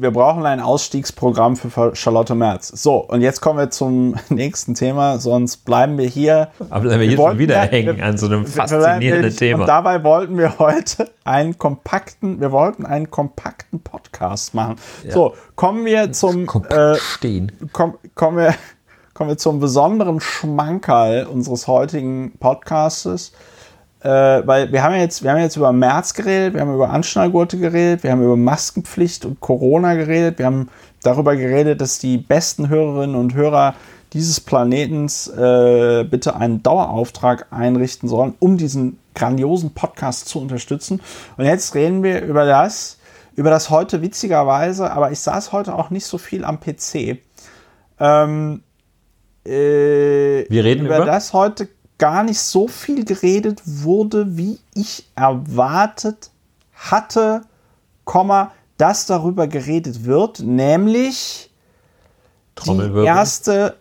wir 0.00 0.10
brauchen 0.10 0.46
ein 0.46 0.60
Ausstiegsprogramm 0.60 1.56
für 1.56 1.94
Charlotte 1.94 2.34
Merz. 2.34 2.68
So, 2.68 2.96
und 2.96 3.20
jetzt 3.20 3.40
kommen 3.40 3.58
wir 3.58 3.70
zum 3.70 4.14
nächsten 4.28 4.74
Thema, 4.74 5.18
sonst 5.18 5.58
bleiben 5.64 5.98
wir 5.98 6.06
hier. 6.06 6.48
Aber 6.70 6.82
bleiben 6.82 7.00
wir 7.00 7.08
hier 7.08 7.16
schon 7.16 7.38
wieder 7.38 7.56
ja, 7.56 7.70
hängen 7.70 8.00
an 8.00 8.16
so 8.16 8.26
einem 8.26 8.46
faszinierenden 8.46 9.34
Thema. 9.34 9.60
Und 9.60 9.66
dabei 9.66 10.04
wollten 10.04 10.38
wir 10.38 10.58
heute 10.58 11.10
einen 11.24 11.58
kompakten, 11.58 12.40
wir 12.40 12.52
wollten 12.52 12.86
einen 12.86 13.10
kompakten 13.10 13.80
Podcast 13.80 14.54
machen. 14.54 14.76
Ja. 15.04 15.12
So, 15.12 15.34
kommen 15.56 15.84
wir 15.84 16.12
zum 16.12 16.48
äh, 16.68 16.94
stehen. 16.96 17.52
Komm, 17.72 17.94
kommen 18.14 18.38
wir 18.38 18.54
kommen 19.14 19.30
wir 19.30 19.36
zum 19.36 19.58
besonderen 19.58 20.20
Schmankerl 20.20 21.26
unseres 21.26 21.66
heutigen 21.66 22.38
Podcastes 22.38 23.32
äh, 24.00 24.08
weil 24.08 24.72
wir 24.72 24.82
haben 24.82 24.94
ja 24.94 25.00
jetzt, 25.00 25.22
wir 25.22 25.32
haben 25.32 25.40
jetzt 25.40 25.56
über 25.56 25.72
März 25.72 26.14
geredet, 26.14 26.54
wir 26.54 26.60
haben 26.60 26.74
über 26.74 26.90
Anschnallgurte 26.90 27.58
geredet, 27.58 28.04
wir 28.04 28.12
haben 28.12 28.22
über 28.22 28.36
Maskenpflicht 28.36 29.24
und 29.24 29.40
Corona 29.40 29.94
geredet, 29.94 30.38
wir 30.38 30.46
haben 30.46 30.68
darüber 31.02 31.34
geredet, 31.34 31.80
dass 31.80 31.98
die 31.98 32.16
besten 32.18 32.68
Hörerinnen 32.68 33.16
und 33.16 33.34
Hörer 33.34 33.74
dieses 34.12 34.40
Planetens 34.40 35.28
äh, 35.28 36.04
bitte 36.08 36.36
einen 36.36 36.62
Dauerauftrag 36.62 37.46
einrichten 37.50 38.08
sollen, 38.08 38.34
um 38.38 38.56
diesen 38.56 38.98
grandiosen 39.14 39.74
Podcast 39.74 40.28
zu 40.28 40.40
unterstützen. 40.40 41.00
Und 41.36 41.44
jetzt 41.44 41.74
reden 41.74 42.02
wir 42.02 42.22
über 42.22 42.46
das, 42.46 42.98
über 43.34 43.50
das 43.50 43.68
heute 43.68 44.00
witzigerweise, 44.00 44.90
aber 44.92 45.10
ich 45.10 45.18
saß 45.18 45.52
heute 45.52 45.74
auch 45.74 45.90
nicht 45.90 46.06
so 46.06 46.18
viel 46.18 46.44
am 46.44 46.60
PC. 46.60 47.18
Ähm, 48.00 48.62
äh, 49.44 50.48
wir 50.48 50.64
reden 50.64 50.86
über, 50.86 50.96
über 50.96 51.06
das 51.06 51.32
heute 51.32 51.68
gar 51.98 52.22
nicht 52.22 52.40
so 52.40 52.68
viel 52.68 53.04
geredet 53.04 53.60
wurde, 53.64 54.36
wie 54.36 54.58
ich 54.74 55.10
erwartet 55.14 56.30
hatte, 56.74 57.42
Komma, 58.04 58.52
dass 58.78 59.06
darüber 59.06 59.46
geredet 59.48 60.04
wird, 60.04 60.40
nämlich 60.40 61.50
die 62.64 63.04
erste, 63.04 63.76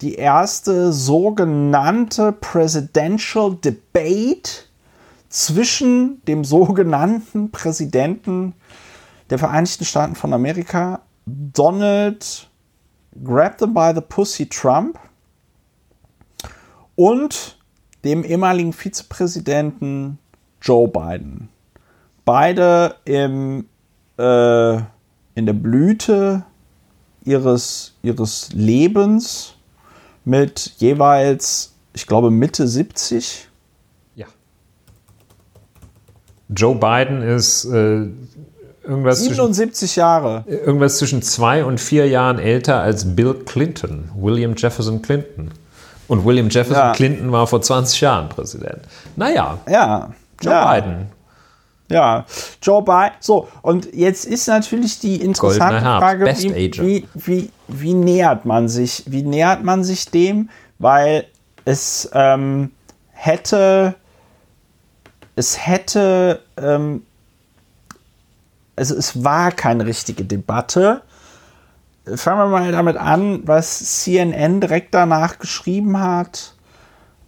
die 0.00 0.16
erste 0.16 0.92
sogenannte 0.92 2.32
Presidential 2.32 3.56
Debate 3.56 4.64
zwischen 5.28 6.22
dem 6.26 6.44
sogenannten 6.44 7.50
Präsidenten 7.50 8.54
der 9.30 9.38
Vereinigten 9.38 9.84
Staaten 9.84 10.14
von 10.14 10.34
Amerika, 10.34 11.00
Donald 11.24 12.48
Grab 13.22 13.58
them 13.58 13.74
by 13.74 13.92
the 13.94 14.00
Pussy 14.00 14.46
Trump, 14.48 14.98
und 17.02 17.56
dem 18.04 18.22
ehemaligen 18.22 18.72
Vizepräsidenten 18.72 20.18
Joe 20.60 20.86
Biden. 20.86 21.48
Beide 22.24 22.94
im, 23.04 23.66
äh, 24.18 24.76
in 25.34 25.46
der 25.46 25.52
Blüte 25.52 26.44
ihres, 27.24 27.94
ihres 28.04 28.50
Lebens 28.52 29.54
mit 30.24 30.74
jeweils, 30.76 31.74
ich 31.92 32.06
glaube, 32.06 32.30
Mitte 32.30 32.68
70. 32.68 33.48
Ja. 34.14 34.26
Joe 36.50 36.76
Biden 36.76 37.22
ist 37.22 37.64
äh, 37.64 38.06
irgendwas 38.84 39.24
77 39.24 39.78
zwischen, 39.78 39.98
Jahre. 39.98 40.44
Irgendwas 40.46 40.98
zwischen 40.98 41.20
zwei 41.22 41.64
und 41.64 41.80
vier 41.80 42.06
Jahren 42.06 42.38
älter 42.38 42.80
als 42.80 43.16
Bill 43.16 43.34
Clinton, 43.44 44.08
William 44.14 44.54
Jefferson 44.56 45.02
Clinton. 45.02 45.50
Und 46.08 46.24
William 46.24 46.48
Jefferson 46.48 46.82
ja. 46.82 46.92
Clinton 46.92 47.32
war 47.32 47.46
vor 47.46 47.62
20 47.62 48.00
Jahren 48.00 48.28
Präsident. 48.28 48.82
Naja. 49.16 49.58
Ja. 49.68 50.10
Joe 50.40 50.52
ja. 50.52 50.74
Biden. 50.74 51.08
Ja, 51.92 52.24
Joe 52.62 52.82
Biden. 52.82 53.16
So, 53.20 53.48
und 53.60 53.94
jetzt 53.94 54.24
ist 54.24 54.48
natürlich 54.48 54.98
die 54.98 55.16
interessante 55.16 55.80
Frage, 55.80 56.26
wie, 56.26 56.72
wie, 56.78 57.08
wie, 57.14 57.50
wie, 57.68 57.94
nähert 57.94 58.46
man 58.46 58.68
sich, 58.68 59.04
wie 59.06 59.22
nähert 59.22 59.62
man 59.62 59.84
sich 59.84 60.06
dem? 60.06 60.48
Weil 60.78 61.26
es 61.64 62.10
ähm, 62.14 62.70
hätte, 63.12 63.94
es 65.36 65.66
hätte, 65.66 66.40
ähm, 66.56 67.02
also 68.74 68.96
es 68.96 69.22
war 69.22 69.52
keine 69.52 69.84
richtige 69.84 70.24
Debatte 70.24 71.02
fangen 72.16 72.38
wir 72.38 72.46
mal 72.46 72.72
damit 72.72 72.96
an, 72.96 73.46
was 73.46 74.02
CNN 74.02 74.60
direkt 74.60 74.94
danach 74.94 75.38
geschrieben 75.38 75.98
hat. 75.98 76.54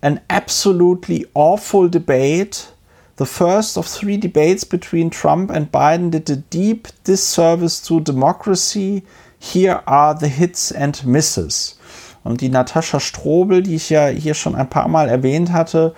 An 0.00 0.20
absolutely 0.28 1.26
awful 1.34 1.88
debate. 1.88 2.74
The 3.16 3.24
first 3.24 3.78
of 3.78 3.86
three 3.86 4.18
debates 4.18 4.64
between 4.66 5.10
Trump 5.10 5.50
and 5.50 5.70
Biden 5.70 6.10
did 6.10 6.28
a 6.30 6.36
deep 6.36 6.88
disservice 7.04 7.80
to 7.82 8.00
democracy. 8.00 9.04
Here 9.38 9.86
are 9.86 10.18
the 10.18 10.28
hits 10.28 10.72
and 10.72 11.04
misses. 11.06 11.78
Und 12.24 12.40
die 12.40 12.48
Natascha 12.48 13.00
Strobel, 13.00 13.62
die 13.62 13.76
ich 13.76 13.90
ja 13.90 14.08
hier 14.08 14.34
schon 14.34 14.54
ein 14.54 14.68
paar 14.68 14.88
Mal 14.88 15.08
erwähnt 15.08 15.52
hatte, 15.52 15.94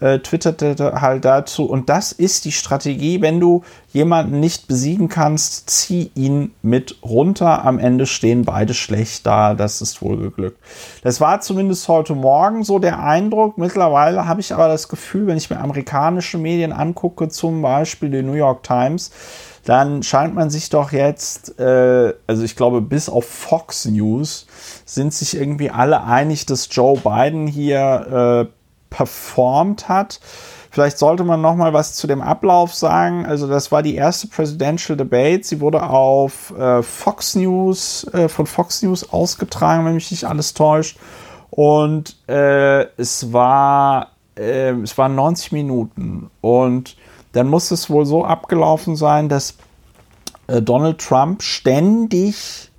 äh, 0.00 0.18
twitterte 0.18 1.00
halt 1.00 1.24
dazu. 1.24 1.66
Und 1.66 1.88
das 1.88 2.12
ist 2.12 2.44
die 2.44 2.52
Strategie, 2.52 3.20
wenn 3.20 3.40
du 3.40 3.62
jemanden 3.92 4.40
nicht 4.40 4.68
besiegen 4.68 5.08
kannst, 5.08 5.68
zieh 5.70 6.10
ihn 6.14 6.52
mit 6.62 6.96
runter. 7.02 7.64
Am 7.64 7.78
Ende 7.78 8.06
stehen 8.06 8.44
beide 8.44 8.74
schlecht 8.74 9.26
da. 9.26 9.54
Das 9.54 9.80
ist 9.80 10.02
wohl 10.02 10.16
geglückt. 10.16 10.58
Das 11.02 11.20
war 11.20 11.40
zumindest 11.40 11.88
heute 11.88 12.14
Morgen 12.14 12.64
so 12.64 12.78
der 12.78 13.02
Eindruck. 13.02 13.58
Mittlerweile 13.58 14.26
habe 14.26 14.40
ich 14.40 14.54
aber 14.54 14.68
das 14.68 14.88
Gefühl, 14.88 15.26
wenn 15.26 15.36
ich 15.36 15.50
mir 15.50 15.60
amerikanische 15.60 16.38
Medien 16.38 16.72
angucke, 16.72 17.28
zum 17.28 17.62
Beispiel 17.62 18.10
die 18.10 18.22
New 18.22 18.34
York 18.34 18.62
Times, 18.62 19.10
dann 19.64 20.02
scheint 20.02 20.34
man 20.34 20.50
sich 20.50 20.70
doch 20.70 20.92
jetzt, 20.92 21.58
äh, 21.58 22.14
also 22.26 22.42
ich 22.42 22.56
glaube, 22.56 22.80
bis 22.80 23.08
auf 23.08 23.26
Fox 23.26 23.84
News 23.84 24.46
sind 24.86 25.12
sich 25.12 25.36
irgendwie 25.36 25.70
alle 25.70 26.02
einig, 26.02 26.46
dass 26.46 26.68
Joe 26.70 26.98
Biden 26.98 27.46
hier 27.46 28.48
äh, 28.48 28.59
performt 28.90 29.88
hat. 29.88 30.20
Vielleicht 30.72 30.98
sollte 30.98 31.24
man 31.24 31.40
noch 31.40 31.56
mal 31.56 31.72
was 31.72 31.94
zu 31.94 32.06
dem 32.06 32.22
Ablauf 32.22 32.74
sagen. 32.74 33.26
Also 33.26 33.48
das 33.48 33.72
war 33.72 33.82
die 33.82 33.96
erste 33.96 34.28
Presidential 34.28 34.96
Debate. 34.96 35.42
Sie 35.42 35.60
wurde 35.60 35.82
auf 35.82 36.56
äh, 36.56 36.82
Fox 36.82 37.34
News 37.34 38.04
äh, 38.12 38.28
von 38.28 38.46
Fox 38.46 38.82
News 38.82 39.12
ausgetragen, 39.12 39.84
wenn 39.84 39.94
mich 39.94 40.10
nicht 40.10 40.24
alles 40.24 40.54
täuscht. 40.54 40.98
Und 41.50 42.16
äh, 42.28 42.82
es 42.96 43.32
war 43.32 44.08
äh, 44.36 44.72
es 44.82 44.96
waren 44.96 45.14
90 45.14 45.52
Minuten 45.52 46.30
und 46.40 46.96
dann 47.32 47.48
muss 47.48 47.70
es 47.70 47.90
wohl 47.90 48.06
so 48.06 48.24
abgelaufen 48.24 48.96
sein, 48.96 49.28
dass 49.28 49.56
äh, 50.46 50.62
Donald 50.62 50.98
Trump 50.98 51.42
ständig 51.42 52.69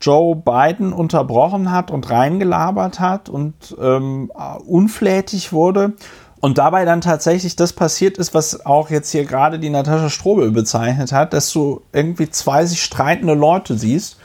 Joe 0.00 0.36
Biden 0.36 0.92
unterbrochen 0.92 1.70
hat 1.70 1.90
und 1.90 2.10
reingelabert 2.10 3.00
hat 3.00 3.28
und 3.28 3.54
ähm, 3.80 4.30
unflätig 4.66 5.52
wurde. 5.52 5.92
Und 6.40 6.58
dabei 6.58 6.84
dann 6.84 7.00
tatsächlich 7.00 7.56
das 7.56 7.72
passiert 7.72 8.18
ist, 8.18 8.34
was 8.34 8.66
auch 8.66 8.90
jetzt 8.90 9.10
hier 9.10 9.24
gerade 9.24 9.58
die 9.58 9.70
Natascha 9.70 10.10
Strobel 10.10 10.50
bezeichnet 10.50 11.12
hat, 11.12 11.32
dass 11.32 11.50
du 11.52 11.80
irgendwie 11.92 12.30
zwei 12.30 12.66
sich 12.66 12.82
streitende 12.82 13.34
Leute 13.34 13.76
siehst 13.78 14.18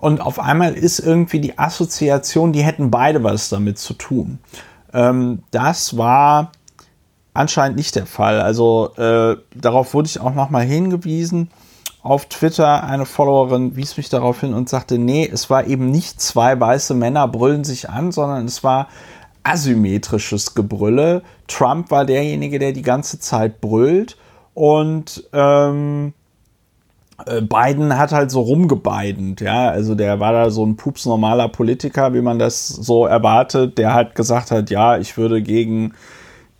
und 0.00 0.20
auf 0.20 0.38
einmal 0.38 0.74
ist 0.74 1.00
irgendwie 1.00 1.40
die 1.40 1.58
Assoziation, 1.58 2.52
die 2.52 2.62
hätten 2.62 2.90
beide 2.90 3.24
was 3.24 3.48
damit 3.48 3.78
zu 3.78 3.94
tun. 3.94 4.38
Ähm, 4.92 5.42
das 5.50 5.96
war 5.96 6.52
anscheinend 7.34 7.76
nicht 7.76 7.96
der 7.96 8.06
Fall. 8.06 8.40
Also 8.40 8.92
äh, 8.96 9.36
darauf 9.54 9.94
wurde 9.94 10.06
ich 10.06 10.20
auch 10.20 10.34
nochmal 10.34 10.64
hingewiesen. 10.64 11.50
Auf 12.08 12.24
Twitter 12.24 12.84
eine 12.84 13.04
Followerin 13.04 13.76
wies 13.76 13.98
mich 13.98 14.08
darauf 14.08 14.40
hin 14.40 14.54
und 14.54 14.70
sagte, 14.70 14.96
nee, 14.96 15.28
es 15.30 15.50
war 15.50 15.66
eben 15.66 15.90
nicht 15.90 16.22
zwei 16.22 16.58
weiße 16.58 16.94
Männer 16.94 17.28
brüllen 17.28 17.64
sich 17.64 17.90
an, 17.90 18.12
sondern 18.12 18.46
es 18.46 18.64
war 18.64 18.88
asymmetrisches 19.42 20.54
Gebrülle. 20.54 21.20
Trump 21.48 21.90
war 21.90 22.06
derjenige, 22.06 22.58
der 22.58 22.72
die 22.72 22.80
ganze 22.80 23.20
Zeit 23.20 23.60
brüllt 23.60 24.16
und 24.54 25.28
ähm, 25.34 26.14
äh, 27.26 27.42
Biden 27.42 27.98
hat 27.98 28.12
halt 28.12 28.30
so 28.30 28.40
rumgebeidend, 28.40 29.42
ja, 29.42 29.68
also 29.68 29.94
der 29.94 30.18
war 30.18 30.32
da 30.32 30.48
so 30.48 30.64
ein 30.64 30.76
pupsnormaler 30.76 31.48
Politiker, 31.48 32.14
wie 32.14 32.22
man 32.22 32.38
das 32.38 32.68
so 32.68 33.04
erwartet, 33.04 33.76
der 33.76 33.92
halt 33.92 34.14
gesagt 34.14 34.50
hat, 34.50 34.70
ja, 34.70 34.96
ich 34.96 35.18
würde 35.18 35.42
gegen 35.42 35.92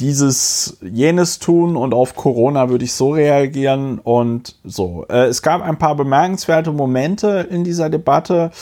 dieses, 0.01 0.79
jenes 0.81 1.39
tun 1.39 1.77
und 1.77 1.93
auf 1.93 2.15
Corona 2.15 2.70
würde 2.70 2.85
ich 2.85 2.93
so 2.93 3.11
reagieren 3.11 3.99
und 3.99 4.55
so. 4.65 5.05
Äh, 5.09 5.27
es 5.27 5.43
gab 5.43 5.62
ein 5.62 5.79
paar 5.79 5.97
bemerkenswerte 5.97 6.73
Momente 6.73 7.47
in 7.51 7.65
dieser 7.65 7.91
Debatte, 7.91 8.53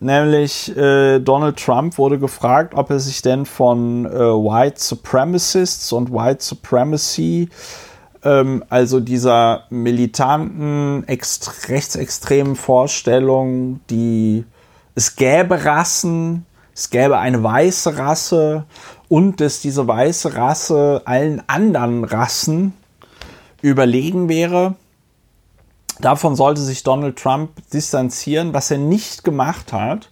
nämlich 0.00 0.76
äh, 0.76 1.18
Donald 1.20 1.56
Trump 1.56 1.96
wurde 1.96 2.18
gefragt, 2.18 2.74
ob 2.74 2.90
er 2.90 2.98
sich 2.98 3.22
denn 3.22 3.46
von 3.46 4.04
äh, 4.04 4.10
White 4.10 4.78
Supremacists 4.78 5.92
und 5.92 6.12
White 6.12 6.42
Supremacy 6.42 7.48
ähm, 8.24 8.64
also 8.68 9.00
dieser 9.00 9.64
militanten, 9.70 11.04
rechtsextremen 11.68 12.56
Vorstellung, 12.56 13.80
die 13.90 14.44
es 14.94 15.16
gäbe 15.16 15.64
Rassen, 15.64 16.46
es 16.74 16.90
gäbe 16.90 17.18
eine 17.18 17.42
weiße 17.42 17.98
Rasse 17.98 18.64
und 19.12 19.42
dass 19.42 19.60
diese 19.60 19.86
weiße 19.86 20.36
Rasse 20.36 21.02
allen 21.04 21.42
anderen 21.46 22.04
Rassen 22.04 22.72
überlegen 23.60 24.30
wäre. 24.30 24.74
Davon 26.00 26.34
sollte 26.34 26.62
sich 26.62 26.82
Donald 26.82 27.18
Trump 27.18 27.50
distanzieren, 27.74 28.54
was 28.54 28.70
er 28.70 28.78
nicht 28.78 29.22
gemacht 29.22 29.70
hat, 29.74 30.08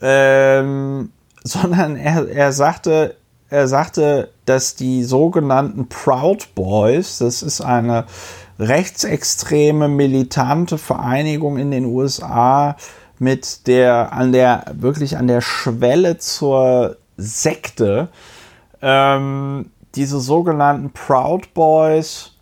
ähm, 0.00 1.10
sondern 1.42 1.96
er, 1.96 2.28
er 2.28 2.52
sagte, 2.52 3.16
er 3.50 3.66
sagte, 3.66 4.30
dass 4.44 4.76
die 4.76 5.02
sogenannten 5.02 5.88
Proud 5.88 6.54
Boys, 6.54 7.18
das 7.18 7.42
ist 7.42 7.60
eine 7.60 8.04
rechtsextreme, 8.60 9.88
militante 9.88 10.78
Vereinigung 10.78 11.56
in 11.58 11.72
den 11.72 11.86
USA, 11.86 12.76
mit 13.18 13.66
der 13.66 14.12
an 14.12 14.30
der 14.30 14.64
wirklich 14.74 15.16
an 15.16 15.26
der 15.26 15.40
Schwelle 15.40 16.18
zur 16.18 16.98
Sekte, 17.22 18.08
ähm, 18.80 19.70
diese 19.94 20.20
sogenannten 20.20 20.90
Proud 20.90 21.54
Boys, 21.54 22.36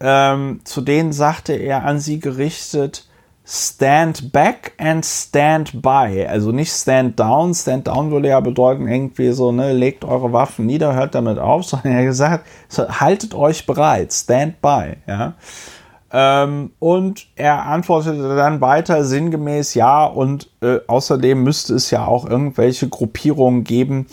ähm, 0.00 0.60
zu 0.64 0.80
denen 0.80 1.12
sagte 1.12 1.52
er 1.52 1.84
an 1.84 2.00
sie 2.00 2.20
gerichtet, 2.20 3.06
Stand 3.52 4.30
back 4.30 4.74
and 4.78 5.04
stand 5.04 5.82
by. 5.82 6.24
Also 6.28 6.52
nicht 6.52 6.72
stand 6.72 7.18
down. 7.18 7.52
Stand 7.52 7.88
down 7.88 8.12
würde 8.12 8.28
ja 8.28 8.38
bedeuten, 8.38 8.86
irgendwie 8.86 9.32
so, 9.32 9.50
ne, 9.50 9.72
legt 9.72 10.04
eure 10.04 10.32
Waffen 10.32 10.66
nieder, 10.66 10.94
hört 10.94 11.16
damit 11.16 11.40
auf, 11.40 11.64
sondern 11.66 11.92
er 11.92 11.98
hat 11.98 12.06
gesagt, 12.06 12.46
haltet 13.00 13.34
euch 13.34 13.66
bereit, 13.66 14.12
stand 14.12 14.60
by, 14.60 14.98
ja. 15.08 15.34
Ähm, 16.12 16.72
und 16.80 17.26
er 17.36 17.66
antwortete 17.66 18.34
dann 18.34 18.60
weiter 18.60 19.04
sinngemäß 19.04 19.74
ja 19.74 20.04
und 20.04 20.50
äh, 20.60 20.78
außerdem 20.86 21.42
müsste 21.42 21.74
es 21.74 21.90
ja 21.90 22.04
auch 22.04 22.28
irgendwelche 22.28 22.88
Gruppierungen 22.88 23.62
geben, 23.62 24.06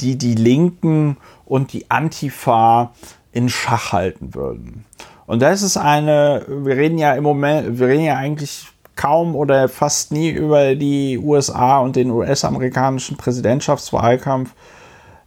die 0.00 0.18
die 0.18 0.34
Linken 0.34 1.16
und 1.44 1.72
die 1.72 1.90
Antifa 1.90 2.92
in 3.32 3.48
Schach 3.48 3.92
halten 3.92 4.34
würden. 4.34 4.84
Und 5.26 5.42
das 5.42 5.62
ist 5.62 5.76
eine, 5.76 6.44
wir 6.48 6.76
reden 6.76 6.98
ja 6.98 7.14
im 7.14 7.24
Moment, 7.24 7.78
wir 7.78 7.88
reden 7.88 8.04
ja 8.04 8.16
eigentlich 8.16 8.66
kaum 8.96 9.34
oder 9.34 9.68
fast 9.68 10.12
nie 10.12 10.30
über 10.30 10.74
die 10.74 11.18
USA 11.18 11.78
und 11.78 11.96
den 11.96 12.10
US-amerikanischen 12.10 13.16
Präsidentschaftswahlkampf. 13.16 14.52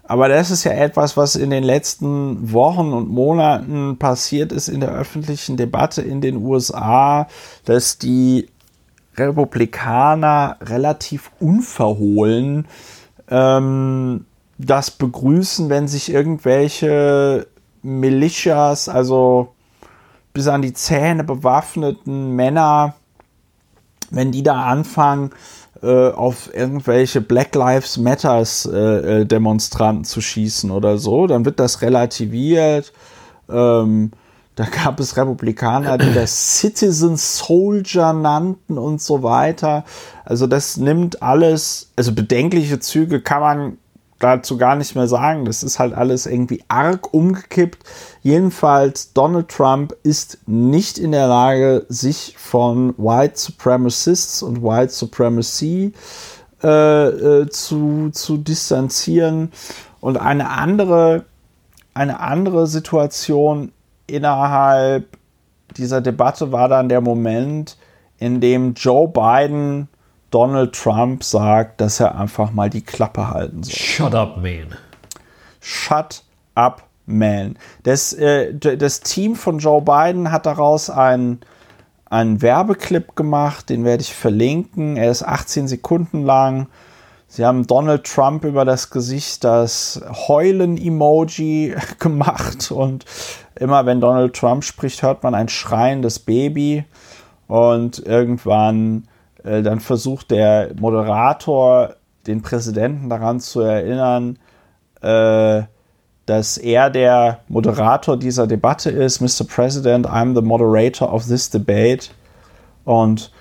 Aber 0.08 0.30
das 0.30 0.52
ist 0.52 0.64
ja 0.64 0.72
etwas, 0.72 1.18
was 1.18 1.36
in 1.36 1.50
den 1.50 1.64
letzten 1.64 2.54
Wochen 2.54 2.94
und 2.94 3.10
Monaten 3.10 3.98
passiert 3.98 4.54
ist 4.54 4.70
in 4.70 4.80
der 4.80 4.92
öffentlichen 4.92 5.58
Debatte 5.58 6.02
in 6.02 6.22
den 6.22 6.38
USA, 6.38 7.28
dass 7.66 7.98
die 7.98 8.48
Republikaner 9.18 10.58
relativ 10.62 11.32
unverhohlen 11.40 12.68
ähm, 13.30 14.26
das 14.58 14.92
begrüßen, 14.92 15.70
wenn 15.70 15.90
sich 15.90 16.12
irgendwelche 16.12 17.48
Militias, 17.82 18.88
also 18.88 19.54
bis 20.32 20.48
an 20.48 20.62
die 20.62 20.74
Zähne 20.74 21.26
bewaffneten 21.26 22.34
Männer 22.34 22.96
wenn 24.10 24.32
die 24.32 24.44
da 24.44 24.66
anfangen, 24.66 25.32
äh, 25.82 26.12
auf 26.12 26.54
irgendwelche 26.54 27.22
Black 27.22 27.56
Lives 27.56 27.98
Matters 27.98 28.66
äh, 28.66 29.22
äh, 29.22 29.26
Demonstranten 29.26 30.06
zu 30.06 30.22
schießen 30.22 30.72
oder 30.72 30.98
so, 30.98 31.28
dann 31.28 31.46
wird 31.46 31.60
das 31.60 31.82
relativiert. 31.82 32.94
Ähm, 33.50 34.12
da 34.56 34.66
gab 34.66 35.00
es 35.00 35.16
Republikaner, 35.18 36.00
die 36.00 36.14
das 36.14 36.58
Citizen 36.60 37.16
Soldier 37.16 38.12
nannten 38.12 38.80
und 38.80 39.00
so 39.02 39.22
weiter. 39.22 39.86
Also 40.26 40.48
das 40.48 40.78
nimmt 40.78 41.22
alles, 41.22 41.92
also 41.96 42.12
bedenkliche 42.12 42.80
Züge 42.80 43.22
kann 43.22 43.42
man 43.42 43.78
dazu 44.20 44.58
gar 44.58 44.76
nicht 44.76 44.96
mehr 44.96 45.08
sagen. 45.08 45.46
Das 45.46 45.64
ist 45.64 45.80
halt 45.80 45.94
alles 45.94 46.26
irgendwie 46.26 46.64
arg 46.68 47.14
umgekippt. 47.14 47.84
Jedenfalls, 48.22 49.14
Donald 49.14 49.50
Trump 49.50 49.96
ist 50.04 50.40
nicht 50.48 50.98
in 50.98 51.12
der 51.12 51.28
Lage, 51.28 51.86
sich 51.90 52.36
von 52.38 52.94
White 52.98 53.38
Supremacists 53.38 54.42
und 54.42 54.64
White 54.64 54.92
Supremacy 54.92 55.94
äh, 56.64 57.08
äh, 57.08 57.50
zu, 57.50 58.10
zu 58.12 58.38
distanzieren. 58.38 59.52
Und 60.00 60.18
eine 60.18 60.50
andere, 60.50 61.26
eine 61.94 62.20
andere 62.20 62.68
Situation 62.68 63.72
innerhalb 64.08 65.18
dieser 65.76 66.02
Debatte 66.02 66.52
war 66.52 66.70
dann 66.70 66.90
der 66.90 67.02
Moment, 67.02 67.78
in 68.20 68.42
dem 68.42 68.74
Joe 68.74 69.08
Biden 69.08 69.90
Donald 70.32 70.74
Trump 70.74 71.24
sagt, 71.24 71.82
dass 71.82 72.00
er 72.00 72.18
einfach 72.18 72.52
mal 72.52 72.70
die 72.70 72.82
Klappe 72.82 73.30
halten 73.30 73.64
soll. 73.64 73.76
Shut 73.76 74.16
up, 74.16 74.38
man. 74.38 74.76
Shut 75.62 76.24
up, 76.56 76.84
man. 77.06 77.58
Das, 77.84 78.14
äh, 78.14 78.54
das 78.54 79.02
Team 79.02 79.36
von 79.36 79.60
Joe 79.60 79.82
Biden 79.82 80.32
hat 80.32 80.46
daraus 80.46 80.90
einen, 80.90 81.40
einen 82.10 82.42
Werbeclip 82.42 83.16
gemacht, 83.16 83.70
den 83.70 83.86
werde 83.86 84.02
ich 84.02 84.14
verlinken. 84.14 84.98
Er 84.98 85.12
ist 85.12 85.24
18 85.24 85.68
Sekunden 85.68 86.26
lang. 86.26 86.68
Sie 87.30 87.46
haben 87.46 87.68
Donald 87.68 88.06
Trump 88.06 88.46
über 88.46 88.64
das 88.64 88.90
Gesicht 88.90 89.44
das 89.44 90.02
Heulen-Emoji 90.28 91.76
gemacht 92.00 92.72
und 92.72 93.06
immer 93.56 93.86
wenn 93.86 94.00
Donald 94.00 94.36
Trump 94.36 94.64
spricht, 94.64 95.04
hört 95.04 95.24
man 95.24 95.36
ein 95.36 95.50
schreiendes 95.50 96.20
Baby 96.20 96.86
und 97.48 98.00
irgendwann 98.00 99.08
äh, 99.44 99.62
dann 99.62 99.80
versucht 99.80 100.32
der 100.32 100.72
Moderator 100.80 101.96
den 102.26 102.42
Präsidenten 102.42 103.10
daran 103.10 103.40
zu 103.40 103.62
erinnern, 103.62 104.38
äh, 105.02 105.64
dass 106.26 106.58
er 106.58 106.90
der 106.90 107.40
Moderator 107.48 108.18
dieser 108.18 108.48
Debatte 108.48 108.90
ist. 108.90 109.22
Mr. 109.22 109.46
President, 109.48 110.08
I'm 110.08 110.36
the 110.36 110.42
moderator 110.42 111.12
of 111.12 111.26
this 111.26 111.50
debate. 111.50 112.10
Und 112.84 113.32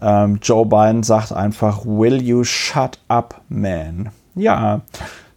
ähm, 0.00 0.40
Joe 0.42 0.66
Biden 0.66 1.04
sagt 1.04 1.32
einfach, 1.32 1.84
Will 1.84 2.20
you 2.20 2.42
shut 2.42 2.98
up, 3.08 3.40
man? 3.48 4.10
Ja, 4.34 4.80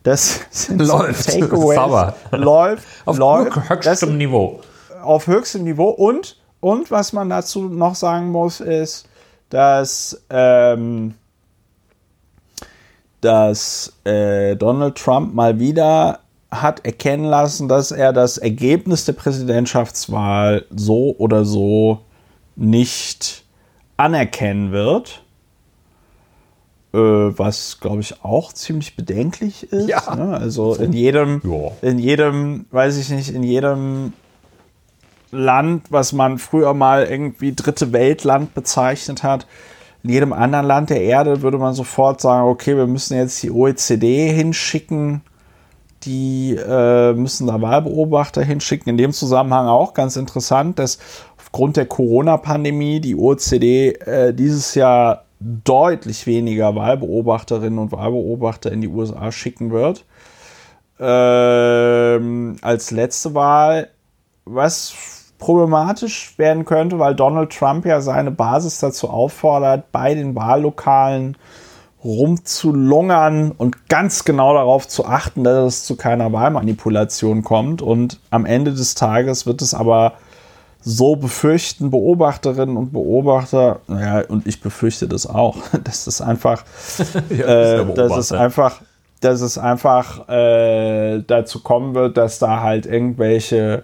das 0.01 0.41
sind 0.49 0.81
läuft. 0.81 1.31
So 1.31 1.39
Takeaways. 1.39 2.15
läuft. 2.31 2.83
Auf 3.05 3.17
läuft. 3.17 3.69
höchstem 3.69 4.17
Niveau. 4.17 4.61
Auf 5.03 5.27
höchstem 5.27 5.63
Niveau. 5.63 5.89
Und, 5.89 6.37
und 6.59 6.89
was 6.89 7.13
man 7.13 7.29
dazu 7.29 7.63
noch 7.63 7.93
sagen 7.93 8.31
muss, 8.31 8.59
ist, 8.61 9.07
dass, 9.55 10.21
ähm, 10.29 11.13
dass 13.21 13.93
äh, 14.03 14.57
Donald 14.57 14.97
Trump 14.97 15.33
mal 15.33 15.59
wieder 15.59 16.19
hat 16.51 16.85
erkennen 16.85 17.23
lassen, 17.23 17.69
dass 17.69 17.91
er 17.91 18.11
das 18.11 18.37
Ergebnis 18.37 19.05
der 19.05 19.13
Präsidentschaftswahl 19.13 20.65
so 20.75 21.15
oder 21.17 21.45
so 21.45 22.01
nicht 22.57 23.45
anerkennen 23.95 24.73
wird. 24.73 25.21
Äh, 26.93 26.97
was, 26.97 27.79
glaube 27.79 28.01
ich, 28.01 28.25
auch 28.25 28.51
ziemlich 28.51 28.97
bedenklich 28.97 29.71
ist. 29.71 29.87
Ja. 29.87 30.15
Ne? 30.17 30.35
Also 30.37 30.75
in 30.75 30.91
jedem, 30.91 31.41
ja. 31.45 31.71
in 31.89 31.97
jedem, 31.97 32.65
weiß 32.71 32.97
ich 32.97 33.09
nicht, 33.09 33.29
in 33.33 33.43
jedem 33.43 34.11
Land, 35.37 35.91
was 35.91 36.13
man 36.13 36.37
früher 36.37 36.73
mal 36.73 37.05
irgendwie 37.05 37.53
dritte 37.53 37.93
Weltland 37.93 38.53
bezeichnet 38.53 39.23
hat, 39.23 39.45
in 40.05 40.11
jedem 40.11 40.33
anderen 40.33 40.67
Land 40.67 40.91
der 40.91 41.01
Erde 41.01 41.41
würde 41.41 41.57
man 41.57 41.73
sofort 41.73 42.21
sagen, 42.21 42.47
okay, 42.47 42.77
wir 42.77 42.85
müssen 42.85 43.17
jetzt 43.17 43.41
die 43.41 43.49
OECD 43.49 44.31
hinschicken, 44.31 45.21
die 46.03 46.55
äh, 46.55 47.13
müssen 47.13 47.47
da 47.47 47.59
Wahlbeobachter 47.59 48.43
hinschicken. 48.43 48.91
In 48.91 48.97
dem 48.97 49.13
Zusammenhang 49.13 49.67
auch 49.67 49.95
ganz 49.95 50.15
interessant, 50.15 50.77
dass 50.77 50.99
aufgrund 51.39 51.77
der 51.77 51.87
Corona-Pandemie 51.87 52.99
die 52.99 53.15
OECD 53.15 53.93
äh, 53.93 54.31
dieses 54.31 54.75
Jahr 54.75 55.25
deutlich 55.39 56.27
weniger 56.27 56.75
Wahlbeobachterinnen 56.75 57.79
und 57.79 57.91
Wahlbeobachter 57.91 58.71
in 58.71 58.81
die 58.81 58.87
USA 58.87 59.31
schicken 59.31 59.71
wird. 59.71 60.05
Ähm, 60.99 62.57
als 62.61 62.91
letzte 62.91 63.33
Wahl, 63.33 63.89
was 64.45 65.24
problematisch 65.37 66.37
werden 66.37 66.65
könnte, 66.65 66.99
weil 66.99 67.15
Donald 67.15 67.51
Trump 67.51 67.85
ja 67.85 68.01
seine 68.01 68.31
Basis 68.31 68.79
dazu 68.79 69.09
auffordert, 69.09 69.91
bei 69.91 70.15
den 70.15 70.35
Wahllokalen 70.35 71.37
rumzulungern 72.03 73.51
und 73.51 73.89
ganz 73.89 74.23
genau 74.25 74.53
darauf 74.53 74.87
zu 74.87 75.05
achten, 75.05 75.43
dass 75.43 75.65
es 75.65 75.85
zu 75.85 75.95
keiner 75.95 76.31
Wahlmanipulation 76.31 77.43
kommt. 77.43 77.81
Und 77.81 78.19
am 78.29 78.45
Ende 78.45 78.73
des 78.73 78.93
Tages 78.93 79.47
wird 79.47 79.61
es 79.63 79.73
aber 79.73 80.13
so 80.81 81.15
befürchten 81.15 81.89
Beobachterinnen 81.89 82.77
und 82.77 82.93
Beobachter, 82.93 83.79
naja, 83.87 84.23
und 84.27 84.45
ich 84.45 84.61
befürchte 84.61 85.07
das 85.07 85.25
auch, 85.25 85.57
dass 85.83 86.05
es 86.05 86.21
einfach, 86.21 86.63
ja, 87.29 87.79
äh, 87.81 87.93
dass 87.95 88.15
es 88.15 88.31
einfach, 88.31 88.81
dass 89.19 89.41
es 89.41 89.57
einfach 89.57 90.29
äh, 90.29 91.23
dazu 91.25 91.63
kommen 91.63 91.95
wird, 91.95 92.17
dass 92.17 92.37
da 92.37 92.61
halt 92.61 92.85
irgendwelche 92.85 93.83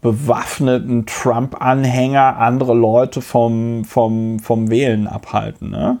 bewaffneten 0.00 1.06
Trump-Anhänger 1.06 2.36
andere 2.38 2.74
Leute 2.74 3.20
vom, 3.20 3.84
vom, 3.84 4.38
vom 4.38 4.70
Wählen 4.70 5.06
abhalten. 5.06 5.70
Ne? 5.70 5.98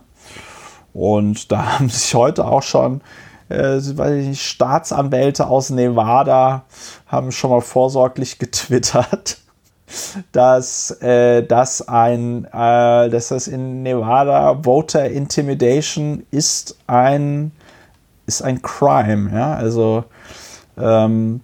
Und 0.92 1.50
da 1.52 1.72
haben 1.78 1.88
sich 1.88 2.14
heute 2.14 2.46
auch 2.46 2.62
schon 2.62 3.00
äh, 3.48 3.80
nicht, 3.80 4.34
Staatsanwälte 4.34 5.46
aus 5.46 5.70
Nevada 5.70 6.64
haben 7.06 7.32
schon 7.32 7.50
mal 7.50 7.60
vorsorglich 7.60 8.38
getwittert, 8.38 9.38
dass, 10.32 10.90
äh, 11.02 11.42
dass, 11.42 11.88
ein, 11.88 12.44
äh, 12.44 13.08
dass 13.08 13.28
das 13.28 13.48
in 13.48 13.82
Nevada 13.82 14.60
Voter 14.62 15.08
Intimidation 15.08 16.24
ist 16.30 16.76
ein, 16.86 17.52
ist 18.26 18.42
ein 18.42 18.60
Crime. 18.60 19.30
Ja? 19.32 19.54
Also 19.54 20.04
ähm, 20.76 21.40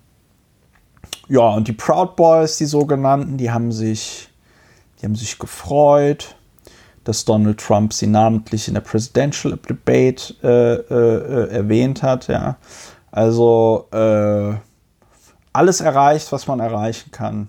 ja, 1.29 1.49
und 1.51 1.69
die 1.69 1.73
Proud 1.73 2.17
Boys, 2.17 2.59
die 2.59 2.67
sogenannten, 2.67 3.37
die 3.37 3.51
haben 3.51 3.73
sich, 3.73 4.29
die 5.01 5.07
haben 5.07 5.15
sich 5.15 5.39
gefreut, 5.39 6.37
dass 7.05 7.25
Donald 7.25 7.59
Trump 7.59 7.93
sie 7.93 8.07
namentlich 8.07 8.69
in 8.69 8.75
der 8.75 8.81
Presidential 8.81 9.59
Debate 9.69 10.35
äh, 10.43 10.75
äh, 10.75 11.51
erwähnt 11.51 12.03
hat. 12.03 12.29
Ja. 12.29 12.57
Also 13.11 13.89
äh, 13.93 14.55
alles 15.53 15.81
erreicht, 15.81 16.33
was 16.33 16.47
man 16.47 16.61
erreichen 16.61 17.11
kann. 17.11 17.49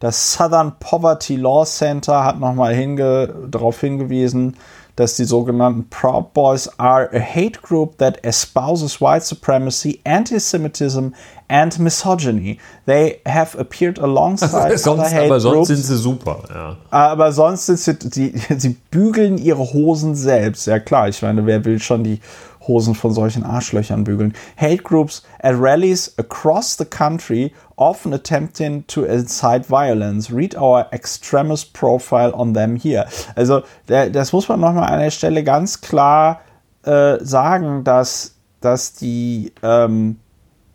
Das 0.00 0.32
Southern 0.32 0.78
Poverty 0.80 1.36
Law 1.36 1.64
Center 1.64 2.24
hat 2.24 2.40
nochmal 2.40 2.74
hinge 2.74 3.32
darauf 3.48 3.80
hingewiesen, 3.80 4.56
dass 4.96 5.16
die 5.16 5.24
sogenannten 5.24 5.88
Proud 5.88 6.34
Boys 6.34 6.68
are 6.78 7.08
a 7.12 7.18
hate 7.18 7.60
group 7.62 7.98
that 7.98 8.18
espouses 8.24 9.00
white 9.00 9.24
supremacy, 9.24 10.00
anti-Semitism 10.04 11.08
and 11.48 11.78
misogyny. 11.78 12.58
They 12.86 13.20
have 13.26 13.58
appeared 13.58 13.98
alongside 13.98 14.78
sonst, 14.78 14.86
other 14.86 15.10
hate 15.10 15.26
Aber 15.26 15.40
sonst 15.40 15.54
groups. 15.54 15.68
sind 15.68 15.82
sie 15.84 15.96
super, 15.96 16.42
ja. 16.48 16.76
Aber 16.90 17.32
sonst 17.32 17.66
sind 17.66 17.78
sie, 17.78 17.94
die, 18.10 18.34
sie 18.58 18.76
bügeln 18.90 19.38
ihre 19.38 19.72
Hosen 19.72 20.14
selbst. 20.14 20.66
Ja 20.66 20.78
klar, 20.78 21.08
ich 21.08 21.22
meine, 21.22 21.46
wer 21.46 21.64
will 21.64 21.78
schon 21.78 22.04
die 22.04 22.20
Hosen 22.66 22.94
von 22.94 23.12
solchen 23.12 23.44
Arschlöchern 23.44 24.04
bügeln. 24.04 24.34
Hate 24.56 24.82
groups 24.82 25.22
at 25.40 25.54
rallies 25.58 26.14
across 26.18 26.76
the 26.76 26.84
country 26.84 27.52
often 27.76 28.12
attempting 28.12 28.86
to 28.86 29.04
incite 29.04 29.66
violence. 29.66 30.32
Read 30.32 30.56
our 30.56 30.86
extremist 30.92 31.72
profile 31.72 32.32
on 32.34 32.54
them 32.54 32.76
here. 32.76 33.06
Also, 33.34 33.62
das 33.86 34.32
muss 34.32 34.48
man 34.48 34.60
nochmal 34.60 34.92
an 34.92 35.00
der 35.00 35.10
Stelle 35.10 35.42
ganz 35.44 35.80
klar 35.80 36.40
äh, 36.84 37.18
sagen, 37.20 37.84
dass, 37.84 38.34
dass 38.60 38.94
die, 38.94 39.52
ähm, 39.62 40.18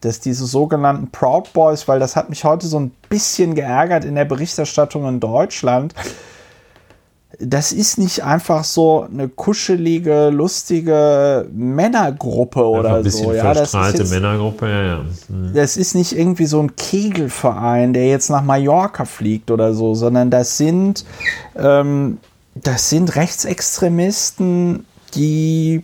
dass 0.01 0.19
diese 0.19 0.45
sogenannten 0.45 1.09
Proud 1.11 1.51
Boys, 1.53 1.87
weil 1.87 1.99
das 1.99 2.15
hat 2.15 2.29
mich 2.29 2.43
heute 2.43 2.67
so 2.67 2.79
ein 2.79 2.91
bisschen 3.09 3.55
geärgert 3.55 4.05
in 4.05 4.15
der 4.15 4.25
Berichterstattung 4.25 5.07
in 5.07 5.19
Deutschland, 5.19 5.93
das 7.39 7.71
ist 7.71 7.97
nicht 7.99 8.23
einfach 8.23 8.63
so 8.63 9.07
eine 9.11 9.29
kuschelige, 9.29 10.29
lustige 10.29 11.47
Männergruppe 11.53 12.65
oder 12.65 12.95
ein 12.95 13.03
bisschen 13.03 13.25
so. 13.25 13.33
Ja, 13.33 13.53
das 13.53 13.73
ist 13.73 13.99
jetzt, 13.99 14.11
Männergruppe, 14.11 14.67
ja, 14.67 14.83
ja. 14.83 15.05
Mhm. 15.29 15.53
Das 15.53 15.77
ist 15.77 15.93
nicht 15.93 16.17
irgendwie 16.17 16.47
so 16.47 16.59
ein 16.59 16.75
Kegelverein, 16.75 17.93
der 17.93 18.07
jetzt 18.07 18.29
nach 18.29 18.41
Mallorca 18.41 19.05
fliegt 19.05 19.51
oder 19.51 19.73
so, 19.73 19.93
sondern 19.93 20.31
das 20.31 20.57
sind, 20.57 21.05
ähm, 21.55 22.17
das 22.55 22.89
sind 22.89 23.15
Rechtsextremisten, 23.15 24.85
die 25.13 25.83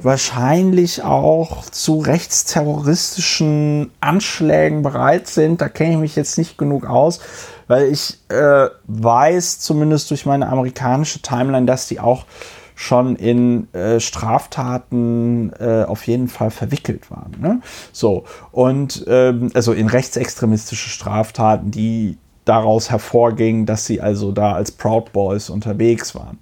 wahrscheinlich 0.00 1.02
auch 1.02 1.64
zu 1.64 1.98
rechtsterroristischen 1.98 3.90
Anschlägen 4.00 4.82
bereit 4.82 5.26
sind. 5.28 5.60
Da 5.60 5.68
kenne 5.68 5.92
ich 5.92 5.98
mich 5.98 6.16
jetzt 6.16 6.38
nicht 6.38 6.58
genug 6.58 6.86
aus 6.86 7.20
weil 7.68 7.90
ich 7.92 8.18
äh, 8.28 8.68
weiß, 8.86 9.60
zumindest 9.60 10.10
durch 10.10 10.26
meine 10.26 10.48
amerikanische 10.48 11.20
Timeline, 11.22 11.66
dass 11.66 11.88
die 11.88 12.00
auch 12.00 12.26
schon 12.74 13.16
in 13.16 13.72
äh, 13.72 14.00
Straftaten 14.00 15.50
äh, 15.58 15.84
auf 15.84 16.06
jeden 16.06 16.28
Fall 16.28 16.50
verwickelt 16.50 17.10
waren. 17.10 17.34
Ne? 17.40 17.60
So, 17.90 18.24
und 18.52 19.04
ähm, 19.08 19.50
also 19.54 19.72
in 19.72 19.86
rechtsextremistische 19.86 20.90
Straftaten, 20.90 21.70
die 21.70 22.18
daraus 22.44 22.90
hervorgingen, 22.90 23.66
dass 23.66 23.86
sie 23.86 24.00
also 24.00 24.30
da 24.30 24.52
als 24.52 24.70
Proud 24.72 25.12
Boys 25.12 25.48
unterwegs 25.48 26.14
waren. 26.14 26.38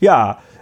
Ja, 0.00 0.32
äh, 0.32 0.53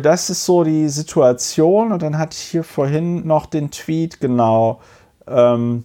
das 0.00 0.30
ist 0.30 0.44
so 0.44 0.64
die 0.64 0.88
Situation. 0.88 1.92
Und 1.92 2.02
dann 2.02 2.18
hatte 2.18 2.36
ich 2.38 2.42
hier 2.42 2.64
vorhin 2.64 3.26
noch 3.26 3.46
den 3.46 3.70
Tweet, 3.70 4.20
genau. 4.20 4.80
Ähm, 5.26 5.84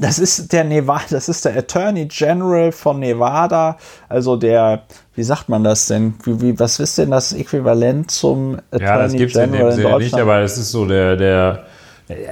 das 0.00 0.18
ist 0.18 0.52
der 0.52 0.64
Nevada, 0.64 1.04
das 1.10 1.28
ist 1.28 1.44
der 1.44 1.56
Attorney 1.56 2.06
General 2.06 2.70
von 2.70 3.00
Nevada, 3.00 3.76
also 4.08 4.36
der, 4.36 4.84
wie 5.14 5.22
sagt 5.24 5.48
man 5.48 5.64
das 5.64 5.86
denn? 5.86 6.14
Wie, 6.22 6.40
wie, 6.40 6.58
was 6.58 6.78
ist 6.78 6.98
denn 6.98 7.10
das 7.10 7.32
Äquivalent 7.32 8.10
zum 8.10 8.58
Attorney 8.70 8.84
ja, 8.84 8.98
das 8.98 9.12
gibt's 9.12 9.34
General 9.34 9.70
in, 9.72 9.76
dem 9.76 9.76
in 9.76 9.82
Deutschland? 9.82 10.02
nicht, 10.02 10.14
aber 10.14 10.40
es 10.40 10.56
ist 10.56 10.70
so 10.70 10.86
der, 10.86 11.16
der, 11.16 11.64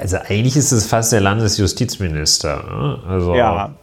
also 0.00 0.18
eigentlich 0.28 0.56
ist 0.56 0.72
es 0.72 0.86
fast 0.86 1.12
der 1.12 1.20
Landesjustizminister. 1.20 2.56
Ne? 2.56 2.98
Also, 3.08 3.34
ja. 3.34 3.74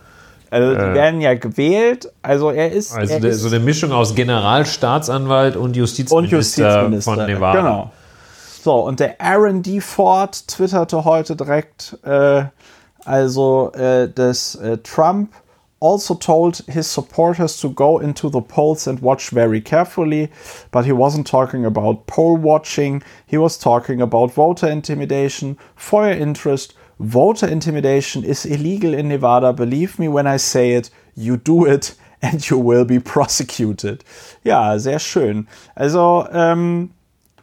Also 0.53 0.75
die 0.75 0.81
äh, 0.81 0.93
werden 0.93 1.19
ja 1.19 1.33
gewählt. 1.33 2.11
Also 2.21 2.51
er 2.51 2.71
ist. 2.71 2.95
Also 2.95 3.13
er 3.13 3.19
der, 3.19 3.31
ist, 3.31 3.41
so 3.41 3.47
eine 3.47 3.59
Mischung 3.59 3.91
aus 3.91 4.13
Generalstaatsanwalt 4.13 5.55
und 5.55 5.75
Justizminister, 5.75 6.15
und 6.15 6.25
Justizminister 6.29 7.15
von 7.15 7.25
Nevada. 7.25 7.59
Genau. 7.59 7.91
So, 8.61 8.85
und 8.85 8.99
der 8.99 9.19
Aaron 9.19 9.63
D. 9.63 9.81
Ford 9.81 10.47
twitterte 10.47 11.03
heute 11.03 11.35
direkt, 11.35 11.97
äh, 12.03 12.43
also, 13.03 13.71
äh, 13.73 14.07
dass 14.07 14.53
äh, 14.55 14.77
Trump 14.77 15.33
also 15.81 16.13
told 16.13 16.63
his 16.67 16.87
supporters 16.87 17.59
to 17.59 17.69
go 17.69 17.97
into 17.99 18.29
the 18.29 18.39
polls 18.39 18.87
and 18.87 19.01
watch 19.01 19.31
very 19.31 19.59
carefully, 19.59 20.29
but 20.71 20.85
he 20.85 20.93
wasn't 20.93 21.25
talking 21.25 21.65
about 21.65 22.05
poll 22.05 22.37
watching. 22.37 23.03
He 23.25 23.37
was 23.37 23.57
talking 23.57 24.01
about 24.01 24.31
voter 24.31 24.69
intimidation, 24.69 25.57
fire 25.75 26.13
interest, 26.13 26.75
Voter 26.99 27.47
intimidation 27.47 28.23
is 28.23 28.45
illegal 28.45 28.93
in 28.93 29.07
Nevada. 29.07 29.51
Believe 29.51 29.99
me 29.99 30.07
when 30.07 30.27
I 30.27 30.37
say 30.37 30.75
it. 30.75 30.91
You 31.15 31.37
do 31.37 31.65
it 31.65 31.95
and 32.23 32.49
you 32.49 32.57
will 32.57 32.85
be 32.85 32.99
prosecuted. 32.99 34.03
Ja, 34.43 34.77
sehr 34.79 34.99
schön. 34.99 35.47
Also 35.75 36.25
ähm, 36.31 36.91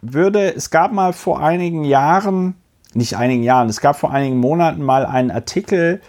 würde, 0.03 0.55
es 0.55 0.71
gab 0.71 0.93
mal 0.93 1.13
vor 1.13 1.41
einigen 1.41 1.85
Jahren, 1.85 2.55
nicht 2.95 3.17
einigen 3.17 3.43
Jahren, 3.43 3.69
es 3.69 3.81
gab 3.81 3.97
vor 3.97 4.11
einigen 4.11 4.39
Monaten 4.39 4.83
mal 4.83 5.05
einen 5.05 5.31
Artikel, 5.31 6.01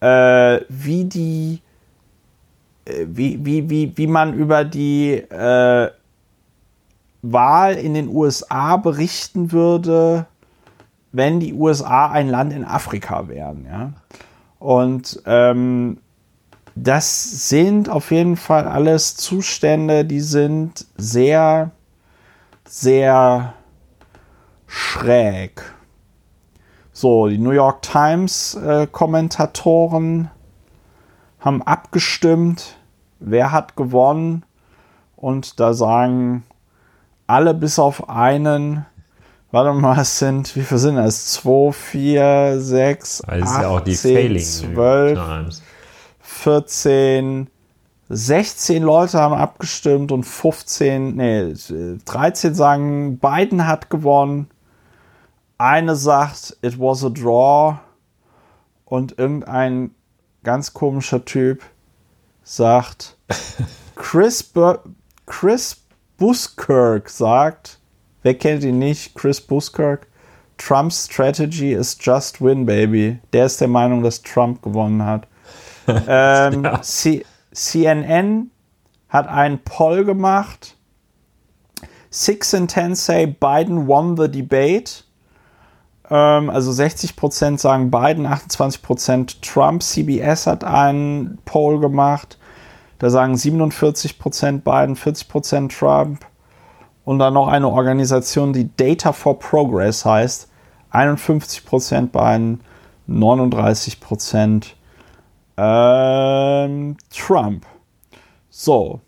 äh, 0.00 0.60
wie 0.68 1.04
die, 1.04 1.60
äh, 2.86 3.06
wie, 3.06 3.44
wie, 3.44 3.68
wie, 3.68 3.92
wie 3.96 4.06
man 4.06 4.34
über 4.34 4.64
die 4.64 5.12
äh, 5.12 5.90
Wahl 7.22 7.74
in 7.74 7.94
den 7.94 8.08
USA 8.08 8.76
berichten 8.76 9.52
würde, 9.52 10.26
wenn 11.14 11.38
die 11.38 11.54
USA 11.54 12.10
ein 12.10 12.28
Land 12.28 12.52
in 12.52 12.64
Afrika 12.64 13.28
wären. 13.28 13.64
Ja? 13.66 13.92
Und 14.58 15.22
ähm, 15.26 15.98
das 16.74 17.48
sind 17.48 17.88
auf 17.88 18.10
jeden 18.10 18.36
Fall 18.36 18.66
alles 18.66 19.16
Zustände, 19.16 20.04
die 20.04 20.20
sind 20.20 20.86
sehr, 20.96 21.70
sehr 22.64 23.54
schräg. 24.66 25.62
So, 26.92 27.28
die 27.28 27.38
New 27.38 27.52
York 27.52 27.82
Times 27.82 28.54
äh, 28.56 28.88
haben 31.40 31.62
abgestimmt, 31.62 32.76
wer 33.20 33.52
hat 33.52 33.76
gewonnen. 33.76 34.44
Und 35.14 35.60
da 35.60 35.74
sagen 35.74 36.42
alle 37.28 37.54
bis 37.54 37.78
auf 37.78 38.08
einen, 38.08 38.84
warte 39.54 39.72
mal, 39.72 40.00
es 40.00 40.18
sind, 40.18 40.54
wie 40.56 40.62
viel 40.62 40.78
sind 40.78 40.96
das? 40.96 41.26
2, 41.26 41.72
4, 41.72 42.60
6, 42.60 43.20
also 43.20 43.46
8, 43.46 43.62
ja 43.62 43.68
auch 43.68 43.80
die 43.80 43.94
10, 43.94 44.38
12, 44.40 45.62
14, 46.20 47.50
16 48.08 48.82
Leute 48.82 49.18
haben 49.18 49.34
abgestimmt 49.34 50.10
und 50.10 50.24
15, 50.24 51.14
nee, 51.14 51.54
13 52.04 52.54
sagen, 52.54 53.18
Biden 53.18 53.66
hat 53.66 53.90
gewonnen. 53.90 54.48
Eine 55.56 55.94
sagt, 55.94 56.56
it 56.60 56.78
was 56.80 57.04
a 57.04 57.08
draw. 57.08 57.78
Und 58.84 59.18
irgendein 59.18 59.92
ganz 60.42 60.74
komischer 60.74 61.24
Typ 61.24 61.62
sagt, 62.42 63.16
Chris, 63.94 64.42
Bur 64.42 64.82
Chris 65.26 65.76
Buskirk 66.18 67.08
sagt, 67.08 67.78
wer 68.24 68.34
kennt 68.34 68.64
ihn 68.64 68.80
nicht? 68.80 69.14
Chris 69.14 69.40
Buskirk. 69.40 70.08
Trump's 70.58 71.04
strategy 71.04 71.72
is 71.72 71.96
just 72.00 72.40
win, 72.40 72.66
baby. 72.66 73.18
Der 73.32 73.46
ist 73.46 73.60
der 73.60 73.68
Meinung, 73.68 74.02
dass 74.02 74.22
Trump 74.22 74.62
gewonnen 74.62 75.04
hat. 75.04 75.28
ähm, 75.86 76.64
ja. 76.64 76.80
CNN 77.52 78.50
hat 79.08 79.28
einen 79.28 79.58
Poll 79.60 80.04
gemacht. 80.04 80.76
Six 82.10 82.52
in 82.52 82.68
ten 82.68 82.94
say 82.94 83.26
Biden 83.26 83.86
won 83.86 84.16
the 84.16 84.28
debate. 84.28 85.04
Ähm, 86.10 86.50
also 86.50 86.70
60% 86.70 87.58
sagen 87.58 87.90
Biden, 87.90 88.26
28% 88.26 89.40
Trump. 89.40 89.82
CBS 89.82 90.46
hat 90.46 90.64
einen 90.64 91.38
Poll 91.44 91.80
gemacht. 91.80 92.38
Da 92.98 93.10
sagen 93.10 93.34
47% 93.34 94.62
Biden, 94.62 94.96
40% 94.96 95.76
Trump. 95.76 96.24
Und 97.04 97.18
dann 97.18 97.34
noch 97.34 97.48
eine 97.48 97.68
Organisation, 97.68 98.52
die 98.52 98.74
Data 98.76 99.12
for 99.12 99.38
Progress 99.38 100.04
heißt. 100.04 100.48
51% 100.92 102.08
Biden, 102.08 102.60
39% 103.08 104.66
ähm, 105.56 106.96
Trump. 107.10 107.66
So. 108.48 109.00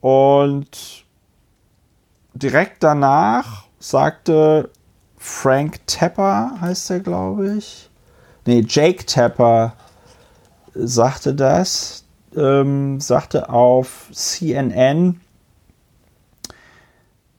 Und 0.00 1.04
direkt 2.34 2.82
danach 2.82 3.64
sagte 3.78 4.70
Frank 5.16 5.86
Tapper, 5.86 6.52
heißt 6.60 6.90
er, 6.90 7.00
glaube 7.00 7.56
ich. 7.56 7.90
Nee, 8.46 8.64
Jake 8.66 9.04
Tapper 9.04 9.74
sagte 10.74 11.34
das, 11.34 12.04
ähm, 12.36 13.00
sagte 13.00 13.50
auf 13.50 14.08
CNN, 14.12 15.20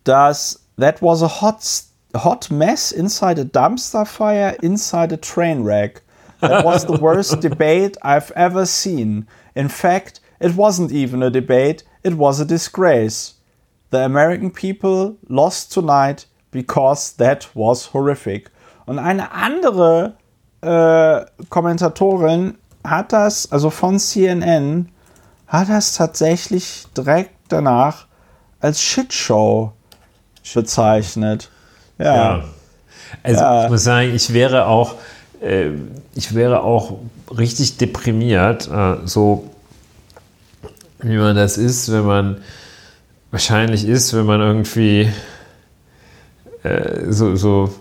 dass 0.04 0.60
that 0.78 1.02
was 1.02 1.22
a 1.22 1.28
hot, 1.28 1.84
hot 2.16 2.50
mess 2.52 2.92
inside 2.92 3.40
a 3.40 3.46
dumpster 3.46 4.06
fire, 4.06 4.56
inside 4.62 5.12
a 5.12 5.18
train 5.18 5.64
wreck. 5.64 6.02
That 6.40 6.66
was 6.66 6.86
the 6.86 6.98
worst 6.98 7.40
debate 7.42 7.98
I've 8.02 8.32
ever 8.36 8.66
seen. 8.66 9.28
In 9.56 9.70
fact, 9.70 10.20
it 10.40 10.56
wasn't 10.56 10.92
even 10.92 11.22
a 11.22 11.30
debate, 11.30 11.84
it 12.04 12.16
was 12.16 12.40
a 12.40 12.46
disgrace. 12.46 13.36
The 13.92 14.04
American 14.04 14.50
people 14.52 15.18
lost 15.30 15.72
tonight 15.72 16.26
because 16.50 17.14
that 17.18 17.48
was 17.54 17.94
horrific. 17.94 18.50
Und 18.88 18.98
eine 19.00 19.32
andere 19.32 20.16
äh, 20.62 21.26
Kommentatorin 21.50 22.58
hat 22.84 23.14
das, 23.14 23.52
also 23.52 23.70
von 23.70 24.00
CNN, 24.00 24.90
hat 25.48 25.70
das 25.70 25.96
tatsächlich 25.96 26.86
direkt 26.98 27.36
danach 27.50 28.08
als 28.60 28.82
Shitshow 28.82 29.74
bezeichnet. 30.54 31.50
Ja. 31.98 32.16
ja. 32.16 32.44
Also 33.24 33.42
ja. 33.42 33.66
ich 33.66 33.72
muss 33.72 33.84
sagen, 33.84 34.16
ich 34.16 34.34
wäre 34.34 34.68
auch 34.68 34.96
äh, 35.42 35.72
ich 36.16 36.36
wäre 36.36 36.64
auch 36.64 37.00
richtig 37.36 37.78
deprimiert, 37.78 38.70
äh, 38.70 38.98
so 39.06 39.50
wie 41.00 41.18
man 41.18 41.36
das 41.36 41.58
ist, 41.58 41.92
wenn 41.92 42.06
man 42.06 42.38
wahrscheinlich 43.32 43.88
ist, 43.88 44.14
wenn 44.14 44.26
man 44.26 44.40
irgendwie 44.40 45.10
äh, 46.64 47.12
so, 47.12 47.36
so, 47.36 47.74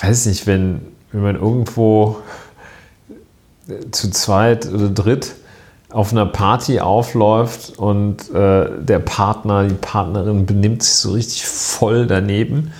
weiß 0.00 0.26
nicht, 0.26 0.46
wenn, 0.46 0.80
wenn 1.12 1.22
man 1.22 1.36
irgendwo 1.36 2.18
zu 3.90 4.10
zweit 4.10 4.66
oder 4.66 4.88
dritt 4.88 5.34
auf 5.90 6.12
einer 6.12 6.26
Party 6.26 6.80
aufläuft 6.80 7.78
und 7.78 8.30
äh, 8.30 8.68
der 8.78 8.98
Partner, 8.98 9.64
die 9.66 9.74
Partnerin 9.74 10.44
benimmt 10.44 10.82
sich 10.82 10.94
so 10.94 11.12
richtig 11.12 11.46
voll 11.46 12.06
daneben 12.06 12.72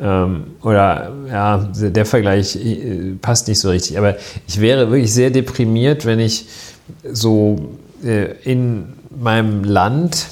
ähm, 0.00 0.44
oder 0.62 1.12
ja, 1.28 1.58
der 1.74 2.06
Vergleich 2.06 2.56
äh, 2.56 3.14
passt 3.20 3.48
nicht 3.48 3.60
so 3.60 3.68
richtig. 3.68 3.98
Aber 3.98 4.16
ich 4.46 4.60
wäre 4.60 4.90
wirklich 4.90 5.12
sehr 5.12 5.30
deprimiert, 5.30 6.06
wenn 6.06 6.20
ich 6.20 6.46
so 7.10 7.76
äh, 8.02 8.32
in 8.42 8.94
meinem 9.10 9.64
Land 9.64 10.26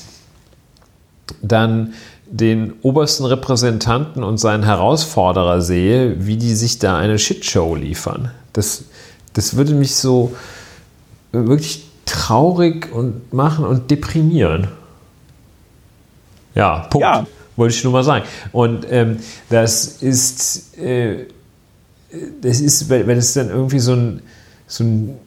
dann 1.43 1.93
den 2.31 2.75
obersten 2.83 3.25
Repräsentanten 3.25 4.23
und 4.23 4.39
seinen 4.39 4.65
Herausforderer 4.65 5.61
sehe, 5.61 6.27
wie 6.27 6.37
die 6.37 6.55
sich 6.55 6.79
da 6.79 6.97
eine 6.97 7.19
Shitshow 7.19 7.75
liefern. 7.75 8.31
Das, 8.53 8.85
das 9.35 9.57
würde 9.57 9.75
mich 9.75 9.95
so 9.95 10.35
wirklich 11.33 11.88
traurig 12.09 12.91
und 12.93 13.33
machen 13.33 13.65
und 13.65 13.91
deprimieren. 13.91 14.69
Ja, 16.55 16.87
Punkt. 16.91 17.03
Ja. 17.03 17.27
Wollte 17.57 17.75
ich 17.75 17.85
nur 17.85 17.93
mal 17.93 18.05
sagen. 18.05 18.25
Und 18.53 18.87
ähm, 18.91 19.19
das 19.51 20.03
ist, 20.03 20.79
äh, 20.79 21.27
das 22.41 22.61
ist, 22.61 22.89
wenn 22.89 23.11
es 23.11 23.35
dann 23.35 23.51
irgendwie 23.51 23.81
so 23.81 23.95
ein, 23.95 24.23
so 24.67 24.85
ein 24.85 25.19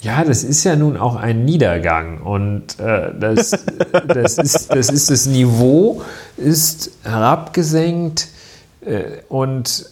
ja, 0.00 0.22
das 0.22 0.44
ist 0.44 0.62
ja 0.62 0.76
nun 0.76 0.96
auch 0.96 1.16
ein 1.16 1.44
Niedergang 1.44 2.20
und 2.20 2.78
äh, 2.78 3.10
das, 3.18 3.50
das, 4.06 4.38
ist, 4.38 4.72
das 4.72 4.90
ist 4.90 5.10
das 5.10 5.26
Niveau 5.26 6.02
ist 6.36 6.92
herabgesenkt 7.02 8.28
äh, 8.82 9.22
und 9.28 9.86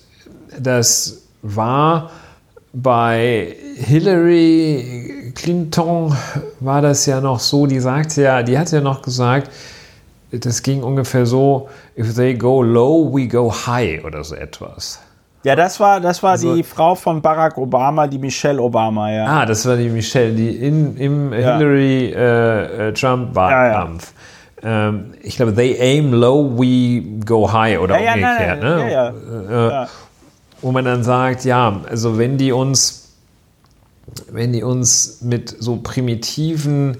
das 0.60 1.23
war 1.43 2.12
bei 2.73 3.56
Hillary 3.77 5.26
Clinton 5.36 6.16
war 6.60 6.82
das 6.82 7.06
ja 7.06 7.20
noch 7.20 7.38
so, 7.38 7.66
die 7.66 7.78
sagte 7.78 8.22
ja, 8.22 8.42
die 8.42 8.58
hat 8.58 8.72
ja 8.72 8.80
noch 8.80 9.02
gesagt, 9.02 9.52
das 10.32 10.60
ging 10.62 10.82
ungefähr 10.82 11.26
so, 11.26 11.68
if 11.96 12.12
they 12.14 12.34
go 12.34 12.60
low, 12.62 13.14
we 13.14 13.28
go 13.28 13.52
high 13.52 14.04
oder 14.04 14.24
so 14.24 14.34
etwas. 14.34 15.00
Ja, 15.44 15.54
das 15.54 15.78
war, 15.78 16.00
das 16.00 16.24
war 16.24 16.32
also, 16.32 16.56
die 16.56 16.64
Frau 16.64 16.96
von 16.96 17.22
Barack 17.22 17.56
Obama, 17.56 18.08
die 18.08 18.18
Michelle 18.18 18.60
Obama, 18.60 19.12
ja. 19.12 19.26
Ah, 19.26 19.46
das 19.46 19.64
war 19.64 19.76
die 19.76 19.88
Michelle, 19.88 20.32
die 20.32 20.56
in, 20.56 20.96
im 20.96 21.32
ja. 21.32 21.58
Hillary-Trump-Wahlkampf. 21.58 24.12
Äh, 24.62 24.66
äh 24.66 24.88
ähm, 24.88 25.14
ich 25.22 25.36
glaube, 25.36 25.54
they 25.54 25.78
aim 25.78 26.12
low, 26.12 26.58
we 26.58 27.00
go 27.24 27.52
high 27.52 27.78
oder 27.78 28.00
ja, 28.00 28.14
umgekehrt. 28.14 28.64
Ja, 28.64 28.76
ne? 28.76 28.90
ja, 28.90 29.12
ja. 29.50 29.84
Äh, 29.84 29.86
wo 30.62 30.72
man 30.72 30.84
dann 30.84 31.04
sagt, 31.04 31.44
ja, 31.44 31.80
also 31.88 32.18
wenn 32.18 32.38
die 32.38 32.50
uns, 32.50 33.06
wenn 34.30 34.52
die 34.52 34.62
uns 34.62 35.18
mit 35.20 35.55
so 35.59 35.76
primitiven 35.76 36.97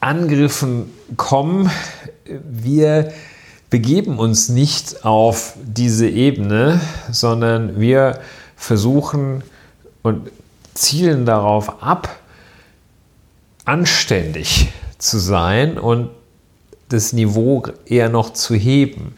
Angriffen 0.00 0.92
kommen, 1.16 1.70
wir 2.44 3.12
begeben 3.70 4.18
uns 4.18 4.48
nicht 4.48 5.04
auf 5.04 5.56
diese 5.62 6.08
Ebene, 6.08 6.80
sondern 7.10 7.80
wir 7.80 8.20
versuchen 8.56 9.42
und 10.02 10.30
zielen 10.74 11.26
darauf 11.26 11.82
ab, 11.82 12.20
anständig 13.64 14.72
zu 14.98 15.18
sein 15.18 15.78
und 15.78 16.10
das 16.88 17.12
Niveau 17.12 17.64
eher 17.86 18.08
noch 18.08 18.32
zu 18.32 18.54
heben. 18.54 19.14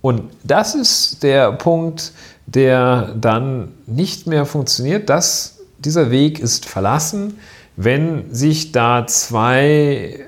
Und 0.00 0.22
das 0.42 0.74
ist 0.74 1.22
der 1.22 1.52
Punkt, 1.52 2.12
der 2.46 3.14
dann 3.20 3.72
nicht 3.86 4.26
mehr 4.26 4.46
funktioniert. 4.46 5.08
Das, 5.08 5.51
dieser 5.84 6.10
Weg 6.10 6.38
ist 6.40 6.66
verlassen, 6.66 7.38
wenn 7.76 8.32
sich 8.34 8.72
da 8.72 9.06
zwei 9.06 10.26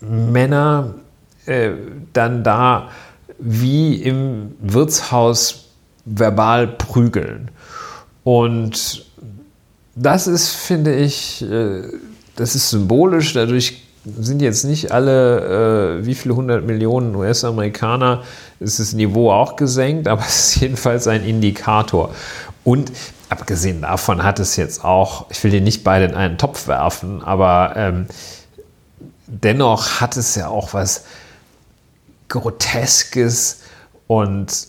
Männer 0.00 0.94
äh, 1.46 1.70
dann 2.12 2.44
da 2.44 2.90
wie 3.38 3.96
im 3.96 4.54
Wirtshaus 4.60 5.66
verbal 6.04 6.66
prügeln. 6.68 7.50
Und 8.24 9.04
das 9.94 10.26
ist, 10.26 10.50
finde 10.50 10.94
ich, 10.94 11.42
äh, 11.42 11.82
das 12.36 12.54
ist 12.54 12.70
symbolisch. 12.70 13.32
Dadurch 13.34 13.82
sind 14.04 14.40
jetzt 14.40 14.64
nicht 14.64 14.92
alle, 14.92 15.98
äh, 16.00 16.06
wie 16.06 16.14
viele 16.14 16.36
hundert 16.36 16.64
Millionen 16.64 17.14
US-Amerikaner, 17.16 18.22
ist 18.60 18.78
das 18.78 18.92
Niveau 18.92 19.30
auch 19.30 19.56
gesenkt, 19.56 20.08
aber 20.08 20.22
es 20.26 20.54
ist 20.54 20.60
jedenfalls 20.60 21.06
ein 21.08 21.24
Indikator. 21.24 22.14
Und 22.64 22.92
abgesehen 23.28 23.82
davon 23.82 24.22
hat 24.22 24.38
es 24.38 24.56
jetzt 24.56 24.84
auch, 24.84 25.26
ich 25.30 25.42
will 25.42 25.50
die 25.50 25.60
nicht 25.60 25.84
beide 25.84 26.04
in 26.06 26.14
einen 26.14 26.38
Topf 26.38 26.68
werfen, 26.68 27.22
aber 27.22 27.74
ähm, 27.76 28.06
dennoch 29.26 30.00
hat 30.00 30.16
es 30.16 30.34
ja 30.34 30.48
auch 30.48 30.74
was 30.74 31.04
Groteskes 32.28 33.62
und 34.06 34.68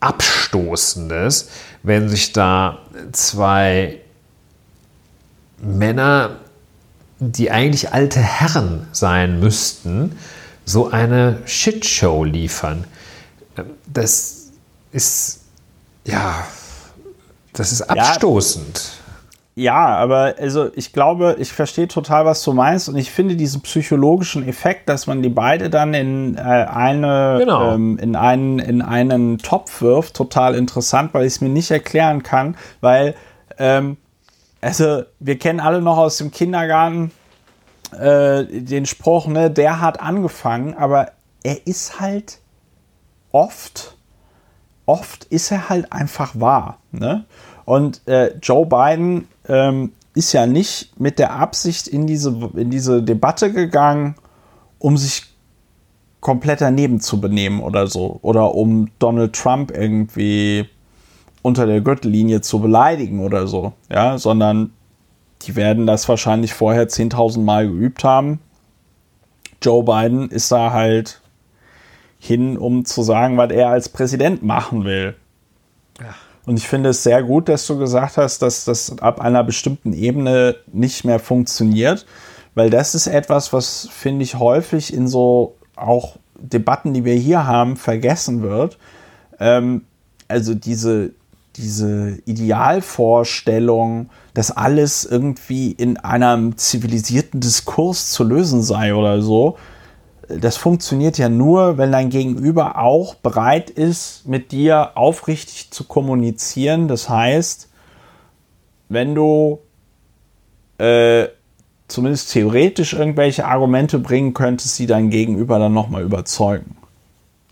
Abstoßendes, 0.00 1.48
wenn 1.82 2.08
sich 2.08 2.32
da 2.32 2.78
zwei 3.12 4.00
Männer, 5.58 6.36
die 7.18 7.50
eigentlich 7.50 7.92
alte 7.92 8.20
Herren 8.20 8.86
sein 8.92 9.40
müssten, 9.40 10.18
so 10.64 10.90
eine 10.90 11.40
Shitshow 11.46 12.24
liefern. 12.24 12.84
Das 13.86 14.48
ist, 14.92 15.40
ja, 16.04 16.46
das 17.56 17.72
ist 17.72 17.82
abstoßend. 17.82 18.76
Ja. 18.76 19.06
Ja, 19.58 19.86
aber 19.86 20.34
also 20.38 20.68
ich 20.74 20.92
glaube, 20.92 21.36
ich 21.38 21.50
verstehe 21.50 21.88
total, 21.88 22.26
was 22.26 22.42
du 22.42 22.52
meinst 22.52 22.90
und 22.90 22.96
ich 22.96 23.10
finde 23.10 23.36
diesen 23.36 23.62
psychologischen 23.62 24.46
Effekt, 24.46 24.86
dass 24.86 25.06
man 25.06 25.22
die 25.22 25.30
beide 25.30 25.70
dann 25.70 25.94
in 25.94 26.36
äh, 26.36 26.40
eine 26.40 27.38
genau. 27.40 27.72
ähm, 27.72 27.96
in 27.96 28.16
einen 28.16 28.58
in 28.58 28.82
einen 28.82 29.38
Topf 29.38 29.80
wirft, 29.80 30.14
total 30.14 30.54
interessant, 30.54 31.14
weil 31.14 31.22
ich 31.22 31.36
es 31.36 31.40
mir 31.40 31.48
nicht 31.48 31.70
erklären 31.70 32.22
kann, 32.22 32.54
weil 32.82 33.14
ähm, 33.56 33.96
also 34.60 35.04
wir 35.20 35.38
kennen 35.38 35.60
alle 35.60 35.80
noch 35.80 35.96
aus 35.96 36.18
dem 36.18 36.30
Kindergarten 36.30 37.10
äh, 37.98 38.44
den 38.44 38.84
Spruch, 38.84 39.26
ne, 39.26 39.50
der 39.50 39.80
hat 39.80 40.00
angefangen, 40.00 40.74
aber 40.74 41.12
er 41.42 41.66
ist 41.66 41.98
halt 41.98 42.40
oft 43.32 43.96
oft 44.86 45.24
ist 45.24 45.50
er 45.50 45.68
halt 45.68 45.92
einfach 45.92 46.32
wahr, 46.34 46.78
ne? 46.92 47.24
Und 47.66 48.00
äh, 48.06 48.32
Joe 48.42 48.64
Biden 48.64 49.28
ähm, 49.48 49.92
ist 50.14 50.32
ja 50.32 50.46
nicht 50.46 50.98
mit 50.98 51.18
der 51.18 51.32
Absicht 51.32 51.88
in 51.88 52.06
diese, 52.06 52.50
in 52.54 52.70
diese 52.70 53.02
Debatte 53.02 53.52
gegangen, 53.52 54.14
um 54.78 54.96
sich 54.96 55.24
komplett 56.20 56.60
daneben 56.62 57.00
zu 57.00 57.20
benehmen 57.20 57.60
oder 57.60 57.86
so. 57.88 58.18
Oder 58.22 58.54
um 58.54 58.88
Donald 58.98 59.34
Trump 59.34 59.72
irgendwie 59.76 60.68
unter 61.42 61.66
der 61.66 61.80
Gürtellinie 61.80 62.40
zu 62.40 62.60
beleidigen 62.60 63.20
oder 63.20 63.46
so. 63.46 63.74
Ja, 63.90 64.16
sondern 64.16 64.72
die 65.42 65.56
werden 65.56 65.86
das 65.86 66.08
wahrscheinlich 66.08 66.54
vorher 66.54 66.88
10.000 66.88 67.40
Mal 67.40 67.68
geübt 67.68 68.04
haben. 68.04 68.40
Joe 69.60 69.82
Biden 69.82 70.30
ist 70.30 70.52
da 70.52 70.72
halt 70.72 71.20
hin, 72.18 72.56
um 72.56 72.84
zu 72.84 73.02
sagen, 73.02 73.36
was 73.36 73.50
er 73.50 73.68
als 73.68 73.88
Präsident 73.88 74.42
machen 74.42 74.84
will. 74.84 75.16
Ja. 76.00 76.14
Und 76.46 76.56
ich 76.56 76.68
finde 76.68 76.90
es 76.90 77.02
sehr 77.02 77.22
gut, 77.24 77.48
dass 77.48 77.66
du 77.66 77.76
gesagt 77.76 78.16
hast, 78.16 78.40
dass 78.40 78.64
das 78.64 78.98
ab 79.00 79.20
einer 79.20 79.42
bestimmten 79.42 79.92
Ebene 79.92 80.54
nicht 80.72 81.04
mehr 81.04 81.18
funktioniert, 81.18 82.06
weil 82.54 82.70
das 82.70 82.94
ist 82.94 83.08
etwas, 83.08 83.52
was 83.52 83.88
finde 83.90 84.22
ich 84.22 84.36
häufig 84.36 84.94
in 84.94 85.08
so 85.08 85.56
auch 85.74 86.16
Debatten, 86.38 86.94
die 86.94 87.04
wir 87.04 87.14
hier 87.14 87.46
haben, 87.46 87.76
vergessen 87.76 88.42
wird. 88.42 88.78
Ähm, 89.40 89.82
also 90.28 90.54
diese, 90.54 91.10
diese 91.56 92.18
Idealvorstellung, 92.24 94.10
dass 94.32 94.50
alles 94.50 95.04
irgendwie 95.04 95.72
in 95.72 95.96
einem 95.98 96.56
zivilisierten 96.56 97.40
Diskurs 97.40 98.10
zu 98.10 98.22
lösen 98.22 98.62
sei 98.62 98.94
oder 98.94 99.20
so, 99.20 99.56
das 100.28 100.56
funktioniert 100.56 101.18
ja 101.18 101.28
nur, 101.28 101.78
wenn 101.78 101.92
dein 101.92 102.10
Gegenüber 102.10 102.78
auch 102.78 103.14
bereit 103.14 103.70
ist, 103.70 104.26
mit 104.26 104.52
dir 104.52 104.96
aufrichtig 104.96 105.70
zu 105.70 105.84
kommunizieren. 105.84 106.88
Das 106.88 107.08
heißt, 107.08 107.68
wenn 108.88 109.14
du 109.14 109.60
äh, 110.78 111.28
zumindest 111.88 112.32
theoretisch 112.32 112.92
irgendwelche 112.92 113.46
Argumente 113.46 113.98
bringen 113.98 114.34
könntest, 114.34 114.78
die 114.78 114.86
dein 114.86 115.10
Gegenüber 115.10 115.58
dann 115.58 115.72
nochmal 115.72 116.02
überzeugen. 116.02 116.76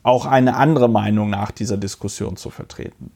Auch 0.02 0.26
eine 0.26 0.56
andere 0.56 0.88
Meinung 0.88 1.30
nach 1.30 1.50
dieser 1.50 1.76
Diskussion 1.76 2.36
zu 2.36 2.50
vertreten. 2.50 3.10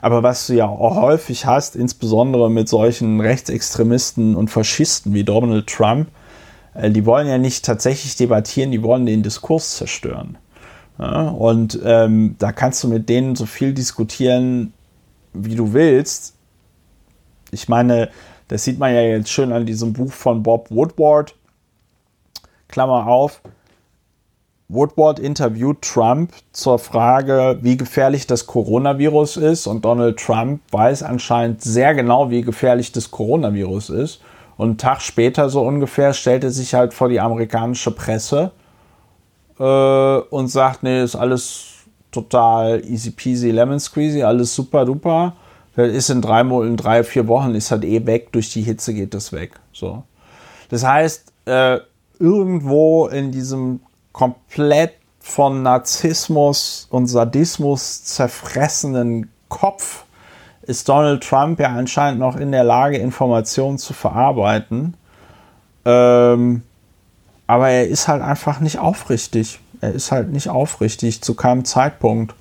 Aber 0.00 0.22
was 0.22 0.46
du 0.46 0.54
ja 0.54 0.66
auch 0.66 0.96
häufig 0.96 1.46
hast, 1.46 1.76
insbesondere 1.76 2.50
mit 2.50 2.68
solchen 2.68 3.20
Rechtsextremisten 3.20 4.34
und 4.34 4.50
Faschisten 4.50 5.12
wie 5.12 5.24
Donald 5.24 5.66
Trump, 5.66 6.08
die 6.74 7.06
wollen 7.06 7.28
ja 7.28 7.38
nicht 7.38 7.64
tatsächlich 7.64 8.16
debattieren, 8.16 8.72
die 8.72 8.82
wollen 8.82 9.06
den 9.06 9.22
Diskurs 9.22 9.76
zerstören. 9.76 10.38
Ja, 10.98 11.28
und 11.28 11.78
ähm, 11.84 12.36
da 12.38 12.52
kannst 12.52 12.82
du 12.84 12.88
mit 12.88 13.08
denen 13.08 13.36
so 13.36 13.46
viel 13.46 13.74
diskutieren, 13.74 14.72
wie 15.32 15.56
du 15.56 15.72
willst. 15.72 16.34
Ich 17.50 17.68
meine, 17.68 18.10
das 18.48 18.64
sieht 18.64 18.78
man 18.78 18.94
ja 18.94 19.02
jetzt 19.02 19.30
schön 19.30 19.52
an 19.52 19.66
diesem 19.66 19.92
Buch 19.92 20.12
von 20.12 20.42
Bob 20.42 20.70
Woodward. 20.70 21.34
Klammer 22.68 23.06
auf. 23.06 23.40
Woodward 24.68 25.18
interviewt 25.18 25.82
Trump 25.82 26.32
zur 26.52 26.78
Frage, 26.78 27.58
wie 27.60 27.76
gefährlich 27.76 28.26
das 28.26 28.46
Coronavirus 28.46 29.36
ist. 29.36 29.66
Und 29.66 29.84
Donald 29.84 30.18
Trump 30.18 30.60
weiß 30.70 31.02
anscheinend 31.02 31.62
sehr 31.62 31.94
genau, 31.94 32.30
wie 32.30 32.42
gefährlich 32.42 32.90
das 32.92 33.10
Coronavirus 33.10 33.90
ist. 33.90 34.20
Und 34.56 34.68
einen 34.68 34.78
Tag 34.78 35.02
später 35.02 35.48
so 35.48 35.62
ungefähr 35.62 36.12
stellt 36.12 36.44
er 36.44 36.50
sich 36.50 36.74
halt 36.74 36.94
vor 36.94 37.08
die 37.08 37.20
amerikanische 37.20 37.90
Presse 37.90 38.52
äh, 39.58 39.62
und 39.62 40.48
sagt, 40.48 40.82
nee, 40.82 41.02
ist 41.02 41.16
alles 41.16 41.66
total 42.12 42.84
easy 42.84 43.10
peasy, 43.10 43.50
lemon 43.50 43.80
squeezy, 43.80 44.22
alles 44.22 44.54
super 44.54 44.84
duper. 44.84 45.34
Das 45.74 45.90
ist 45.90 46.10
in 46.10 46.22
drei, 46.22 46.42
in 46.42 46.76
drei, 46.76 47.02
vier 47.02 47.26
Wochen 47.26 47.54
ist 47.54 47.72
halt 47.72 47.84
eh 47.84 48.06
weg, 48.06 48.32
durch 48.32 48.52
die 48.52 48.62
Hitze 48.62 48.94
geht 48.94 49.12
das 49.12 49.32
weg. 49.32 49.58
So. 49.72 50.04
Das 50.68 50.84
heißt, 50.84 51.32
äh, 51.46 51.80
irgendwo 52.20 53.06
in 53.08 53.32
diesem 53.32 53.80
komplett 54.12 54.92
von 55.18 55.62
Narzissmus 55.62 56.86
und 56.90 57.08
Sadismus 57.08 58.04
zerfressenen 58.04 59.30
Kopf 59.48 60.04
ist 60.66 60.88
Donald 60.88 61.22
Trump 61.22 61.60
ja 61.60 61.68
anscheinend 61.68 62.20
noch 62.20 62.36
in 62.36 62.52
der 62.52 62.64
Lage, 62.64 62.98
Informationen 62.98 63.78
zu 63.78 63.92
verarbeiten. 63.92 64.94
Ähm, 65.84 66.62
aber 67.46 67.68
er 67.68 67.86
ist 67.86 68.08
halt 68.08 68.22
einfach 68.22 68.60
nicht 68.60 68.78
aufrichtig. 68.78 69.60
Er 69.80 69.92
ist 69.92 70.12
halt 70.12 70.30
nicht 70.30 70.48
aufrichtig 70.48 71.22
zu 71.22 71.34
keinem 71.34 71.64
Zeitpunkt. 71.64 72.34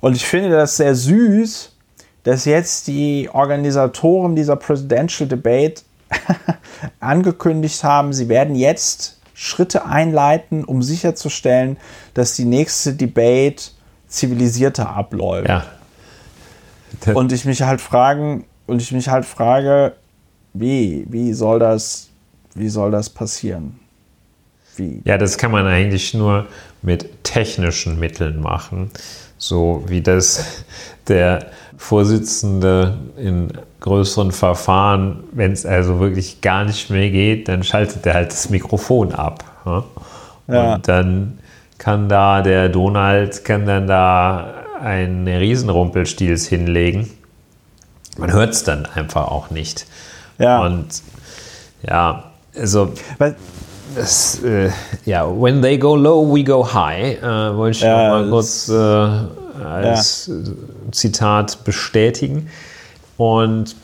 Und 0.00 0.16
ich 0.16 0.26
finde 0.26 0.50
das 0.50 0.76
sehr 0.76 0.94
süß, 0.94 1.72
dass 2.24 2.44
jetzt 2.44 2.88
die 2.88 3.30
Organisatoren 3.32 4.34
dieser 4.34 4.56
Presidential 4.56 5.28
Debate 5.28 5.82
angekündigt 7.00 7.84
haben, 7.84 8.12
sie 8.12 8.28
werden 8.28 8.56
jetzt 8.56 9.20
Schritte 9.34 9.86
einleiten, 9.86 10.64
um 10.64 10.82
sicherzustellen, 10.82 11.76
dass 12.14 12.34
die 12.34 12.44
nächste 12.44 12.94
Debate 12.94 13.70
zivilisierter 14.08 14.88
abläuft. 14.88 15.48
Ja. 15.48 15.64
Und 17.14 17.32
ich 17.32 17.44
mich 17.44 17.62
halt 17.62 17.80
fragen, 17.80 18.44
und 18.66 18.82
ich 18.82 18.92
mich 18.92 19.08
halt 19.08 19.24
frage, 19.24 19.92
wie, 20.52 21.06
wie 21.08 21.32
soll 21.32 21.58
das, 21.58 22.08
wie 22.54 22.68
soll 22.68 22.90
das 22.90 23.10
passieren? 23.10 23.78
Wie? 24.76 25.02
Ja, 25.04 25.18
das 25.18 25.38
kann 25.38 25.50
man 25.50 25.66
eigentlich 25.66 26.14
nur 26.14 26.46
mit 26.82 27.24
technischen 27.24 27.98
Mitteln 27.98 28.40
machen, 28.40 28.90
so 29.38 29.84
wie 29.86 30.00
das 30.00 30.64
der 31.08 31.46
Vorsitzende 31.76 32.96
in 33.16 33.52
größeren 33.80 34.32
Verfahren, 34.32 35.24
wenn 35.32 35.52
es 35.52 35.66
also 35.66 36.00
wirklich 36.00 36.40
gar 36.40 36.64
nicht 36.64 36.90
mehr 36.90 37.10
geht, 37.10 37.48
dann 37.48 37.62
schaltet 37.62 38.04
er 38.06 38.14
halt 38.14 38.32
das 38.32 38.50
Mikrofon 38.50 39.12
ab. 39.12 39.44
Ja? 39.64 39.84
Ja. 40.48 40.74
Und 40.74 40.88
dann 40.88 41.38
kann 41.78 42.08
da 42.08 42.42
der 42.42 42.68
Donald, 42.68 43.44
kann 43.44 43.66
dann 43.66 43.86
da 43.86 44.65
einen 44.80 45.26
Riesenrumpelstils 45.26 46.46
hinlegen 46.46 47.10
man 48.18 48.32
hört 48.32 48.54
es 48.54 48.64
dann 48.64 48.86
einfach 48.86 49.28
auch 49.28 49.50
nicht. 49.50 49.86
Ja. 50.38 50.64
Und 50.64 51.02
ja, 51.82 52.30
also. 52.56 52.92
Weil, 53.18 53.36
das, 53.94 54.42
äh, 54.42 54.70
ja, 55.04 55.26
when 55.26 55.62
they 55.62 55.78
go 55.78 55.96
low, 55.96 56.34
we 56.34 56.44
go 56.44 56.74
high, 56.74 57.22
äh, 57.22 57.56
wollte 57.56 57.78
ich 57.78 57.82
ja, 57.82 58.10
mal 58.10 58.28
kurz 58.28 58.68
äh, 58.68 58.74
als 58.74 60.26
ja. 60.26 60.34
Zitat 60.90 61.64
bestätigen. 61.64 62.50
Und 63.16 63.76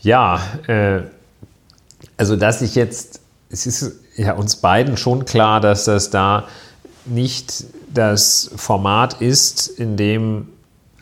ja, 0.00 0.40
äh, 0.68 1.00
also 2.16 2.36
dass 2.36 2.62
ich 2.62 2.76
jetzt, 2.76 3.20
es 3.50 3.66
ist 3.66 3.92
ja 4.16 4.34
uns 4.34 4.56
beiden 4.56 4.96
schon 4.96 5.26
klar, 5.26 5.60
dass 5.60 5.84
das 5.84 6.08
da 6.08 6.44
nicht 7.04 7.64
das 7.96 8.50
Format 8.56 9.20
ist, 9.20 9.68
in 9.68 9.96
dem 9.96 10.48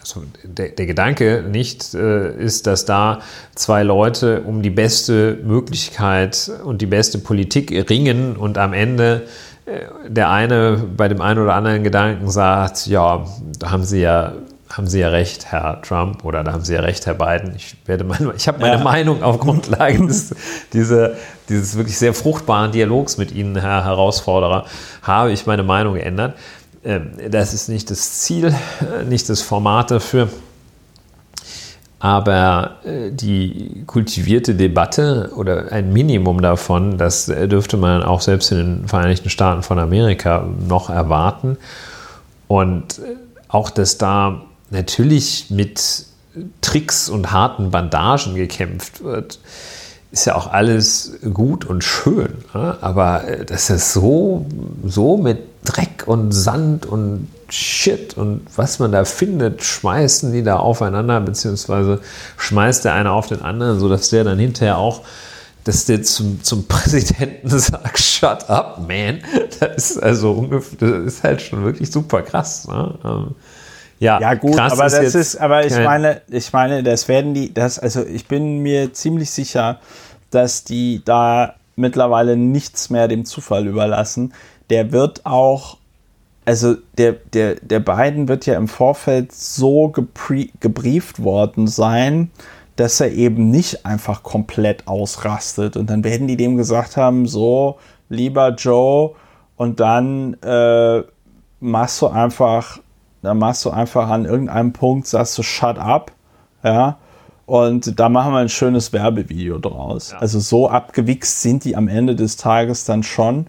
also 0.00 0.22
der, 0.42 0.68
der, 0.68 0.84
Gedanke 0.84 1.42
nicht 1.50 1.94
äh, 1.94 2.36
ist, 2.36 2.66
dass 2.66 2.84
da 2.84 3.20
zwei 3.54 3.82
Leute 3.82 4.42
um 4.42 4.60
die 4.60 4.68
beste 4.68 5.38
Möglichkeit 5.42 6.50
und 6.62 6.82
die 6.82 6.86
beste 6.86 7.18
Politik 7.18 7.88
ringen 7.88 8.36
und 8.36 8.58
am 8.58 8.74
Ende 8.74 9.22
äh, 9.64 9.80
der 10.06 10.28
eine 10.28 10.76
bei 10.94 11.08
dem 11.08 11.22
einen 11.22 11.40
oder 11.40 11.54
anderen 11.54 11.84
Gedanken 11.84 12.30
sagt, 12.30 12.86
ja, 12.86 13.24
da 13.58 13.70
haben 13.70 13.84
Sie 13.84 14.00
ja 14.00 14.34
haben 14.76 14.88
Sie 14.88 14.98
ja 14.98 15.08
recht, 15.08 15.46
Herr 15.46 15.80
Trump, 15.82 16.24
oder 16.24 16.42
da 16.42 16.52
haben 16.52 16.64
Sie 16.64 16.74
ja 16.74 16.80
recht, 16.80 17.06
Herr 17.06 17.14
Biden. 17.14 17.54
Ich, 17.54 17.76
werde 17.86 18.02
meine, 18.02 18.34
ich 18.36 18.48
habe 18.48 18.58
meine 18.60 18.78
ja. 18.78 18.82
Meinung 18.82 19.22
auf 19.22 19.38
Grundlage 19.38 20.04
des, 20.06 20.34
diese, 20.72 21.16
dieses 21.48 21.76
wirklich 21.76 21.96
sehr 21.96 22.12
fruchtbaren 22.12 22.72
Dialogs 22.72 23.16
mit 23.16 23.30
Ihnen, 23.32 23.56
Herr 23.56 23.84
Herausforderer, 23.84 24.66
habe 25.02 25.32
ich 25.32 25.46
meine 25.46 25.62
Meinung 25.62 25.94
geändert. 25.94 26.34
Ähm, 26.85 27.12
das 27.31 27.55
ist 27.55 27.69
nicht 27.69 27.90
das 27.90 28.20
Ziel, 28.20 28.55
äh, 28.81 29.05
nicht 29.05 29.28
das 29.28 29.40
Format 29.40 29.90
dafür. 29.90 30.28
Aber 31.98 32.77
äh, 32.85 33.11
die 33.11 33.85
kultivierte 33.86 34.55
Debatte 34.55 35.32
oder 35.35 35.73
ein 35.73 35.93
Minimum 35.93 36.43
davon, 36.43 36.98
das 36.98 37.28
äh, 37.28 37.48
dürfte 37.48 37.78
man 37.78 38.02
auch 38.02 38.20
selbst 38.20 38.52
in 38.52 38.59
den 38.59 38.89
Vereinigten 38.89 39.31
Staaten 39.31 39.62
von 39.62 39.78
Amerika 39.78 40.47
noch 40.69 40.90
erwarten. 40.90 41.56
Und 42.47 43.01
auch, 43.48 43.70
dass 43.70 43.97
da 43.97 44.43
natürlich 44.70 45.47
mit 45.48 46.05
Tricks 46.61 47.09
und 47.09 47.31
harten 47.31 47.70
Bandagen 47.70 48.35
gekämpft 48.35 49.02
wird, 49.02 49.39
ist 50.15 50.27
ja 50.27 50.36
auch 50.36 50.53
alles 50.53 51.19
gut 51.35 51.65
und 51.65 51.82
schön. 51.82 52.35
Ne? 52.55 52.78
Aber 52.81 53.27
äh, 53.27 53.45
dass 53.45 53.69
es 53.69 53.93
so, 53.93 54.47
so 54.85 55.16
mit 55.16 55.39
Dreck 55.65 56.05
und 56.07 56.31
Sand 56.31 56.86
und 56.86 57.28
Shit 57.49 58.16
und 58.16 58.43
was 58.55 58.78
man 58.78 58.93
da 58.93 59.05
findet, 59.05 59.62
schmeißen 59.65 60.32
die 60.32 60.45
da 60.45 60.57
aufeinander, 60.57 61.20
beziehungsweise 61.20 62.01
schmeißt 62.36 62.85
der 62.85 62.95
eine 62.95 63.11
auf 63.11 63.27
den 63.27 63.43
anderen, 63.43 63.81
sodass 63.81 64.11
der 64.11 64.23
dann 64.23 64.39
hinterher 64.39 64.78
auch, 64.78 65.03
dass 65.65 65.85
der 65.85 66.05
zum, 66.05 66.43
zum 66.45 66.66
Präsidenten 66.69 67.49
sagt, 67.59 67.99
shut 67.99 68.49
up, 68.49 68.86
man. 68.86 69.19
Das 69.59 69.91
ist 69.91 70.03
also 70.03 70.31
ungefähr, 70.31 70.78
das 70.78 71.15
ist 71.15 71.24
halt 71.24 71.43
schon 71.43 71.65
wirklich 71.65 71.91
super 71.91 72.23
krass. 72.23 72.69
Ne? 72.69 73.35
Ja, 73.98 74.20
ja 74.20 74.34
gut, 74.34 74.58
aber 74.58 74.86
ist 74.86 74.96
das 74.96 75.14
ist, 75.14 75.36
aber 75.36 75.64
ich 75.64 75.76
meine, 75.76 76.20
ich 76.28 76.52
meine, 76.52 76.82
das 76.82 77.08
werden 77.08 77.34
die, 77.34 77.54
das, 77.54 77.78
also 77.78 78.04
ich 78.04 78.26
bin 78.26 78.58
mir 78.58 78.92
ziemlich 78.92 79.30
sicher, 79.30 79.78
dass 80.30 80.64
die 80.64 81.02
da 81.04 81.54
mittlerweile 81.76 82.36
nichts 82.36 82.90
mehr 82.90 83.08
dem 83.08 83.24
Zufall 83.24 83.66
überlassen. 83.66 84.32
Der 84.70 84.92
wird 84.92 85.24
auch, 85.24 85.78
also 86.44 86.74
der, 86.98 87.12
der, 87.32 87.56
der 87.56 87.80
Biden 87.80 88.28
wird 88.28 88.46
ja 88.46 88.56
im 88.56 88.68
Vorfeld 88.68 89.32
so 89.32 89.92
gebrieft 90.60 91.22
worden 91.22 91.66
sein, 91.66 92.30
dass 92.76 93.00
er 93.00 93.12
eben 93.12 93.50
nicht 93.50 93.86
einfach 93.86 94.22
komplett 94.22 94.88
ausrastet. 94.88 95.76
Und 95.76 95.90
dann 95.90 96.02
werden 96.04 96.26
die 96.26 96.36
dem 96.36 96.56
gesagt 96.56 96.96
haben, 96.96 97.26
so, 97.26 97.78
lieber 98.08 98.50
Joe, 98.50 99.14
und 99.56 99.78
dann 99.78 100.34
äh, 100.42 101.02
machst 101.60 102.02
du 102.02 102.08
einfach 102.08 102.80
dann 103.24 103.38
machst 103.38 103.64
du 103.64 103.70
einfach 103.70 104.09
an 104.09 104.24
irgendeinem 104.24 104.72
Punkt, 104.72 105.06
sagst 105.06 105.36
du 105.38 105.42
Shut 105.42 105.78
up, 105.78 106.12
ja, 106.62 106.98
und 107.46 107.98
da 108.01 108.09
machen 108.09 108.32
wir 108.32 108.38
ein 108.38 108.48
schönes 108.48 108.92
Werbevideo 108.92 109.59
draus. 109.59 110.12
Ja. 110.12 110.18
Also 110.18 110.40
so 110.40 110.68
abgewichst 110.68 111.42
sind 111.42 111.64
die 111.64 111.76
am 111.76 111.88
Ende 111.88 112.16
des 112.16 112.36
Tages 112.36 112.84
dann 112.84 113.02
schon. 113.02 113.46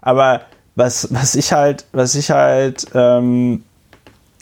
Aber 0.00 0.42
was, 0.74 1.12
was 1.12 1.34
ich 1.34 1.52
halt, 1.52 1.86
was 1.92 2.14
ich 2.14 2.30
halt, 2.30 2.86
ähm, 2.94 3.64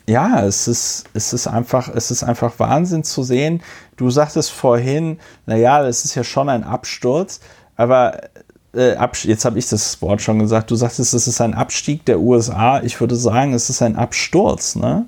ja, 0.07 0.44
es 0.44 0.69
ist, 0.69 1.05
es 1.15 1.32
ist 1.32 1.47
einfach, 1.47 1.89
es 1.89 2.11
ist 2.11 2.23
einfach 2.23 2.59
Wahnsinn 2.59 3.05
zu 3.05 3.23
sehen. 3.23 3.62
Du 3.97 4.11
sagtest 4.11 4.51
vorhin, 4.51 5.19
naja, 5.47 5.82
das 5.82 6.05
ist 6.05 6.15
ja 6.15 6.24
schon 6.24 6.48
ein 6.48 6.65
Absturz, 6.65 7.40
aber 7.77 8.20
äh, 8.75 8.97
jetzt 9.25 9.45
habe 9.45 9.59
ich 9.59 9.69
das 9.69 10.01
Wort 10.03 10.23
schon 10.23 10.39
gesagt, 10.39 10.71
du 10.71 10.77
sagtest, 10.77 11.15
es 11.15 11.27
ist 11.27 11.41
ein 11.41 11.55
Abstieg 11.55 12.05
der 12.05 12.21
USA. 12.21 12.81
Ich 12.83 13.01
würde 13.01 13.17
sagen, 13.17 13.53
es 13.55 13.71
ist 13.71 13.83
ein 13.83 13.97
Absturz. 13.97 14.77
Ne? 14.77 15.07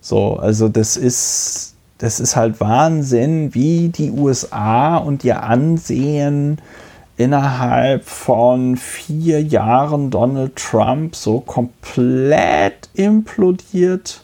So, 0.00 0.36
also 0.36 0.68
das 0.68 0.96
ist, 0.96 1.74
das 1.98 2.20
ist 2.20 2.36
halt 2.36 2.60
Wahnsinn, 2.60 3.54
wie 3.54 3.88
die 3.88 4.10
USA 4.10 4.96
und 4.96 5.24
ihr 5.24 5.42
Ansehen 5.42 6.60
innerhalb 7.16 8.04
von 8.06 8.76
vier 8.76 9.42
Jahren 9.42 10.10
Donald 10.10 10.56
Trump 10.56 11.14
so 11.14 11.40
komplett 11.40 12.88
implodiert 12.94 14.22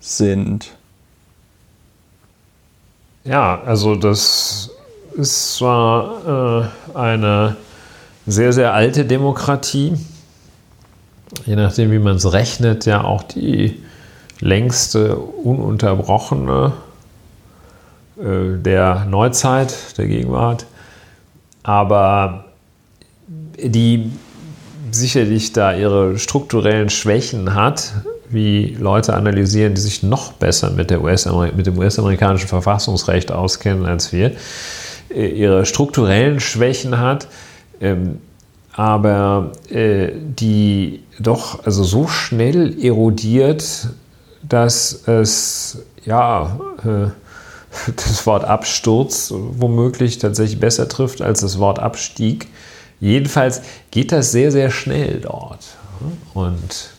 sind. 0.00 0.74
Ja, 3.24 3.60
also 3.66 3.94
das 3.94 4.70
ist 5.14 5.56
zwar 5.56 6.64
äh, 6.94 6.96
eine 6.96 7.56
sehr, 8.26 8.52
sehr 8.52 8.74
alte 8.74 9.04
Demokratie. 9.04 9.94
Je 11.46 11.56
nachdem, 11.56 11.90
wie 11.90 11.98
man 11.98 12.16
es 12.16 12.32
rechnet, 12.32 12.86
ja 12.86 13.04
auch 13.04 13.22
die 13.22 13.80
längste 14.40 15.16
ununterbrochene 15.16 16.72
äh, 18.18 18.58
der 18.58 19.04
Neuzeit, 19.04 19.74
der 19.98 20.06
Gegenwart. 20.06 20.66
Aber 21.62 22.46
die 23.62 24.10
sicherlich 24.90 25.52
da 25.52 25.74
ihre 25.74 26.18
strukturellen 26.18 26.90
Schwächen 26.90 27.54
hat, 27.54 27.92
wie 28.28 28.76
Leute 28.78 29.14
analysieren, 29.14 29.74
die 29.74 29.80
sich 29.80 30.02
noch 30.02 30.32
besser 30.32 30.70
mit, 30.70 30.90
US 30.92 31.28
mit 31.56 31.66
dem 31.66 31.78
US-amerikanischen 31.78 32.48
Verfassungsrecht 32.48 33.32
auskennen 33.32 33.86
als 33.86 34.12
wir, 34.12 34.32
äh, 35.14 35.26
ihre 35.26 35.66
strukturellen 35.66 36.40
Schwächen 36.40 36.98
hat, 36.98 37.28
ähm, 37.80 38.18
aber 38.72 39.52
äh, 39.68 40.12
die 40.14 41.02
doch 41.18 41.64
also 41.64 41.84
so 41.84 42.06
schnell 42.06 42.82
erodiert, 42.82 43.88
dass 44.42 45.06
es 45.06 45.78
ja 46.04 46.58
äh, 46.84 47.10
das 47.96 48.26
Wort 48.26 48.44
Absturz 48.44 49.32
womöglich 49.32 50.18
tatsächlich 50.18 50.60
besser 50.60 50.88
trifft 50.88 51.22
als 51.22 51.40
das 51.40 51.58
Wort 51.58 51.78
Abstieg. 51.78 52.48
Jedenfalls 53.00 53.62
geht 53.90 54.12
das 54.12 54.32
sehr, 54.32 54.52
sehr 54.52 54.70
schnell 54.70 55.20
dort. 55.20 55.64
Und 56.34 56.90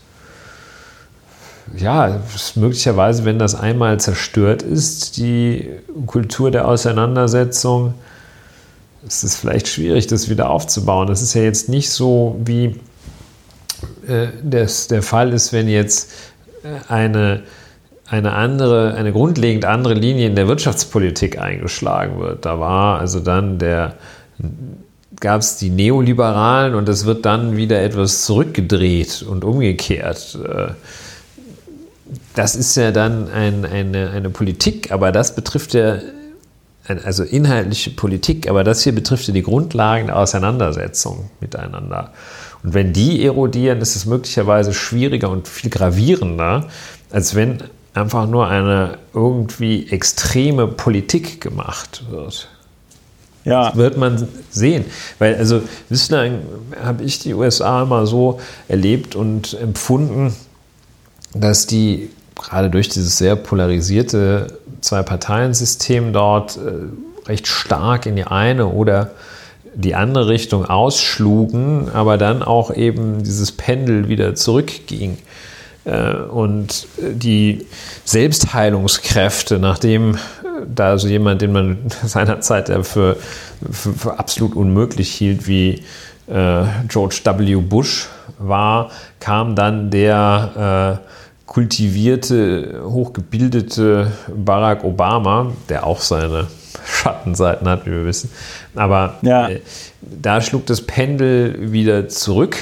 ja, 1.78 2.22
möglicherweise, 2.56 3.24
wenn 3.26 3.40
das 3.40 3.56
einmal 3.56 4.00
zerstört 4.00 4.62
ist, 4.62 5.18
die 5.18 5.70
Kultur 6.06 6.52
der 6.52 6.68
Auseinandersetzung, 6.68 7.94
es 9.06 9.24
ist 9.24 9.36
vielleicht 9.38 9.68
schwierig, 9.68 10.08
das 10.08 10.30
wieder 10.30 10.50
aufzubauen. 10.50 11.08
Das 11.08 11.22
ist 11.22 11.34
ja 11.34 11.42
jetzt 11.42 11.70
nicht 11.70 11.90
so, 11.90 12.40
wie 12.44 12.76
äh, 14.08 14.28
das 14.44 14.88
der 14.88 15.02
Fall 15.02 15.34
ist, 15.34 15.54
wenn 15.54 15.68
jetzt 15.68 16.12
äh, 16.64 16.92
eine, 16.92 17.44
eine 18.08 18.34
andere, 18.34 18.94
eine 18.94 19.12
grundlegend 19.12 19.66
andere 19.66 19.94
Linie 19.96 20.28
in 20.28 20.36
der 20.36 20.48
Wirtschaftspolitik 20.48 21.40
eingeschlagen 21.40 22.20
wird. 22.20 22.46
Da 22.46 22.60
war 22.60 23.00
also 23.00 23.20
dann 23.20 23.58
der 23.58 23.96
gab 25.20 25.42
es 25.42 25.58
die 25.58 25.70
Neoliberalen 25.70 26.74
und 26.74 26.90
es 26.90 27.06
wird 27.06 27.26
dann 27.26 27.56
wieder 27.56 27.82
etwas 27.82 28.26
zurückgedreht 28.26 29.24
und 29.28 29.44
umgekehrt. 29.44 30.38
Äh, 30.44 30.72
das 32.36 32.56
ist 32.56 32.76
ja 32.76 32.92
dann 32.92 33.30
ein, 33.32 33.66
eine, 33.66 34.10
eine 34.10 34.30
Politik, 34.30 34.92
aber 34.92 35.12
das 35.12 35.36
betrifft 35.36 35.74
ja 35.74 36.00
also 36.88 37.24
inhaltliche 37.24 37.92
Politik, 37.92 38.50
aber 38.50 38.64
das 38.64 38.84
hier 38.84 38.94
betrifft 38.94 39.28
ja 39.28 39.34
die 39.34 39.44
Grundlagen 39.44 40.08
der 40.08 40.18
Auseinandersetzung 40.18 41.30
miteinander. 41.40 42.12
Und 42.64 42.74
wenn 42.74 42.94
die 42.94 43.24
erodieren, 43.24 43.80
ist 43.82 43.96
es 43.96 44.06
möglicherweise 44.06 44.74
schwieriger 44.74 45.30
und 45.30 45.48
viel 45.48 45.70
gravierender, 45.70 46.68
als 47.10 47.36
wenn 47.36 47.60
einfach 47.94 48.28
nur 48.28 48.48
eine 48.48 48.98
irgendwie 49.14 49.88
extreme 49.90 50.68
Politik 50.68 51.42
gemacht 51.42 52.04
wird. 52.10 52.48
Ja. 53.44 53.70
Das 53.70 53.76
wird 53.76 53.98
man 53.98 54.28
sehen. 54.52 54.86
Weil, 55.20 55.36
also, 55.36 55.62
bislang 55.90 56.40
habe 56.82 57.04
ich 57.04 57.20
die 57.20 57.34
USA 57.34 57.84
immer 57.84 58.06
so 58.06 58.40
erlebt 58.68 59.16
und 59.16 59.58
empfunden, 59.60 60.36
dass 61.34 61.66
die 61.66 62.10
gerade 62.36 62.70
durch 62.70 62.90
dieses 62.90 63.18
sehr 63.18 63.36
polarisierte 63.36 64.60
Zwei-Parteien-System 64.82 66.14
dort 66.14 66.58
äh, 66.58 67.28
recht 67.28 67.48
stark 67.48 68.06
in 68.06 68.16
die 68.16 68.26
eine 68.26 68.68
oder 68.68 69.12
die 69.74 69.96
andere 69.96 70.28
Richtung 70.28 70.66
ausschlugen, 70.66 71.90
aber 71.94 72.18
dann 72.18 72.44
auch 72.44 72.74
eben 72.74 73.24
dieses 73.24 73.52
Pendel 73.52 74.10
wieder 74.10 74.36
zurückging. 74.36 75.18
Äh, 75.86 76.14
und 76.14 76.88
die 77.00 77.66
Selbstheilungskräfte, 78.04 79.60
nachdem 79.60 80.18
da 80.68 80.98
so 80.98 81.08
jemand, 81.08 81.42
den 81.42 81.52
man 81.52 81.78
seinerzeit 82.06 82.68
für, 82.86 83.18
für, 83.72 83.94
für 83.94 84.20
absolut 84.20 84.56
unmöglich 84.56 85.12
hielt, 85.12 85.48
wie 85.48 85.84
äh, 86.28 86.64
George 86.88 87.22
W. 87.24 87.56
Bush 87.56 88.08
war, 88.38 88.92
kam 89.20 89.56
dann 89.56 89.90
der 89.90 91.00
äh, 91.04 91.21
kultivierte, 91.52 92.82
hochgebildete 92.86 94.10
Barack 94.34 94.86
Obama, 94.86 95.52
der 95.68 95.86
auch 95.86 96.00
seine 96.00 96.48
Schattenseiten 96.86 97.68
hat, 97.68 97.86
wie 97.86 97.92
wir 97.92 98.06
wissen. 98.06 98.32
Aber 98.74 99.18
ja. 99.22 99.50
äh, 99.50 99.60
da 100.02 100.40
schlug 100.40 100.66
das 100.68 100.82
Pendel 100.82 101.74
wieder 101.74 102.08
zurück. 102.08 102.56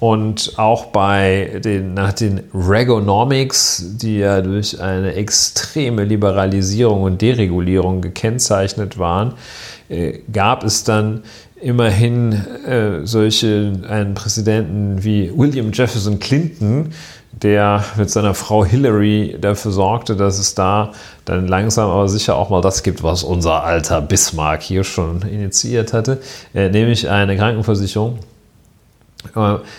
Und 0.00 0.54
auch 0.56 0.86
bei 0.86 1.60
den, 1.62 1.92
nach 1.92 2.14
den 2.14 2.40
Regonomics, 2.54 3.84
die 3.96 4.18
ja 4.20 4.40
durch 4.40 4.80
eine 4.80 5.14
extreme 5.14 6.04
Liberalisierung 6.04 7.02
und 7.02 7.20
Deregulierung 7.20 8.00
gekennzeichnet 8.00 8.98
waren, 8.98 9.34
äh, 9.90 10.20
gab 10.32 10.64
es 10.64 10.82
dann 10.82 11.24
immerhin 11.60 12.32
äh, 12.66 13.06
solche 13.06 13.72
einen 13.86 14.14
Präsidenten 14.14 15.04
wie 15.04 15.30
William 15.34 15.72
Jefferson 15.72 16.18
Clinton, 16.18 16.92
der 17.42 17.84
mit 17.96 18.10
seiner 18.10 18.34
Frau 18.34 18.64
Hillary 18.64 19.36
dafür 19.40 19.72
sorgte, 19.72 20.16
dass 20.16 20.38
es 20.38 20.54
da 20.54 20.92
dann 21.24 21.48
langsam 21.48 21.90
aber 21.90 22.08
sicher 22.08 22.36
auch 22.36 22.50
mal 22.50 22.60
das 22.60 22.82
gibt, 22.82 23.02
was 23.02 23.24
unser 23.24 23.64
alter 23.64 24.00
Bismarck 24.00 24.62
hier 24.62 24.84
schon 24.84 25.22
initiiert 25.22 25.92
hatte, 25.92 26.20
äh, 26.54 26.68
nämlich 26.68 27.08
eine 27.08 27.36
Krankenversicherung. 27.36 28.18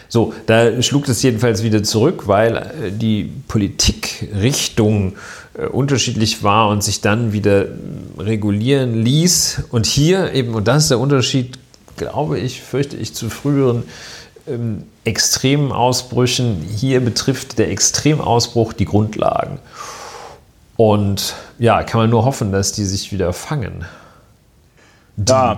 So, 0.09 0.33
da 0.47 0.81
schlug 0.81 1.07
es 1.07 1.21
jedenfalls 1.21 1.61
wieder 1.61 1.83
zurück, 1.83 2.23
weil 2.27 2.57
äh, 2.57 2.91
die 2.91 3.31
Politikrichtung 3.47 5.13
äh, 5.53 5.67
unterschiedlich 5.67 6.41
war 6.43 6.69
und 6.69 6.83
sich 6.83 7.01
dann 7.01 7.31
wieder 7.31 7.67
regulieren 8.17 9.03
ließ. 9.03 9.65
Und 9.69 9.85
hier 9.85 10.33
eben, 10.33 10.55
und 10.55 10.67
das 10.67 10.83
ist 10.83 10.91
der 10.91 10.99
Unterschied, 10.99 11.59
glaube 11.95 12.39
ich, 12.39 12.61
fürchte 12.61 12.97
ich, 12.97 13.13
zu 13.13 13.29
früheren 13.29 13.83
ähm, 14.47 14.83
extremen 15.03 15.71
Ausbrüchen. 15.71 16.61
Hier 16.61 16.99
betrifft 16.99 17.57
der 17.57 17.69
Extremausbruch 17.69 18.73
die 18.73 18.85
Grundlagen. 18.85 19.59
Und 20.77 21.35
ja, 21.57 21.83
kann 21.83 22.01
man 22.01 22.09
nur 22.09 22.25
hoffen, 22.25 22.51
dass 22.51 22.71
die 22.71 22.85
sich 22.85 23.11
wieder 23.11 23.33
fangen. 23.33 23.85
Die, 25.15 25.31
ja. 25.31 25.57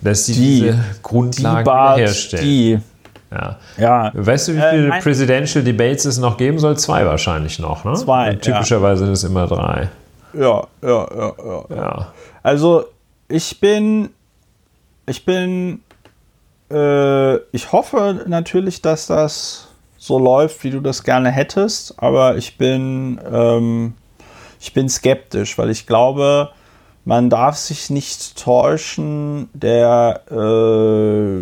Dass 0.00 0.24
die, 0.24 0.32
die 0.32 0.60
diese 0.60 0.84
Grundlagen 1.02 1.64
die 1.64 2.00
herstellen. 2.00 2.44
Die. 2.44 2.78
Ja. 3.30 3.58
ja. 3.78 4.10
Weißt 4.14 4.48
du, 4.48 4.52
wie 4.56 4.60
viele 4.60 4.96
äh, 4.96 5.00
Presidential 5.00 5.64
Debates 5.64 6.04
es 6.04 6.18
noch 6.18 6.36
geben 6.36 6.58
soll? 6.58 6.76
Zwei 6.76 7.06
wahrscheinlich 7.06 7.58
noch, 7.58 7.84
ne? 7.84 7.94
Zwei. 7.94 8.32
Und 8.32 8.42
typischerweise 8.42 9.02
ja. 9.02 9.06
sind 9.06 9.12
es 9.14 9.24
immer 9.24 9.46
drei. 9.46 9.88
Ja, 10.34 10.66
ja, 10.82 11.06
ja, 11.14 11.32
ja. 11.38 11.76
ja. 11.76 12.12
Also 12.42 12.84
ich 13.28 13.58
bin, 13.60 14.10
ich 15.06 15.24
bin 15.24 15.80
äh, 16.72 17.36
ich 17.52 17.72
hoffe 17.72 18.24
natürlich, 18.26 18.82
dass 18.82 19.06
das 19.06 19.68
so 19.98 20.18
läuft, 20.18 20.64
wie 20.64 20.70
du 20.70 20.80
das 20.80 21.04
gerne 21.04 21.30
hättest, 21.30 22.02
aber 22.02 22.36
ich 22.36 22.58
bin, 22.58 23.20
ähm, 23.30 23.94
ich 24.60 24.72
bin 24.72 24.88
skeptisch, 24.88 25.58
weil 25.58 25.70
ich 25.70 25.86
glaube, 25.86 26.50
man 27.04 27.30
darf 27.30 27.56
sich 27.56 27.90
nicht 27.90 28.36
täuschen. 28.36 29.48
Der 29.54 30.20
äh, 30.30 31.40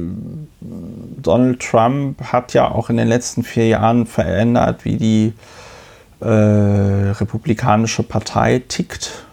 Donald 0.61 1.61
Trump 1.61 2.23
hat 2.23 2.55
ja 2.55 2.71
auch 2.71 2.89
in 2.91 2.97
den 2.97 3.09
letzten 3.09 3.43
vier 3.43 3.69
Jahren 3.69 4.07
verändert, 4.07 4.85
wie 4.85 4.97
die 4.97 5.33
äh, 6.21 6.27
Republikanische 6.27 8.03
Partei 8.03 8.63
tickt, 8.67 9.25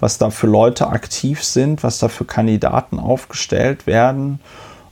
was 0.00 0.18
da 0.18 0.30
für 0.30 0.46
Leute 0.46 0.88
aktiv 0.88 1.42
sind, 1.42 1.82
was 1.82 1.98
da 1.98 2.08
für 2.08 2.24
Kandidaten 2.24 2.98
aufgestellt 3.00 3.86
werden. 3.86 4.40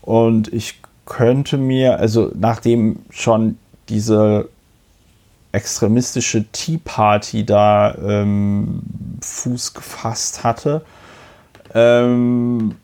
Und 0.06 0.52
ich 0.52 0.80
könnte 1.04 1.58
mir, 1.58 1.98
also 1.98 2.30
nachdem 2.34 3.00
schon 3.10 3.58
diese 3.88 4.48
extremistische 5.50 6.44
Tea 6.52 6.78
Party 6.82 7.44
da 7.44 7.94
ähm, 7.96 8.82
Fuß 9.20 9.74
gefasst 9.74 10.44
hatte, 10.44 10.82
ähm, 11.74 12.76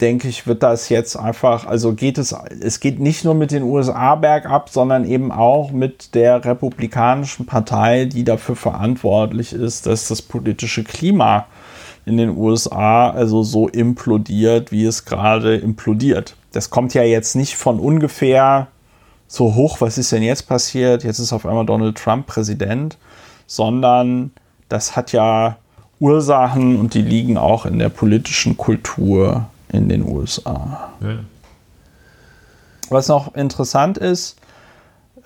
denke 0.00 0.26
ich, 0.26 0.48
wird 0.48 0.64
das 0.64 0.88
jetzt 0.88 1.16
einfach, 1.16 1.64
also 1.64 1.92
geht 1.92 2.18
es, 2.18 2.34
es 2.60 2.80
geht 2.80 2.98
nicht 2.98 3.24
nur 3.24 3.34
mit 3.34 3.52
den 3.52 3.62
USA 3.62 4.16
bergab, 4.16 4.68
sondern 4.68 5.04
eben 5.04 5.30
auch 5.30 5.70
mit 5.70 6.16
der 6.16 6.44
Republikanischen 6.44 7.46
Partei, 7.46 8.06
die 8.06 8.24
dafür 8.24 8.56
verantwortlich 8.56 9.52
ist, 9.52 9.86
dass 9.86 10.08
das 10.08 10.22
politische 10.22 10.82
Klima 10.82 11.46
in 12.04 12.16
den 12.16 12.36
USA 12.36 13.10
also 13.10 13.44
so 13.44 13.68
implodiert, 13.68 14.72
wie 14.72 14.86
es 14.86 15.04
gerade 15.04 15.56
implodiert 15.56 16.34
das 16.52 16.70
kommt 16.70 16.94
ja 16.94 17.02
jetzt 17.02 17.36
nicht 17.36 17.56
von 17.56 17.78
ungefähr 17.78 18.68
so 19.26 19.54
hoch, 19.54 19.80
was 19.80 19.98
ist 19.98 20.12
denn 20.12 20.22
jetzt 20.22 20.48
passiert? 20.48 21.04
Jetzt 21.04 21.18
ist 21.18 21.32
auf 21.32 21.44
einmal 21.44 21.66
Donald 21.66 21.98
Trump 21.98 22.26
Präsident, 22.26 22.96
sondern 23.46 24.30
das 24.68 24.96
hat 24.96 25.12
ja 25.12 25.58
Ursachen 26.00 26.78
und 26.78 26.94
die 26.94 27.02
liegen 27.02 27.36
auch 27.36 27.66
in 27.66 27.78
der 27.78 27.90
politischen 27.90 28.56
Kultur 28.56 29.46
in 29.70 29.88
den 29.88 30.04
USA. 30.04 30.92
Ja. 31.00 31.18
Was 32.88 33.08
noch 33.08 33.34
interessant 33.34 33.98
ist, 33.98 34.36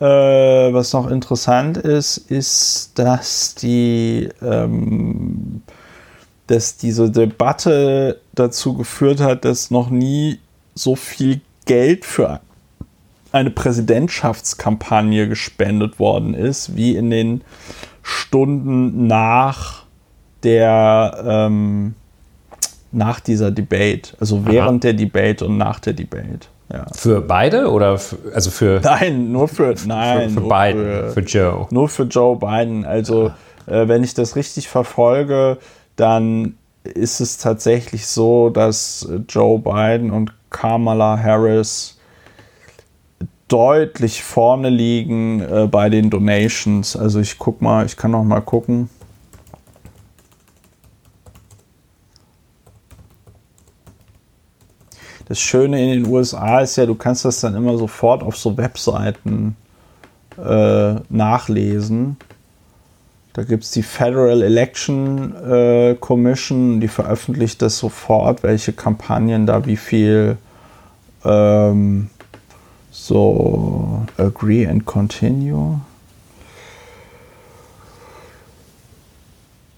äh, 0.01 0.05
was 0.05 0.93
noch 0.93 1.09
interessant 1.09 1.77
ist, 1.77 2.17
ist, 2.17 2.99
dass 2.99 3.55
die 3.55 4.29
ähm, 4.43 5.63
dass 6.49 6.77
diese 6.77 7.11
Debatte 7.11 8.21
dazu 8.35 8.75
geführt 8.75 9.21
hat, 9.21 9.45
dass 9.45 9.71
noch 9.71 9.91
nie 9.91 10.39
so 10.75 10.97
viel 10.97 11.41
Geld 11.67 12.05
für 12.05 12.41
eine 13.33 13.51
Präsidentschaftskampagne 13.51 15.29
gespendet 15.29 15.99
worden 15.99 16.35
ist, 16.35 16.77
wie 16.77 16.97
in 16.97 17.11
den 17.11 17.43
Stunden 18.03 19.07
nach 19.07 19.85
der 20.43 21.23
ähm, 21.25 21.95
nach 22.95 23.21
dieser 23.21 23.51
Debate, 23.51 24.15
also 24.21 24.45
während 24.45 24.85
Aha. 24.85 24.93
der 24.93 24.95
Debate 24.95 25.47
und 25.47 25.57
nach 25.57 25.81
der 25.81 25.95
Debate. 25.95 26.49
Ja. 26.71 26.87
Für 26.95 27.23
beide 27.23 27.71
oder 27.71 27.99
für, 27.99 28.19
also 28.35 28.51
für 28.51 28.81
nein 28.85 29.33
nur 29.33 29.49
für 29.49 29.75
nein 29.87 30.31
für, 30.31 30.41
für 30.41 30.49
Biden 30.49 30.83
für, 30.83 31.11
für, 31.11 31.21
Joe 31.21 31.67
nur 31.71 31.89
für 31.89 32.05
Joe 32.05 32.37
Biden. 32.37 32.85
Also 32.85 33.33
äh, 33.67 33.89
wenn 33.89 34.05
ich 34.05 34.15
das 34.15 34.37
richtig 34.37 34.69
verfolge, 34.69 35.59
dann 35.97 36.57
ist 36.85 37.21
es 37.21 37.39
tatsächlich 37.39 38.07
so, 38.07 38.51
dass 38.51 39.09
Joe 39.29 39.59
Biden 39.59 40.11
und 40.11 40.33
Kamala 40.51 41.19
Harris 41.19 41.99
deutlich 43.49 44.23
vorne 44.23 44.71
liegen 44.71 45.41
äh, 45.41 45.69
bei 45.71 45.91
den 45.91 46.09
Donations. 46.09 46.97
Also 46.97 47.21
ich 47.21 47.39
guck 47.39 47.61
mal, 47.61 47.85
ich 47.85 47.97
kann 47.97 48.11
noch 48.11 48.25
mal 48.25 48.41
gucken. 48.41 48.89
Das 55.29 55.39
Schöne 55.39 55.83
in 55.83 56.03
den 56.03 56.13
USA 56.13 56.61
ist 56.61 56.77
ja, 56.77 56.87
du 56.87 56.95
kannst 56.95 57.25
das 57.25 57.41
dann 57.41 57.55
immer 57.55 57.79
sofort 57.79 58.23
auf 58.23 58.37
so 58.37 58.57
Webseiten 58.57 59.57
äh, 60.37 60.95
nachlesen. 61.09 62.17
Da 63.35 63.45
gibt 63.45 63.65
es 63.65 63.71
die 63.71 63.83
Federal 63.83 64.43
Election 64.43 65.35
äh, 65.51 65.97
Commission, 65.99 66.81
die 66.81 66.89
veröffentlicht 66.89 67.63
das 67.63 67.79
sofort, 67.79 68.43
welche 68.43 68.75
Kampagnen 68.75 69.47
da 69.47 69.65
wie 69.65 69.79
viel 69.79 70.37
ähm, 71.25 72.11
so 72.91 74.05
agree 74.19 74.67
and 74.67 74.85
continue. 74.85 75.81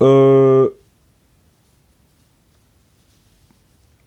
Äh, 0.00 0.04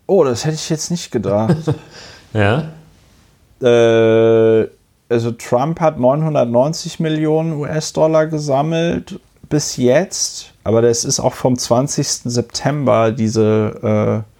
oh, 0.08 0.24
das 0.26 0.44
hätte 0.44 0.56
ich 0.56 0.70
jetzt 0.70 0.92
nicht 0.92 1.10
gedacht. 1.10 1.56
ja. 2.34 2.72
Äh, 3.62 4.68
also 5.10 5.32
Trump 5.32 5.80
hat 5.80 5.98
990 6.00 7.00
Millionen 7.00 7.54
US-Dollar 7.54 8.28
gesammelt 8.28 9.22
bis 9.50 9.78
jetzt, 9.78 10.54
aber 10.64 10.82
das 10.82 11.06
ist 11.06 11.20
auch 11.20 11.34
vom 11.34 11.58
20. 11.58 12.08
September 12.26 13.12
diese, 13.12 14.24
äh, 14.26 14.32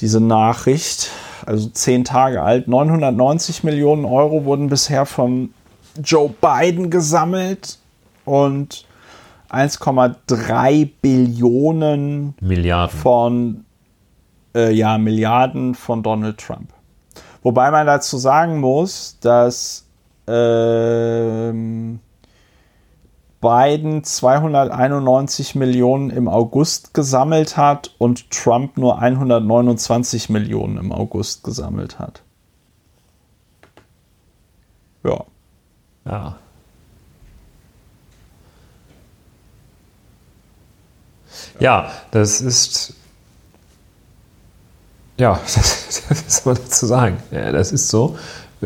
diese 0.00 0.20
Nachricht, 0.20 1.10
also 1.46 1.68
zehn 1.68 2.04
Tage 2.04 2.42
alt. 2.42 2.68
990 2.68 3.64
Millionen 3.64 4.04
Euro 4.04 4.44
wurden 4.44 4.68
bisher 4.68 5.06
von 5.06 5.54
Joe 6.02 6.30
Biden 6.40 6.90
gesammelt 6.90 7.78
und 8.24 8.84
1,3 9.50 10.90
Billionen 11.00 12.34
Milliarden 12.40 12.98
von 12.98 13.64
äh, 14.54 14.72
ja, 14.72 14.98
Milliarden 14.98 15.74
von 15.74 16.02
Donald 16.02 16.38
Trump. 16.38 16.72
Wobei 17.42 17.70
man 17.70 17.86
dazu 17.86 18.18
sagen 18.18 18.60
muss, 18.60 19.16
dass 19.20 19.86
ähm, 20.26 22.00
Biden 23.40 24.02
291 24.02 25.54
Millionen 25.54 26.10
im 26.10 26.26
August 26.28 26.92
gesammelt 26.92 27.56
hat 27.56 27.94
und 27.98 28.30
Trump 28.30 28.76
nur 28.76 28.98
129 29.00 30.28
Millionen 30.28 30.76
im 30.76 30.90
August 30.90 31.44
gesammelt 31.44 31.98
hat. 31.98 32.22
Ja. 35.04 35.24
Ja. 36.04 36.36
Ja, 41.60 41.90
das 42.10 42.40
ist. 42.40 42.94
Ja, 45.18 45.32
was 45.44 46.42
soll 46.42 46.54
man 46.54 46.62
dazu 46.62 46.86
sagen? 46.86 47.16
Ja, 47.30 47.52
das 47.52 47.72
ist 47.72 47.88
so. 47.88 48.18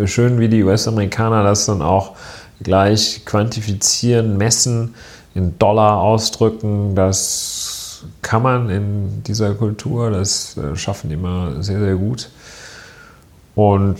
Schön, 0.07 0.39
wie 0.39 0.49
die 0.49 0.62
US-Amerikaner 0.62 1.43
das 1.43 1.66
dann 1.66 1.82
auch 1.82 2.16
gleich 2.62 3.24
quantifizieren, 3.24 4.36
messen, 4.36 4.94
in 5.34 5.59
Dollar 5.59 5.98
ausdrücken. 5.98 6.94
Das 6.94 8.05
kann 8.20 8.43
man 8.43 8.70
in 8.70 9.22
dieser 9.24 9.55
Kultur, 9.55 10.10
das 10.10 10.56
äh, 10.56 10.76
schaffen 10.76 11.09
die 11.09 11.14
immer 11.14 11.62
sehr, 11.62 11.80
sehr 11.80 11.97
gut. 11.97 12.30
Und 13.55 13.98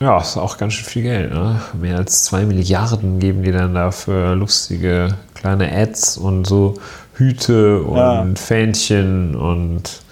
ja, 0.00 0.20
ist 0.20 0.36
auch 0.36 0.58
ganz 0.58 0.74
schön 0.74 0.84
viel 0.84 1.02
Geld. 1.02 1.32
Ne? 1.32 1.60
Mehr 1.80 1.96
als 1.96 2.24
zwei 2.24 2.44
Milliarden 2.44 3.18
geben 3.18 3.42
die 3.42 3.52
dann 3.52 3.74
dafür 3.74 4.34
lustige 4.34 5.14
kleine 5.34 5.72
Ads 5.72 6.18
und 6.18 6.46
so 6.46 6.74
Hüte 7.14 7.82
und 7.82 7.96
ja. 7.96 8.26
Fähnchen 8.34 9.34
und, 9.34 10.02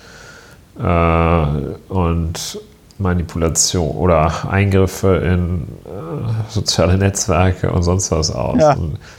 äh, 0.79 1.93
und 1.93 2.59
Manipulation 2.99 3.91
oder 3.97 4.49
Eingriffe 4.49 5.17
in 5.17 5.63
äh, 5.85 6.51
soziale 6.51 6.97
Netzwerke 6.97 7.73
und 7.73 7.83
sonst 7.83 8.11
was 8.11 8.31
aus. 8.31 8.61
Ja. 8.61 8.77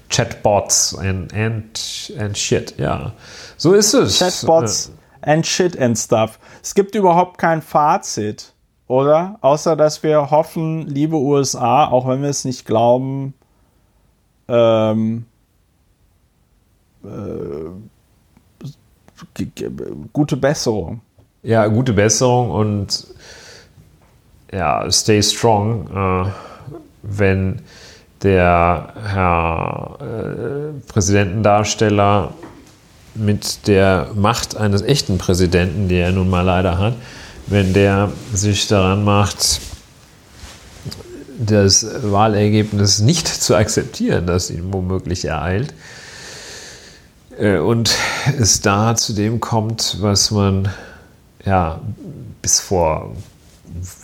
Chatbots 0.09 0.97
and, 0.97 1.33
and, 1.33 2.13
and 2.17 2.37
shit, 2.37 2.77
ja. 2.77 3.13
So 3.57 3.73
ist 3.73 3.93
es. 3.93 4.19
Chatbots 4.19 4.91
äh. 5.21 5.31
and 5.31 5.45
shit 5.45 5.79
and 5.79 5.97
stuff. 5.97 6.39
Es 6.63 6.73
gibt 6.73 6.95
überhaupt 6.95 7.37
kein 7.37 7.61
Fazit, 7.61 8.53
oder? 8.87 9.37
Außer, 9.41 9.75
dass 9.75 10.03
wir 10.03 10.31
hoffen, 10.31 10.87
liebe 10.87 11.17
USA, 11.17 11.85
auch 11.85 12.07
wenn 12.07 12.21
wir 12.21 12.29
es 12.29 12.45
nicht 12.45 12.65
glauben, 12.65 13.33
ähm, 14.47 15.25
äh, 17.03 17.07
gute 20.13 20.37
Besserung. 20.37 21.01
Ja, 21.43 21.67
gute 21.67 21.93
Besserung 21.93 22.49
und 22.51 23.07
ja, 24.55 24.89
stay 24.89 25.21
strong, 25.21 25.87
äh, 25.93 26.29
wenn 27.03 27.59
der 28.23 28.93
Herr 29.05 29.97
äh, 29.99 30.91
Präsidentendarsteller 30.91 32.33
mit 33.15 33.67
der 33.67 34.09
Macht 34.15 34.57
eines 34.57 34.81
echten 34.81 35.17
Präsidenten, 35.17 35.87
die 35.89 35.97
er 35.97 36.11
nun 36.11 36.29
mal 36.29 36.41
leider 36.41 36.77
hat, 36.77 36.95
wenn 37.47 37.73
der 37.73 38.11
sich 38.33 38.67
daran 38.67 39.03
macht, 39.03 39.59
das 41.37 41.85
Wahlergebnis 42.01 42.99
nicht 42.99 43.27
zu 43.27 43.55
akzeptieren, 43.55 44.25
das 44.25 44.49
ihn 44.49 44.71
womöglich 44.71 45.25
ereilt, 45.25 45.73
äh, 47.37 47.57
und 47.57 47.93
es 48.39 48.61
da 48.61 48.95
zu 48.95 49.13
dem 49.13 49.41
kommt, 49.41 49.97
was 49.99 50.31
man 50.31 50.69
ja 51.45 51.81
bis 52.41 52.61
vor 52.61 53.11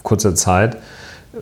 kurzer 0.04 0.36
Zeit 0.36 0.78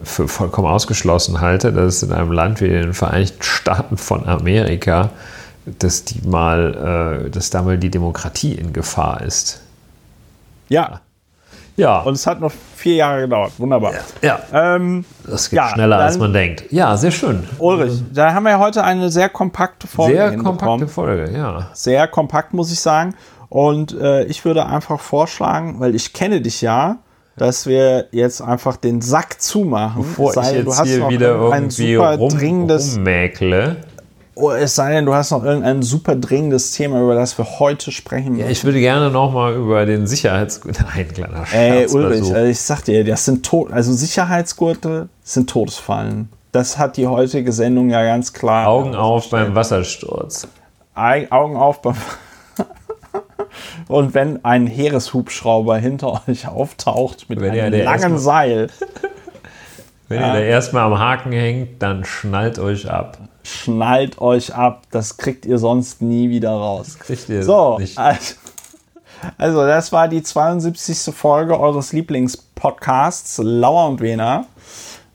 für 0.03 0.27
vollkommen 0.27 0.67
ausgeschlossen 0.67 1.41
halte, 1.41 1.73
dass 1.73 1.95
es 1.95 2.03
in 2.03 2.11
einem 2.11 2.31
Land 2.31 2.61
wie 2.61 2.69
den 2.69 2.93
Vereinigten 2.93 3.41
Staaten 3.41 3.97
von 3.97 4.27
Amerika, 4.27 5.09
dass 5.65 6.05
die 6.05 6.27
mal, 6.27 7.25
äh, 7.25 7.29
dass 7.29 7.49
da 7.49 7.63
mal 7.63 7.77
die 7.77 7.89
Demokratie 7.89 8.53
in 8.53 8.73
Gefahr 8.73 9.21
ist. 9.21 9.61
Ja. 10.69 11.01
Ja. 11.75 12.01
Und 12.01 12.13
es 12.13 12.27
hat 12.27 12.41
noch 12.41 12.51
vier 12.75 12.95
Jahre 12.95 13.21
gedauert. 13.21 13.53
Wunderbar. 13.57 13.93
Ja. 14.21 14.39
ja. 14.51 14.75
Ähm, 14.75 15.05
das 15.25 15.49
geht 15.49 15.57
ja, 15.57 15.69
schneller, 15.69 15.97
als 15.97 16.17
man 16.17 16.33
denkt. 16.33 16.71
Ja, 16.71 16.97
sehr 16.97 17.11
schön. 17.11 17.47
Ulrich, 17.57 18.03
da 18.13 18.33
haben 18.33 18.43
wir 18.43 18.59
heute 18.59 18.83
eine 18.83 19.09
sehr 19.09 19.29
kompakte 19.29 19.87
Folge. 19.87 20.17
Sehr 20.17 20.37
kompakte 20.37 20.87
Folge, 20.87 21.31
ja. 21.31 21.69
Sehr 21.73 22.07
kompakt, 22.07 22.53
muss 22.53 22.71
ich 22.71 22.79
sagen. 22.79 23.15
Und 23.47 23.93
äh, 23.99 24.25
ich 24.25 24.45
würde 24.45 24.65
einfach 24.65 24.99
vorschlagen, 24.99 25.79
weil 25.79 25.95
ich 25.95 26.13
kenne 26.13 26.41
dich 26.41 26.61
ja, 26.61 26.97
dass 27.39 27.65
wir 27.65 28.07
jetzt 28.11 28.41
einfach 28.41 28.75
den 28.75 29.01
Sack 29.01 29.41
zumachen. 29.41 30.03
Bevor 30.03 30.33
sei, 30.33 30.49
ich 30.49 30.57
jetzt 30.57 30.65
du 30.65 30.75
hast 30.75 30.87
hier 30.87 31.09
wieder 31.09 31.35
irgendwie 31.35 31.95
rum, 31.95 32.29
dringendes, 32.29 32.97
rummäkle. 32.97 33.77
Oh, 34.35 34.51
es 34.51 34.75
sei 34.75 34.91
denn, 34.93 35.05
du 35.05 35.13
hast 35.13 35.31
noch 35.31 35.43
irgendein 35.43 35.81
super 35.81 36.15
dringendes 36.15 36.73
Thema, 36.73 37.01
über 37.01 37.15
das 37.15 37.37
wir 37.37 37.59
heute 37.59 37.91
sprechen 37.91 38.33
müssen. 38.33 38.45
Ja, 38.45 38.49
ich 38.49 38.63
würde 38.65 38.79
gerne 38.79 39.09
nochmal 39.09 39.55
über 39.55 39.85
den 39.85 40.05
Sicherheitsgurt. 40.05 40.79
Nein, 40.95 41.07
kleiner 41.13 41.45
Scherz. 41.45 41.91
Ey, 41.91 41.97
Ulrich, 41.97 42.23
so. 42.25 42.33
also 42.33 42.47
ich 42.47 42.59
sag 42.59 42.83
dir, 42.83 43.05
das 43.05 43.23
sind 43.23 43.45
tot, 43.45 43.71
also 43.71 43.93
Sicherheitsgurte 43.93 45.07
sind 45.23 45.49
Todesfallen. 45.49 46.29
Das 46.51 46.77
hat 46.77 46.97
die 46.97 47.07
heutige 47.07 47.53
Sendung 47.53 47.89
ja 47.89 48.03
ganz 48.03 48.33
klar. 48.33 48.67
Augen 48.67 48.95
auf 48.95 49.29
beim 49.29 49.55
Wassersturz. 49.55 50.47
Augen 50.93 51.55
auf 51.55 51.81
beim 51.81 51.95
Und 53.87 54.13
wenn 54.13 54.43
ein 54.45 54.67
Heereshubschrauber 54.67 55.77
hinter 55.77 56.21
euch 56.27 56.47
auftaucht 56.47 57.29
mit 57.29 57.41
wenn 57.41 57.51
einem 57.51 57.83
langen 57.83 58.17
Seil. 58.17 58.69
Wenn 60.09 60.21
ja, 60.21 60.33
ihr 60.33 60.33
da 60.33 60.39
erstmal 60.39 60.85
am 60.85 60.97
Haken 60.97 61.31
hängt, 61.31 61.83
dann 61.83 62.03
schnallt 62.03 62.57
euch 62.57 62.89
ab. 62.89 63.19
Schnallt 63.43 64.19
euch 64.19 64.55
ab, 64.55 64.81
das 64.89 65.17
kriegt 65.17 65.45
ihr 65.45 65.59
sonst 65.59 66.01
nie 66.01 66.31
wieder 66.31 66.49
raus. 66.49 66.95
Das 66.97 66.99
kriegt 66.99 67.29
ihr 67.29 67.43
so, 67.43 67.77
nicht. 67.77 67.95
Also, 67.95 68.33
also, 69.37 69.67
das 69.67 69.91
war 69.91 70.07
die 70.07 70.23
72. 70.23 71.13
Folge 71.13 71.59
eures 71.59 71.93
Lieblingspodcasts 71.93 73.39
Lauer 73.43 73.87
und 73.87 74.01
Wiener. 74.01 74.45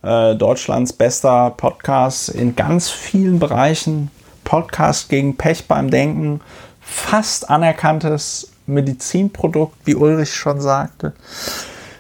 Äh, 0.03 0.37
Deutschlands 0.37 0.93
bester 0.93 1.51
Podcast 1.57 2.29
in 2.29 2.55
ganz 2.55 2.89
vielen 2.91 3.41
Bereichen. 3.41 4.11
Podcast 4.45 5.09
gegen 5.09 5.37
Pech 5.37 5.67
beim 5.67 5.91
Denken. 5.91 6.41
Fast 6.95 7.51
anerkanntes 7.51 8.53
Medizinprodukt, 8.67 9.77
wie 9.85 9.97
Ulrich 9.97 10.33
schon 10.33 10.61
sagte. 10.61 11.13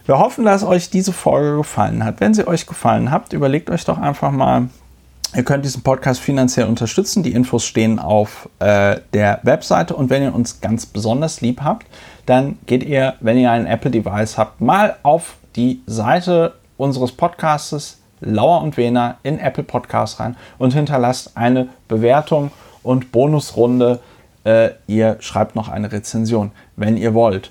Wir 0.07 0.19
hoffen, 0.19 0.45
dass 0.45 0.62
euch 0.62 0.89
diese 0.89 1.12
Folge 1.12 1.57
gefallen 1.57 2.05
hat. 2.05 2.21
Wenn 2.21 2.33
sie 2.33 2.47
euch 2.47 2.65
gefallen 2.65 3.11
hat, 3.11 3.33
überlegt 3.33 3.71
euch 3.71 3.85
doch 3.85 3.99
einfach 3.99 4.31
mal, 4.31 4.69
Ihr 5.35 5.43
könnt 5.43 5.65
diesen 5.65 5.83
Podcast 5.83 6.21
finanziell 6.21 6.69
unterstützen. 6.69 7.25
Die 7.25 7.33
Infos 7.33 7.65
stehen 7.65 7.99
auf 7.99 8.49
äh, 8.61 9.01
der 9.12 9.41
Webseite. 9.43 9.97
Und 9.97 10.09
wenn 10.09 10.23
ihr 10.23 10.33
uns 10.33 10.61
ganz 10.61 10.87
besonders 10.87 11.41
lieb 11.41 11.62
habt, 11.62 11.87
dann 12.25 12.57
geht 12.66 12.85
ihr, 12.85 13.15
wenn 13.19 13.37
ihr 13.37 13.51
ein 13.51 13.66
Apple-Device 13.66 14.39
habt, 14.39 14.61
mal 14.61 14.95
auf 15.03 15.35
die 15.57 15.83
Seite 15.87 16.55
unseres 16.77 17.11
Podcastes 17.11 17.99
Lauer 18.21 18.62
und 18.62 18.77
Wena 18.77 19.19
in 19.25 19.41
Apple 19.41 19.65
Podcast 19.65 20.21
rein 20.21 20.37
und 20.59 20.73
hinterlasst 20.73 21.37
eine 21.37 21.69
Bewertung 21.89 22.53
und 22.85 23.11
Bonusrunde 23.11 23.99
äh, 24.45 24.71
ihr 24.87 25.16
schreibt 25.21 25.57
noch 25.57 25.69
eine 25.69 25.91
Rezension, 25.93 26.53
wenn 26.77 26.97
ihr 26.97 27.15
wollt. 27.15 27.51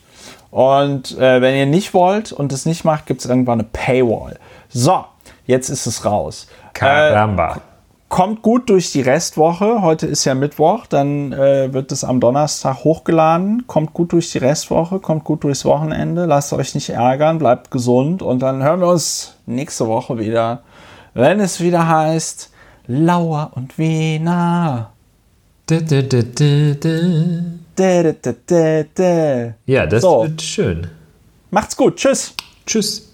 Und 0.52 1.18
äh, 1.18 1.42
wenn 1.42 1.56
ihr 1.56 1.66
nicht 1.66 1.94
wollt 1.94 2.32
und 2.32 2.54
es 2.54 2.66
nicht 2.66 2.86
macht, 2.86 3.08
gibt 3.08 3.22
es 3.22 3.26
irgendwann 3.26 3.60
eine 3.60 3.70
Paywall. 3.72 4.38
So, 4.70 5.04
jetzt 5.46 5.70
ist 5.70 5.88
es 5.88 6.06
raus. 6.06 6.48
Caramba. 6.74 7.56
Äh, 7.56 7.60
kommt 8.14 8.44
gut 8.44 8.70
durch 8.70 8.92
die 8.92 9.02
Restwoche. 9.02 9.82
Heute 9.82 10.06
ist 10.06 10.24
ja 10.26 10.36
Mittwoch, 10.36 10.86
dann 10.86 11.34
äh, 11.34 11.74
wird 11.74 11.92
es 11.92 12.04
am 12.04 12.20
Donnerstag 12.20 12.84
hochgeladen. 12.84 13.66
Kommt 13.66 13.94
gut 13.94 14.12
durch 14.12 14.32
die 14.32 14.38
Restwoche, 14.38 15.00
kommt 15.00 15.24
gut 15.24 15.44
durchs 15.44 15.66
Wochenende. 15.66 16.26
Lasst 16.26 16.54
euch 16.54 16.76
nicht 16.76 16.92
ärgern, 16.92 17.40
bleibt 17.40 17.72
gesund 17.72 18.22
und 18.22 18.44
dann 18.44 18.62
hören 18.62 18.82
wir 18.82 18.90
uns 18.90 19.40
nächste 19.48 19.88
Woche 19.88 20.20
wieder, 20.20 20.62
wenn 21.16 21.40
es 21.40 21.60
wieder 21.60 21.88
heißt 21.88 22.52
Lauer 22.86 23.50
und 23.56 23.80
Wiener. 23.80 24.93
Ja, 29.66 29.86
das 29.86 30.02
so. 30.02 30.24
wird 30.24 30.42
schön. 30.42 30.88
Macht's 31.52 31.78
gut. 31.78 31.96
Tschüss. 31.98 32.34
Tschüss. 32.66 33.13